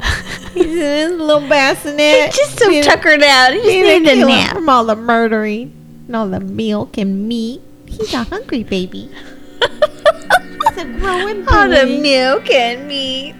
He's 0.54 0.66
in 0.66 1.10
his 1.10 1.18
little 1.18 1.48
bassinet. 1.48 2.26
He's 2.26 2.36
just 2.36 2.56
so 2.60 2.82
tuckered 2.82 3.24
out. 3.24 3.52
He 3.52 3.58
just 3.58 3.66
needed 3.68 4.18
a 4.18 4.26
nap. 4.26 4.54
From 4.54 4.68
all 4.68 4.84
the 4.84 4.94
murdering 4.94 5.83
and 6.06 6.16
all 6.16 6.28
the 6.28 6.40
milk 6.40 6.98
and 6.98 7.26
meat. 7.28 7.60
He's 7.86 8.12
a 8.14 8.24
hungry 8.24 8.62
baby. 8.64 9.10
He's 9.60 10.78
a 10.78 10.84
growing 10.98 11.44
boy. 11.44 11.52
All 11.52 11.68
the 11.68 11.86
milk 12.00 12.50
and 12.50 12.88
meat. 12.88 13.34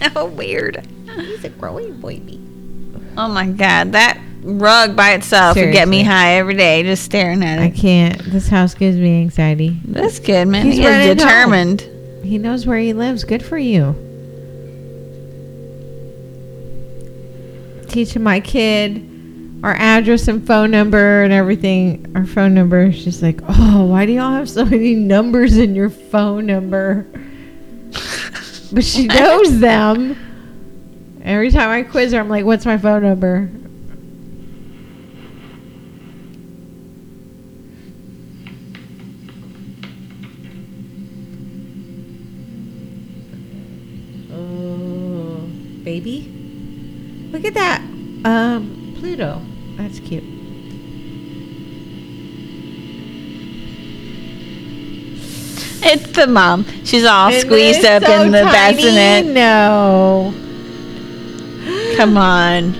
How 0.00 0.26
weird. 0.26 0.86
He's 1.16 1.44
a 1.44 1.48
growing 1.50 2.00
baby. 2.00 2.40
Oh 3.18 3.28
my 3.28 3.46
god, 3.46 3.92
that 3.92 4.20
rug 4.42 4.94
by 4.94 5.12
itself 5.14 5.56
would 5.56 5.72
get 5.72 5.88
me 5.88 6.02
high 6.02 6.34
every 6.34 6.54
day 6.54 6.82
just 6.82 7.02
staring 7.04 7.42
at 7.42 7.58
it. 7.58 7.62
I 7.62 7.70
can't. 7.70 8.22
This 8.30 8.48
house 8.48 8.74
gives 8.74 8.96
me 8.98 9.20
anxiety. 9.22 9.80
That's 9.86 10.18
good, 10.20 10.46
man. 10.48 10.66
He's 10.66 10.76
He 10.76 10.80
is 10.84 10.86
running 10.90 11.08
home. 11.08 11.16
determined. 11.16 11.80
He 12.24 12.38
knows 12.38 12.66
where 12.66 12.78
he 12.78 12.92
lives. 12.92 13.24
Good 13.24 13.42
for 13.44 13.56
you. 13.58 13.94
Teaching 17.88 18.22
my 18.22 18.40
kid 18.40 19.15
our 19.62 19.74
address 19.74 20.28
and 20.28 20.46
phone 20.46 20.70
number 20.70 21.22
and 21.22 21.32
everything. 21.32 22.12
Our 22.14 22.26
phone 22.26 22.54
number. 22.54 22.92
She's 22.92 23.22
like, 23.22 23.40
oh, 23.48 23.86
why 23.86 24.06
do 24.06 24.12
y'all 24.12 24.32
have 24.32 24.48
so 24.48 24.64
many 24.64 24.94
numbers 24.94 25.56
in 25.56 25.74
your 25.74 25.90
phone 25.90 26.46
number? 26.46 27.06
but 28.72 28.84
she 28.84 29.06
knows 29.06 29.58
them. 29.58 30.16
Every 31.22 31.50
time 31.50 31.70
I 31.70 31.82
quiz 31.82 32.12
her, 32.12 32.20
I'm 32.20 32.28
like, 32.28 32.44
what's 32.44 32.64
my 32.64 32.78
phone 32.78 33.02
number? 33.02 33.50
Oh, 44.32 45.48
baby. 45.82 46.32
Look 47.32 47.44
at 47.44 47.54
that. 47.54 47.80
Um, 48.24 48.85
Pluto. 49.06 49.40
That's 49.76 50.00
cute. 50.00 50.24
It's 55.88 56.10
the 56.10 56.26
mom. 56.26 56.66
She's 56.84 57.04
all 57.04 57.28
Isn't 57.30 57.48
squeezed 57.48 57.84
up 57.84 58.02
so 58.02 58.22
in 58.22 58.32
the 58.32 58.40
tiny? 58.40 58.82
bassinet. 58.82 59.26
No. 59.26 60.34
Come 61.96 62.16
on. 62.16 62.74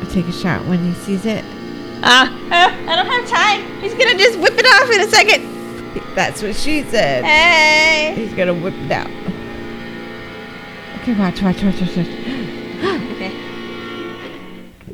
I'll 0.00 0.10
take 0.12 0.28
a 0.28 0.32
shot 0.32 0.64
when 0.66 0.78
he 0.84 0.92
sees 1.00 1.26
it. 1.26 1.44
Ah, 2.04 2.32
ah, 2.52 2.72
I 2.86 2.94
don't 2.94 3.06
have 3.06 3.28
time. 3.28 3.80
He's 3.82 3.94
gonna 3.94 4.16
just 4.16 4.38
whip 4.38 4.54
it 4.56 4.66
off 4.66 4.88
in 4.88 5.00
a 5.00 5.08
second. 5.08 6.14
That's 6.14 6.42
what 6.42 6.54
she 6.54 6.84
said. 6.84 7.24
Hey. 7.24 8.14
He's 8.14 8.34
gonna 8.34 8.54
whip 8.54 8.74
it 8.74 8.92
out. 8.92 9.10
Okay, 11.00 11.14
watch, 11.18 11.42
watch, 11.42 11.60
watch, 11.64 11.80
watch, 11.80 11.96
watch. 11.96 12.06
Okay. 13.20 13.49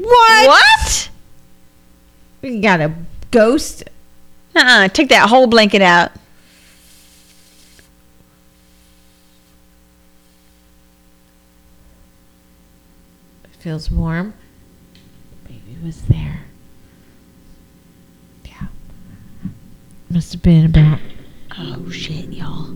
What? 0.07 0.47
What? 0.47 1.11
We 2.43 2.61
got 2.61 2.81
a 2.81 2.95
ghost. 3.33 3.83
Uh-uh. 4.55 4.89
Take 4.89 5.09
that 5.09 5.29
whole 5.29 5.49
blanket 5.49 5.83
out. 5.83 6.13
It 13.45 13.51
feels 13.59 13.91
warm. 13.91 14.35
Baby 15.45 15.77
was 15.85 16.03
there. 16.03 16.45
Yeah. 18.45 18.69
Must 20.09 20.33
have 20.35 20.43
been 20.43 20.67
about. 20.67 21.01
Oh 21.59 21.91
shit, 21.91 22.33
y'all. 22.33 22.73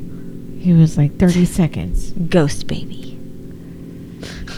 He 0.59 0.73
was 0.73 0.99
like 0.99 1.17
30 1.17 1.45
seconds. 1.45 2.11
Ghost 2.11 2.67
baby. 2.67 3.10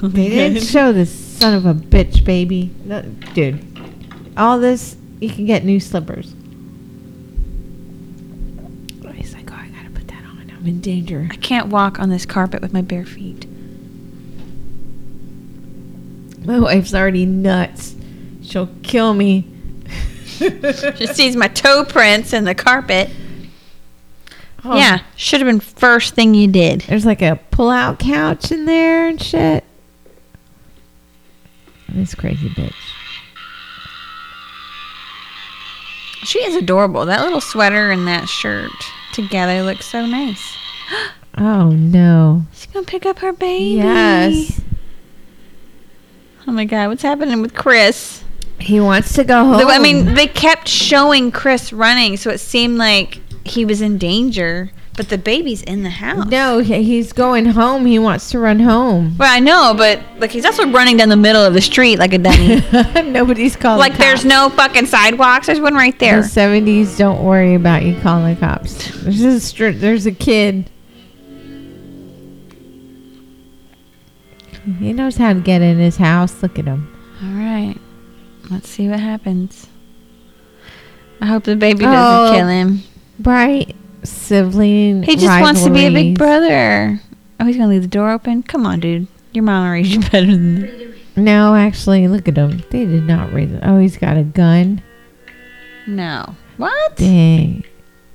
They 0.08 0.28
didn't 0.30 0.62
show 0.64 0.92
this 0.92 1.12
son 1.12 1.54
of 1.54 1.64
a 1.64 1.74
bitch 1.74 2.24
baby. 2.24 2.74
No, 2.84 3.02
dude. 3.34 3.64
All 4.36 4.58
this, 4.58 4.96
you 5.20 5.30
can 5.30 5.46
get 5.46 5.64
new 5.64 5.78
slippers. 5.78 6.34
He's 9.14 9.32
like, 9.34 9.50
oh, 9.52 9.54
I 9.54 9.68
gotta 9.68 9.90
put 9.90 10.08
that 10.08 10.24
on. 10.24 10.50
I'm 10.56 10.66
in 10.66 10.80
danger. 10.80 11.28
I 11.30 11.36
can't 11.36 11.68
walk 11.68 12.00
on 12.00 12.08
this 12.08 12.26
carpet 12.26 12.60
with 12.62 12.72
my 12.72 12.82
bare 12.82 13.04
feet. 13.04 13.46
My 16.44 16.58
wife's 16.58 16.92
already 16.94 17.24
nuts. 17.26 17.94
She'll 18.42 18.68
kill 18.82 19.14
me. 19.14 19.48
She 20.96 21.06
sees 21.06 21.36
my 21.36 21.46
toe 21.46 21.84
prints 21.84 22.32
in 22.32 22.42
the 22.42 22.54
carpet. 22.56 23.08
Oh, 24.64 24.76
Yeah, 24.76 24.98
should 25.14 25.40
have 25.40 25.46
been 25.46 25.60
first 25.60 26.14
thing 26.16 26.34
you 26.34 26.48
did. 26.48 26.80
There's 26.80 27.06
like 27.06 27.22
a 27.22 27.38
pull-out 27.52 28.00
couch 28.00 28.50
in 28.50 28.64
there 28.64 29.06
and 29.06 29.22
shit. 29.22 29.62
This 31.94 32.14
crazy 32.14 32.48
bitch. 32.48 32.74
She 36.24 36.38
is 36.38 36.54
adorable. 36.54 37.04
That 37.04 37.20
little 37.22 37.40
sweater 37.40 37.90
and 37.90 38.06
that 38.08 38.28
shirt 38.28 38.70
together 39.12 39.62
look 39.62 39.82
so 39.82 40.06
nice. 40.06 40.56
Oh 41.38 41.70
no. 41.70 42.42
She's 42.52 42.66
gonna 42.66 42.84
pick 42.84 43.06
up 43.06 43.20
her 43.20 43.32
baby. 43.32 43.76
Yes. 43.76 44.60
Oh 46.46 46.52
my 46.52 46.66
god, 46.66 46.88
what's 46.88 47.02
happening 47.02 47.40
with 47.40 47.54
Chris? 47.54 48.22
He 48.58 48.80
wants 48.80 49.14
to 49.14 49.24
go 49.24 49.42
home. 49.42 49.66
I 49.66 49.78
mean, 49.78 50.12
they 50.12 50.26
kept 50.26 50.68
showing 50.68 51.32
Chris 51.32 51.72
running, 51.72 52.18
so 52.18 52.28
it 52.28 52.36
seemed 52.36 52.76
like 52.76 53.18
he 53.46 53.64
was 53.64 53.80
in 53.80 53.96
danger. 53.96 54.72
But 54.94 55.08
the 55.08 55.16
baby's 55.16 55.62
in 55.62 55.84
the 55.84 55.90
house. 55.90 56.26
No, 56.28 56.58
he- 56.58 56.82
he's 56.82 57.14
going 57.14 57.46
home. 57.46 57.86
He 57.86 57.98
wants 57.98 58.28
to 58.32 58.38
run 58.38 58.60
home. 58.60 59.16
Well, 59.18 59.32
I 59.32 59.40
know, 59.40 59.72
but 59.74 60.00
like 60.18 60.30
he's 60.30 60.44
also 60.44 60.68
running 60.70 60.98
down 60.98 61.08
the 61.08 61.16
middle 61.16 61.42
of 61.42 61.54
the 61.54 61.62
street 61.62 61.98
like 61.98 62.12
a 62.12 62.18
dummy. 62.18 62.62
Nobody's 63.10 63.56
calling. 63.56 63.78
like 63.78 63.96
there's 63.96 64.20
cops. 64.20 64.24
no 64.26 64.50
fucking 64.50 64.84
sidewalks. 64.86 65.46
There's 65.46 65.60
one 65.60 65.72
right 65.74 65.98
The 65.98 66.04
there. 66.06 66.22
seventies. 66.22 66.98
Don't 66.98 67.24
worry 67.24 67.54
about 67.54 67.84
you 67.84 67.98
calling 68.02 68.36
cops. 68.36 68.90
There's 69.02 69.22
a 69.22 69.40
str- 69.40 69.70
there's 69.70 70.04
a 70.04 70.12
kid. 70.12 70.68
He 74.78 74.92
knows 74.92 75.16
how 75.16 75.32
to 75.32 75.40
get 75.40 75.62
in 75.62 75.78
his 75.78 75.96
house. 75.96 76.42
Look 76.42 76.58
at 76.58 76.66
him. 76.66 76.88
All 77.22 77.30
right. 77.30 77.76
Let's 78.50 78.68
see 78.68 78.88
what 78.88 79.00
happens. 79.00 79.66
I 81.20 81.26
hope 81.26 81.44
the 81.44 81.56
baby 81.56 81.80
doesn't 81.80 82.34
Oh. 82.34 82.36
kill 82.36 82.48
him. 82.48 82.82
Bright 83.18 83.74
sibling. 84.04 85.02
He 85.02 85.16
just 85.16 85.40
wants 85.40 85.64
to 85.64 85.70
be 85.70 85.86
a 85.86 85.90
big 85.90 86.18
brother. 86.18 87.00
Oh, 87.40 87.44
he's 87.44 87.56
gonna 87.56 87.68
leave 87.68 87.82
the 87.82 87.88
door 87.88 88.10
open. 88.10 88.42
Come 88.42 88.66
on, 88.66 88.80
dude. 88.80 89.06
Your 89.32 89.44
mama 89.44 89.72
raised 89.72 89.92
you 89.92 90.00
better 90.00 90.26
than 90.26 90.60
that. 90.60 90.92
No, 91.16 91.54
actually, 91.54 92.08
look 92.08 92.28
at 92.28 92.36
him. 92.36 92.62
They 92.70 92.86
did 92.86 93.04
not 93.04 93.32
raise 93.32 93.50
it. 93.52 93.60
Oh, 93.62 93.78
he's 93.78 93.96
got 93.96 94.16
a 94.16 94.22
gun. 94.22 94.82
No. 95.86 96.36
What? 96.56 96.96
Dang. 96.96 97.64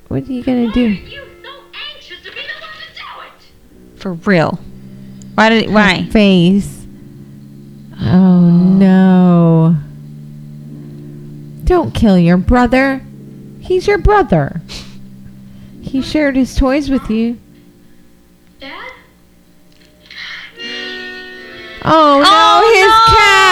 What 0.07 0.23
are 0.27 0.31
you 0.31 0.43
gonna 0.43 0.71
do? 0.71 0.97
For 3.97 4.13
real. 4.13 4.59
Why 5.35 5.49
did? 5.49 5.71
Why? 5.71 6.07
Face. 6.11 6.85
Oh 7.99 8.49
no. 8.49 9.75
Don't 11.65 11.93
kill 11.93 12.17
your 12.17 12.37
brother. 12.37 13.01
He's 13.59 13.87
your 13.87 13.97
brother. 13.97 14.61
He 15.87 16.01
shared 16.01 16.35
his 16.35 16.53
toys 16.53 16.89
with 16.89 17.09
you. 17.09 17.39
Dad? 18.59 18.91
Oh 21.85 22.19
no, 22.19 22.27
oh, 22.29 22.61
his 22.75 22.93
cat. 23.15 23.47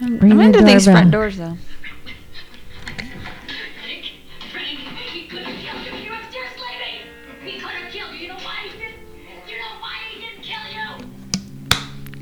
I'm, 0.00 0.18
Ring 0.18 0.32
I'm 0.32 0.38
the 0.38 0.44
into 0.44 0.62
these 0.62 0.84
front 0.86 1.12
doors 1.12 1.36
though. 1.36 1.56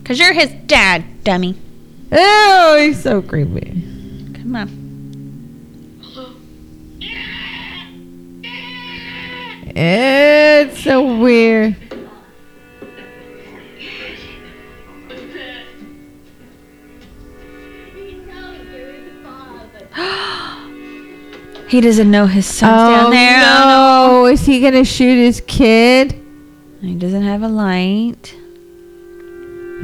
Kill 0.04 0.16
you? 0.16 0.18
Cause 0.18 0.18
you're 0.18 0.32
his 0.32 0.50
dad, 0.66 1.24
dummy. 1.24 1.56
Oh, 2.12 2.78
he's 2.80 3.02
so 3.02 3.22
creepy. 3.22 3.82
Come 4.34 4.56
on. 4.56 4.84
It's 9.76 10.84
so 10.84 11.18
weird. 11.18 11.76
He 21.66 21.80
doesn't 21.80 22.08
know 22.08 22.26
his 22.26 22.46
son's 22.46 22.72
oh 22.72 23.02
down 23.02 23.10
there. 23.10 23.42
Oh, 23.42 24.22
no! 24.22 24.26
Is 24.26 24.46
he 24.46 24.60
gonna 24.60 24.84
shoot 24.84 25.16
his 25.16 25.40
kid? 25.40 26.12
He 26.80 26.94
doesn't 26.94 27.22
have 27.22 27.42
a 27.42 27.48
light. 27.48 28.36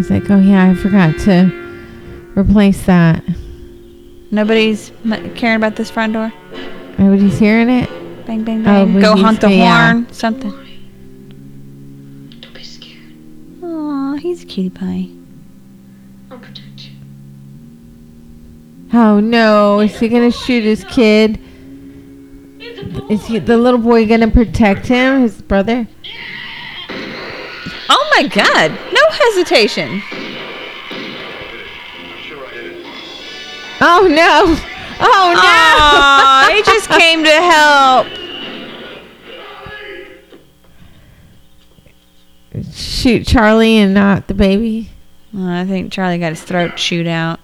He's 0.01 0.09
like, 0.11 0.31
oh 0.31 0.39
yeah, 0.39 0.71
I 0.71 0.75
forgot 0.75 1.19
to 1.27 1.53
replace 2.35 2.87
that. 2.87 3.23
Nobody's 4.31 4.93
m- 5.05 5.35
caring 5.35 5.57
about 5.57 5.77
this 5.77 5.91
front 5.91 6.15
door. 6.15 6.33
Nobody's 6.99 7.39
hearing 7.39 7.69
it. 7.69 7.87
Bang, 8.27 8.43
bang, 8.45 8.61
Oh, 8.63 8.87
bang. 8.87 8.95
but 8.95 9.03
Go 9.03 9.13
he's- 9.15 9.25
hunt 9.27 9.41
the 9.43 9.51
yeah. 9.53 9.93
horn. 9.93 10.11
Something. 10.11 10.51
Don't 12.41 12.55
be 12.55 12.63
scared. 12.65 12.97
Aw, 13.63 14.15
he's 14.17 14.43
a 14.43 14.47
cutie 14.47 14.71
pie. 14.71 15.09
I'll 16.31 16.39
protect 16.39 16.81
you. 16.87 16.93
Oh 18.95 19.21
no! 19.21 19.81
Is 19.81 20.01
he 20.01 20.09
gonna 20.09 20.31
shoot 20.33 20.65
his 20.65 20.83
kid? 20.85 21.39
Is 23.11 23.27
he 23.27 23.39
the 23.39 23.59
little 23.59 23.79
boy 23.79 24.07
gonna 24.07 24.31
protect 24.31 24.87
him, 24.87 25.21
his 25.21 25.43
brother? 25.43 25.87
Oh 27.93 28.11
my 28.17 28.29
god. 28.29 28.71
No 28.93 29.00
hesitation. 29.11 30.03
Oh 33.83 34.07
no! 34.07 34.57
Oh 35.03 35.33
no! 35.35 35.41
Aw, 35.43 36.51
he 36.53 36.63
just 36.63 36.89
came 37.01 37.25
to 37.25 37.31
help. 37.31 38.07
Shoot 42.75 43.27
Charlie 43.27 43.79
and 43.79 43.95
not 43.95 44.29
the 44.29 44.35
baby. 44.35 44.91
Oh, 45.35 45.49
I 45.49 45.65
think 45.65 45.93
Charlie 45.93 46.19
got 46.19 46.31
his 46.31 46.43
throat 46.43 46.77
chewed 46.77 47.07
out. 47.07 47.41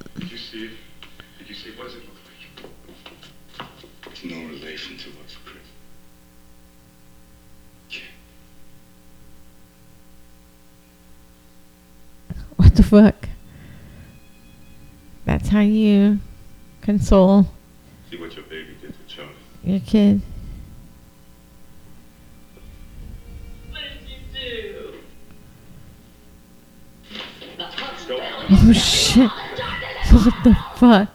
The 12.77 12.82
fuck? 12.82 13.28
That's 15.24 15.48
how 15.48 15.61
you 15.61 16.19
console 16.82 17.48
See 18.11 18.16
what 18.16 18.35
your 18.36 18.44
baby 18.44 18.77
did 18.81 18.94
to 18.94 19.15
Charlie. 19.15 19.31
your 19.65 19.81
kid. 19.81 20.20
What 23.70 23.81
did 23.81 24.09
you 24.09 24.19
do? 24.32 24.93
Oh 28.48 28.73
shit! 28.73 29.31
What 30.12 30.35
the 30.44 30.55
fuck? 30.77 31.09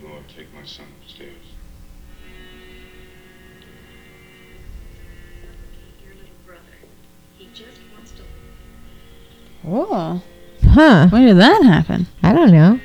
The 0.00 0.06
Lord 0.06 0.22
take 0.28 0.52
my 0.54 0.64
son 0.64 0.86
upstairs. 1.02 1.32
Your 6.04 6.14
little 6.14 6.36
brother. 6.46 6.60
He 7.36 7.48
just 7.52 7.80
wants 7.94 8.12
to 8.12 8.22
Oh. 9.68 10.22
Huh? 10.76 11.08
When 11.08 11.24
did 11.24 11.38
that 11.38 11.62
happen? 11.64 12.06
I 12.22 12.34
don't 12.34 12.50
know. 12.50 12.78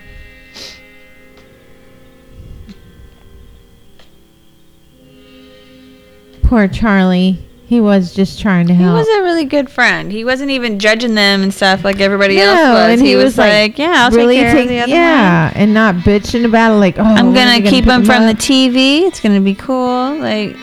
Poor 6.43 6.69
Charlie. 6.69 7.37
He 7.65 7.81
was 7.81 8.13
just 8.13 8.39
trying 8.39 8.67
to 8.67 8.73
help. 8.73 8.93
He 8.95 8.99
was 8.99 9.19
a 9.19 9.23
really 9.23 9.43
good 9.45 9.69
friend. 9.69 10.09
He 10.11 10.23
wasn't 10.23 10.51
even 10.51 10.79
judging 10.79 11.15
them 11.15 11.41
and 11.43 11.53
stuff 11.53 11.83
like 11.83 11.99
everybody 11.99 12.37
else 12.39 12.57
No, 12.57 12.73
was. 12.73 12.91
and 12.99 13.01
he, 13.05 13.15
was, 13.17 13.37
like, 13.37 13.77
"Yeah, 13.77 13.93
I'll 14.05 14.11
really 14.11 14.35
take 14.37 14.43
care 14.45 14.53
take- 14.53 14.63
of 14.63 14.69
the 14.69 14.79
other 14.81 14.91
yeah, 14.91 15.51
and 15.55 15.73
not 15.73 15.95
bitching 15.95 16.45
about 16.45 16.73
it. 16.73 16.79
Like, 16.79 16.97
oh, 16.97 17.03
one. 17.03 17.17
I'm 17.17 17.33
gonna 17.33 17.57
you 17.57 17.69
keep 17.69 17.85
him 17.85 18.05
from 18.05 18.25
the? 18.25 18.33
TV. 18.33 19.01
It's 19.07 19.19
gonna 19.19 19.41
be 19.41 19.53
cool." 19.55 20.15
Like, 20.17 20.55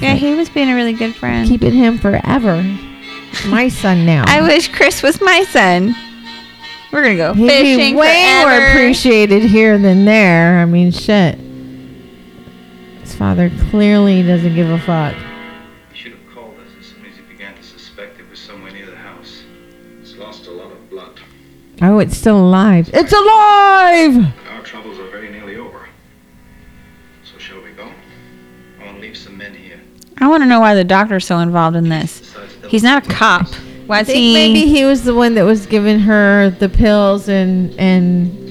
yeah, 0.00 0.14
he 0.14 0.34
was 0.34 0.48
being 0.48 0.68
a 0.70 0.74
really 0.76 0.92
good 0.92 1.14
friend. 1.16 1.48
keeping 1.48 1.72
him 1.72 1.98
forever. 1.98 2.62
My 3.48 3.68
son 3.68 4.06
now. 4.06 4.24
I 4.26 4.40
wish 4.42 4.68
Chris 4.68 5.02
was 5.02 5.20
my 5.20 5.44
son. 5.50 5.94
We're 6.96 7.02
gonna 7.02 7.16
go 7.16 7.34
He'd 7.34 7.46
fishing 7.46 7.92
be 7.92 8.00
way 8.00 8.06
forever. 8.06 8.48
more 8.48 8.70
appreciated 8.70 9.42
here 9.42 9.76
than 9.76 10.06
there. 10.06 10.60
I 10.60 10.64
mean, 10.64 10.90
shit. 10.90 11.34
His 13.02 13.14
father 13.14 13.50
clearly 13.68 14.22
doesn't 14.22 14.54
give 14.54 14.70
a 14.70 14.78
fuck. 14.78 15.14
He 15.92 15.98
should 15.98 16.12
have 16.12 16.34
called 16.34 16.54
us 16.54 16.70
as 16.80 16.86
soon 16.86 17.04
as 17.04 17.14
he 17.16 17.22
began 17.24 17.54
to 17.54 17.62
suspect 17.62 18.18
it 18.18 18.26
was 18.30 18.38
somewhere 18.38 18.72
near 18.72 18.86
the 18.86 18.96
house. 18.96 19.42
It's 20.00 20.16
lost 20.16 20.46
a 20.46 20.50
lot 20.50 20.72
of 20.72 20.88
blood. 20.88 21.20
Oh, 21.82 21.98
it's 21.98 22.16
still 22.16 22.38
alive. 22.38 22.88
It's 22.94 23.12
alive! 23.12 24.32
Our 24.52 24.62
troubles 24.62 24.98
are 24.98 25.10
very 25.10 25.28
nearly 25.28 25.56
over. 25.56 25.90
So 27.30 27.36
shall 27.36 27.62
we 27.62 27.72
go? 27.72 27.92
I 28.80 28.86
want 28.86 28.96
to 28.96 29.02
leave 29.02 29.18
some 29.18 29.36
men 29.36 29.52
here. 29.52 29.82
I 30.16 30.28
want 30.28 30.44
to 30.44 30.48
know 30.48 30.60
why 30.60 30.74
the 30.74 30.82
doctor's 30.82 31.26
so 31.26 31.40
involved 31.40 31.76
in 31.76 31.90
this. 31.90 32.34
He's 32.70 32.82
not 32.82 33.06
a 33.06 33.10
cop. 33.10 33.48
Why 33.86 34.00
I 34.00 34.04
think 34.04 34.18
he? 34.18 34.32
maybe 34.34 34.66
he 34.66 34.84
was 34.84 35.04
the 35.04 35.14
one 35.14 35.34
that 35.34 35.44
was 35.44 35.66
giving 35.66 36.00
her 36.00 36.50
the 36.50 36.68
pills 36.68 37.28
and 37.28 37.72
and 37.78 38.42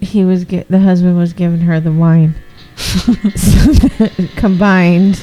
he 0.00 0.24
was 0.24 0.44
get, 0.44 0.68
the 0.68 0.78
husband 0.78 1.18
was 1.18 1.32
giving 1.34 1.60
her 1.60 1.80
the 1.80 1.92
wine. 1.92 2.34
so 2.76 3.74
combined, 4.36 5.22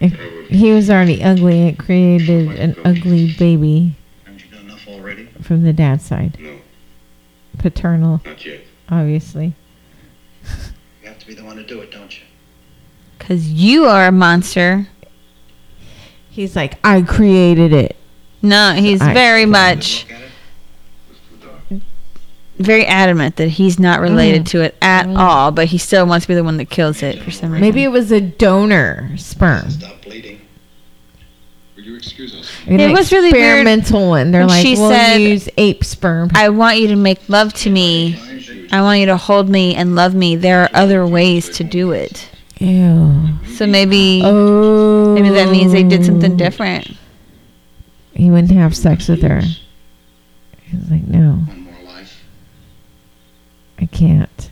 he 0.00 0.72
was 0.72 0.90
already 0.90 1.22
ugly. 1.22 1.68
It 1.68 1.78
created 1.78 2.48
an 2.58 2.76
ugly 2.84 3.34
baby 3.38 3.96
Haven't 4.24 4.44
you 4.44 4.50
done 4.50 4.64
enough 4.66 4.86
already? 4.88 5.26
from 5.42 5.62
the 5.62 5.72
dad's 5.72 6.04
side. 6.04 6.38
No, 6.40 6.56
Paternal, 7.58 8.20
not 8.24 8.44
yet. 8.44 8.60
obviously. 8.88 9.54
You 11.02 11.08
have 11.08 11.18
to 11.18 11.26
be 11.26 11.34
the 11.34 11.44
one 11.44 11.56
to 11.56 11.62
do 11.64 11.80
it, 11.80 11.90
don't 11.90 12.18
you? 12.18 12.24
Cause 13.18 13.46
you 13.46 13.84
are 13.86 14.06
a 14.06 14.12
monster. 14.12 14.88
He's 16.40 16.56
like, 16.56 16.78
I 16.82 17.02
created 17.02 17.74
it. 17.74 17.96
No, 18.40 18.72
he's 18.72 19.02
I- 19.02 19.12
very 19.12 19.44
much 19.44 20.06
Look 20.08 20.18
at 20.18 20.22
it. 21.70 21.82
very 22.58 22.86
adamant 22.86 23.36
that 23.36 23.48
he's 23.48 23.78
not 23.78 24.00
related 24.00 24.44
Mm. 24.44 24.48
to 24.52 24.60
it 24.62 24.74
at 24.80 25.06
all, 25.06 25.50
but 25.50 25.66
he 25.66 25.76
still 25.76 26.06
wants 26.06 26.24
to 26.24 26.28
be 26.28 26.34
the 26.34 26.42
one 26.42 26.56
that 26.56 26.70
kills 26.70 27.02
it 27.02 27.20
for 27.22 27.30
some 27.30 27.50
reason. 27.50 27.60
Maybe 27.60 27.82
it 27.84 27.88
was 27.90 28.10
a 28.10 28.22
donor 28.22 29.10
sperm. 29.18 29.68
Stop 29.68 30.00
bleeding. 30.02 30.40
Will 31.76 31.82
you 31.82 31.96
excuse 31.96 32.34
us? 32.34 32.50
An 32.66 32.80
It 32.80 32.90
was 32.90 33.12
really 33.12 33.32
weird 33.32 33.58
experimental 33.66 34.08
one. 34.08 34.30
They're 34.30 34.40
when 34.40 34.48
like, 34.48 34.64
she 34.64 34.76
we'll 34.76 34.88
said- 34.88 35.16
use 35.20 35.46
ape 35.58 35.84
sperm. 35.84 36.30
I 36.34 36.48
want 36.48 36.78
you 36.78 36.88
to 36.88 36.96
make 36.96 37.20
love 37.28 37.52
to 37.52 37.68
me. 37.68 38.18
I 38.72 38.80
want 38.80 39.00
you 39.00 39.06
to 39.06 39.18
hold 39.18 39.50
me 39.50 39.74
and 39.74 39.94
love 39.94 40.14
me. 40.14 40.36
There 40.36 40.62
are 40.62 40.70
other 40.72 41.06
ways 41.06 41.50
to 41.58 41.64
do 41.64 41.90
it. 41.92 42.30
Ew. 42.60 43.28
So 43.56 43.66
maybe 43.66 44.20
Oh. 44.24 45.14
maybe 45.14 45.30
that 45.30 45.50
means 45.50 45.72
they 45.72 45.82
did 45.82 46.04
something 46.04 46.32
oh. 46.32 46.36
different. 46.36 46.96
He 48.14 48.30
wouldn't 48.30 48.52
have 48.52 48.76
sex 48.76 49.08
with 49.08 49.22
her. 49.22 49.40
He's 49.40 50.90
like, 50.90 51.06
no, 51.06 51.32
One 51.46 51.64
more 51.64 51.94
life. 51.94 52.22
I 53.78 53.86
can't. 53.86 54.50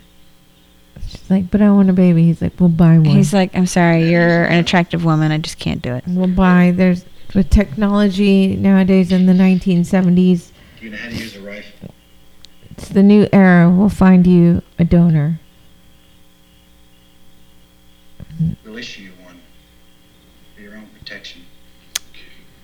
She's 1.06 1.30
like, 1.30 1.50
but 1.50 1.60
I 1.62 1.70
want 1.70 1.90
a 1.90 1.92
baby. 1.92 2.24
He's 2.24 2.40
like, 2.42 2.58
we'll 2.58 2.70
buy 2.70 2.96
one. 2.98 3.04
He's 3.04 3.32
like, 3.34 3.54
I'm 3.54 3.66
sorry, 3.66 4.10
you're 4.10 4.44
an 4.44 4.58
attractive 4.58 5.04
woman. 5.04 5.30
I 5.30 5.38
just 5.38 5.58
can't 5.58 5.82
do 5.82 5.94
it. 5.94 6.04
we'll 6.06 6.28
buy. 6.28 6.72
There's 6.74 7.04
with 7.34 7.50
technology 7.50 8.56
nowadays 8.56 9.12
in 9.12 9.26
the 9.26 9.34
1970s. 9.34 10.50
Do 10.80 10.84
you 10.86 10.90
know 10.92 10.96
how 10.96 11.08
to 11.10 11.14
use 11.14 11.36
a 11.36 11.40
rifle? 11.42 11.94
It's 12.70 12.88
the 12.88 13.02
new 13.02 13.28
era. 13.34 13.68
We'll 13.70 13.90
find 13.90 14.26
you 14.26 14.62
a 14.78 14.84
donor. 14.84 15.40
We'll 18.64 18.76
issue 18.78 19.02
you 19.04 19.10
one 19.24 19.40
for 20.54 20.62
your 20.62 20.74
own 20.76 20.86
protection. 20.98 21.42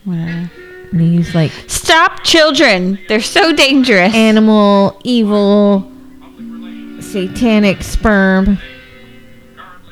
Whatever. 0.05 0.51
And 0.93 1.01
he's 1.01 1.35
like 1.35 1.51
Stop 1.67 2.23
children. 2.23 2.99
They're 3.09 3.21
so 3.21 3.53
dangerous. 3.53 4.15
animal, 4.15 5.01
evil, 5.03 5.91
satanic 7.01 7.83
sperm. 7.83 8.59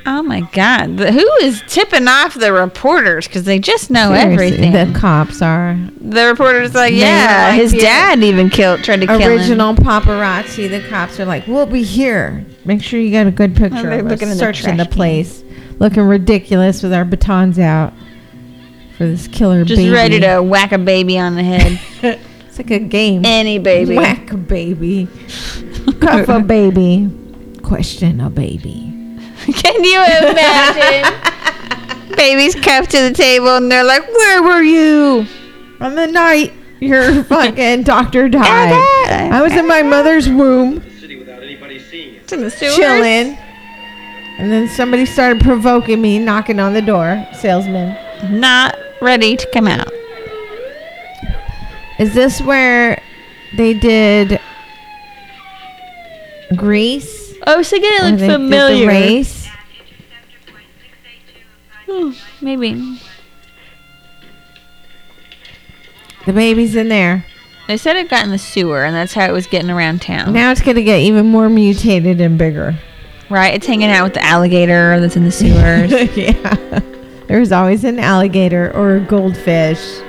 oh 0.07 0.23
my 0.23 0.41
god. 0.53 0.97
The- 0.99 1.13
Who 1.13 1.27
is 1.45 1.63
tipping 1.67 2.09
off 2.09 2.35
the 2.35 2.53
reporters 2.53 3.27
cuz 3.29 3.45
they 3.45 3.59
just 3.59 3.91
know 3.91 4.09
Seriously, 4.15 4.33
everything. 4.47 4.73
The 4.93 4.99
cops 4.99 5.41
are 5.43 5.77
The 6.01 6.27
reporter's 6.27 6.75
like, 6.75 6.93
yeah, 6.95 7.49
like 7.51 7.61
his 7.61 7.73
the 7.73 7.81
dad 7.81 8.23
even 8.23 8.51
killed, 8.51 8.85
tried 8.85 9.01
to 9.01 9.07
kill 9.07 9.19
him. 9.19 9.31
original 9.33 9.75
paparazzi. 9.75 10.69
The 10.69 10.81
cops 10.89 11.19
are 11.21 11.25
like, 11.25 11.47
"We'll 11.47 11.67
be 11.67 11.83
here. 11.83 12.45
Make 12.65 12.83
sure 12.83 13.01
you 13.01 13.11
got 13.11 13.27
a 13.27 13.31
good 13.33 13.57
picture 13.57 13.83
they're 13.83 14.01
of 14.01 14.07
us 14.07 14.11
looking 14.13 14.29
in 14.29 14.35
the 14.37 14.39
searching 14.39 14.77
the 14.77 14.85
trash 14.85 14.87
can. 14.89 14.95
place, 14.97 15.45
looking 15.79 16.05
ridiculous 16.05 16.83
with 16.83 16.93
our 16.93 17.05
batons 17.05 17.59
out 17.59 17.93
for 18.97 19.07
this 19.07 19.27
killer 19.29 19.65
Just 19.65 19.81
baby. 19.81 19.91
ready 19.91 20.21
to 20.21 20.41
whack 20.41 20.73
a 20.73 20.79
baby 20.79 21.19
on 21.19 21.35
the 21.35 21.43
head. 21.43 22.19
It's 22.53 22.59
like 22.59 22.71
a 22.71 22.81
game. 22.81 23.25
Any 23.25 23.59
baby. 23.59 23.97
Whack 23.97 24.31
a 24.31 24.37
baby. 24.37 25.09
Cuff 26.01 26.29
a 26.29 26.41
baby. 26.41 27.09
Question 27.63 28.21
a 28.21 28.29
baby. 28.29 28.93
Can 29.55 29.83
you 29.83 29.97
imagine? 30.05 32.15
Babies 32.15 32.55
cuffed 32.55 32.91
to 32.91 33.09
the 33.09 33.15
table 33.15 33.57
and 33.57 33.73
they're 33.73 33.83
like, 33.85 34.07
Where 34.07 34.43
were 34.43 34.61
you? 34.61 35.25
On 35.81 35.95
the 35.95 36.07
night 36.07 36.53
your 36.79 37.25
fucking 37.25 37.85
doctor 37.85 38.29
died, 38.29 39.33
I 39.33 39.41
was 39.41 39.55
in 39.55 39.67
my 39.67 39.83
mother's 39.83 40.29
womb, 40.29 40.83
city 41.01 41.19
without 41.19 41.43
anybody 41.43 41.79
seeing 41.79 42.17
it. 42.17 42.23
It's 42.25 42.35
in 42.35 42.43
the 42.43 42.51
sewers. 42.51 42.77
chilling. 42.77 43.39
And 44.43 44.51
then 44.51 44.67
somebody 44.67 45.07
started 45.07 45.41
provoking 45.41 46.03
me, 46.03 46.19
knocking 46.19 46.59
on 46.59 46.75
the 46.75 46.83
door. 46.83 47.25
Salesman. 47.33 47.97
Not 48.41 48.77
ready 49.01 49.37
to 49.37 49.51
come 49.53 49.69
out. 49.69 49.89
Is 52.01 52.13
this 52.13 52.41
where 52.41 53.01
they 53.57 53.73
did 53.73 54.41
Grease? 56.57 57.35
Oh, 57.47 57.63
so 57.63 57.77
again, 57.77 58.15
it 58.15 58.21
looks 58.21 58.33
familiar. 58.33 58.81
The 58.81 58.87
race? 58.89 59.49
Hmm, 61.89 62.11
maybe. 62.41 63.01
The 66.27 66.33
baby's 66.33 66.75
in 66.75 66.89
there. 66.89 67.25
They 67.69 67.77
said 67.77 67.95
it 67.95 68.11
got 68.11 68.25
in 68.25 68.33
the 68.33 68.39
sewer, 68.39 68.83
and 68.83 68.93
that's 68.93 69.15
how 69.15 69.25
it 69.27 69.33
was 69.33 69.47
getting 69.47 69.71
around 69.71 70.03
town. 70.03 70.33
Now 70.33 70.51
it's 70.51 70.63
gonna 70.63 70.83
get 70.83 70.99
even 70.99 71.27
more 71.27 71.49
mutated 71.49 72.21
and 72.21 72.37
bigger. 72.37 72.77
Right? 73.33 73.55
It's 73.55 73.67
hanging 73.67 73.91
out 73.91 74.05
with 74.05 74.15
the 74.15 74.25
alligator 74.25 75.01
that's 75.01 75.17
in 75.17 75.25
the 75.25 75.33
sewers. 75.33 75.91
yeah. 76.17 76.81
There's 77.27 77.53
always 77.53 77.85
an 77.85 77.99
alligator 77.99 78.73
or 78.75 78.97
a 78.97 79.01
goldfish. 79.01 80.01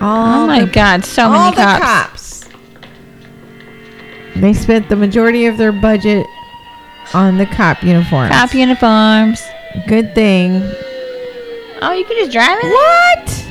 All 0.00 0.44
oh 0.44 0.46
my 0.46 0.64
the, 0.64 0.70
god, 0.70 1.04
so 1.04 1.24
all 1.24 1.50
many 1.50 1.56
the 1.56 1.62
cops. 1.62 2.44
cops. 2.44 2.50
They 4.36 4.52
spent 4.52 4.88
the 4.88 4.96
majority 4.96 5.46
of 5.46 5.56
their 5.56 5.72
budget 5.72 6.26
on 7.14 7.38
the 7.38 7.46
cop 7.46 7.82
uniforms. 7.82 8.30
Cop 8.30 8.54
uniforms. 8.54 9.42
Good 9.86 10.14
thing. 10.14 10.60
Oh, 11.82 11.92
you 11.92 12.04
can 12.04 12.16
just 12.18 12.32
drive 12.32 12.58
it? 12.62 12.66
What? 12.66 13.46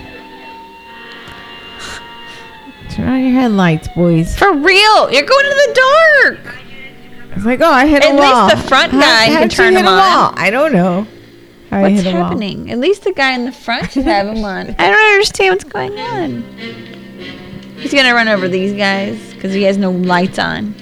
Turn 2.91 3.07
on 3.09 3.21
your 3.21 3.33
headlights, 3.33 3.87
boys. 3.89 4.37
For 4.37 4.53
real? 4.53 5.11
You're 5.11 5.25
going 5.25 5.45
to 5.45 5.55
the 5.67 5.81
dark. 6.23 6.64
It's 7.35 7.45
like, 7.45 7.59
oh, 7.61 7.69
I 7.69 7.85
hit 7.85 8.03
At 8.03 8.11
a 8.11 8.15
least 8.15 8.33
wall. 8.33 8.49
the 8.49 8.57
front 8.57 8.93
guy, 8.93 9.27
can 9.27 9.49
turn 9.49 9.75
him 9.75 9.87
on. 9.87 10.37
I 10.37 10.49
don't 10.49 10.71
know. 10.71 11.05
How 11.69 11.81
What's 11.81 12.01
happening? 12.03 12.71
At 12.71 12.77
least 12.77 13.03
the 13.03 13.11
guy 13.11 13.33
in 13.33 13.45
the 13.45 13.51
front 13.51 13.91
should 13.91 14.05
have 14.05 14.27
him 14.27 14.43
on. 14.45 14.69
I 14.79 14.89
don't 14.89 15.13
understand 15.13 15.51
what's 15.53 15.63
going 15.65 15.99
on. 15.99 16.41
He's 17.77 17.93
gonna 17.93 18.13
run 18.13 18.29
over 18.29 18.47
these 18.47 18.73
guys 18.73 19.33
because 19.33 19.53
he 19.53 19.63
has 19.63 19.77
no 19.77 19.91
lights 19.91 20.39
on. 20.39 20.73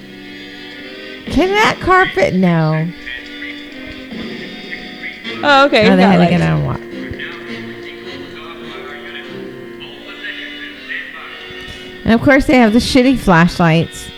Can 1.25 1.49
that 1.49 1.79
carpet? 1.81 2.35
No. 2.35 2.87
Oh, 5.45 5.65
okay. 5.65 5.87
He's 5.87 5.95
they 5.95 6.03
had 6.03 6.23
to 6.23 6.29
get 6.29 6.41
on 6.41 6.65
what? 6.65 6.79
And 12.05 12.13
of 12.13 12.21
course, 12.21 12.45
they 12.45 12.57
have 12.57 12.73
the 12.73 12.79
shitty 12.79 13.17
flashlights. 13.17 14.09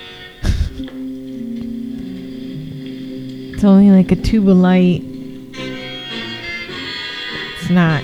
It's 3.56 3.64
only 3.64 3.90
like 3.90 4.12
a 4.12 4.18
tube 4.18 4.50
of 4.50 4.58
light. 4.58 5.02
It's 7.56 7.70
not. 7.70 8.04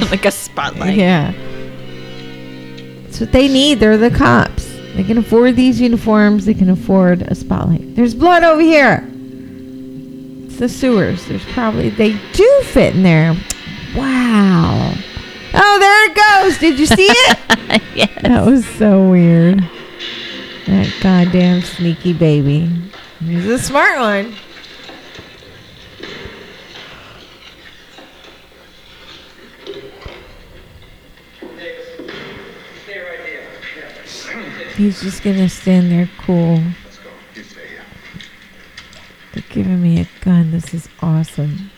like 0.10 0.24
a 0.24 0.30
spotlight. 0.30 0.96
Yeah. 0.96 1.32
That's 3.02 3.20
what 3.20 3.30
they 3.32 3.46
need. 3.46 3.78
They're 3.78 3.98
the 3.98 4.10
cops. 4.10 4.66
They 4.94 5.04
can 5.04 5.18
afford 5.18 5.54
these 5.54 5.82
uniforms. 5.82 6.46
They 6.46 6.54
can 6.54 6.70
afford 6.70 7.20
a 7.22 7.34
spotlight. 7.34 7.94
There's 7.94 8.14
blood 8.14 8.42
over 8.42 8.62
here. 8.62 9.06
It's 10.46 10.56
the 10.58 10.70
sewers. 10.70 11.26
There's 11.26 11.44
probably 11.52 11.90
they 11.90 12.18
do 12.32 12.62
fit 12.64 12.94
in 12.94 13.02
there. 13.02 13.34
Wow. 13.94 14.94
Oh, 15.52 15.78
there 15.78 16.10
it 16.10 16.14
goes. 16.16 16.58
Did 16.58 16.78
you 16.78 16.86
see 16.86 17.08
it? 17.10 17.82
yes. 17.94 18.22
that 18.22 18.46
was 18.46 18.66
so 18.66 19.10
weird. 19.10 19.58
That 20.66 20.90
goddamn 21.02 21.60
sneaky 21.60 22.14
baby. 22.14 22.87
He's 23.20 23.46
a 23.46 23.58
smart 23.58 23.98
one. 23.98 24.34
Stay 32.84 33.00
right 33.00 33.20
here. 33.26 33.48
He's 34.76 35.00
just 35.02 35.22
gonna 35.24 35.48
stand 35.48 35.90
there 35.90 36.08
cool. 36.18 36.62
Let's 36.84 36.98
go. 36.98 37.10
You 37.34 37.42
stay 37.42 37.66
here. 37.66 37.82
They're 39.34 39.42
giving 39.48 39.82
me 39.82 40.00
a 40.00 40.08
gun. 40.24 40.52
This 40.52 40.72
is 40.72 40.88
awesome. 41.02 41.70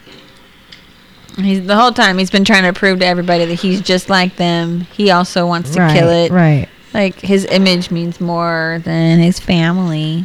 He's 1.36 1.66
the 1.66 1.76
whole 1.76 1.92
time 1.92 2.18
he's 2.18 2.30
been 2.30 2.44
trying 2.44 2.64
to 2.64 2.78
prove 2.78 2.98
to 2.98 3.06
everybody 3.06 3.46
that 3.46 3.54
he's 3.54 3.80
just 3.80 4.10
like 4.10 4.36
them. 4.36 4.80
He 4.80 5.10
also 5.10 5.46
wants 5.46 5.70
to 5.70 5.80
right, 5.80 5.96
kill 5.96 6.10
it. 6.10 6.30
Right. 6.30 6.68
Like 6.92 7.18
his 7.18 7.46
image 7.46 7.90
means 7.90 8.20
more 8.20 8.82
than 8.84 9.20
his 9.20 9.40
family. 9.40 10.24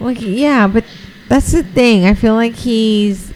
Well, 0.00 0.12
yeah, 0.12 0.66
but 0.66 0.84
that's 1.28 1.52
the 1.52 1.62
thing. 1.62 2.06
I 2.06 2.14
feel 2.14 2.34
like 2.34 2.54
he's 2.54 3.32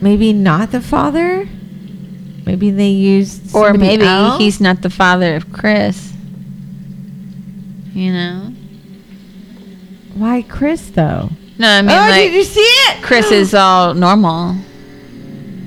maybe 0.00 0.32
not 0.32 0.70
the 0.70 0.80
father. 0.80 1.48
Maybe 2.44 2.70
they 2.70 2.88
used 2.88 3.54
Or 3.54 3.74
maybe 3.74 4.04
else? 4.04 4.38
he's 4.38 4.60
not 4.60 4.82
the 4.82 4.90
father 4.90 5.36
of 5.36 5.52
Chris. 5.52 6.12
You 7.92 8.12
know? 8.12 8.52
Why 10.14 10.42
Chris 10.42 10.90
though? 10.90 11.30
No, 11.58 11.68
I 11.68 11.82
mean 11.82 11.90
oh, 11.90 11.94
like 11.94 12.30
did 12.30 12.34
you 12.34 12.44
see 12.44 12.60
it? 12.60 13.02
Chris 13.02 13.30
is 13.30 13.54
oh. 13.54 13.58
all 13.58 13.94
normal. 13.94 14.56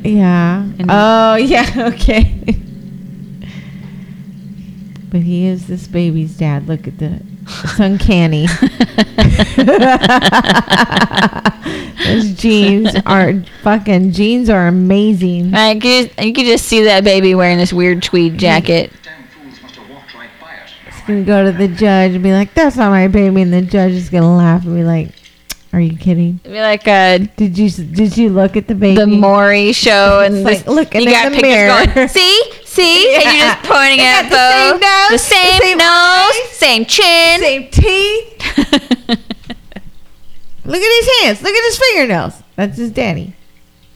Yeah. 0.03 0.61
And- 0.61 0.87
oh, 0.89 1.35
yeah. 1.41 1.91
Okay. 1.93 2.37
But 5.09 5.21
he 5.21 5.45
is 5.45 5.67
this 5.67 5.87
baby's 5.87 6.37
dad. 6.37 6.67
Look 6.67 6.87
at 6.87 6.97
the. 6.97 7.21
It's 7.43 7.79
uncanny. 7.79 8.47
Those 12.05 12.31
genes 12.33 12.89
are 13.05 13.33
fucking 13.63 14.11
genes 14.11 14.49
are 14.49 14.67
amazing. 14.67 15.51
Like 15.51 15.83
you, 15.83 16.09
you 16.19 16.33
could 16.33 16.45
just 16.45 16.65
see 16.65 16.83
that 16.83 17.03
baby 17.03 17.35
wearing 17.35 17.57
this 17.57 17.71
weird 17.73 18.01
tweed 18.03 18.37
jacket. 18.37 18.91
He's 20.85 21.01
gonna 21.07 21.23
go 21.23 21.45
to 21.45 21.51
the 21.57 21.67
judge 21.67 22.13
and 22.13 22.23
be 22.23 22.31
like, 22.31 22.53
"That's 22.53 22.75
not 22.75 22.89
my 22.91 23.07
baby," 23.07 23.41
and 23.41 23.53
the 23.53 23.61
judge 23.61 23.91
is 23.93 24.09
gonna 24.09 24.35
laugh 24.35 24.63
and 24.65 24.75
be 24.75 24.83
like, 24.83 25.09
"Are 25.73 25.79
you 25.79 25.97
kidding? 25.97 26.39
It'd 26.43 26.53
be 26.53 26.59
like 26.61 26.87
uh, 26.87 27.19
Did 27.37 27.57
you 27.57 27.69
did 27.69 28.17
you 28.17 28.29
look 28.29 28.55
at 28.57 28.67
the 28.67 28.75
baby? 28.75 28.97
the 28.97 29.07
Maury 29.07 29.71
show, 29.73 30.19
and 30.23 30.35
It's 30.35 30.45
like 30.45 30.67
looking 30.67 31.01
you 31.01 31.09
got 31.11 31.31
the 31.31 31.41
mirror. 31.41 31.85
going, 31.93 32.07
see, 32.07 32.50
see, 32.75 33.15
and 33.15 33.23
you're 33.23 33.33
just 33.33 33.63
pointing 33.63 33.99
at 33.99 34.29
got 34.29 34.29
the 34.29 34.37
same 34.51 34.79
nose, 34.79 35.09
the 35.11 35.17
same, 35.17 35.57
the 35.59 35.63
same 35.63 35.77
nose, 35.77 35.87
eyes, 35.87 36.49
same 36.51 36.85
chin, 36.85 37.39
Same 37.39 37.69
teeth. 37.69 38.37
Look 40.63 40.81
at 40.81 41.05
his 41.05 41.21
hands. 41.23 41.41
Look 41.41 41.53
at 41.53 41.63
his 41.65 41.77
fingernails. 41.79 42.33
That's 42.55 42.77
his 42.77 42.91
daddy. 42.91 43.33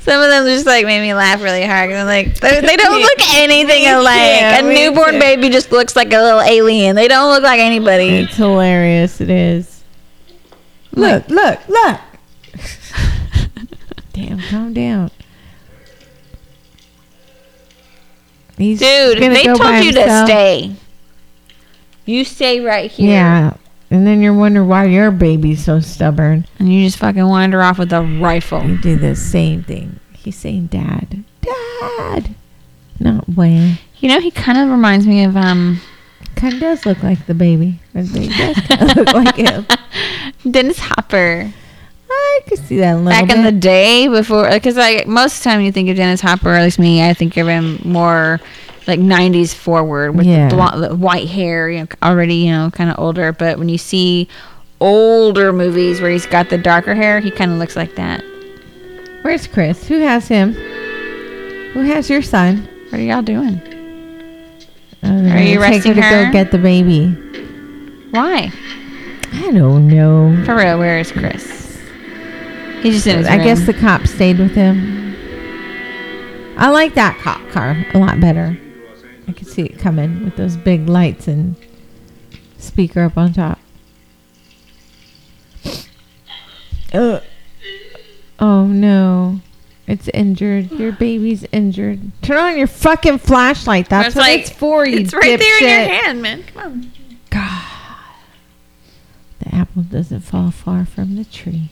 Some 0.00 0.22
of 0.22 0.30
them 0.30 0.44
just 0.44 0.64
like 0.66 0.86
made 0.86 1.00
me 1.00 1.12
laugh 1.14 1.42
really 1.42 1.64
hard. 1.64 1.90
I'm 1.90 2.06
like, 2.06 2.38
they, 2.38 2.60
they 2.60 2.76
don't 2.76 3.00
look 3.00 3.34
anything 3.34 3.86
alike. 3.88 4.60
too, 4.60 4.66
A 4.68 4.72
newborn 4.72 5.14
too. 5.14 5.18
baby 5.18 5.48
just 5.50 5.72
looks 5.72 5.96
like 5.96 6.12
a 6.12 6.18
little 6.22 6.40
alien. 6.40 6.94
They 6.94 7.08
don't 7.08 7.28
look 7.32 7.42
like 7.42 7.58
anybody. 7.58 8.08
It's 8.10 8.36
hilarious. 8.36 9.20
It 9.20 9.30
is. 9.30 9.82
Look, 10.92 11.28
look, 11.28 11.58
look. 11.68 12.00
Damn, 14.12 14.38
calm 14.42 14.72
down. 14.72 15.10
He's 18.56 18.80
Dude, 18.80 19.18
they 19.18 19.44
told 19.44 19.84
you 19.84 19.92
to 19.92 20.24
stay. 20.24 20.74
You 22.04 22.24
stay 22.24 22.60
right 22.60 22.90
here. 22.90 23.10
Yeah, 23.10 23.56
and 23.90 24.06
then 24.06 24.22
you're 24.22 24.32
wondering 24.32 24.68
why 24.68 24.84
your 24.86 25.10
baby's 25.10 25.64
so 25.64 25.80
stubborn. 25.80 26.46
And 26.58 26.72
you 26.72 26.84
just 26.86 26.98
fucking 26.98 27.26
wander 27.26 27.62
off 27.62 27.78
with 27.78 27.92
a 27.92 28.02
rifle. 28.02 28.64
You 28.64 28.78
do 28.78 28.96
the 28.96 29.14
same 29.16 29.62
thing. 29.62 30.00
He's 30.12 30.36
saying, 30.36 30.66
"Dad, 30.66 31.24
Dad," 31.42 32.34
not 32.98 33.28
when. 33.28 33.78
You 33.98 34.08
know, 34.08 34.20
he 34.20 34.30
kind 34.30 34.58
of 34.58 34.70
reminds 34.70 35.06
me 35.06 35.24
of 35.24 35.36
um 35.36 35.80
Kind 36.36 36.52
of 36.54 36.60
does 36.60 36.84
look 36.84 37.02
like 37.02 37.26
the 37.26 37.34
baby. 37.34 37.80
The 37.94 38.02
baby 38.02 38.28
does 38.28 38.56
kind 38.66 38.90
of 38.90 38.96
look 38.96 39.14
like 39.14 39.36
him. 39.36 39.66
Dennis 40.50 40.78
Hopper. 40.78 41.52
I 42.08 42.40
could 42.48 42.58
see 42.58 42.78
that 42.78 42.92
a 42.94 42.96
little 42.96 43.10
Back 43.10 43.26
bit. 43.28 43.36
in 43.38 43.44
the 43.44 43.52
day 43.52 44.08
before, 44.08 44.48
because 44.50 44.76
like 44.76 45.06
most 45.06 45.38
of 45.38 45.42
the 45.44 45.50
time 45.50 45.60
you 45.62 45.72
think 45.72 45.88
of 45.88 45.96
Dennis 45.96 46.20
Hopper, 46.20 46.50
or 46.50 46.54
at 46.54 46.62
least 46.64 46.78
me, 46.78 47.06
I 47.08 47.14
think 47.14 47.36
of 47.36 47.46
him 47.48 47.80
more 47.84 48.40
like 48.86 49.00
'90s 49.00 49.52
forward 49.54 50.14
with 50.16 50.26
Yeah. 50.26 50.48
the, 50.48 50.54
blonde, 50.54 50.82
the 50.84 50.94
white 50.94 51.28
hair, 51.28 51.68
you 51.70 51.80
know, 51.80 51.86
already 52.02 52.34
you 52.36 52.52
know 52.52 52.70
kind 52.70 52.90
of 52.90 52.98
older. 52.98 53.32
But 53.32 53.58
when 53.58 53.68
you 53.68 53.78
see 53.78 54.28
older 54.80 55.52
movies 55.52 56.00
where 56.00 56.10
he's 56.10 56.26
got 56.26 56.50
the 56.50 56.58
darker 56.58 56.94
hair, 56.94 57.18
he 57.20 57.30
kind 57.30 57.50
of 57.50 57.58
looks 57.58 57.74
like 57.76 57.96
that. 57.96 58.22
Where's 59.22 59.46
Chris? 59.46 59.88
Who 59.88 59.98
has 60.00 60.28
him? 60.28 60.52
Who 61.72 61.80
has 61.80 62.08
your 62.08 62.22
son? 62.22 62.68
What 62.90 63.00
are 63.00 63.02
y'all 63.02 63.22
doing? 63.22 63.60
Uh, 65.02 65.08
Are 65.34 65.38
you 65.42 65.58
take 65.60 65.82
her 65.84 65.94
to 65.94 66.00
her? 66.02 66.24
go 66.26 66.32
get 66.32 66.50
the 66.52 66.58
baby? 66.58 67.08
Why? 68.12 68.52
I 69.32 69.50
don't 69.52 69.88
know. 69.88 70.42
For 70.44 70.54
real, 70.56 70.78
where 70.78 70.98
is 71.00 71.10
Chris? 71.12 71.65
He's 72.82 72.94
just 72.94 73.06
in 73.06 73.18
his 73.18 73.26
I 73.26 73.38
guess 73.38 73.66
the 73.66 73.74
cop 73.74 74.06
stayed 74.06 74.38
with 74.38 74.52
him. 74.52 75.14
I 76.58 76.70
like 76.70 76.94
that 76.94 77.18
cop 77.18 77.46
car 77.50 77.84
a 77.94 77.98
lot 77.98 78.20
better. 78.20 78.58
I 79.28 79.32
could 79.32 79.48
see 79.48 79.62
it 79.62 79.78
coming 79.78 80.24
with 80.24 80.36
those 80.36 80.56
big 80.56 80.88
lights 80.88 81.28
and 81.28 81.56
speaker 82.58 83.02
up 83.02 83.18
on 83.18 83.32
top. 83.32 83.58
Uh, 86.92 87.20
oh 88.38 88.66
no. 88.66 89.40
It's 89.86 90.08
injured. 90.08 90.72
Your 90.72 90.92
baby's 90.92 91.44
injured. 91.52 92.10
Turn 92.22 92.38
on 92.38 92.58
your 92.58 92.66
fucking 92.66 93.18
flashlight. 93.18 93.88
That's 93.88 94.14
what 94.14 94.22
like- 94.22 94.40
it's 94.40 94.50
for, 94.50 94.84
you 94.86 94.98
It's 94.98 95.12
right 95.12 95.38
there 95.38 95.58
in 95.58 95.88
your 95.88 96.02
hand, 96.02 96.22
man. 96.22 96.42
Come 96.44 96.62
on. 96.62 96.92
God. 97.30 97.62
The 99.40 99.54
apple 99.54 99.82
doesn't 99.82 100.20
fall 100.20 100.50
far 100.50 100.84
from 100.84 101.16
the 101.16 101.24
tree. 101.24 101.70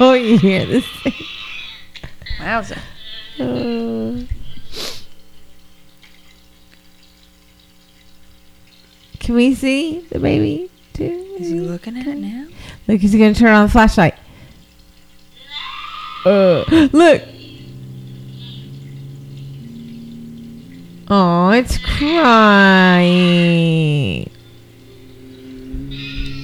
Oh, 0.00 0.14
you 0.14 0.38
hear 0.38 0.66
this 0.66 0.86
thing? 1.02 1.12
Wowza. 2.38 2.78
Uh, 3.38 4.24
can 9.18 9.34
we 9.34 9.54
see 9.54 10.00
the 10.10 10.18
baby 10.18 10.70
too? 10.92 11.36
Is 11.38 11.48
he 11.48 11.60
looking 11.60 11.96
at 11.96 12.06
it 12.06 12.18
now? 12.18 12.46
Look, 12.88 13.00
he's 13.00 13.12
gonna 13.12 13.34
turn 13.34 13.54
on 13.54 13.66
the 13.66 13.72
flashlight. 13.72 14.14
Uh, 16.24 16.64
look. 16.92 17.22
Oh, 21.08 21.50
it's 21.50 21.78
crying. 21.78 23.02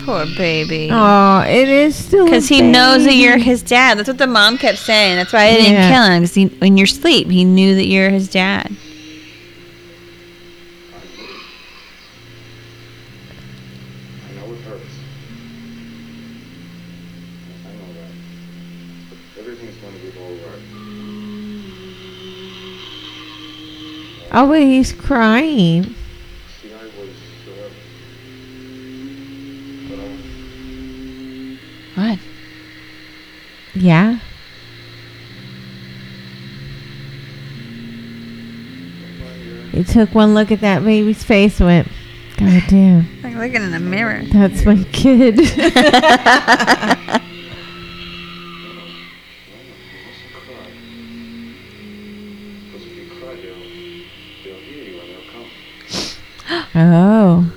Poor 0.09 0.25
baby. 0.39 0.89
Oh, 0.91 1.41
it 1.47 1.69
is 1.69 1.95
still 1.95 2.25
Because 2.25 2.49
he 2.49 2.63
knows 2.63 3.05
that 3.05 3.13
you're 3.13 3.37
his 3.37 3.63
dad. 3.63 3.99
That's 3.99 4.09
what 4.09 4.17
the 4.17 4.27
mom 4.27 4.57
kept 4.57 4.79
saying. 4.79 5.17
That's 5.17 5.35
why 5.35 5.41
I 5.49 5.57
didn't 5.57 5.73
Yeah. 5.75 5.91
kill 5.91 6.05
him. 6.05 6.23
Because 6.23 6.63
in 6.63 6.79
your 6.79 6.87
sleep, 6.87 7.29
he 7.31 7.45
knew 7.45 7.75
that 7.75 7.85
you're 7.85 8.09
his 8.09 8.27
dad. 8.27 8.75
I 14.29 14.33
know 14.35 14.53
it 14.53 14.61
hurts. 14.63 14.95
I 17.67 17.69
know 17.73 17.93
that. 17.95 18.13
But 19.11 19.19
everything's 19.41 19.77
going 19.77 19.95
to 19.95 20.01
be 20.01 20.09
all 20.19 20.33
right. 20.49 20.65
Oh, 24.33 24.49
but 24.49 24.61
he's 24.61 24.93
crying. 24.93 25.95
See, 26.63 26.73
I 26.73 26.85
was, 26.85 26.93
uh, 27.49 27.71
but 29.89 29.99
I, 29.99 30.03
What? 32.11 32.19
Yeah. 33.79 34.19
He 39.73 39.85
took 39.85 40.15
one 40.15 40.35
look 40.35 40.51
at 40.51 40.61
that 40.61 40.83
baby's 40.85 41.23
face 41.23 41.61
and 41.61 41.67
went, 41.69 41.89
God 42.37 42.63
damn, 42.69 43.07
Like 43.23 43.35
looking 43.37 43.63
in 43.63 43.71
the 43.71 43.79
mirror. 43.81 44.23
that's 44.33 44.65
my 44.65 44.83
kid. 44.93 45.37
because 52.71 52.83
if 52.87 52.97
you 52.97 53.21
cry, 53.21 53.35
they'll, 53.37 53.55
they'll 54.45 54.61
hear 54.63 54.85
you 54.85 55.01
and 55.01 55.09
they'll 55.11 55.31
come. 55.33 55.49
oh. 56.75 57.53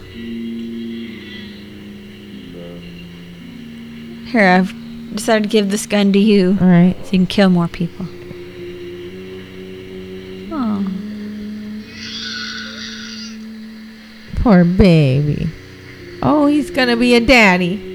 Here, 4.32 4.48
I've 4.48 4.74
decided 5.14 5.44
to 5.44 5.50
give 5.50 5.72
this 5.72 5.86
gun 5.86 6.14
to 6.14 6.20
you 6.20 6.58
All 6.62 6.68
right. 6.68 6.96
so 6.98 7.12
you 7.12 7.20
can 7.20 7.28
kill 7.28 7.50
more 7.50 7.68
people. 7.68 8.06
Oh. 10.54 10.88
Poor 14.38 14.64
baby. 14.64 15.50
Oh, 16.24 16.48
he's 16.48 16.70
to 16.88 16.96
be 16.96 17.16
a 17.16 17.20
daddy. 17.20 17.88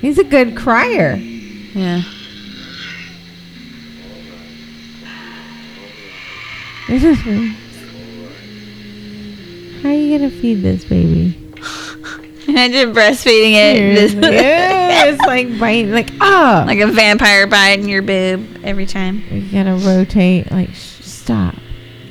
He's 0.00 0.18
a 0.18 0.24
good 0.24 0.56
crier. 0.56 1.16
Yeah. 1.16 2.00
How 9.82 9.88
are 9.88 9.92
you 9.92 10.18
to 10.18 10.30
feed 10.30 10.62
this 10.62 10.84
baby? 10.84 11.39
Imagine 12.60 12.94
breastfeeding 12.94 13.52
it. 13.52 13.80
Mm, 13.80 13.94
this- 13.94 14.12
yeah, 14.34 15.06
it's 15.06 15.22
like 15.22 15.58
biting, 15.58 15.92
like, 15.92 16.10
oh. 16.20 16.64
like 16.66 16.78
a 16.78 16.88
vampire 16.88 17.46
biting 17.46 17.88
your 17.88 18.02
boob 18.02 18.60
every 18.62 18.84
time. 18.84 19.24
You 19.30 19.50
gotta 19.50 19.76
rotate, 19.76 20.50
like, 20.50 20.68
sh- 20.74 21.00
stop. 21.00 21.54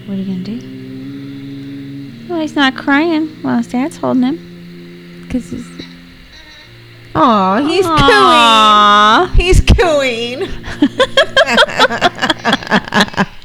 What 0.08 0.18
are 0.18 0.22
you 0.22 0.44
to 0.44 0.58
do? 0.58 2.28
Well, 2.28 2.40
he's 2.42 2.56
not 2.56 2.76
crying 2.76 3.28
while 3.44 3.58
his 3.58 3.68
dad's 3.68 3.98
holding 3.98 4.24
him. 4.24 5.22
Because 5.28 5.52
he's. 5.52 5.68
Oh, 7.14 7.68
he's 7.68 7.86
Aww. 7.86 9.28
cooing. 9.28 9.38
He's 9.38 9.62
cooing. 9.62 10.48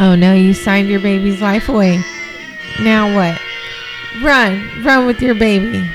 oh 0.00 0.14
no, 0.14 0.32
you 0.32 0.54
signed 0.54 0.88
your 0.88 1.00
baby's 1.00 1.40
life 1.40 1.68
away. 1.68 2.02
Now 2.80 3.14
what? 3.14 3.40
Run, 4.22 4.84
run 4.84 5.06
with 5.06 5.20
your 5.20 5.34
baby. 5.34 5.88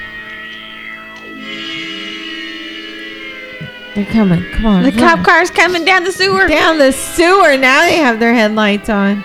They're 3.96 4.06
coming. 4.06 4.44
Come 4.54 4.66
on. 4.66 4.84
The 4.84 4.92
run. 4.92 5.00
cop 5.00 5.26
car's 5.26 5.52
coming 5.52 5.84
down 5.84 6.04
the 6.06 6.12
sewer. 6.12 6.48
down 6.48 6.78
the 6.78 6.92
sewer. 6.92 7.58
Now 7.58 7.82
they 7.82 7.98
have 7.98 8.20
their 8.20 8.34
headlights 8.34 8.90
on. 8.90 9.24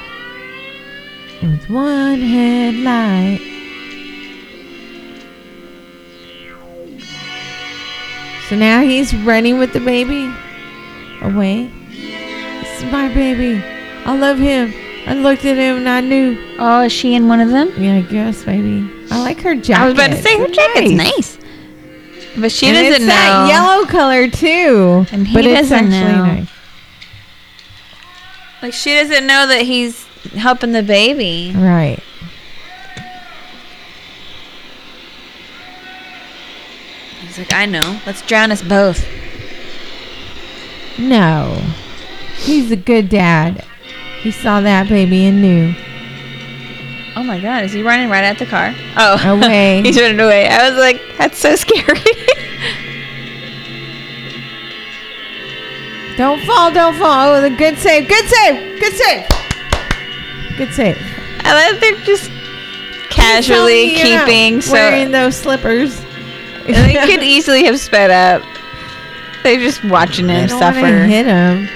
With 1.43 1.71
one 1.71 2.21
headlight. 2.21 3.41
So 8.49 8.57
now 8.57 8.81
he's 8.81 9.15
running 9.15 9.59
with 9.59 9.73
the 9.73 9.81
baby 9.81 10.33
away. 11.21 11.71
This 11.89 12.83
is 12.83 12.93
my 12.93 13.13
baby. 13.13 13.63
I 14.07 14.17
love 14.17 14.39
him. 14.39 14.73
I 15.07 15.15
looked 15.15 15.45
at 15.45 15.57
him 15.57 15.79
and 15.79 15.89
I 15.89 16.01
knew. 16.01 16.39
Oh, 16.59 16.83
is 16.83 16.93
she 16.93 17.15
in 17.15 17.29
one 17.29 17.41
of 17.41 17.51
them? 17.51 17.73
Yeah, 17.77 17.97
I 17.97 18.03
guess 18.03 18.47
maybe. 18.47 18.89
I 19.11 19.21
like 19.21 19.41
her 19.41 19.55
jacket. 19.55 19.83
I 19.83 19.85
was 19.87 19.95
about 19.95 20.11
to 20.11 20.23
say 20.23 20.39
her 20.39 20.47
It's 20.47 20.57
jacket's 20.57 20.91
nice. 20.93 21.39
But 22.39 22.53
she 22.53 22.67
and 22.67 22.77
doesn't 22.77 22.93
it's 22.93 23.01
know. 23.01 23.07
that 23.07 23.49
yellow 23.49 23.85
color 23.87 24.29
too. 24.29 25.07
And 25.13 25.27
he 25.27 25.35
but 25.35 25.45
it's 25.45 25.69
doesn't 25.71 25.93
actually 25.93 26.13
know. 26.13 26.25
nice. 26.27 26.49
Like 28.63 28.73
she 28.75 28.95
doesn't 28.95 29.27
know 29.27 29.47
that 29.49 29.63
he's 29.63 30.05
helping 30.35 30.73
the 30.73 30.83
baby. 30.83 31.53
Right. 31.57 32.01
He's 37.23 37.39
like, 37.39 37.53
I 37.53 37.67
know. 37.67 38.01
Let's 38.07 38.23
drown 38.23 38.53
us 38.53 38.63
both. 38.63 39.05
No. 40.99 41.61
He's 42.37 42.71
a 42.71 42.77
good 42.77 43.09
dad. 43.09 43.65
He 44.27 44.33
saw 44.33 44.61
that 44.61 44.89
baby 44.89 45.27
and 45.27 45.41
knew. 45.41 45.73
Oh 47.15 47.23
my 47.23 47.39
god, 47.39 47.63
is 47.63 47.73
he 47.73 47.85
running 47.85 48.11
right 48.11 48.25
at 48.25 48.41
the 48.41 48.45
car? 48.45 48.75
Oh, 48.97 49.37
Away. 49.37 49.83
he's 49.83 50.01
running 50.01 50.19
away. 50.19 50.49
I 50.49 50.69
was 50.69 50.77
like, 50.77 51.01
that's 51.17 51.39
so 51.39 51.55
scary. 51.55 51.87
Don't 56.17 56.45
fall, 56.45 56.73
don't 56.73 56.97
fall. 56.97 57.37
Oh, 57.37 57.41
the 57.41 57.51
good 57.51 57.79
save. 57.79 58.09
Good 58.09 58.25
save. 58.25 58.81
Good 58.81 58.95
save. 58.95 59.29
Good 60.57 60.73
save. 60.73 60.99
I 61.45 61.71
like 61.71 61.81
they're 61.81 62.05
just 62.05 62.29
casually 63.11 63.91
He's 63.91 63.99
telling 64.01 64.09
you 64.09 64.17
you're 64.17 64.27
keeping. 64.27 64.61
So 64.61 64.73
wearing 64.73 65.13
those 65.13 65.37
slippers. 65.37 66.01
they 66.67 66.95
could 67.07 67.23
easily 67.23 67.65
have 67.67 67.79
sped 67.79 68.11
up. 68.11 68.43
They're 69.45 69.61
just 69.61 69.85
watching 69.85 70.29
him 70.29 70.49
suffer. 70.49 71.05
hit 71.05 71.27
him. 71.27 71.69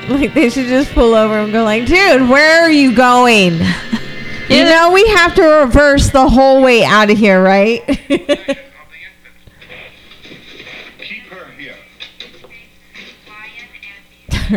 Like 0.08 0.34
they 0.34 0.50
should 0.50 0.66
just 0.66 0.92
pull 0.92 1.14
over 1.14 1.34
and 1.34 1.52
go 1.52 1.62
like, 1.62 1.86
dude, 1.86 2.28
where 2.28 2.62
are 2.62 2.70
you 2.70 2.92
going? 2.94 3.52
you 4.48 4.64
know 4.64 4.90
we 4.92 5.06
have 5.10 5.34
to 5.36 5.42
reverse 5.42 6.10
the 6.10 6.28
whole 6.28 6.62
way 6.62 6.82
out 6.82 7.10
of 7.10 7.18
here, 7.18 7.40
right? 7.40 7.86
Keep 8.08 8.26
her 11.28 11.44
here. 11.52 11.76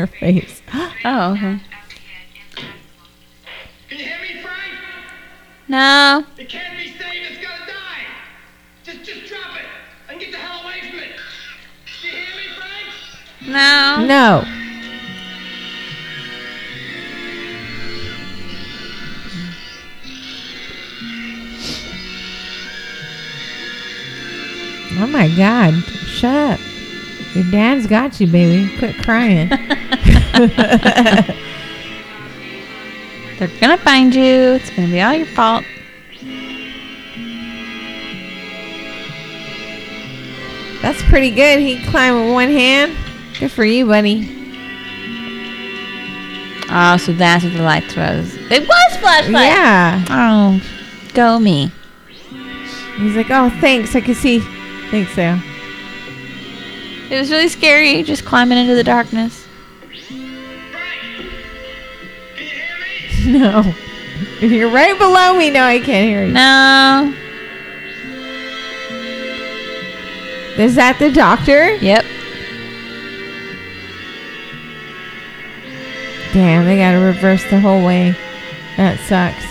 Face. 0.07 0.61
Oh, 1.05 1.33
okay. 1.33 1.59
Can 3.89 3.99
you 3.99 4.05
hear 4.05 4.21
me, 4.21 4.41
Frank? 4.41 4.73
No. 5.67 6.25
It 6.37 6.47
can't 6.47 6.77
be 6.77 6.87
saved. 6.97 7.03
It's 7.29 7.45
gotta 7.45 7.65
die. 7.69 8.05
Just, 8.83 9.03
just 9.03 9.25
drop 9.27 9.55
it 9.57 9.65
and 10.09 10.19
get 10.19 10.31
the 10.31 10.37
hell 10.37 10.63
away 10.63 10.79
from 10.89 10.97
it. 10.99 11.11
Do 12.01 12.07
you 12.07 12.13
hear 12.13 12.35
me, 12.37 12.47
Frank? 12.57 12.87
No. 13.49 14.05
No. 14.05 14.63
Oh 24.99 25.07
my 25.07 25.27
god. 25.35 25.73
Shut 25.83 26.35
up. 26.35 26.59
Your 27.33 27.45
dad's 27.51 27.87
got 27.87 28.19
you, 28.19 28.27
baby. 28.27 28.75
Quit 28.77 28.95
crying. 29.03 29.49
They're 33.39 33.59
gonna 33.59 33.77
find 33.77 34.13
you. 34.13 34.53
It's 34.53 34.69
gonna 34.69 34.87
be 34.87 35.01
all 35.01 35.13
your 35.13 35.25
fault. 35.25 35.65
That's 40.81 41.01
pretty 41.03 41.31
good. 41.31 41.59
He 41.59 41.83
climbed 41.85 42.25
with 42.25 42.33
one 42.33 42.49
hand. 42.49 42.95
Good 43.39 43.51
for 43.51 43.63
you, 43.63 43.87
buddy. 43.87 44.29
Oh, 46.69 46.97
so 46.97 47.13
that's 47.13 47.43
what 47.43 47.53
the 47.53 47.63
light 47.63 47.95
was. 47.95 48.35
It 48.51 48.67
was 48.67 48.97
flashlight. 48.97 49.45
Yeah. 49.45 50.05
Oh, 50.09 50.61
go 51.13 51.39
me. 51.39 51.71
He's 52.97 53.15
like, 53.15 53.29
oh, 53.29 53.49
thanks. 53.61 53.95
I 53.95 54.01
can 54.01 54.13
see. 54.13 54.39
Thanks, 54.91 55.11
Sam. 55.13 55.41
It 57.09 57.19
was 57.19 57.31
really 57.31 57.47
scary, 57.47 58.01
just 58.03 58.25
climbing 58.25 58.57
into 58.57 58.75
the 58.75 58.83
darkness. 58.83 59.47
No. 63.25 63.63
If 64.41 64.51
you're 64.51 64.69
right 64.69 64.97
below 64.97 65.37
me, 65.37 65.49
no, 65.49 65.63
I 65.63 65.79
can't 65.79 66.05
hear 66.05 66.25
you. 66.25 66.33
No. 66.33 67.13
Is 70.57 70.75
that 70.75 70.99
the 70.99 71.09
doctor? 71.09 71.75
Yep. 71.75 72.03
Damn, 76.33 76.65
they 76.65 76.77
gotta 76.77 76.99
reverse 76.99 77.43
the 77.49 77.59
whole 77.59 77.85
way. 77.85 78.13
That 78.75 78.99
sucks. 79.07 79.45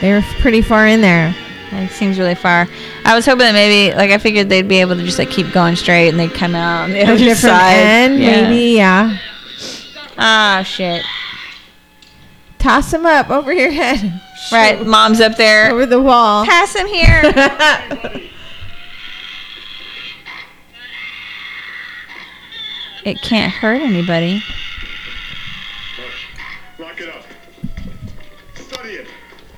They 0.00 0.12
were 0.12 0.22
pretty 0.40 0.62
far 0.62 0.86
in 0.86 1.00
there. 1.00 1.34
It 1.72 1.90
seems 1.90 2.18
really 2.18 2.34
far. 2.34 2.68
I 3.04 3.14
was 3.14 3.26
hoping 3.26 3.40
that 3.40 3.52
maybe, 3.52 3.94
like, 3.94 4.10
I 4.10 4.18
figured 4.18 4.48
they'd 4.48 4.68
be 4.68 4.80
able 4.80 4.94
to 4.96 5.02
just 5.02 5.18
like 5.18 5.30
keep 5.30 5.52
going 5.52 5.74
straight 5.76 6.08
and 6.08 6.18
they'd 6.18 6.32
come 6.32 6.54
out 6.54 6.84
on 6.84 6.92
the 6.92 7.02
other 7.02 7.16
different 7.18 7.38
side. 7.38 7.74
end, 7.76 8.22
Yeah. 8.22 8.42
maybe, 8.48 8.76
yeah. 8.76 9.18
Ah, 10.18 10.62
shit. 10.64 11.04
Toss 12.58 12.92
him 12.92 13.04
up 13.04 13.30
over 13.30 13.52
your 13.52 13.70
head. 13.70 14.20
Right, 14.52 14.84
mom's 14.86 15.20
up 15.20 15.36
there. 15.36 15.70
Over 15.72 15.86
the 15.86 16.00
wall. 16.00 16.44
Pass 16.46 16.74
him 16.74 16.86
here. 16.86 17.20
it 23.04 23.20
can't 23.22 23.52
hurt 23.52 23.80
anybody. 23.82 24.42
Lock 26.78 27.00
it 27.00 27.08
up. 27.08 27.24
Study 28.54 28.90
it. 28.90 29.08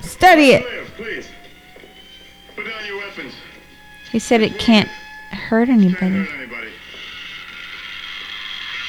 Study 0.01 0.51
it. 0.51 0.87
Please. 0.95 1.27
Put 2.69 2.77
down 2.77 2.85
your 2.85 2.97
weapons. 2.97 3.33
He 4.11 4.19
said 4.19 4.41
it 4.41 4.59
can't 4.59 4.87
hurt 5.31 5.69
anybody. 5.69 6.23
Hurt 6.23 6.29
anybody. 6.37 6.69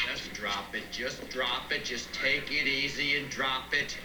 Just 0.07 0.35
drop 0.35 0.74
it, 0.74 0.82
just 0.90 1.27
drop 1.31 1.73
it, 1.73 1.82
just 1.82 2.12
take 2.12 2.51
it 2.52 2.66
easy 2.66 3.16
and 3.16 3.31
drop 3.31 3.73
it. 3.73 3.97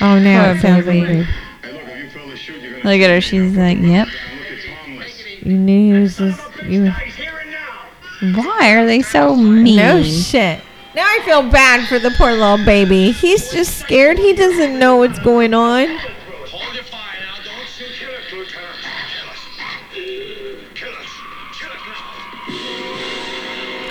Oh, 0.00 0.18
now 0.18 0.46
Poor 0.46 0.56
it 0.56 0.60
sounds 0.60 0.86
baby. 0.86 1.06
angry. 1.06 1.18
Look, 1.18 1.28
if 1.62 1.98
you 2.02 2.10
fail 2.10 2.28
to 2.28 2.36
shoot, 2.36 2.60
you're 2.60 2.80
gonna 2.80 2.84
Look 2.90 3.00
at 3.00 3.10
her. 3.10 3.20
She's 3.20 3.56
like, 3.56 3.78
yep. 3.78 4.08
look, 4.08 4.16
it's 4.50 4.64
harmless. 4.64 5.42
You 5.42 5.56
knew 5.56 5.94
he 5.94 6.00
was 6.00 6.16
just. 6.16 6.40
You, 6.64 6.92
Why 8.34 8.74
are 8.74 8.86
they 8.86 9.02
so 9.02 9.36
mean? 9.36 9.76
no 9.76 10.02
shit. 10.02 10.60
Now 10.96 11.04
I 11.06 11.20
feel 11.24 11.48
bad 11.48 11.86
for 11.88 12.00
the 12.00 12.10
poor 12.18 12.32
little 12.32 12.64
baby. 12.64 13.12
He's 13.12 13.52
just 13.52 13.78
scared. 13.78 14.18
He 14.18 14.32
doesn't 14.32 14.76
know 14.78 14.96
what's 14.96 15.20
going 15.20 15.54
on. 15.54 15.86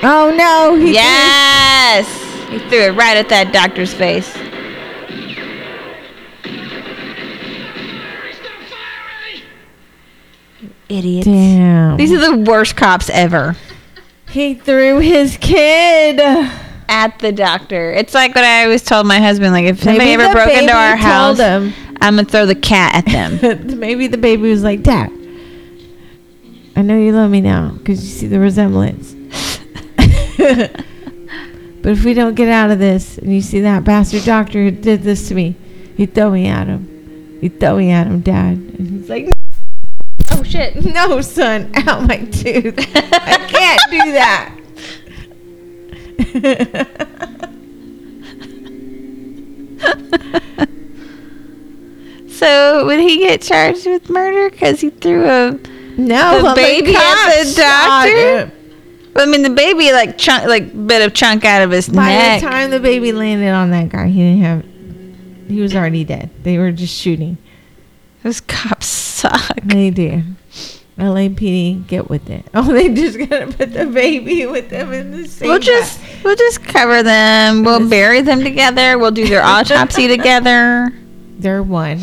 Oh 0.03 0.33
no. 0.35 0.75
He 0.75 0.93
Yes! 0.93 2.07
He 2.49 2.59
threw 2.69 2.79
it 2.79 2.95
right 2.95 3.17
at 3.17 3.29
that 3.29 3.53
doctor's 3.53 3.93
face. 3.93 4.35
Idiots. 10.89 11.25
Damn. 11.25 11.95
These 11.97 12.11
are 12.11 12.19
the 12.19 12.37
worst 12.37 12.75
cops 12.75 13.09
ever. 13.09 13.55
He 14.29 14.55
threw 14.55 14.99
his 14.99 15.37
kid. 15.37 16.19
At 16.89 17.19
the 17.19 17.31
doctor. 17.31 17.93
It's 17.93 18.13
like 18.13 18.35
what 18.35 18.43
I 18.43 18.65
always 18.65 18.83
told 18.83 19.07
my 19.07 19.19
husband. 19.19 19.53
Like, 19.53 19.63
if 19.63 19.81
somebody 19.81 19.99
Maybe 19.99 20.23
ever 20.23 20.33
broke 20.33 20.49
into 20.49 20.73
our 20.73 20.97
house, 20.97 21.37
him. 21.37 21.73
I'm 22.01 22.15
going 22.15 22.25
to 22.25 22.31
throw 22.31 22.45
the 22.45 22.53
cat 22.53 22.95
at 22.95 23.05
them. 23.05 23.79
Maybe 23.79 24.07
the 24.07 24.17
baby 24.17 24.49
was 24.49 24.61
like, 24.61 24.83
Dad, 24.83 25.09
I 26.75 26.81
know 26.81 26.97
you 26.97 27.13
love 27.13 27.31
me 27.31 27.39
now 27.39 27.69
because 27.69 28.03
you 28.03 28.09
see 28.09 28.27
the 28.27 28.39
resemblance. 28.41 29.15
but 31.81 31.91
if 31.91 32.03
we 32.03 32.13
don't 32.13 32.35
get 32.35 32.49
out 32.49 32.71
of 32.71 32.79
this 32.79 33.17
and 33.17 33.33
you 33.33 33.41
see 33.41 33.61
that 33.61 33.83
bastard 33.83 34.23
doctor 34.23 34.63
who 34.63 34.71
did 34.71 35.03
this 35.03 35.27
to 35.27 35.35
me, 35.35 35.55
you 35.97 36.07
throw 36.07 36.31
me 36.31 36.47
at 36.47 36.67
him. 36.67 37.39
You 37.41 37.49
throw 37.49 37.77
me 37.77 37.91
at 37.91 38.07
him, 38.07 38.21
Dad. 38.21 38.57
And 38.57 38.87
he's 38.87 39.09
like, 39.09 39.29
oh, 40.31 40.43
shit. 40.43 40.75
No, 40.93 41.21
son, 41.21 41.71
out 41.87 42.07
my 42.07 42.17
tooth. 42.25 42.75
I 42.95 43.37
can't 43.47 43.81
do 43.91 44.11
that. 44.13 44.57
So 52.41 52.87
would 52.87 52.99
he 52.99 53.19
get 53.19 53.43
charged 53.43 53.85
with 53.85 54.09
murder 54.09 54.49
because 54.49 54.81
he 54.81 54.89
threw 54.89 55.29
a 55.29 55.51
No, 55.95 56.37
the 56.37 56.43
well, 56.43 56.55
baby 56.55 56.95
at 56.95 57.43
the 57.43 57.53
doctor? 57.55 58.51
Him. 59.11 59.13
Well, 59.15 59.27
I 59.27 59.31
mean, 59.31 59.43
the 59.43 59.49
baby 59.49 59.91
like 59.91 60.17
chunk, 60.17 60.45
like 60.47 60.87
bit 60.87 61.01
of 61.01 61.13
chunk 61.13 61.45
out 61.45 61.61
of 61.61 61.71
his 61.71 61.89
By 61.89 62.09
neck. 62.09 62.41
By 62.41 62.47
the 62.47 62.51
time 62.55 62.71
the 62.71 62.79
baby 62.79 63.11
landed 63.11 63.49
on 63.51 63.71
that 63.71 63.89
guy, 63.89 64.07
he 64.07 64.19
didn't 64.19 64.41
have. 64.43 64.65
He 65.49 65.59
was 65.59 65.75
already 65.75 66.03
dead. 66.03 66.29
They 66.43 66.57
were 66.57 66.71
just 66.71 66.93
shooting. 66.95 67.37
Those 68.23 68.39
cops 68.41 68.85
suck. 68.87 69.55
They 69.63 69.89
do. 69.89 70.23
LAPD, 70.97 71.87
get 71.87 72.09
with 72.09 72.29
it. 72.29 72.45
Oh, 72.53 72.71
they 72.71 72.93
just 72.93 73.17
gotta 73.17 73.47
put 73.47 73.73
the 73.73 73.85
baby 73.87 74.45
with 74.45 74.69
them 74.69 74.93
in 74.93 75.11
the 75.11 75.27
same. 75.27 75.49
We'll 75.49 75.59
just 75.59 75.99
we'll 76.23 76.35
just 76.35 76.63
cover 76.63 77.01
them. 77.01 77.63
We'll 77.63 77.89
bury 77.89 78.21
them 78.21 78.43
together. 78.43 78.97
We'll 78.99 79.11
do 79.11 79.27
their 79.27 79.43
autopsy 79.43 80.07
together. 80.07 80.93
They're 81.39 81.63
one. 81.63 82.01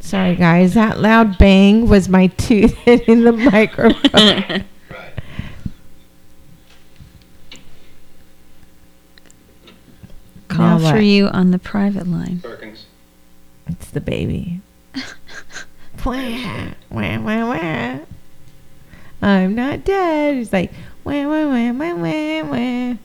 Sorry, 0.00 0.34
guys. 0.34 0.74
That 0.74 1.00
loud 1.00 1.38
bang 1.38 1.88
was 1.88 2.08
my 2.08 2.26
tooth 2.26 2.74
hitting 2.84 3.24
the 3.24 3.32
microphone. 3.32 4.64
Call 10.54 10.78
Now 10.78 10.90
for 10.90 10.94
what? 10.94 11.04
you 11.04 11.26
on 11.26 11.50
the 11.50 11.58
private 11.58 12.06
line. 12.06 12.38
Perkins. 12.38 12.86
It's 13.66 13.90
the 13.90 14.00
baby. 14.00 14.60
wah, 16.04 16.68
wah, 16.90 17.18
wah, 17.18 17.48
wah. 17.48 17.98
I'm 19.20 19.56
not 19.56 19.84
dead. 19.84 20.36
He's 20.36 20.52
like, 20.52 20.72
wah, 21.02 21.24
wah, 21.24 21.48
wah, 21.48 21.72
wah, 21.72 21.94
wah, 21.96 22.42
wah. 22.44 22.96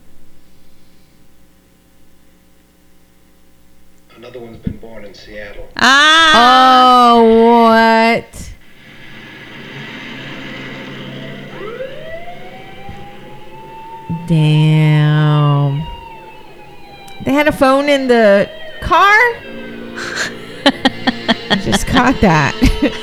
Another 4.16 4.40
one's 4.40 4.58
been 4.60 4.78
born 4.78 5.06
in 5.06 5.16
Seattle. 5.16 5.70
Ah! 5.76 7.16
Oh, 7.16 7.64
what? 7.64 8.52
Damn. 14.28 15.89
They 17.24 17.34
had 17.34 17.48
a 17.48 17.52
phone 17.52 17.90
in 17.90 18.08
the 18.08 18.50
car? 18.82 19.18
I 21.52 21.60
just 21.64 21.88
caught 21.88 22.20
that. 22.22 22.54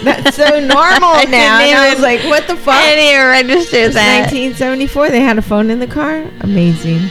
That's 0.04 0.36
so 0.36 0.44
normal 0.60 1.30
now. 1.30 1.60
And 1.60 1.78
I 1.78 1.92
was 1.92 2.02
like, 2.02 2.22
what 2.24 2.46
the 2.46 2.56
fuck? 2.56 2.74
I 2.74 2.94
didn't 2.94 3.14
even 3.14 3.26
register 3.50 3.88
that. 3.90 4.32
1974. 4.32 5.10
They 5.10 5.20
had 5.20 5.38
a 5.38 5.42
phone 5.42 5.70
in 5.70 5.80
the 5.80 5.86
car? 5.86 6.24
Amazing. 6.40 7.10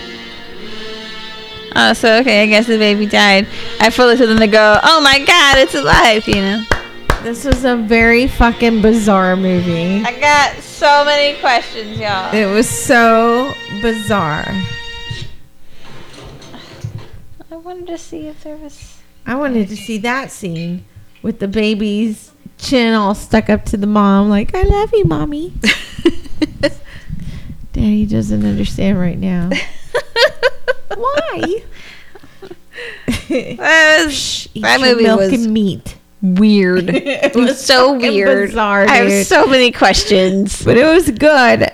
Oh, 1.75 1.91
so 1.93 2.19
okay, 2.19 2.41
I 2.43 2.45
guess 2.45 2.67
the 2.67 2.77
baby 2.77 3.05
died. 3.05 3.47
I 3.81 3.89
fully 3.89 4.15
to 4.15 4.25
them 4.25 4.39
to 4.39 4.47
go, 4.47 4.79
oh 4.81 5.01
my 5.01 5.19
god, 5.19 5.57
it's 5.57 5.75
alive, 5.75 6.25
you 6.25 6.35
know. 6.35 6.63
This 7.21 7.43
was 7.43 7.65
a 7.65 7.75
very 7.75 8.27
fucking 8.27 8.81
bizarre 8.81 9.35
movie. 9.35 10.03
I 10.05 10.17
got 10.19 10.61
so 10.63 11.03
many 11.03 11.37
questions, 11.39 11.99
y'all. 11.99 12.33
It 12.33 12.45
was 12.45 12.69
so 12.69 13.53
bizarre. 13.81 14.45
I 17.65 17.67
wanted 17.67 17.87
to 17.87 17.97
see 17.97 18.27
if 18.27 18.43
there 18.43 18.57
was. 18.57 18.99
I 19.25 19.33
wanted 19.33 19.69
to 19.69 19.75
see 19.75 19.97
that 19.97 20.29
scene 20.29 20.85
with 21.23 21.39
the 21.39 21.47
baby's 21.47 22.31
chin 22.59 22.93
all 22.93 23.15
stuck 23.15 23.49
up 23.49 23.65
to 23.65 23.75
the 23.77 23.87
mom, 23.87 24.29
like, 24.29 24.53
I 24.53 24.61
love 24.61 24.91
you, 24.93 25.03
mommy. 25.05 25.51
Daddy 27.73 28.05
doesn't 28.05 28.45
understand 28.45 28.99
right 28.99 29.17
now. 29.17 29.49
Why? 30.95 31.63
That, 33.07 34.03
was, 34.05 34.47
that 34.53 34.79
movie 34.79 35.03
milk 35.05 35.21
was 35.21 35.33
and 35.33 35.51
meat. 35.51 35.97
weird. 36.21 36.87
It 36.87 37.07
it 37.07 37.35
was 37.35 37.59
so 37.59 37.93
weird. 37.97 38.49
bizarre, 38.49 38.87
I 38.87 38.97
have 38.97 39.25
so 39.25 39.47
many 39.47 39.71
questions. 39.71 40.63
But 40.63 40.77
it 40.77 40.85
was 40.85 41.09
good. 41.09 41.67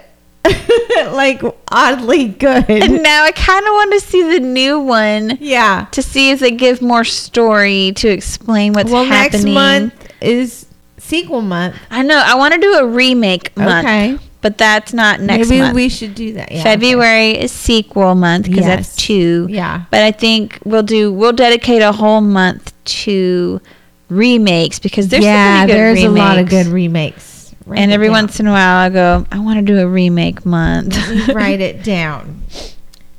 like 1.11 1.41
oddly 1.71 2.29
good. 2.29 2.69
And 2.69 3.03
now 3.03 3.23
I 3.23 3.31
kind 3.31 3.65
of 3.65 3.71
want 3.71 3.93
to 3.93 3.99
see 3.99 4.23
the 4.23 4.39
new 4.39 4.79
one 4.79 5.37
yeah. 5.39 5.87
to 5.91 6.01
see 6.01 6.31
if 6.31 6.39
they 6.39 6.51
give 6.51 6.81
more 6.81 7.03
story 7.03 7.93
to 7.97 8.07
explain 8.07 8.73
what's 8.73 8.91
well, 8.91 9.05
happening. 9.05 9.53
next 9.53 9.53
month 9.53 10.13
is 10.21 10.65
sequel 10.97 11.41
month. 11.41 11.75
I 11.89 12.01
know. 12.01 12.21
I 12.23 12.35
want 12.35 12.53
to 12.53 12.59
do 12.59 12.73
a 12.75 12.85
remake 12.85 13.55
month, 13.55 13.85
Okay. 13.85 14.17
but 14.41 14.57
that's 14.57 14.93
not 14.93 15.19
next 15.19 15.39
month. 15.39 15.49
Maybe 15.49 15.61
month. 15.61 15.75
we 15.75 15.89
should 15.89 16.15
do 16.15 16.33
that. 16.33 16.51
Yeah, 16.51 16.61
okay. 16.61 16.63
February 16.63 17.31
is 17.31 17.51
sequel 17.51 18.15
month 18.15 18.47
because 18.47 18.65
that's 18.65 18.95
two. 18.95 19.47
Yeah. 19.49 19.85
But 19.91 20.01
I 20.01 20.11
think 20.11 20.59
we'll 20.63 20.83
do 20.83 21.11
we'll 21.13 21.33
dedicate 21.33 21.81
a 21.81 21.91
whole 21.91 22.21
month 22.21 22.73
to 22.83 23.61
remakes 24.09 24.79
because 24.79 25.07
there's 25.07 25.23
yeah, 25.23 25.65
good 25.65 25.75
there's 25.75 26.03
remakes. 26.03 26.19
a 26.19 26.23
lot 26.23 26.37
of 26.39 26.49
good 26.49 26.67
remakes. 26.67 27.30
And 27.67 27.91
every 27.91 28.07
down. 28.07 28.13
once 28.13 28.39
in 28.39 28.47
a 28.47 28.51
while 28.51 28.77
I 28.77 28.89
go, 28.89 29.25
I 29.31 29.39
want 29.39 29.59
to 29.59 29.65
do 29.65 29.79
a 29.79 29.87
remake 29.87 30.45
month. 30.45 30.97
Write 31.29 31.61
it 31.61 31.83
down 31.85 32.43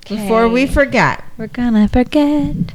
before 0.08 0.48
we 0.48 0.66
forget. 0.66 1.24
We're 1.38 1.46
gonna 1.48 1.88
forget. 1.88 2.54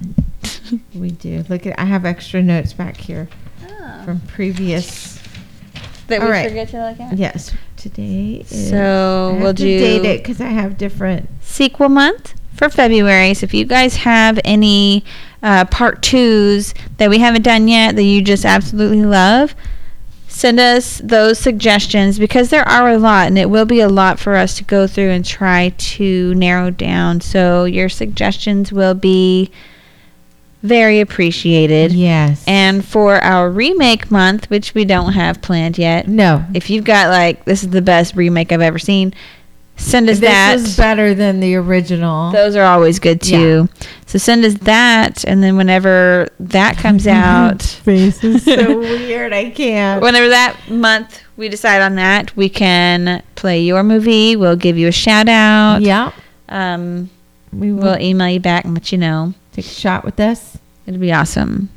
We 0.94 1.12
do. 1.12 1.44
Look 1.50 1.66
at 1.66 1.80
I 1.80 1.86
have 1.86 2.06
extra 2.06 2.42
notes 2.42 2.74
back 2.74 2.98
here 2.98 3.30
from 4.04 4.20
previous. 4.28 5.18
That 6.08 6.22
All 6.22 6.28
we 6.28 6.32
right. 6.32 6.48
forget 6.48 6.70
to 6.70 6.90
look 6.90 7.00
at. 7.00 7.18
Yes, 7.18 7.54
today. 7.78 8.46
Is, 8.50 8.70
So 8.70 9.38
we'll 9.42 9.54
do 9.54 9.66
date 9.80 10.06
it 10.06 10.24
because 10.24 10.40
I 10.42 10.48
have 10.48 10.78
different. 10.78 11.30
sequel 11.42 11.90
month 11.90 12.34
for 12.54 12.70
February. 12.70 13.34
So 13.34 13.44
if 13.46 13.54
you 13.54 13.66
guys 13.66 13.98
have 13.98 14.40
any 14.46 15.04
uh, 15.44 15.66
part 15.66 16.02
twos 16.02 16.74
that 16.98 17.10
we 17.10 17.20
haven't 17.20 17.44
done 17.44 17.68
yet 17.68 17.96
that 17.96 18.04
you 18.04 18.22
just 18.22 18.46
absolutely 18.46 19.04
love, 19.06 19.54
send 20.38 20.60
us 20.60 21.02
those 21.04 21.40
suggestions 21.40 22.20
because 22.20 22.50
there 22.50 22.68
are 22.68 22.90
a 22.90 22.98
lot 22.98 23.26
and 23.26 23.40
it 23.40 23.50
will 23.50 23.66
be 23.66 23.80
a 23.80 23.90
lot 23.90 24.20
for 24.20 24.36
us 24.36 24.56
to 24.58 24.64
go 24.64 24.86
through 24.86 25.10
and 25.10 25.26
try 25.26 25.70
to 25.78 26.34
narrow 26.36 26.70
down. 26.70 27.22
So 27.22 27.66
your 27.66 27.90
suggestions 27.90 28.72
will 28.72 28.94
be 28.94 29.50
very 30.62 31.00
appreciated. 31.00 31.92
Yes. 31.92 32.44
And 32.48 32.86
for 32.86 33.16
our 33.16 33.50
remake 33.50 34.12
month, 34.12 34.48
which 34.50 34.76
we 34.76 34.86
don't 34.86 35.14
have 35.14 35.42
planned 35.42 35.80
yet, 35.80 36.08
no, 36.08 36.46
if 36.54 36.70
you've 36.70 36.86
got 36.86 37.10
like 37.10 37.46
this 37.46 37.64
is 37.64 37.72
the 37.72 37.82
best 37.82 38.16
remake 38.16 38.52
I've 38.52 38.62
ever 38.62 38.80
seen, 38.80 39.16
send 39.78 40.10
us 40.10 40.20
this 40.20 40.30
that. 40.30 40.54
was 40.56 40.76
better 40.76 41.14
than 41.14 41.40
the 41.40 41.56
original. 41.56 42.32
Those 42.32 42.56
are 42.56 42.66
always 42.66 43.00
good 43.00 43.22
too. 43.22 43.70
So 44.06 44.18
send 44.18 44.44
us 44.46 44.54
that, 44.60 45.24
and 45.26 45.44
then 45.44 45.56
whenever 45.58 46.28
that 46.40 46.78
comes 46.78 47.08
out, 47.08 47.62
face 47.62 48.24
is 48.24 48.44
so 48.44 48.80
weird. 48.80 49.34
I 49.34 49.50
can't. 49.52 50.02
whenever 50.02 50.30
that 50.30 50.58
month 50.70 51.22
we 51.38 51.50
decide 51.50 51.82
on 51.82 51.96
that, 51.96 52.36
we 52.36 52.50
can 52.50 53.22
play 53.36 53.62
your 53.62 53.84
movie. 53.84 54.36
We'll 54.36 54.56
give 54.56 54.78
you 54.78 54.88
a 54.88 54.92
shout 54.92 55.28
out. 55.30 55.82
Yeah, 55.82 56.12
Um, 56.50 57.10
we 57.54 57.72
will 57.72 57.84
we'll 57.84 58.00
email 58.02 58.30
you 58.30 58.40
back 58.40 58.66
and 58.66 58.74
let 58.74 58.92
you 58.92 58.98
know. 58.98 59.34
take 59.54 59.66
a 59.66 59.70
shot 59.70 60.04
with 60.04 60.20
us. 60.20 60.58
It'll 60.88 61.00
be 61.00 61.12
awesome. 61.14 61.70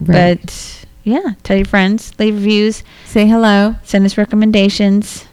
Right. 0.00 0.40
But 0.42 0.84
yeah, 1.04 1.34
tell 1.44 1.56
your 1.56 1.66
friends, 1.66 2.12
leave 2.18 2.34
reviews, 2.34 2.82
say 3.04 3.26
hello. 3.28 3.76
send 3.84 4.04
us 4.06 4.16
recommendations. 4.18 5.26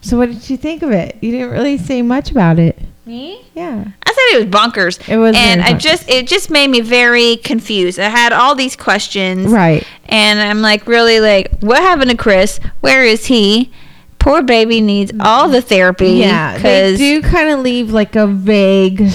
So, 0.00 0.16
what 0.16 0.30
did 0.30 0.48
you 0.48 0.56
think 0.56 0.82
of 0.82 0.90
it? 0.92 1.16
You 1.20 1.32
didn't 1.32 1.50
really 1.50 1.78
say 1.78 2.02
much 2.02 2.30
about 2.30 2.58
it. 2.58 2.78
Me? 3.04 3.44
Yeah, 3.54 3.84
I 4.04 4.12
said 4.12 4.36
it 4.36 4.46
was 4.46 4.60
bonkers. 4.60 5.08
it 5.08 5.16
was. 5.16 5.36
and 5.36 5.62
I 5.62 5.74
just 5.74 6.08
it 6.10 6.26
just 6.26 6.50
made 6.50 6.68
me 6.68 6.80
very 6.80 7.36
confused. 7.36 7.98
I 8.00 8.08
had 8.08 8.32
all 8.32 8.54
these 8.54 8.74
questions. 8.76 9.46
right. 9.46 9.86
And 10.06 10.40
I'm 10.40 10.60
like, 10.62 10.86
really, 10.86 11.20
like, 11.20 11.58
what 11.60 11.78
happened 11.78 12.10
to 12.10 12.16
Chris? 12.16 12.58
Where 12.80 13.04
is 13.04 13.26
he? 13.26 13.72
Poor 14.18 14.42
baby 14.42 14.80
needs 14.80 15.12
all 15.20 15.48
the 15.48 15.62
therapy. 15.62 16.14
Yeah, 16.14 16.52
they 16.54 16.58
because 16.58 16.98
do 16.98 17.22
kind 17.22 17.50
of 17.50 17.60
leave 17.60 17.92
like 17.92 18.16
a 18.16 18.26
vague 18.26 19.08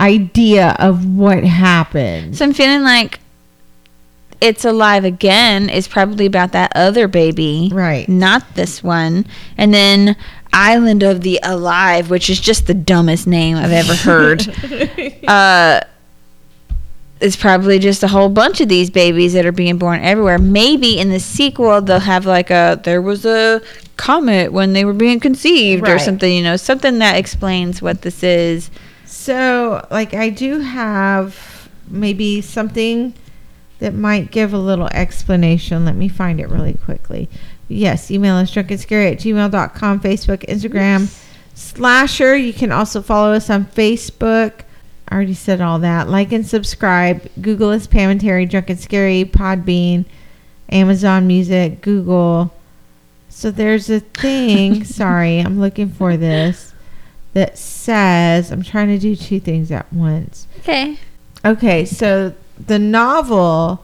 idea 0.00 0.74
of 0.78 1.06
what 1.16 1.44
happened. 1.44 2.36
so 2.36 2.44
I'm 2.44 2.52
feeling 2.52 2.82
like 2.82 3.20
it's 4.44 4.64
alive 4.66 5.06
again 5.06 5.70
is 5.70 5.88
probably 5.88 6.26
about 6.26 6.52
that 6.52 6.70
other 6.76 7.08
baby, 7.08 7.70
Right. 7.72 8.06
Not 8.06 8.54
this 8.54 8.82
one. 8.82 9.24
And 9.56 9.72
then 9.72 10.16
Island 10.52 11.02
of 11.02 11.22
the 11.22 11.40
Alive, 11.42 12.10
which 12.10 12.28
is 12.28 12.38
just 12.40 12.66
the 12.66 12.74
dumbest 12.74 13.26
name 13.26 13.56
I've 13.56 13.72
ever 13.72 13.94
heard. 13.94 14.46
uh, 15.26 15.80
it's 17.20 17.36
probably 17.36 17.78
just 17.78 18.02
a 18.02 18.08
whole 18.08 18.28
bunch 18.28 18.60
of 18.60 18.68
these 18.68 18.90
babies 18.90 19.32
that 19.32 19.46
are 19.46 19.52
being 19.52 19.78
born 19.78 20.00
everywhere. 20.02 20.38
Maybe 20.38 20.98
in 20.98 21.08
the 21.08 21.20
sequel 21.20 21.80
they'll 21.80 22.00
have 22.00 22.26
like 22.26 22.50
a 22.50 22.78
there 22.84 23.00
was 23.00 23.24
a 23.24 23.62
comet 23.96 24.52
when 24.52 24.74
they 24.74 24.84
were 24.84 24.92
being 24.92 25.20
conceived 25.20 25.88
or 25.88 25.98
something, 25.98 26.30
you 26.30 26.42
know, 26.42 26.56
something 26.56 26.98
that 26.98 27.16
explains 27.16 27.80
what 27.80 28.02
this 28.02 28.22
is. 28.22 28.70
So, 29.06 29.86
like, 29.90 30.12
I 30.12 30.28
do 30.28 30.58
have 30.60 31.70
maybe 31.88 32.42
something 32.42 33.14
that 33.78 33.94
might 33.94 34.30
give 34.30 34.52
a 34.52 34.58
little 34.58 34.88
explanation. 34.88 35.84
Let 35.84 35.96
me 35.96 36.08
find 36.08 36.40
it 36.40 36.48
really 36.48 36.74
quickly. 36.74 37.28
Yes, 37.68 38.10
email 38.10 38.36
us 38.36 38.50
drunkandscary 38.54 39.12
at 39.12 39.18
gmail.com, 39.18 40.00
Facebook, 40.00 40.46
Instagram, 40.46 41.14
Slasher. 41.54 42.36
You 42.36 42.52
can 42.52 42.72
also 42.72 43.02
follow 43.02 43.32
us 43.32 43.50
on 43.50 43.64
Facebook. 43.64 44.60
I 45.08 45.14
already 45.14 45.34
said 45.34 45.60
all 45.60 45.78
that. 45.80 46.08
Like 46.08 46.32
and 46.32 46.46
subscribe. 46.46 47.28
Google 47.40 47.70
us 47.70 47.86
Pam 47.86 48.10
and 48.10 48.20
Terry 48.20 48.46
Drunk 48.46 48.70
and 48.70 48.80
Scary, 48.80 49.24
Podbean, 49.24 50.04
Amazon 50.70 51.26
Music, 51.26 51.80
Google. 51.80 52.54
So 53.28 53.50
there's 53.50 53.90
a 53.90 54.00
thing. 54.00 54.84
sorry, 54.84 55.40
I'm 55.40 55.60
looking 55.60 55.88
for 55.88 56.16
this 56.16 56.72
that 57.34 57.58
says 57.58 58.50
I'm 58.50 58.62
trying 58.62 58.88
to 58.88 58.98
do 58.98 59.14
two 59.14 59.40
things 59.40 59.70
at 59.70 59.92
once. 59.92 60.46
Okay. 60.60 60.96
Okay, 61.44 61.84
so 61.84 62.32
the 62.58 62.78
novel 62.78 63.82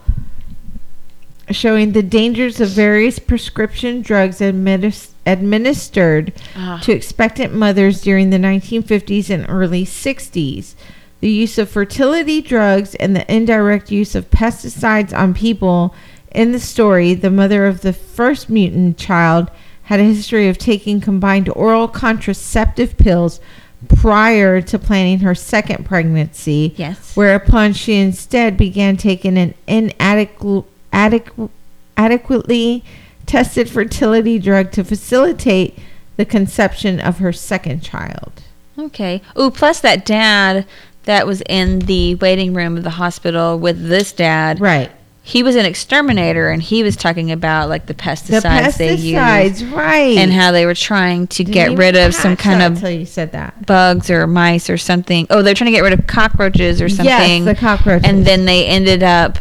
showing 1.49 1.91
the 1.91 2.03
dangers 2.03 2.61
of 2.61 2.69
various 2.69 3.19
prescription 3.19 4.01
drugs 4.01 4.39
adminis- 4.39 5.09
administered 5.25 6.31
Ah. 6.55 6.79
to 6.83 6.91
expectant 6.93 7.53
mothers 7.53 8.01
during 8.01 8.29
the 8.29 8.39
1950s 8.39 9.29
and 9.29 9.45
early 9.49 9.83
60s. 9.85 10.75
The 11.19 11.29
use 11.29 11.57
of 11.57 11.69
fertility 11.69 12.41
drugs 12.41 12.95
and 12.95 13.15
the 13.15 13.29
indirect 13.33 13.91
use 13.91 14.15
of 14.15 14.31
pesticides 14.31 15.15
on 15.15 15.33
people. 15.33 15.93
In 16.33 16.51
the 16.53 16.59
story, 16.59 17.13
the 17.13 17.29
mother 17.29 17.67
of 17.67 17.81
the 17.81 17.93
first 17.93 18.49
mutant 18.49 18.97
child 18.97 19.49
had 19.83 19.99
a 19.99 20.03
history 20.05 20.47
of 20.47 20.57
taking 20.57 21.01
combined 21.01 21.49
oral 21.53 21.87
contraceptive 21.89 22.97
pills 22.97 23.41
prior 23.89 24.61
to 24.61 24.79
planning 24.79 25.19
her 25.19 25.35
second 25.35 25.85
pregnancy. 25.85 26.73
Yes. 26.77 27.15
Whereupon 27.15 27.73
she 27.73 27.95
instead 27.95 28.57
began 28.57 28.97
taking 28.97 29.37
an 29.37 29.53
inadequate, 29.67 30.65
adequ- 30.91 31.49
adequately 31.97 32.83
tested 33.25 33.69
fertility 33.69 34.39
drug 34.39 34.71
to 34.71 34.83
facilitate 34.83 35.77
the 36.17 36.25
conception 36.25 36.99
of 36.99 37.19
her 37.19 37.31
second 37.33 37.81
child. 37.81 38.43
Okay. 38.77 39.21
Ooh, 39.39 39.51
plus 39.51 39.79
that 39.81 40.05
dad 40.05 40.65
that 41.03 41.25
was 41.25 41.41
in 41.47 41.79
the 41.79 42.15
waiting 42.15 42.53
room 42.53 42.77
of 42.77 42.83
the 42.83 42.91
hospital 42.91 43.57
with 43.57 43.87
this 43.87 44.11
dad. 44.11 44.59
Right. 44.59 44.91
He 45.23 45.43
was 45.43 45.55
an 45.55 45.65
exterminator 45.67 46.49
and 46.49 46.63
he 46.63 46.81
was 46.81 46.95
talking 46.95 47.31
about 47.31 47.69
like 47.69 47.85
the 47.85 47.93
pesticides, 47.93 48.71
The 48.71 48.77
they 48.77 48.97
pesticides, 48.97 49.59
used 49.61 49.71
right. 49.73 50.17
and 50.17 50.31
how 50.31 50.51
they 50.51 50.65
were 50.65 50.73
trying 50.73 51.27
to 51.27 51.43
Didn't 51.43 51.53
get 51.53 51.77
rid 51.77 51.95
of 51.95 52.15
some 52.15 52.35
kind 52.35 52.61
of 52.63 52.73
until 52.73 52.89
you 52.89 53.05
said 53.05 53.31
that. 53.33 53.65
bugs 53.67 54.09
or 54.09 54.25
mice 54.25 54.67
or 54.69 54.77
something. 54.79 55.27
Oh, 55.29 55.43
they're 55.43 55.53
trying 55.53 55.67
to 55.71 55.77
get 55.77 55.83
rid 55.83 55.93
of 55.93 56.07
cockroaches 56.07 56.81
or 56.81 56.89
something 56.89 57.05
Yes, 57.05 57.45
the 57.45 57.53
cockroaches. 57.55 58.09
And 58.09 58.25
then 58.25 58.45
they 58.45 58.65
ended 58.65 59.03
up 59.03 59.37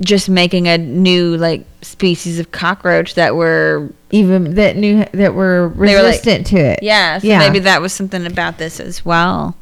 just 0.00 0.30
making 0.30 0.66
a 0.66 0.78
new 0.78 1.36
like 1.36 1.66
species 1.82 2.38
of 2.38 2.50
cockroach 2.50 3.14
that 3.14 3.36
were 3.36 3.90
Even 4.10 4.54
that 4.54 4.76
knew 4.76 5.04
that 5.12 5.34
were 5.34 5.70
They 5.76 5.94
were, 5.94 6.02
like- 6.02 6.06
resistant 6.06 6.46
to 6.48 6.56
it. 6.56 6.78
yeah, 6.82 7.18
so 7.18 7.26
yeah. 7.26 7.38
maybe 7.40 7.58
that 7.58 7.82
was 7.82 7.92
something 7.92 8.24
about 8.24 8.56
this 8.56 8.80
as 8.80 9.04
well. 9.04 9.56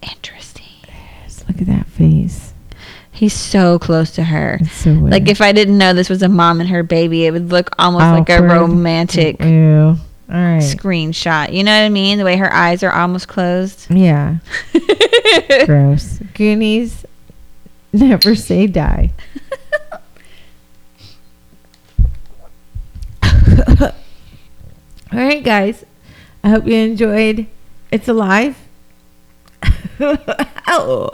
Interesting. 0.00 0.62
Look 1.48 1.60
at 1.60 1.66
that 1.66 1.86
face. 1.86 2.45
He's 3.16 3.32
so 3.32 3.78
close 3.78 4.10
to 4.12 4.24
her. 4.24 4.60
So. 4.70 4.90
Like 4.90 5.26
if 5.30 5.40
I 5.40 5.52
didn't 5.52 5.78
know 5.78 5.94
this 5.94 6.10
was 6.10 6.22
a 6.22 6.28
mom 6.28 6.60
and 6.60 6.68
her 6.68 6.82
baby, 6.82 7.24
it 7.24 7.30
would 7.30 7.50
look 7.50 7.70
almost 7.78 8.02
like 8.02 8.28
a 8.28 8.42
romantic 8.42 9.40
Ew. 9.40 9.96
All 10.28 10.34
right. 10.34 10.60
screenshot. 10.60 11.50
You 11.50 11.64
know 11.64 11.72
what 11.72 11.86
I 11.86 11.88
mean? 11.88 12.18
The 12.18 12.24
way 12.24 12.36
her 12.36 12.52
eyes 12.52 12.82
are 12.82 12.92
almost 12.92 13.26
closed. 13.26 13.90
Yeah. 13.90 14.36
Gross. 15.64 16.18
Goonies 16.34 17.06
never 17.90 18.34
say 18.34 18.66
die. 18.66 19.14
All 23.80 23.92
right, 25.12 25.42
guys. 25.42 25.86
I 26.44 26.50
hope 26.50 26.66
you 26.66 26.74
enjoyed 26.74 27.46
It's 27.90 28.08
Alive. 28.08 28.58
oh. 30.00 31.12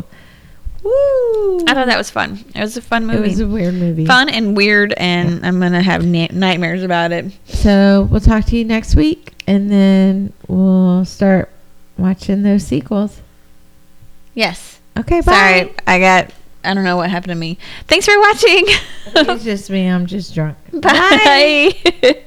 Woo. 0.82 1.60
I 1.68 1.74
thought 1.74 1.86
that 1.86 1.98
was 1.98 2.10
fun. 2.10 2.44
It 2.54 2.60
was 2.60 2.76
a 2.76 2.82
fun 2.82 3.06
movie. 3.06 3.18
It 3.18 3.30
was 3.30 3.40
a 3.40 3.46
weird 3.46 3.74
movie. 3.74 4.04
fun 4.06 4.28
and 4.28 4.56
weird, 4.56 4.92
and 4.96 5.44
I'm 5.46 5.60
gonna 5.60 5.82
have 5.82 6.04
na- 6.04 6.28
nightmares 6.32 6.82
about 6.82 7.12
it. 7.12 7.32
So 7.46 8.08
we'll 8.10 8.20
talk 8.20 8.44
to 8.46 8.56
you 8.56 8.64
next 8.64 8.96
week, 8.96 9.32
and 9.46 9.70
then 9.70 10.32
we'll 10.48 11.04
start 11.04 11.50
watching 11.98 12.42
those 12.42 12.64
sequels. 12.66 13.20
Yes. 14.34 14.80
Okay, 14.98 15.20
bye. 15.20 15.32
Sorry, 15.32 15.74
I 15.86 15.98
got. 16.00 16.30
I 16.64 16.74
don't 16.74 16.84
know 16.84 16.96
what 16.96 17.10
happened 17.10 17.30
to 17.30 17.34
me. 17.36 17.58
Thanks 17.88 18.06
for 18.06 18.18
watching. 18.20 18.64
It's 19.14 19.44
just 19.44 19.68
me. 19.70 19.86
I'm 19.88 20.06
just 20.06 20.32
drunk. 20.34 20.56
Bye. 20.72 21.72